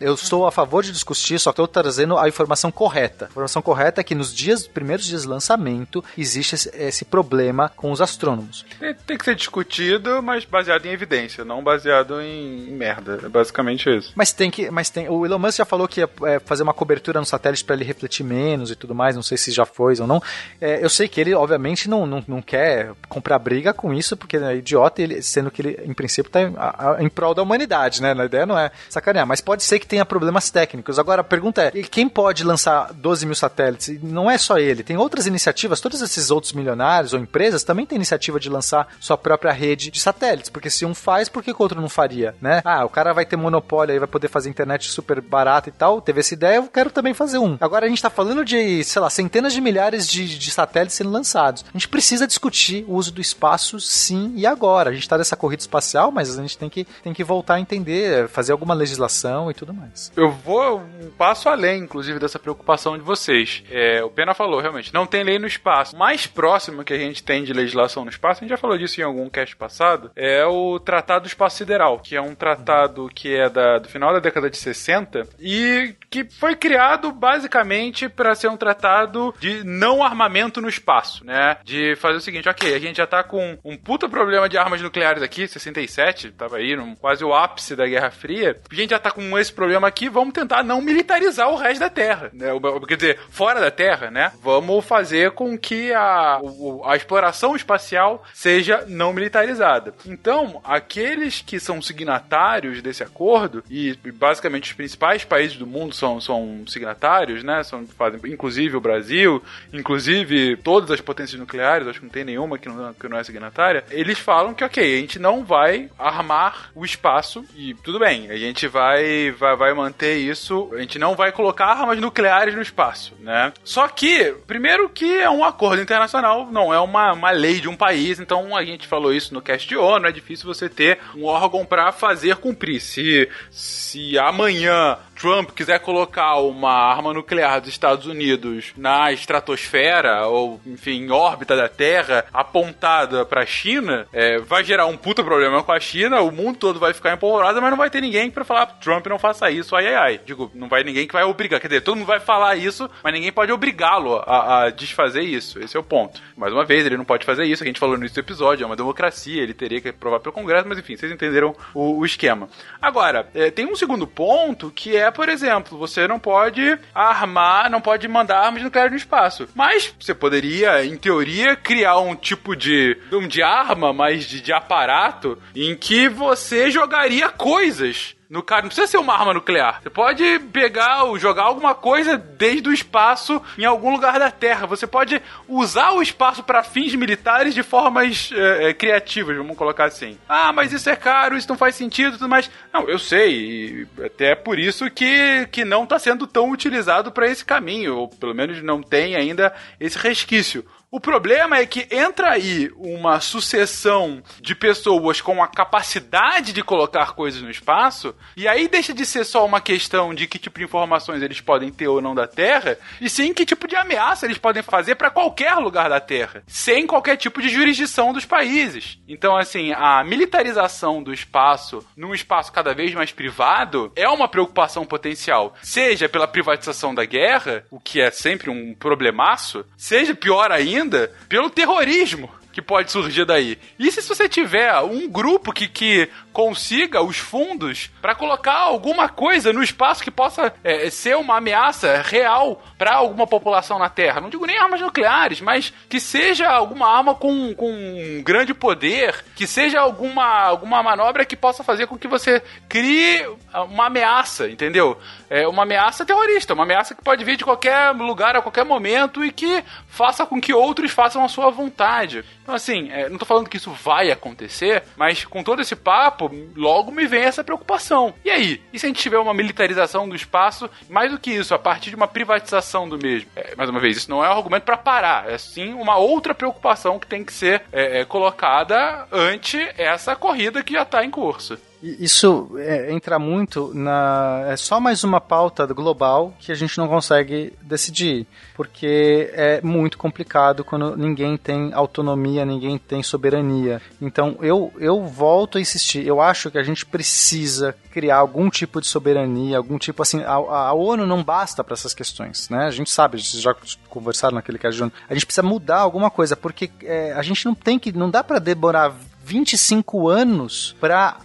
Eu 0.00 0.16
sou 0.16 0.46
a 0.46 0.52
favor 0.52 0.82
de 0.82 0.92
discutir, 0.92 1.38
só 1.38 1.50
estou 1.50 1.66
trazendo 1.66 2.18
a 2.18 2.28
informação 2.28 2.70
correta. 2.70 3.26
A 3.26 3.28
informação 3.28 3.62
correta 3.62 4.00
é 4.00 4.04
que 4.04 4.14
nos 4.14 4.34
dias, 4.34 4.66
primeiros 4.66 5.06
dias 5.06 5.22
de 5.22 5.28
lançamento, 5.28 6.04
existe 6.16 6.54
esse, 6.54 6.70
esse 6.74 7.04
problema 7.04 7.70
com 7.74 7.90
os 7.90 8.00
astrônomos. 8.00 8.64
Tem 9.06 9.16
que 9.16 9.24
ser 9.24 9.34
discutido, 9.34 10.22
mas 10.22 10.44
baseado 10.44 10.86
em 10.86 10.90
evidência, 10.90 11.44
não 11.44 11.62
baseado 11.62 12.20
em 12.20 12.70
merda. 12.72 13.20
É 13.24 13.28
basicamente 13.28 13.88
isso. 13.88 14.12
Mas 14.14 14.32
tem 14.32 14.50
que. 14.50 14.70
Mas 14.70 14.90
tem. 14.90 15.08
O 15.08 15.24
Elon 15.24 15.38
Musk 15.38 15.58
já 15.58 15.64
falou 15.64 15.88
que 15.88 16.00
ia 16.00 16.10
é, 16.24 16.38
fazer 16.38 16.62
uma 16.62 16.74
cobertura 16.74 17.20
no 17.20 17.26
satélite 17.26 17.64
para 17.64 17.76
ele 17.76 17.84
refletir 17.84 18.24
menos 18.24 18.70
e 18.70 18.76
tudo 18.76 18.94
mais. 18.94 19.14
Não 19.14 19.22
sei 19.22 19.36
se 19.36 19.50
já 19.50 19.64
foi 19.64 19.94
ou 20.00 20.06
não. 20.06 20.22
É, 20.60 20.82
eu 20.82 20.88
sei 20.88 21.08
que 21.08 21.20
ele, 21.20 21.34
obviamente, 21.34 21.88
não, 21.88 22.06
não, 22.06 22.24
não 22.26 22.42
quer 22.42 22.92
comprar 23.08 23.38
briga 23.38 23.72
com 23.72 23.92
isso, 23.92 24.16
porque 24.16 24.36
é 24.36 24.56
idiota, 24.56 25.02
ele, 25.02 25.22
sendo 25.22 25.50
que 25.50 25.62
ele, 25.62 25.80
em 25.84 25.94
princípio, 25.94 26.28
está 26.28 26.42
em, 26.42 27.04
em 27.04 27.08
prol 27.08 27.34
da 27.34 27.42
humanidade, 27.42 28.02
né? 28.02 28.14
A 28.18 28.24
ideia 28.24 28.46
não 28.46 28.58
é 28.58 28.70
sacanear, 28.88 29.26
mas 29.26 29.35
pode 29.40 29.62
ser 29.62 29.78
que 29.78 29.86
tenha 29.86 30.04
problemas 30.04 30.50
técnicos. 30.50 30.98
Agora, 30.98 31.20
a 31.20 31.24
pergunta 31.24 31.62
é: 31.62 31.70
quem 31.82 32.08
pode 32.08 32.44
lançar 32.44 32.92
12 32.92 33.26
mil 33.26 33.34
satélites? 33.34 33.88
E 33.88 34.00
não 34.02 34.30
é 34.30 34.38
só 34.38 34.58
ele, 34.58 34.82
tem 34.82 34.96
outras 34.96 35.26
iniciativas, 35.26 35.80
todos 35.80 36.00
esses 36.00 36.30
outros 36.30 36.52
milionários 36.52 37.12
ou 37.12 37.20
empresas 37.20 37.64
também 37.64 37.86
têm 37.86 37.96
iniciativa 37.96 38.38
de 38.38 38.48
lançar 38.48 38.88
sua 39.00 39.16
própria 39.16 39.52
rede 39.52 39.90
de 39.90 40.00
satélites, 40.00 40.50
porque 40.50 40.70
se 40.70 40.84
um 40.84 40.94
faz, 40.94 41.28
por 41.28 41.42
que 41.42 41.50
o 41.50 41.56
outro 41.58 41.80
não 41.80 41.88
faria, 41.88 42.34
né? 42.40 42.62
Ah, 42.64 42.84
o 42.84 42.88
cara 42.88 43.12
vai 43.12 43.24
ter 43.24 43.36
monopólio 43.36 43.92
aí, 43.92 43.98
vai 43.98 44.08
poder 44.08 44.28
fazer 44.28 44.48
internet 44.48 44.90
super 44.90 45.20
barata 45.20 45.68
e 45.68 45.72
tal, 45.72 46.00
teve 46.00 46.20
essa 46.20 46.34
ideia, 46.34 46.56
eu 46.56 46.68
quero 46.68 46.90
também 46.90 47.14
fazer 47.14 47.38
um. 47.38 47.56
Agora 47.60 47.86
a 47.86 47.88
gente 47.88 48.02
tá 48.02 48.10
falando 48.10 48.44
de, 48.44 48.84
sei 48.84 49.00
lá, 49.00 49.10
centenas 49.10 49.52
de 49.52 49.60
milhares 49.60 50.08
de, 50.08 50.38
de 50.38 50.50
satélites 50.50 50.96
sendo 50.96 51.10
lançados. 51.10 51.64
A 51.68 51.72
gente 51.72 51.88
precisa 51.88 52.26
discutir 52.26 52.84
o 52.88 52.94
uso 52.94 53.12
do 53.12 53.20
espaço 53.20 53.80
sim 53.80 54.32
e 54.36 54.46
agora. 54.46 54.90
A 54.90 54.92
gente 54.92 55.08
tá 55.08 55.18
nessa 55.18 55.36
corrida 55.36 55.62
espacial, 55.62 56.10
mas 56.10 56.38
a 56.38 56.42
gente 56.42 56.58
tem 56.58 56.68
que, 56.68 56.84
tem 57.02 57.12
que 57.12 57.24
voltar 57.24 57.54
a 57.54 57.60
entender, 57.60 58.28
fazer 58.28 58.52
alguma 58.52 58.74
legislação 58.74 59.15
e 59.50 59.54
tudo 59.54 59.72
mais. 59.72 60.12
Eu 60.16 60.30
vou 60.30 60.78
um 60.78 61.10
passo 61.10 61.48
além, 61.48 61.82
inclusive, 61.82 62.18
dessa 62.18 62.38
preocupação 62.38 62.96
de 62.96 63.02
vocês. 63.02 63.62
É, 63.70 64.02
o 64.02 64.10
Pena 64.10 64.34
falou, 64.34 64.60
realmente, 64.60 64.92
não 64.92 65.06
tem 65.06 65.24
lei 65.24 65.38
no 65.38 65.46
espaço. 65.46 65.96
Mais 65.96 66.26
próximo 66.26 66.84
que 66.84 66.92
a 66.92 66.98
gente 66.98 67.22
tem 67.22 67.44
de 67.44 67.52
legislação 67.52 68.04
no 68.04 68.10
espaço, 68.10 68.40
a 68.40 68.44
gente 68.44 68.50
já 68.50 68.56
falou 68.56 68.76
disso 68.76 69.00
em 69.00 69.04
algum 69.04 69.28
cast 69.28 69.56
passado, 69.56 70.10
é 70.14 70.44
o 70.44 70.78
Tratado 70.78 71.22
do 71.22 71.28
Espaço 71.28 71.56
Sideral, 71.56 71.98
que 72.00 72.16
é 72.16 72.20
um 72.20 72.34
tratado 72.34 73.08
que 73.14 73.34
é 73.34 73.48
da, 73.48 73.78
do 73.78 73.88
final 73.88 74.12
da 74.12 74.20
década 74.20 74.50
de 74.50 74.56
60 74.56 75.26
e 75.40 75.94
que 76.10 76.24
foi 76.24 76.54
criado 76.54 77.12
basicamente 77.12 78.08
para 78.08 78.34
ser 78.34 78.48
um 78.48 78.56
tratado 78.56 79.34
de 79.38 79.64
não 79.64 80.02
armamento 80.02 80.60
no 80.60 80.68
espaço, 80.68 81.24
né? 81.24 81.56
De 81.64 81.96
fazer 81.96 82.18
o 82.18 82.20
seguinte, 82.20 82.48
ok, 82.48 82.74
a 82.74 82.78
gente 82.78 82.96
já 82.96 83.06
tá 83.06 83.22
com 83.22 83.58
um 83.64 83.76
puta 83.76 84.08
problema 84.08 84.48
de 84.48 84.56
armas 84.58 84.80
nucleares 84.80 85.22
aqui, 85.22 85.46
67, 85.46 86.32
tava 86.32 86.56
aí 86.56 86.76
no 86.76 86.96
quase 86.96 87.24
o 87.24 87.34
ápice 87.34 87.76
da 87.76 87.86
Guerra 87.86 88.10
Fria. 88.10 88.56
A 88.70 88.74
gente 88.74 88.90
já 88.90 88.98
tá 88.98 89.05
com 89.10 89.38
esse 89.38 89.52
problema 89.52 89.88
aqui, 89.88 90.08
vamos 90.08 90.34
tentar 90.34 90.62
não 90.62 90.80
militarizar 90.80 91.48
o 91.50 91.56
resto 91.56 91.80
da 91.80 91.90
Terra, 91.90 92.30
né? 92.32 92.46
Quer 92.86 92.96
dizer, 92.96 93.18
fora 93.30 93.60
da 93.60 93.70
Terra, 93.70 94.10
né? 94.10 94.32
Vamos 94.42 94.84
fazer 94.84 95.32
com 95.32 95.56
que 95.58 95.92
a, 95.92 96.40
a 96.84 96.96
exploração 96.96 97.56
espacial 97.56 98.24
seja 98.32 98.84
não 98.88 99.12
militarizada. 99.12 99.94
Então, 100.06 100.60
aqueles 100.64 101.40
que 101.40 101.58
são 101.58 101.80
signatários 101.82 102.82
desse 102.82 103.02
acordo, 103.02 103.62
e 103.70 103.96
basicamente 104.14 104.70
os 104.70 104.76
principais 104.76 105.24
países 105.24 105.56
do 105.56 105.66
mundo 105.66 105.94
são, 105.94 106.20
são 106.20 106.64
signatários, 106.66 107.42
né? 107.42 107.62
São, 107.62 107.86
fazem, 107.86 108.20
inclusive 108.26 108.76
o 108.76 108.80
Brasil, 108.80 109.42
inclusive 109.72 110.56
todas 110.58 110.90
as 110.90 111.00
potências 111.00 111.38
nucleares, 111.38 111.88
acho 111.88 112.00
que 112.00 112.06
não 112.06 112.12
tem 112.12 112.24
nenhuma 112.24 112.58
que 112.58 112.68
não, 112.68 112.94
que 112.94 113.08
não 113.08 113.18
é 113.18 113.24
signatária, 113.24 113.84
eles 113.90 114.18
falam 114.18 114.54
que, 114.54 114.64
ok, 114.64 114.96
a 114.96 115.00
gente 115.00 115.18
não 115.18 115.44
vai 115.44 115.90
armar 115.98 116.70
o 116.74 116.84
espaço 116.84 117.44
e 117.54 117.74
tudo 117.74 117.98
bem, 117.98 118.30
a 118.30 118.36
gente 118.36 118.66
vai, 118.66 118.95
vai, 119.38 119.56
vai 119.56 119.74
manter 119.74 120.16
isso, 120.16 120.70
a 120.72 120.80
gente 120.80 120.98
não 120.98 121.14
vai 121.14 121.32
colocar 121.32 121.66
armas 121.66 121.98
nucleares 121.98 122.54
no 122.54 122.62
espaço, 122.62 123.14
né? 123.20 123.52
Só 123.64 123.88
que, 123.88 124.34
primeiro 124.46 124.88
que 124.88 125.18
é 125.18 125.30
um 125.30 125.44
acordo 125.44 125.82
internacional, 125.82 126.48
não 126.50 126.72
é 126.72 126.80
uma, 126.80 127.12
uma 127.12 127.30
lei 127.30 127.60
de 127.60 127.68
um 127.68 127.76
país, 127.76 128.20
então 128.20 128.56
a 128.56 128.64
gente 128.64 128.86
falou 128.86 129.12
isso 129.12 129.34
no 129.34 129.42
cast 129.42 129.68
de 129.68 129.76
ONU, 129.76 130.06
é 130.06 130.12
difícil 130.12 130.46
você 130.46 130.68
ter 130.68 130.98
um 131.14 131.24
órgão 131.24 131.64
para 131.64 131.92
fazer 131.92 132.36
cumprir. 132.36 132.80
Se, 132.80 133.28
se 133.50 134.18
amanhã 134.18 134.98
Trump 135.16 135.50
quiser 135.50 135.80
colocar 135.80 136.36
uma 136.36 136.72
arma 136.72 137.12
nuclear 137.12 137.60
dos 137.60 137.70
Estados 137.70 138.06
Unidos 138.06 138.72
na 138.76 139.12
estratosfera, 139.12 140.26
ou 140.26 140.60
enfim, 140.66 141.02
em 141.02 141.10
órbita 141.10 141.56
da 141.56 141.68
Terra, 141.68 142.24
apontada 142.32 143.24
para 143.24 143.42
a 143.42 143.46
China, 143.46 144.06
é, 144.12 144.38
vai 144.38 144.62
gerar 144.62 144.86
um 144.86 144.96
puta 144.96 145.24
problema 145.24 145.62
com 145.62 145.72
a 145.72 145.80
China, 145.80 146.20
o 146.20 146.30
mundo 146.30 146.58
todo 146.58 146.78
vai 146.78 146.92
ficar 146.92 147.14
empolvoroso, 147.14 147.60
mas 147.60 147.70
não 147.70 147.78
vai 147.78 147.90
ter 147.90 148.00
ninguém 148.00 148.30
para 148.30 148.44
falar 148.44 148.66
Trump 148.80 149.06
não 149.06 149.18
faça 149.18 149.50
isso, 149.50 149.74
ai 149.74 149.86
ai 149.88 149.94
ai. 149.94 150.20
Digo, 150.24 150.50
não 150.54 150.68
vai 150.68 150.82
ninguém 150.82 151.06
que 151.06 151.12
vai 151.12 151.24
obrigar, 151.24 151.60
quer 151.60 151.68
dizer, 151.68 151.80
todo 151.80 151.96
mundo 151.96 152.06
vai 152.06 152.20
falar 152.20 152.56
isso, 152.56 152.88
mas 153.02 153.12
ninguém 153.12 153.32
pode 153.32 153.52
obrigá-lo 153.52 154.16
a, 154.26 154.64
a, 154.64 154.70
desfazer 154.70 155.22
isso. 155.22 155.58
Esse 155.58 155.76
é 155.76 155.80
o 155.80 155.82
ponto. 155.82 156.20
Mais 156.36 156.52
uma 156.52 156.64
vez, 156.64 156.84
ele 156.84 156.96
não 156.96 157.04
pode 157.04 157.24
fazer 157.24 157.44
isso, 157.44 157.62
a 157.62 157.66
gente 157.66 157.80
falou 157.80 157.96
no 157.96 158.02
início 158.02 158.22
do 158.22 158.24
episódio, 158.26 158.64
é 158.64 158.66
uma 158.66 158.76
democracia, 158.76 159.42
ele 159.42 159.54
teria 159.54 159.80
que 159.80 159.92
provar 159.92 160.20
pelo 160.20 160.32
Congresso, 160.32 160.68
mas 160.68 160.78
enfim, 160.78 160.96
vocês 160.96 161.10
entenderam 161.10 161.54
o, 161.74 161.98
o 161.98 162.04
esquema. 162.04 162.48
Agora, 162.80 163.28
é, 163.34 163.50
tem 163.50 163.66
um 163.66 163.76
segundo 163.76 164.06
ponto 164.06 164.70
que 164.70 164.96
é, 164.96 165.05
por 165.10 165.28
exemplo, 165.28 165.78
você 165.78 166.08
não 166.08 166.18
pode 166.18 166.78
armar, 166.94 167.70
não 167.70 167.80
pode 167.80 168.08
mandar 168.08 168.40
armas 168.40 168.62
nucleares 168.62 168.92
no 168.92 168.98
espaço. 168.98 169.48
Mas 169.54 169.94
você 169.98 170.14
poderia, 170.14 170.84
em 170.84 170.96
teoria, 170.96 171.56
criar 171.56 171.98
um 171.98 172.16
tipo 172.16 172.56
de, 172.56 172.96
um 173.12 173.28
de 173.28 173.42
arma, 173.42 173.92
mas 173.92 174.24
de, 174.24 174.40
de 174.40 174.52
aparato, 174.52 175.38
em 175.54 175.76
que 175.76 176.08
você 176.08 176.70
jogaria 176.70 177.28
coisas 177.28 178.15
No 178.28 178.42
caso, 178.42 178.62
não 178.62 178.68
precisa 178.68 178.86
ser 178.86 178.98
uma 178.98 179.14
arma 179.14 179.34
nuclear. 179.34 179.80
Você 179.82 179.90
pode 179.90 180.38
pegar 180.52 181.04
ou 181.04 181.18
jogar 181.18 181.44
alguma 181.44 181.74
coisa 181.74 182.16
desde 182.16 182.68
o 182.68 182.72
espaço 182.72 183.40
em 183.56 183.64
algum 183.64 183.92
lugar 183.92 184.18
da 184.18 184.30
Terra. 184.30 184.66
Você 184.66 184.86
pode 184.86 185.22
usar 185.48 185.92
o 185.92 186.02
espaço 186.02 186.42
para 186.42 186.62
fins 186.62 186.94
militares 186.94 187.54
de 187.54 187.62
formas 187.62 188.30
é, 188.32 188.70
é, 188.70 188.74
criativas, 188.74 189.36
vamos 189.36 189.56
colocar 189.56 189.84
assim. 189.84 190.18
Ah, 190.28 190.52
mas 190.52 190.72
isso 190.72 190.90
é 190.90 190.96
caro, 190.96 191.36
isso 191.36 191.48
não 191.48 191.56
faz 191.56 191.76
sentido, 191.76 192.12
tudo 192.12 192.28
mais. 192.28 192.50
Não, 192.72 192.88
eu 192.88 192.98
sei, 192.98 193.86
até 194.04 194.34
por 194.34 194.58
isso 194.58 194.90
que, 194.90 195.46
que 195.52 195.64
não 195.64 195.84
está 195.84 195.98
sendo 195.98 196.26
tão 196.26 196.50
utilizado 196.50 197.12
para 197.12 197.28
esse 197.28 197.44
caminho, 197.44 197.96
ou 197.96 198.08
pelo 198.08 198.34
menos 198.34 198.62
não 198.62 198.82
tem 198.82 199.14
ainda 199.14 199.54
esse 199.78 199.98
resquício. 199.98 200.64
O 200.96 201.00
problema 201.06 201.58
é 201.58 201.66
que 201.66 201.86
entra 201.90 202.30
aí 202.30 202.72
uma 202.74 203.20
sucessão 203.20 204.22
de 204.40 204.54
pessoas 204.54 205.20
com 205.20 205.42
a 205.42 205.46
capacidade 205.46 206.54
de 206.54 206.62
colocar 206.62 207.12
coisas 207.12 207.42
no 207.42 207.50
espaço, 207.50 208.14
e 208.34 208.48
aí 208.48 208.66
deixa 208.66 208.94
de 208.94 209.04
ser 209.04 209.24
só 209.24 209.44
uma 209.44 209.60
questão 209.60 210.14
de 210.14 210.26
que 210.26 210.38
tipo 210.38 210.58
de 210.58 210.64
informações 210.64 211.20
eles 211.20 211.38
podem 211.38 211.70
ter 211.70 211.86
ou 211.86 212.00
não 212.00 212.14
da 212.14 212.26
Terra, 212.26 212.78
e 212.98 213.10
sim 213.10 213.34
que 213.34 213.44
tipo 213.44 213.68
de 213.68 213.76
ameaça 213.76 214.24
eles 214.24 214.38
podem 214.38 214.62
fazer 214.62 214.94
para 214.94 215.10
qualquer 215.10 215.52
lugar 215.56 215.90
da 215.90 216.00
Terra, 216.00 216.42
sem 216.46 216.86
qualquer 216.86 217.18
tipo 217.18 217.42
de 217.42 217.50
jurisdição 217.50 218.14
dos 218.14 218.24
países. 218.24 218.98
Então, 219.06 219.36
assim, 219.36 219.72
a 219.72 220.02
militarização 220.02 221.02
do 221.02 221.12
espaço 221.12 221.86
num 221.94 222.14
espaço 222.14 222.50
cada 222.50 222.72
vez 222.72 222.94
mais 222.94 223.12
privado 223.12 223.92
é 223.94 224.08
uma 224.08 224.28
preocupação 224.28 224.86
potencial, 224.86 225.54
seja 225.62 226.08
pela 226.08 226.26
privatização 226.26 226.94
da 226.94 227.04
guerra, 227.04 227.66
o 227.70 227.78
que 227.78 228.00
é 228.00 228.10
sempre 228.10 228.48
um 228.48 228.74
problemaço, 228.74 229.62
seja 229.76 230.14
pior 230.14 230.50
ainda 230.50 230.85
ainda 230.86 231.10
pelo 231.28 231.50
terrorismo 231.50 232.30
que 232.52 232.62
pode 232.62 232.90
surgir 232.90 233.26
daí. 233.26 233.58
E 233.78 233.92
se 233.92 234.00
você 234.00 234.26
tiver 234.28 234.74
um 234.80 235.06
grupo 235.06 235.52
que, 235.52 235.68
que 235.68 236.08
consiga 236.36 237.00
os 237.00 237.16
fundos 237.16 237.90
para 238.02 238.14
colocar 238.14 238.58
alguma 238.58 239.08
coisa 239.08 239.54
no 239.54 239.62
espaço 239.62 240.04
que 240.04 240.10
possa 240.10 240.52
é, 240.62 240.90
ser 240.90 241.16
uma 241.16 241.38
ameaça 241.38 242.02
real 242.04 242.62
para 242.76 242.94
alguma 242.94 243.26
população 243.26 243.78
na 243.78 243.88
Terra? 243.88 244.20
Não 244.20 244.28
digo 244.28 244.44
nem 244.44 244.58
armas 244.58 244.82
nucleares, 244.82 245.40
mas 245.40 245.72
que 245.88 245.98
seja 245.98 246.46
alguma 246.46 246.94
arma 246.94 247.14
com, 247.14 247.54
com 247.54 247.72
um 247.72 248.22
grande 248.22 248.52
poder, 248.52 249.24
que 249.34 249.46
seja 249.46 249.80
alguma, 249.80 250.26
alguma 250.26 250.82
manobra 250.82 251.24
que 251.24 251.34
possa 251.34 251.64
fazer 251.64 251.86
com 251.86 251.96
que 251.96 252.06
você 252.06 252.42
crie 252.68 253.26
uma 253.70 253.86
ameaça, 253.86 254.46
entendeu? 254.46 254.98
É 255.30 255.48
uma 255.48 255.62
ameaça 255.62 256.04
terrorista, 256.04 256.52
uma 256.52 256.64
ameaça 256.64 256.94
que 256.94 257.02
pode 257.02 257.24
vir 257.24 257.38
de 257.38 257.44
qualquer 257.44 257.92
lugar 257.92 258.36
a 258.36 258.42
qualquer 258.42 258.66
momento 258.66 259.24
e 259.24 259.32
que 259.32 259.64
faça 259.88 260.26
com 260.26 260.38
que 260.38 260.52
outros 260.52 260.90
façam 260.90 261.24
a 261.24 261.28
sua 261.28 261.50
vontade. 261.50 262.22
Então, 262.42 262.54
assim, 262.54 262.90
é, 262.92 263.08
não 263.08 263.16
tô 263.16 263.24
falando 263.24 263.48
que 263.48 263.56
isso 263.56 263.70
vai 263.70 264.10
acontecer, 264.10 264.82
mas 264.96 265.24
com 265.24 265.42
todo 265.42 265.62
esse 265.62 265.74
papo, 265.74 266.25
logo 266.56 266.90
me 266.90 267.06
vem 267.06 267.22
essa 267.22 267.44
preocupação. 267.44 268.14
E 268.24 268.30
aí? 268.30 268.62
E 268.72 268.78
se 268.78 268.86
a 268.86 268.88
gente 268.88 269.00
tiver 269.00 269.18
uma 269.18 269.34
militarização 269.34 270.08
do 270.08 270.16
espaço, 270.16 270.68
mais 270.88 271.10
do 271.10 271.18
que 271.18 271.30
isso, 271.30 271.54
a 271.54 271.58
partir 271.58 271.90
de 271.90 271.96
uma 271.96 272.08
privatização 272.08 272.88
do 272.88 272.98
mesmo? 272.98 273.28
É, 273.34 273.54
mais 273.56 273.68
uma 273.70 273.80
vez, 273.80 273.96
isso 273.96 274.10
não 274.10 274.24
é 274.24 274.28
um 274.28 274.36
argumento 274.36 274.64
para 274.64 274.76
parar, 274.76 275.30
é 275.30 275.38
sim 275.38 275.72
uma 275.74 275.96
outra 275.96 276.34
preocupação 276.34 276.98
que 276.98 277.06
tem 277.06 277.24
que 277.24 277.32
ser 277.32 277.62
é, 277.72 278.00
é 278.00 278.04
colocada 278.04 279.06
ante 279.12 279.58
essa 279.76 280.14
corrida 280.14 280.62
que 280.62 280.72
já 280.74 280.82
está 280.82 281.04
em 281.04 281.10
curso. 281.10 281.58
Isso 281.82 282.50
é, 282.56 282.92
entra 282.92 283.18
muito 283.18 283.72
na. 283.74 284.44
É 284.48 284.56
só 284.56 284.80
mais 284.80 285.04
uma 285.04 285.20
pauta 285.20 285.66
global 285.66 286.34
que 286.38 286.50
a 286.50 286.54
gente 286.54 286.78
não 286.78 286.88
consegue 286.88 287.52
decidir. 287.62 288.26
Porque 288.54 289.30
é 289.34 289.60
muito 289.60 289.98
complicado 289.98 290.64
quando 290.64 290.96
ninguém 290.96 291.36
tem 291.36 291.72
autonomia, 291.74 292.44
ninguém 292.44 292.78
tem 292.78 293.02
soberania. 293.02 293.80
Então 294.00 294.36
eu, 294.40 294.72
eu 294.78 295.04
volto 295.04 295.58
a 295.58 295.60
insistir. 295.60 296.06
Eu 296.06 296.20
acho 296.20 296.50
que 296.50 296.58
a 296.58 296.62
gente 296.62 296.86
precisa 296.86 297.74
criar 297.90 298.16
algum 298.16 298.48
tipo 298.48 298.80
de 298.80 298.86
soberania, 298.86 299.58
algum 299.58 299.78
tipo 299.78 300.02
assim. 300.02 300.22
A, 300.22 300.32
a 300.32 300.72
ONU 300.72 301.06
não 301.06 301.22
basta 301.22 301.62
para 301.62 301.74
essas 301.74 301.92
questões, 301.92 302.48
né? 302.48 302.66
A 302.66 302.70
gente 302.70 302.90
sabe, 302.90 303.22
vocês 303.22 303.42
já 303.42 303.54
conversaram 303.88 304.36
naquele 304.36 304.58
caso 304.58 304.76
de 304.76 304.82
ONU. 304.82 304.92
A 305.08 305.14
gente 305.14 305.26
precisa 305.26 305.46
mudar 305.46 305.80
alguma 305.80 306.10
coisa, 306.10 306.36
porque 306.36 306.70
é, 306.82 307.12
a 307.12 307.22
gente 307.22 307.44
não 307.44 307.54
tem 307.54 307.78
que. 307.78 307.92
Não 307.92 308.10
dá 308.10 308.24
para 308.24 308.38
demorar 308.38 308.94
25 309.26 310.08
anos 310.08 310.76
para 310.80 311.16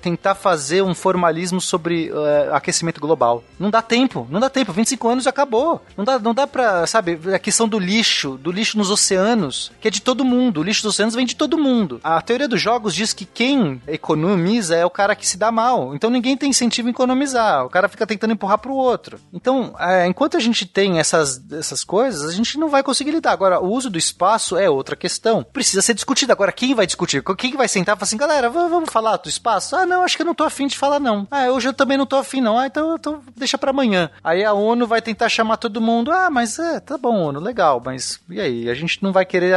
tentar 0.00 0.34
fazer 0.34 0.82
um 0.82 0.94
formalismo 0.94 1.60
sobre 1.60 2.10
uh, 2.10 2.54
aquecimento 2.54 3.00
global. 3.00 3.44
Não 3.58 3.70
dá 3.70 3.82
tempo, 3.82 4.26
não 4.30 4.40
dá 4.40 4.48
tempo. 4.48 4.72
25 4.72 5.08
anos 5.08 5.24
já 5.24 5.30
acabou. 5.30 5.80
Não 5.96 6.04
dá, 6.04 6.18
não 6.18 6.34
dá 6.34 6.46
pra, 6.46 6.86
sabe, 6.86 7.18
a 7.34 7.38
questão 7.38 7.68
do 7.68 7.78
lixo, 7.78 8.38
do 8.38 8.50
lixo 8.50 8.78
nos 8.78 8.90
oceanos, 8.90 9.72
que 9.80 9.88
é 9.88 9.90
de 9.90 10.00
todo 10.00 10.24
mundo. 10.24 10.60
O 10.60 10.62
lixo 10.62 10.82
dos 10.82 10.94
oceanos 10.94 11.14
vem 11.14 11.26
de 11.26 11.36
todo 11.36 11.58
mundo. 11.58 12.00
A 12.02 12.20
teoria 12.20 12.48
dos 12.48 12.60
jogos 12.60 12.94
diz 12.94 13.12
que 13.12 13.24
quem 13.24 13.80
economiza 13.86 14.76
é 14.76 14.84
o 14.84 14.90
cara 14.90 15.14
que 15.14 15.26
se 15.26 15.36
dá 15.36 15.50
mal. 15.50 15.94
Então 15.94 16.10
ninguém 16.10 16.36
tem 16.36 16.50
incentivo 16.50 16.88
a 16.88 16.90
economizar. 16.90 17.64
O 17.66 17.70
cara 17.70 17.88
fica 17.88 18.06
tentando 18.06 18.32
empurrar 18.32 18.58
pro 18.58 18.74
outro. 18.74 19.18
Então, 19.32 19.74
é, 19.78 20.06
enquanto 20.06 20.36
a 20.36 20.40
gente 20.40 20.66
tem 20.66 20.98
essas, 20.98 21.42
essas 21.52 21.84
coisas, 21.84 22.28
a 22.28 22.32
gente 22.32 22.58
não 22.58 22.68
vai 22.68 22.82
conseguir 22.82 23.10
lidar. 23.10 23.32
Agora, 23.32 23.60
o 23.60 23.70
uso 23.70 23.90
do 23.90 23.98
espaço 23.98 24.56
é 24.56 24.68
outra 24.68 24.96
questão. 24.96 25.44
Precisa 25.52 25.82
ser 25.82 25.94
discutido. 25.94 26.32
Agora, 26.32 26.52
quem 26.52 26.74
vai 26.74 26.86
discutir? 26.86 27.22
Quem 27.36 27.56
vai 27.56 27.68
sentar 27.68 27.96
e 27.96 27.98
falar 27.98 28.06
assim, 28.06 28.16
galera, 28.16 28.50
vamos 28.50 28.90
falar 28.90 29.16
do 29.16 29.28
espaço? 29.28 29.41
Espaço? 29.42 29.74
Ah, 29.74 29.84
não, 29.84 30.04
acho 30.04 30.16
que 30.16 30.22
eu 30.22 30.26
não 30.26 30.34
tô 30.34 30.44
afim 30.44 30.68
de 30.68 30.78
falar, 30.78 31.00
não. 31.00 31.26
Ah, 31.30 31.50
hoje 31.50 31.68
eu 31.68 31.74
também 31.74 31.98
não 31.98 32.06
tô 32.06 32.16
afim, 32.16 32.40
não. 32.40 32.56
Ah, 32.56 32.66
então, 32.66 32.94
então 32.94 33.20
deixa 33.36 33.58
para 33.58 33.70
amanhã. 33.70 34.08
Aí 34.22 34.44
a 34.44 34.52
ONU 34.52 34.86
vai 34.86 35.02
tentar 35.02 35.28
chamar 35.28 35.56
todo 35.56 35.80
mundo. 35.80 36.12
Ah, 36.12 36.30
mas 36.30 36.58
é, 36.58 36.78
tá 36.78 36.96
bom, 36.96 37.14
ONU, 37.14 37.40
legal, 37.40 37.82
mas 37.84 38.20
e 38.30 38.40
aí? 38.40 38.70
A 38.70 38.74
gente 38.74 39.02
não 39.02 39.12
vai 39.12 39.24
querer 39.24 39.56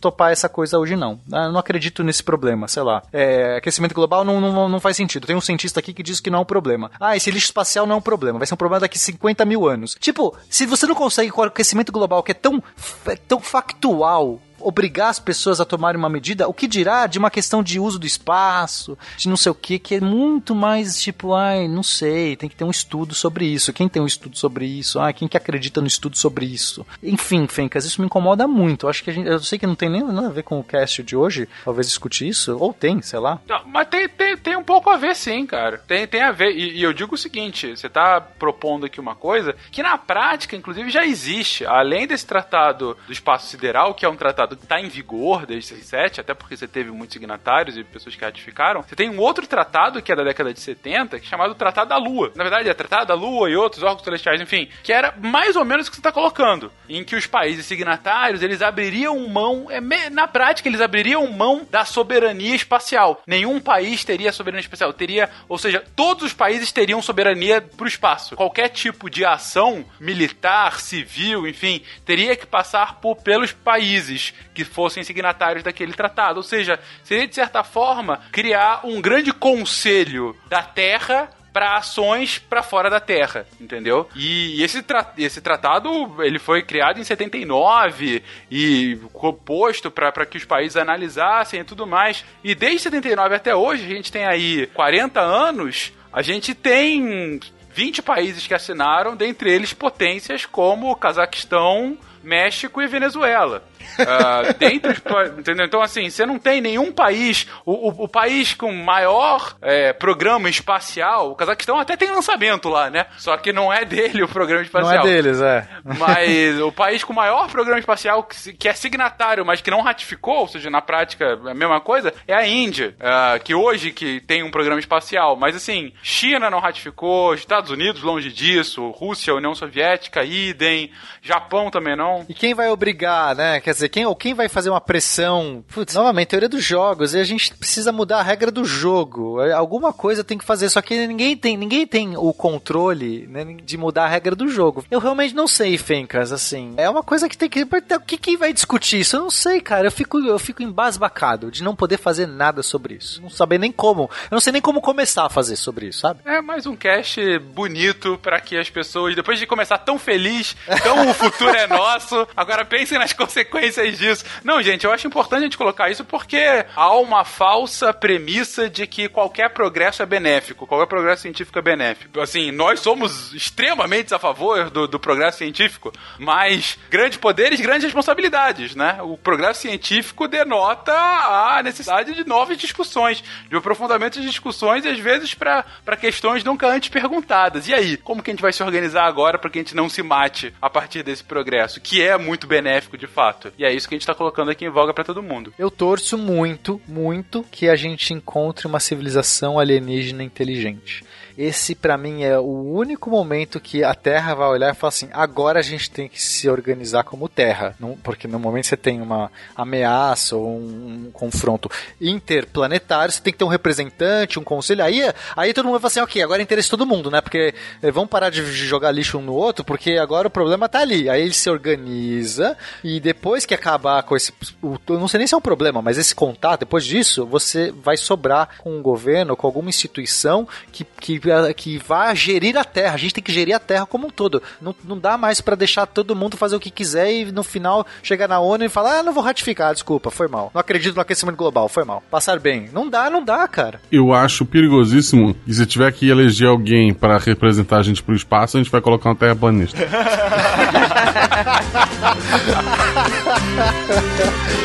topar 0.00 0.30
essa 0.30 0.48
coisa 0.48 0.78
hoje, 0.78 0.94
não. 0.94 1.18
Ah, 1.32 1.46
eu 1.46 1.52
não 1.52 1.58
acredito 1.58 2.04
nesse 2.04 2.22
problema, 2.22 2.68
sei 2.68 2.82
lá. 2.82 3.02
É, 3.12 3.56
aquecimento 3.56 3.94
global 3.94 4.24
não, 4.24 4.40
não, 4.40 4.68
não 4.68 4.80
faz 4.80 4.96
sentido. 4.96 5.26
Tem 5.26 5.34
um 5.34 5.40
cientista 5.40 5.80
aqui 5.80 5.94
que 5.94 6.02
diz 6.02 6.20
que 6.20 6.30
não 6.30 6.40
é 6.40 6.42
um 6.42 6.46
problema. 6.46 6.90
Ah, 7.00 7.16
esse 7.16 7.30
lixo 7.30 7.46
espacial 7.46 7.86
não 7.86 7.94
é 7.94 7.98
um 7.98 8.02
problema. 8.02 8.38
Vai 8.38 8.46
ser 8.46 8.54
um 8.54 8.58
problema 8.58 8.80
daqui 8.80 8.98
50 8.98 9.44
mil 9.46 9.66
anos. 9.66 9.96
Tipo, 9.98 10.36
se 10.50 10.66
você 10.66 10.86
não 10.86 10.94
consegue 10.94 11.30
com 11.30 11.40
o 11.40 11.44
aquecimento 11.44 11.90
global, 11.90 12.22
que 12.22 12.32
é 12.32 12.34
tão, 12.34 12.62
é 13.06 13.16
tão 13.16 13.40
factual, 13.40 14.40
obrigar 14.62 15.08
as 15.08 15.18
pessoas 15.18 15.60
a 15.60 15.64
tomarem 15.64 15.98
uma 15.98 16.08
medida, 16.08 16.48
o 16.48 16.54
que 16.54 16.66
dirá 16.66 17.06
de 17.06 17.18
uma 17.18 17.30
questão 17.30 17.62
de 17.62 17.78
uso 17.78 17.98
do 17.98 18.06
espaço, 18.06 18.96
de 19.16 19.28
não 19.28 19.36
sei 19.36 19.52
o 19.52 19.54
que, 19.54 19.78
que 19.78 19.96
é 19.96 20.00
muito 20.00 20.54
mais 20.54 21.00
tipo, 21.00 21.34
ai, 21.34 21.68
não 21.68 21.82
sei, 21.82 22.36
tem 22.36 22.48
que 22.48 22.56
ter 22.56 22.64
um 22.64 22.70
estudo 22.70 23.14
sobre 23.14 23.46
isso. 23.46 23.72
Quem 23.72 23.88
tem 23.88 24.02
um 24.02 24.06
estudo 24.06 24.36
sobre 24.36 24.66
isso? 24.66 24.98
Ah, 25.00 25.12
quem 25.12 25.28
que 25.28 25.36
acredita 25.36 25.80
no 25.80 25.86
estudo 25.86 26.16
sobre 26.16 26.46
isso? 26.46 26.86
Enfim, 27.02 27.46
Fencas, 27.46 27.84
isso 27.84 28.00
me 28.00 28.06
incomoda 28.06 28.46
muito. 28.46 28.86
Eu 28.86 28.90
acho 28.90 29.02
que 29.02 29.10
a 29.10 29.12
gente, 29.12 29.28
eu 29.28 29.38
sei 29.40 29.58
que 29.58 29.66
não 29.66 29.74
tem 29.74 29.90
nem 29.90 30.02
nada 30.02 30.28
a 30.28 30.30
ver 30.30 30.42
com 30.42 30.58
o 30.58 30.64
cast 30.64 31.02
de 31.02 31.16
hoje, 31.16 31.48
talvez 31.64 31.88
discutir 31.88 32.28
isso, 32.28 32.56
ou 32.58 32.72
tem, 32.72 33.00
sei 33.02 33.18
lá. 33.18 33.40
Não, 33.48 33.62
mas 33.66 33.88
tem, 33.88 34.08
tem, 34.08 34.36
tem 34.36 34.56
um 34.56 34.64
pouco 34.64 34.90
a 34.90 34.96
ver 34.96 35.14
sim, 35.14 35.46
cara. 35.46 35.78
Tem, 35.78 36.06
tem 36.06 36.22
a 36.22 36.32
ver. 36.32 36.50
E, 36.50 36.78
e 36.78 36.82
eu 36.82 36.92
digo 36.92 37.14
o 37.14 37.18
seguinte, 37.18 37.76
você 37.76 37.88
tá 37.88 38.20
propondo 38.20 38.86
aqui 38.86 39.00
uma 39.00 39.14
coisa 39.14 39.54
que 39.70 39.82
na 39.82 39.96
prática, 39.98 40.56
inclusive, 40.56 40.90
já 40.90 41.04
existe. 41.04 41.64
Além 41.66 42.06
desse 42.06 42.26
tratado 42.26 42.96
do 43.06 43.12
espaço 43.12 43.48
sideral, 43.48 43.94
que 43.94 44.04
é 44.04 44.08
um 44.08 44.16
tratado 44.16 44.51
tratado 44.52 44.62
está 44.62 44.80
em 44.80 44.88
vigor 44.88 45.46
desde 45.46 45.68
67, 45.68 46.20
até 46.20 46.34
porque 46.34 46.56
você 46.56 46.68
teve 46.68 46.90
muitos 46.90 47.12
signatários 47.12 47.76
e 47.76 47.84
pessoas 47.84 48.14
que 48.14 48.24
ratificaram. 48.24 48.82
Você 48.82 48.96
tem 48.96 49.10
um 49.10 49.18
outro 49.18 49.46
tratado 49.46 50.02
que 50.02 50.12
é 50.12 50.16
da 50.16 50.24
década 50.24 50.52
de 50.52 50.60
70, 50.60 51.18
que 51.18 51.26
é 51.26 51.28
chamado 51.28 51.54
Tratado 51.54 51.90
da 51.90 51.96
Lua. 51.96 52.32
Na 52.34 52.44
verdade, 52.44 52.68
é 52.68 52.74
Tratado 52.74 53.06
da 53.06 53.14
Lua 53.14 53.50
e 53.50 53.56
outros 53.56 53.82
órgãos 53.82 54.04
celestiais, 54.04 54.40
enfim, 54.40 54.68
que 54.82 54.92
era 54.92 55.14
mais 55.18 55.56
ou 55.56 55.64
menos 55.64 55.86
o 55.86 55.90
que 55.90 55.96
você 55.96 56.00
está 56.00 56.12
colocando, 56.12 56.72
em 56.88 57.04
que 57.04 57.16
os 57.16 57.26
países 57.26 57.66
signatários 57.66 58.42
eles 58.42 58.62
abririam 58.62 59.28
mão, 59.28 59.66
é, 59.70 59.80
na 60.10 60.28
prática 60.28 60.68
eles 60.68 60.80
abririam 60.80 61.26
mão 61.28 61.66
da 61.70 61.84
soberania 61.84 62.54
espacial. 62.54 63.22
Nenhum 63.26 63.60
país 63.60 64.04
teria 64.04 64.32
soberania 64.32 64.62
espacial, 64.62 64.92
teria, 64.92 65.30
ou 65.48 65.58
seja, 65.58 65.84
todos 65.94 66.24
os 66.24 66.32
países 66.32 66.72
teriam 66.72 67.00
soberania 67.02 67.60
para 67.60 67.84
o 67.84 67.88
espaço. 67.88 68.36
Qualquer 68.36 68.68
tipo 68.68 69.08
de 69.08 69.24
ação 69.24 69.84
militar, 70.00 70.80
civil, 70.80 71.46
enfim, 71.46 71.82
teria 72.04 72.36
que 72.36 72.46
passar 72.46 73.00
por 73.00 73.16
pelos 73.16 73.52
países 73.52 74.34
que 74.54 74.64
fossem 74.64 75.02
signatários 75.02 75.64
daquele 75.64 75.92
tratado. 75.92 76.38
Ou 76.38 76.42
seja, 76.42 76.78
seria 77.02 77.26
de 77.26 77.34
certa 77.34 77.62
forma 77.62 78.20
criar 78.30 78.80
um 78.84 79.00
grande 79.00 79.32
conselho 79.32 80.36
da 80.48 80.62
Terra 80.62 81.30
para 81.52 81.76
ações 81.76 82.38
para 82.38 82.62
fora 82.62 82.88
da 82.88 82.98
Terra, 82.98 83.46
entendeu? 83.60 84.08
E 84.16 84.62
esse, 84.62 84.82
tra 84.82 85.12
esse 85.18 85.40
tratado 85.40 85.90
ele 86.22 86.38
foi 86.38 86.62
criado 86.62 86.98
em 86.98 87.04
79 87.04 88.22
e 88.50 88.98
posto 89.44 89.90
para 89.90 90.24
que 90.24 90.38
os 90.38 90.44
países 90.44 90.76
analisassem 90.76 91.60
e 91.60 91.64
tudo 91.64 91.86
mais. 91.86 92.24
E 92.42 92.54
desde 92.54 92.80
79 92.80 93.34
até 93.34 93.54
hoje, 93.54 93.84
a 93.84 93.94
gente 93.94 94.10
tem 94.10 94.24
aí 94.24 94.66
40 94.68 95.20
anos, 95.20 95.92
a 96.12 96.22
gente 96.22 96.54
tem 96.54 97.38
20 97.74 98.02
países 98.02 98.46
que 98.46 98.54
assinaram, 98.54 99.16
dentre 99.16 99.50
eles 99.50 99.72
potências 99.72 100.46
como 100.46 100.94
Cazaquistão, 100.96 101.98
México 102.22 102.80
e 102.80 102.86
Venezuela. 102.86 103.64
Uh, 103.98 105.00
pa- 105.02 105.26
entendeu? 105.38 105.66
Então, 105.66 105.80
assim, 105.82 106.08
você 106.10 106.24
não 106.26 106.38
tem 106.38 106.60
nenhum 106.60 106.92
país, 106.92 107.46
o, 107.64 107.88
o- 107.88 108.04
o 108.04 108.08
país 108.08 108.54
com 108.54 108.72
maior 108.72 109.54
é, 109.62 109.92
programa 109.92 110.48
espacial, 110.48 111.30
o 111.30 111.34
Cazaquistão 111.34 111.78
até 111.78 111.96
tem 111.96 112.10
lançamento 112.10 112.68
lá, 112.68 112.90
né? 112.90 113.06
Só 113.18 113.36
que 113.36 113.52
não 113.52 113.72
é 113.72 113.84
dele 113.84 114.22
o 114.22 114.28
programa 114.28 114.60
Não 114.60 114.66
espacial. 114.66 115.06
é 115.06 115.08
deles, 115.10 115.40
é. 115.40 115.66
Mas 115.98 116.60
o 116.60 116.72
país 116.72 117.04
com 117.04 117.12
maior 117.12 117.48
programa 117.50 117.78
espacial 117.78 118.22
que, 118.24 118.52
que 118.52 118.68
é 118.68 118.74
signatário, 118.74 119.44
mas 119.44 119.60
que 119.60 119.70
não 119.70 119.80
ratificou, 119.82 120.38
ou 120.40 120.48
seja, 120.48 120.70
na 120.70 120.80
prática 120.80 121.24
é 121.24 121.50
a 121.50 121.54
mesma 121.54 121.80
coisa, 121.80 122.12
é 122.26 122.34
a 122.34 122.46
Índia, 122.46 122.94
ah, 123.00 123.38
que 123.42 123.54
hoje 123.54 123.92
que 123.92 124.20
tem 124.20 124.42
um 124.42 124.50
programa 124.50 124.80
espacial. 124.80 125.36
Mas 125.36 125.54
assim, 125.56 125.92
China 126.02 126.50
não 126.50 126.60
ratificou, 126.60 127.34
Estados 127.34 127.70
Unidos 127.70 128.02
longe 128.02 128.30
disso, 128.32 128.90
Rússia, 128.90 129.34
União 129.34 129.54
Soviética, 129.54 130.24
idem, 130.24 130.90
Japão 131.20 131.70
também 131.70 131.96
não. 131.96 132.24
E 132.28 132.34
quem 132.34 132.54
vai 132.54 132.68
obrigar, 132.68 133.34
né? 133.34 133.60
Quer 133.72 133.76
dizer, 133.76 133.88
quem, 133.88 134.04
ou 134.04 134.14
quem 134.14 134.34
vai 134.34 134.50
fazer 134.50 134.68
uma 134.68 134.82
pressão? 134.82 135.64
Putz, 135.72 135.94
novamente, 135.94 136.28
teoria 136.28 136.48
dos 136.48 136.62
jogos. 136.62 137.14
E 137.14 137.18
a 137.18 137.24
gente 137.24 137.54
precisa 137.54 137.90
mudar 137.90 138.18
a 138.18 138.22
regra 138.22 138.50
do 138.50 138.66
jogo. 138.66 139.40
É, 139.40 139.52
Alguma 139.52 139.94
coisa 139.94 140.22
tem 140.22 140.36
que 140.36 140.44
fazer. 140.44 140.68
Só 140.68 140.82
que 140.82 141.06
ninguém 141.06 141.34
tem, 141.34 141.56
ninguém 141.56 141.86
tem 141.86 142.14
o 142.14 142.34
controle 142.34 143.26
né, 143.28 143.56
de 143.64 143.78
mudar 143.78 144.04
a 144.04 144.08
regra 144.08 144.36
do 144.36 144.46
jogo. 144.46 144.84
Eu 144.90 145.00
realmente 145.00 145.34
não 145.34 145.48
sei, 145.48 145.78
Fencas, 145.78 146.32
assim. 146.32 146.74
É 146.76 146.90
uma 146.90 147.02
coisa 147.02 147.30
que 147.30 147.38
tem 147.38 147.48
que. 147.48 147.62
O 147.62 148.00
que, 148.06 148.18
que 148.18 148.36
vai 148.36 148.52
discutir 148.52 149.00
isso? 149.00 149.16
Eu 149.16 149.22
não 149.22 149.30
sei, 149.30 149.58
cara. 149.58 149.86
Eu 149.86 149.90
fico, 149.90 150.18
eu 150.18 150.38
fico 150.38 150.62
embasbacado 150.62 151.50
de 151.50 151.62
não 151.62 151.74
poder 151.74 151.96
fazer 151.96 152.26
nada 152.26 152.62
sobre 152.62 152.96
isso. 152.96 153.22
Não 153.22 153.30
saber 153.30 153.56
nem 153.56 153.72
como. 153.72 154.02
Eu 154.24 154.32
não 154.32 154.40
sei 154.40 154.52
nem 154.52 154.60
como 154.60 154.82
começar 154.82 155.24
a 155.24 155.30
fazer 155.30 155.56
sobre 155.56 155.86
isso, 155.86 156.00
sabe? 156.00 156.20
É 156.26 156.42
mais 156.42 156.66
um 156.66 156.76
cast 156.76 157.38
bonito 157.38 158.18
pra 158.18 158.38
que 158.38 158.54
as 158.54 158.68
pessoas, 158.68 159.16
depois 159.16 159.38
de 159.38 159.46
começar 159.46 159.78
tão 159.78 159.98
feliz, 159.98 160.54
tão 160.82 161.08
o 161.08 161.14
futuro 161.14 161.56
é 161.56 161.66
nosso, 161.66 162.28
agora 162.36 162.66
pensem 162.66 162.98
nas 162.98 163.14
consequências 163.14 163.61
disso. 163.70 164.24
Não, 164.42 164.62
gente, 164.62 164.84
eu 164.84 164.92
acho 164.92 165.06
importante 165.06 165.40
a 165.40 165.44
gente 165.44 165.58
colocar 165.58 165.90
isso 165.90 166.04
porque 166.04 166.64
há 166.74 166.94
uma 166.96 167.24
falsa 167.24 167.92
premissa 167.92 168.68
de 168.68 168.86
que 168.86 169.08
qualquer 169.08 169.50
progresso 169.50 170.02
é 170.02 170.06
benéfico, 170.06 170.66
qualquer 170.66 170.86
progresso 170.86 171.22
científico 171.22 171.58
é 171.58 171.62
benéfico. 171.62 172.20
Assim, 172.20 172.50
nós 172.50 172.80
somos 172.80 173.32
extremamente 173.32 174.14
a 174.14 174.18
favor 174.18 174.70
do, 174.70 174.86
do 174.86 174.98
progresso 174.98 175.38
científico, 175.38 175.92
mas 176.18 176.78
grandes 176.90 177.18
poderes, 177.18 177.60
grandes 177.60 177.84
responsabilidades, 177.84 178.74
né? 178.74 178.98
O 179.02 179.16
progresso 179.16 179.60
científico 179.60 180.26
denota 180.26 180.92
a 180.92 181.62
necessidade 181.62 182.14
de 182.14 182.24
novas 182.26 182.58
discussões, 182.58 183.22
de 183.48 183.56
aprofundamento 183.56 184.20
de 184.20 184.26
discussões 184.26 184.84
às 184.84 184.98
vezes 184.98 185.34
para 185.34 185.64
questões 186.00 186.42
nunca 186.44 186.66
antes 186.66 186.88
perguntadas. 186.88 187.68
E 187.68 187.74
aí, 187.74 187.96
como 187.96 188.22
que 188.22 188.30
a 188.30 188.32
gente 188.32 188.42
vai 188.42 188.52
se 188.52 188.62
organizar 188.62 189.04
agora 189.04 189.38
para 189.38 189.50
que 189.50 189.58
a 189.58 189.62
gente 189.62 189.76
não 189.76 189.88
se 189.88 190.02
mate 190.02 190.54
a 190.60 190.68
partir 190.68 191.02
desse 191.02 191.22
progresso, 191.22 191.80
que 191.80 192.02
é 192.02 192.16
muito 192.16 192.46
benéfico 192.46 192.96
de 192.96 193.06
fato? 193.06 193.51
E 193.58 193.64
é 193.64 193.72
isso 193.72 193.88
que 193.88 193.94
a 193.94 193.98
gente 193.98 194.06
tá 194.06 194.14
colocando 194.14 194.50
aqui 194.50 194.64
em 194.64 194.70
voga 194.70 194.92
para 194.94 195.04
todo 195.04 195.22
mundo. 195.22 195.52
Eu 195.58 195.70
torço 195.70 196.16
muito, 196.16 196.80
muito 196.86 197.44
que 197.50 197.68
a 197.68 197.76
gente 197.76 198.12
encontre 198.12 198.66
uma 198.66 198.80
civilização 198.80 199.58
alienígena 199.58 200.22
inteligente. 200.22 201.04
Esse, 201.36 201.74
pra 201.74 201.96
mim, 201.96 202.22
é 202.22 202.38
o 202.38 202.74
único 202.74 203.10
momento 203.10 203.60
que 203.60 203.82
a 203.82 203.94
Terra 203.94 204.34
vai 204.34 204.48
olhar 204.48 204.72
e 204.72 204.76
falar 204.76 204.88
assim: 204.88 205.08
agora 205.12 205.58
a 205.58 205.62
gente 205.62 205.90
tem 205.90 206.08
que 206.08 206.20
se 206.20 206.48
organizar 206.48 207.04
como 207.04 207.28
Terra. 207.28 207.74
Porque 208.02 208.28
no 208.28 208.38
momento 208.38 208.66
você 208.66 208.76
tem 208.76 209.00
uma 209.00 209.30
ameaça 209.56 210.36
ou 210.36 210.58
um, 210.58 211.06
um 211.06 211.10
confronto 211.12 211.70
interplanetário, 212.00 213.12
você 213.12 213.20
tem 213.20 213.32
que 213.32 213.38
ter 213.38 213.44
um 213.44 213.48
representante, 213.48 214.38
um 214.38 214.44
conselho. 214.44 214.84
Aí, 214.84 215.02
aí 215.36 215.54
todo 215.54 215.64
mundo 215.64 215.74
vai 215.74 215.80
falar 215.80 215.90
assim: 215.90 216.00
ok, 216.00 216.22
agora 216.22 216.42
interesse 216.42 216.66
de 216.66 216.70
todo 216.70 216.86
mundo, 216.86 217.10
né? 217.10 217.20
Porque 217.20 217.54
eh, 217.82 217.90
vamos 217.90 218.10
parar 218.10 218.30
de 218.30 218.42
jogar 218.52 218.90
lixo 218.90 219.18
um 219.18 219.22
no 219.22 219.34
outro, 219.34 219.64
porque 219.64 219.92
agora 219.92 220.28
o 220.28 220.30
problema 220.30 220.68
tá 220.68 220.80
ali. 220.80 221.08
Aí 221.08 221.22
ele 221.22 221.34
se 221.34 221.48
organiza 221.48 222.56
e 222.82 223.00
depois 223.00 223.46
que 223.46 223.54
acabar 223.54 224.02
com 224.02 224.16
esse. 224.16 224.32
eu 224.62 224.98
não 224.98 225.08
sei 225.08 225.18
nem 225.18 225.26
se 225.26 225.34
é 225.34 225.36
um 225.36 225.42
problema, 225.42 225.80
mas 225.80 225.98
esse 225.98 226.14
contato, 226.14 226.60
depois 226.60 226.84
disso, 226.84 227.26
você 227.26 227.72
vai 227.72 227.96
sobrar 227.96 228.56
com 228.58 228.76
um 228.76 228.82
governo, 228.82 229.36
com 229.36 229.46
alguma 229.46 229.70
instituição 229.70 230.46
que, 230.70 230.84
que, 230.84 231.18
que 231.56 231.78
vá 231.78 232.14
gerir 232.14 232.56
a 232.56 232.64
Terra. 232.64 232.94
A 232.94 232.98
gente 232.98 233.14
tem 233.14 233.24
que 233.24 233.32
gerir 233.32 233.54
a 233.54 233.58
Terra 233.58 233.86
como 233.86 234.06
um 234.06 234.10
todo. 234.10 234.42
Não, 234.60 234.74
não 234.84 234.98
dá 234.98 235.16
mais 235.16 235.40
pra 235.40 235.54
deixar 235.54 235.86
todo 235.86 236.16
mundo 236.16 236.36
fazer 236.36 236.56
o 236.56 236.60
que 236.60 236.70
quiser 236.70 237.12
e 237.12 237.32
no 237.32 237.42
final 237.42 237.86
chegar 238.02 238.28
na 238.28 238.40
ONU 238.40 238.64
e 238.64 238.68
falar: 238.68 238.98
ah, 238.98 239.02
não 239.02 239.12
vou 239.12 239.22
ratificar, 239.22 239.72
desculpa, 239.72 240.10
foi 240.10 240.28
mal. 240.28 240.50
Não 240.54 240.60
acredito 240.60 240.94
no 240.94 241.00
aquecimento 241.00 241.36
global, 241.36 241.68
foi 241.68 241.84
mal. 241.84 242.02
Passar 242.10 242.38
bem. 242.38 242.68
Não 242.72 242.88
dá, 242.88 243.10
não 243.10 243.24
dá, 243.24 243.46
cara. 243.48 243.80
Eu 243.90 244.12
acho 244.12 244.44
perigosíssimo 244.44 245.34
que 245.34 245.54
se 245.54 245.66
tiver 245.66 245.92
que 245.92 246.08
eleger 246.08 246.48
alguém 246.48 246.92
pra 246.92 247.18
representar 247.18 247.78
a 247.78 247.82
gente 247.82 248.02
pro 248.02 248.14
espaço, 248.14 248.56
a 248.56 248.62
gente 248.62 248.70
vai 248.70 248.80
colocar 248.80 249.10
um 249.10 249.14
terraplanista. 249.14 249.78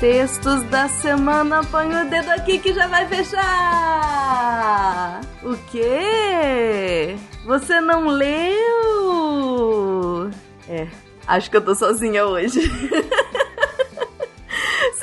textos 0.00 0.62
da 0.64 0.88
semana 0.88 1.62
põe 1.64 1.88
o 1.88 2.08
dedo 2.08 2.30
aqui 2.30 2.58
que 2.58 2.72
já 2.72 2.86
vai 2.86 3.06
fechar. 3.08 3.40
O 5.42 5.56
quê? 5.70 7.16
Você 7.44 7.80
não 7.80 8.06
leu? 8.06 8.60
É, 10.68 10.86
acho 11.26 11.50
que 11.50 11.56
eu 11.56 11.64
tô 11.64 11.74
sozinha 11.74 12.24
hoje. 12.26 12.60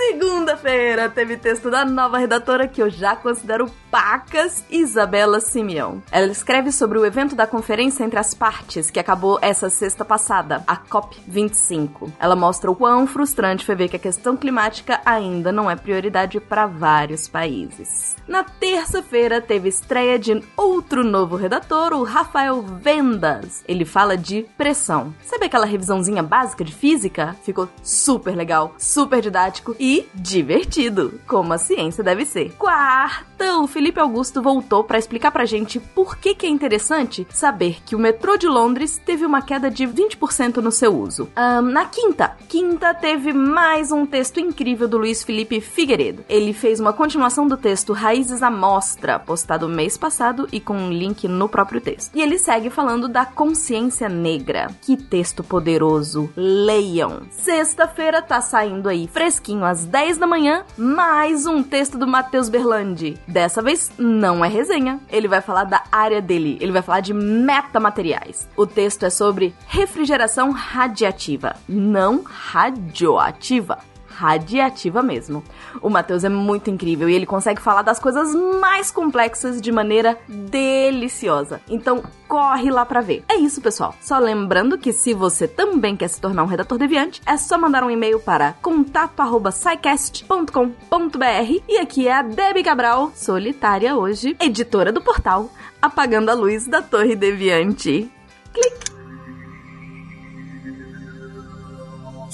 Segunda-feira 0.08 1.10
teve 1.10 1.36
texto 1.36 1.72
da 1.72 1.84
nova 1.84 2.20
redatora 2.20 2.68
que 2.68 2.80
eu 2.80 2.92
já 2.92 3.16
considero 3.16 3.72
pacas, 3.90 4.64
Isabela 4.70 5.40
Simeão. 5.40 6.04
Ela 6.12 6.32
escreve 6.32 6.72
sobre 6.72 7.00
o 7.00 7.06
evento 7.06 7.36
da 7.36 7.48
conferência 7.48 8.04
entre 8.04 8.20
as 8.20 8.34
partes 8.34 8.92
que 8.92 9.00
acabou 9.00 9.40
essa 9.42 9.70
sexta 9.70 10.06
passada, 10.06 10.64
a 10.68 10.78
COP25. 10.78 12.12
Ela 12.20 12.36
mostra 12.36 12.70
o 12.70 12.76
quão 12.76 13.08
frustrante 13.08 13.66
foi 13.66 13.74
ver 13.74 13.88
que 13.88 13.96
a 13.96 14.00
questão 14.00 14.38
climática 14.38 15.02
ainda 15.04 15.52
não 15.52 15.72
é 15.72 15.76
prioridade 15.76 16.40
para 16.40 16.68
vários 16.68 17.28
países. 17.28 18.16
Na 18.28 18.44
terça-feira 18.44 19.42
teve 19.42 19.70
estreia 19.70 20.20
de 20.20 20.44
outro 20.56 21.04
novo 21.04 21.36
redator, 21.36 21.94
o 21.94 22.04
Rafael 22.04 22.62
Vendas. 22.62 23.64
Ele 23.68 23.86
fala 23.86 24.16
de 24.16 24.46
pressão. 24.56 25.14
Sabe 25.24 25.46
aquela 25.46 25.66
revisãozinha 25.66 26.22
básica 26.22 26.64
de 26.64 26.76
física? 26.76 27.36
Ficou 27.44 27.68
super 27.82 28.36
legal, 28.36 28.76
super 28.78 29.22
didático 29.22 29.76
e 29.80 29.95
divertido, 30.14 31.20
como 31.28 31.54
a 31.54 31.58
ciência 31.58 32.04
deve 32.04 32.26
ser. 32.26 32.52
Quarta, 32.58 33.58
o 33.58 33.68
Felipe 33.68 34.00
Augusto 34.00 34.42
voltou 34.42 34.84
para 34.84 34.98
explicar 34.98 35.32
pra 35.32 35.46
gente 35.46 35.80
por 35.80 36.18
que, 36.18 36.34
que 36.34 36.46
é 36.46 36.50
interessante 36.50 37.28
saber 37.30 37.78
que 37.86 37.96
o 37.96 38.00
metrô 38.00 38.38
de 38.38 38.48
Londres 38.48 39.02
teve 39.06 39.26
uma 39.26 39.42
queda 39.42 39.70
de 39.70 39.86
20% 39.86 40.58
no 40.58 40.72
seu 40.72 40.96
uso. 40.96 41.30
Ahn, 41.36 41.62
na 41.72 41.86
quinta, 41.86 42.36
quinta 42.48 42.94
teve 42.94 43.34
mais 43.34 43.92
um 43.92 44.06
texto 44.06 44.40
incrível 44.40 44.88
do 44.88 44.98
Luiz 44.98 45.24
Felipe 45.24 45.62
Figueiredo. 45.62 46.24
Ele 46.28 46.54
fez 46.54 46.80
uma 46.80 46.94
continuação 46.94 47.48
do 47.48 47.58
texto 47.58 47.94
Raízes 47.94 48.42
à 48.42 48.50
Mostra, 48.50 49.20
postado 49.20 49.70
mês 49.70 49.98
passado 49.98 50.48
e 50.52 50.60
com 50.60 50.76
um 50.76 50.92
link 50.92 51.28
no 51.28 51.48
próprio 51.48 51.82
texto. 51.82 52.12
E 52.16 52.22
ele 52.22 52.38
segue 52.38 52.70
falando 52.70 53.08
da 53.08 53.26
consciência 53.26 54.10
negra. 54.10 54.68
Que 54.82 54.98
texto 54.98 55.44
poderoso! 55.44 56.30
Leiam! 56.36 57.24
Sexta-feira 57.30 58.22
tá 58.22 58.42
saindo 58.42 58.90
aí 58.90 59.08
fresquinho 59.08 59.64
às 59.64 59.85
10 59.86 60.18
da 60.18 60.28
manhã, 60.28 60.64
mais 60.78 61.46
um 61.46 61.62
texto 61.64 61.98
do 61.98 62.08
Matheus 62.08 62.50
Berlandi. 62.50 63.18
Dessa 63.28 63.62
vez 63.62 63.92
não 63.98 64.44
é 64.44 64.48
resenha, 64.48 65.00
ele 65.10 65.28
vai 65.28 65.42
falar 65.42 65.64
da 65.66 65.84
área 65.92 66.22
dele, 66.22 66.58
ele 66.60 66.72
vai 66.72 66.82
falar 66.82 67.00
de 67.00 67.14
metamateriais. 67.14 68.48
O 68.58 68.66
texto 68.66 69.06
é 69.06 69.10
sobre 69.10 69.54
refrigeração 69.68 70.52
radiativa, 70.52 71.56
não 71.68 72.24
radioativa 72.24 73.80
radiativa 74.16 75.04
mesmo. 75.04 75.44
O 75.82 75.90
Matheus 75.90 76.24
é 76.24 76.30
muito 76.30 76.70
incrível 76.70 77.10
e 77.10 77.14
ele 77.14 77.26
consegue 77.26 77.60
falar 77.62 77.82
das 77.82 78.00
coisas 78.00 78.34
mais 78.60 78.92
complexas 78.92 79.60
de 79.62 79.72
maneira 79.72 80.18
deliciosa. 80.28 81.62
Então, 81.70 82.04
corre 82.28 82.70
lá 82.72 82.86
pra 82.86 83.00
ver. 83.02 83.24
É 83.28 83.36
isso, 83.36 83.60
pessoal. 83.62 83.94
Só 84.02 84.18
lembrando 84.18 84.78
que 84.78 84.94
se 84.94 85.14
você 85.14 85.46
também 85.48 85.98
quer 85.98 86.08
se 86.08 86.22
tornar 86.22 86.44
um 86.44 86.48
redator 86.48 86.78
deviante, 86.78 87.22
é 87.26 87.38
só 87.38 87.58
mandar 87.58 87.84
um 87.84 87.92
e-mail 87.92 88.20
para 88.20 88.54
contato@scicast.com.br 88.62 91.62
e 91.68 91.78
aqui 91.78 92.08
é 92.08 92.14
a 92.14 92.22
Debbie 92.22 92.64
Cabral, 92.64 93.12
solitária 93.16 93.96
hoje, 93.96 94.36
editora 94.40 94.92
do 94.92 95.02
portal 95.02 95.50
Apagando 95.82 96.30
a 96.30 96.34
Luz 96.34 96.68
da 96.68 96.82
Torre 96.82 97.16
Deviante. 97.16 98.12
Clique. 98.54 98.95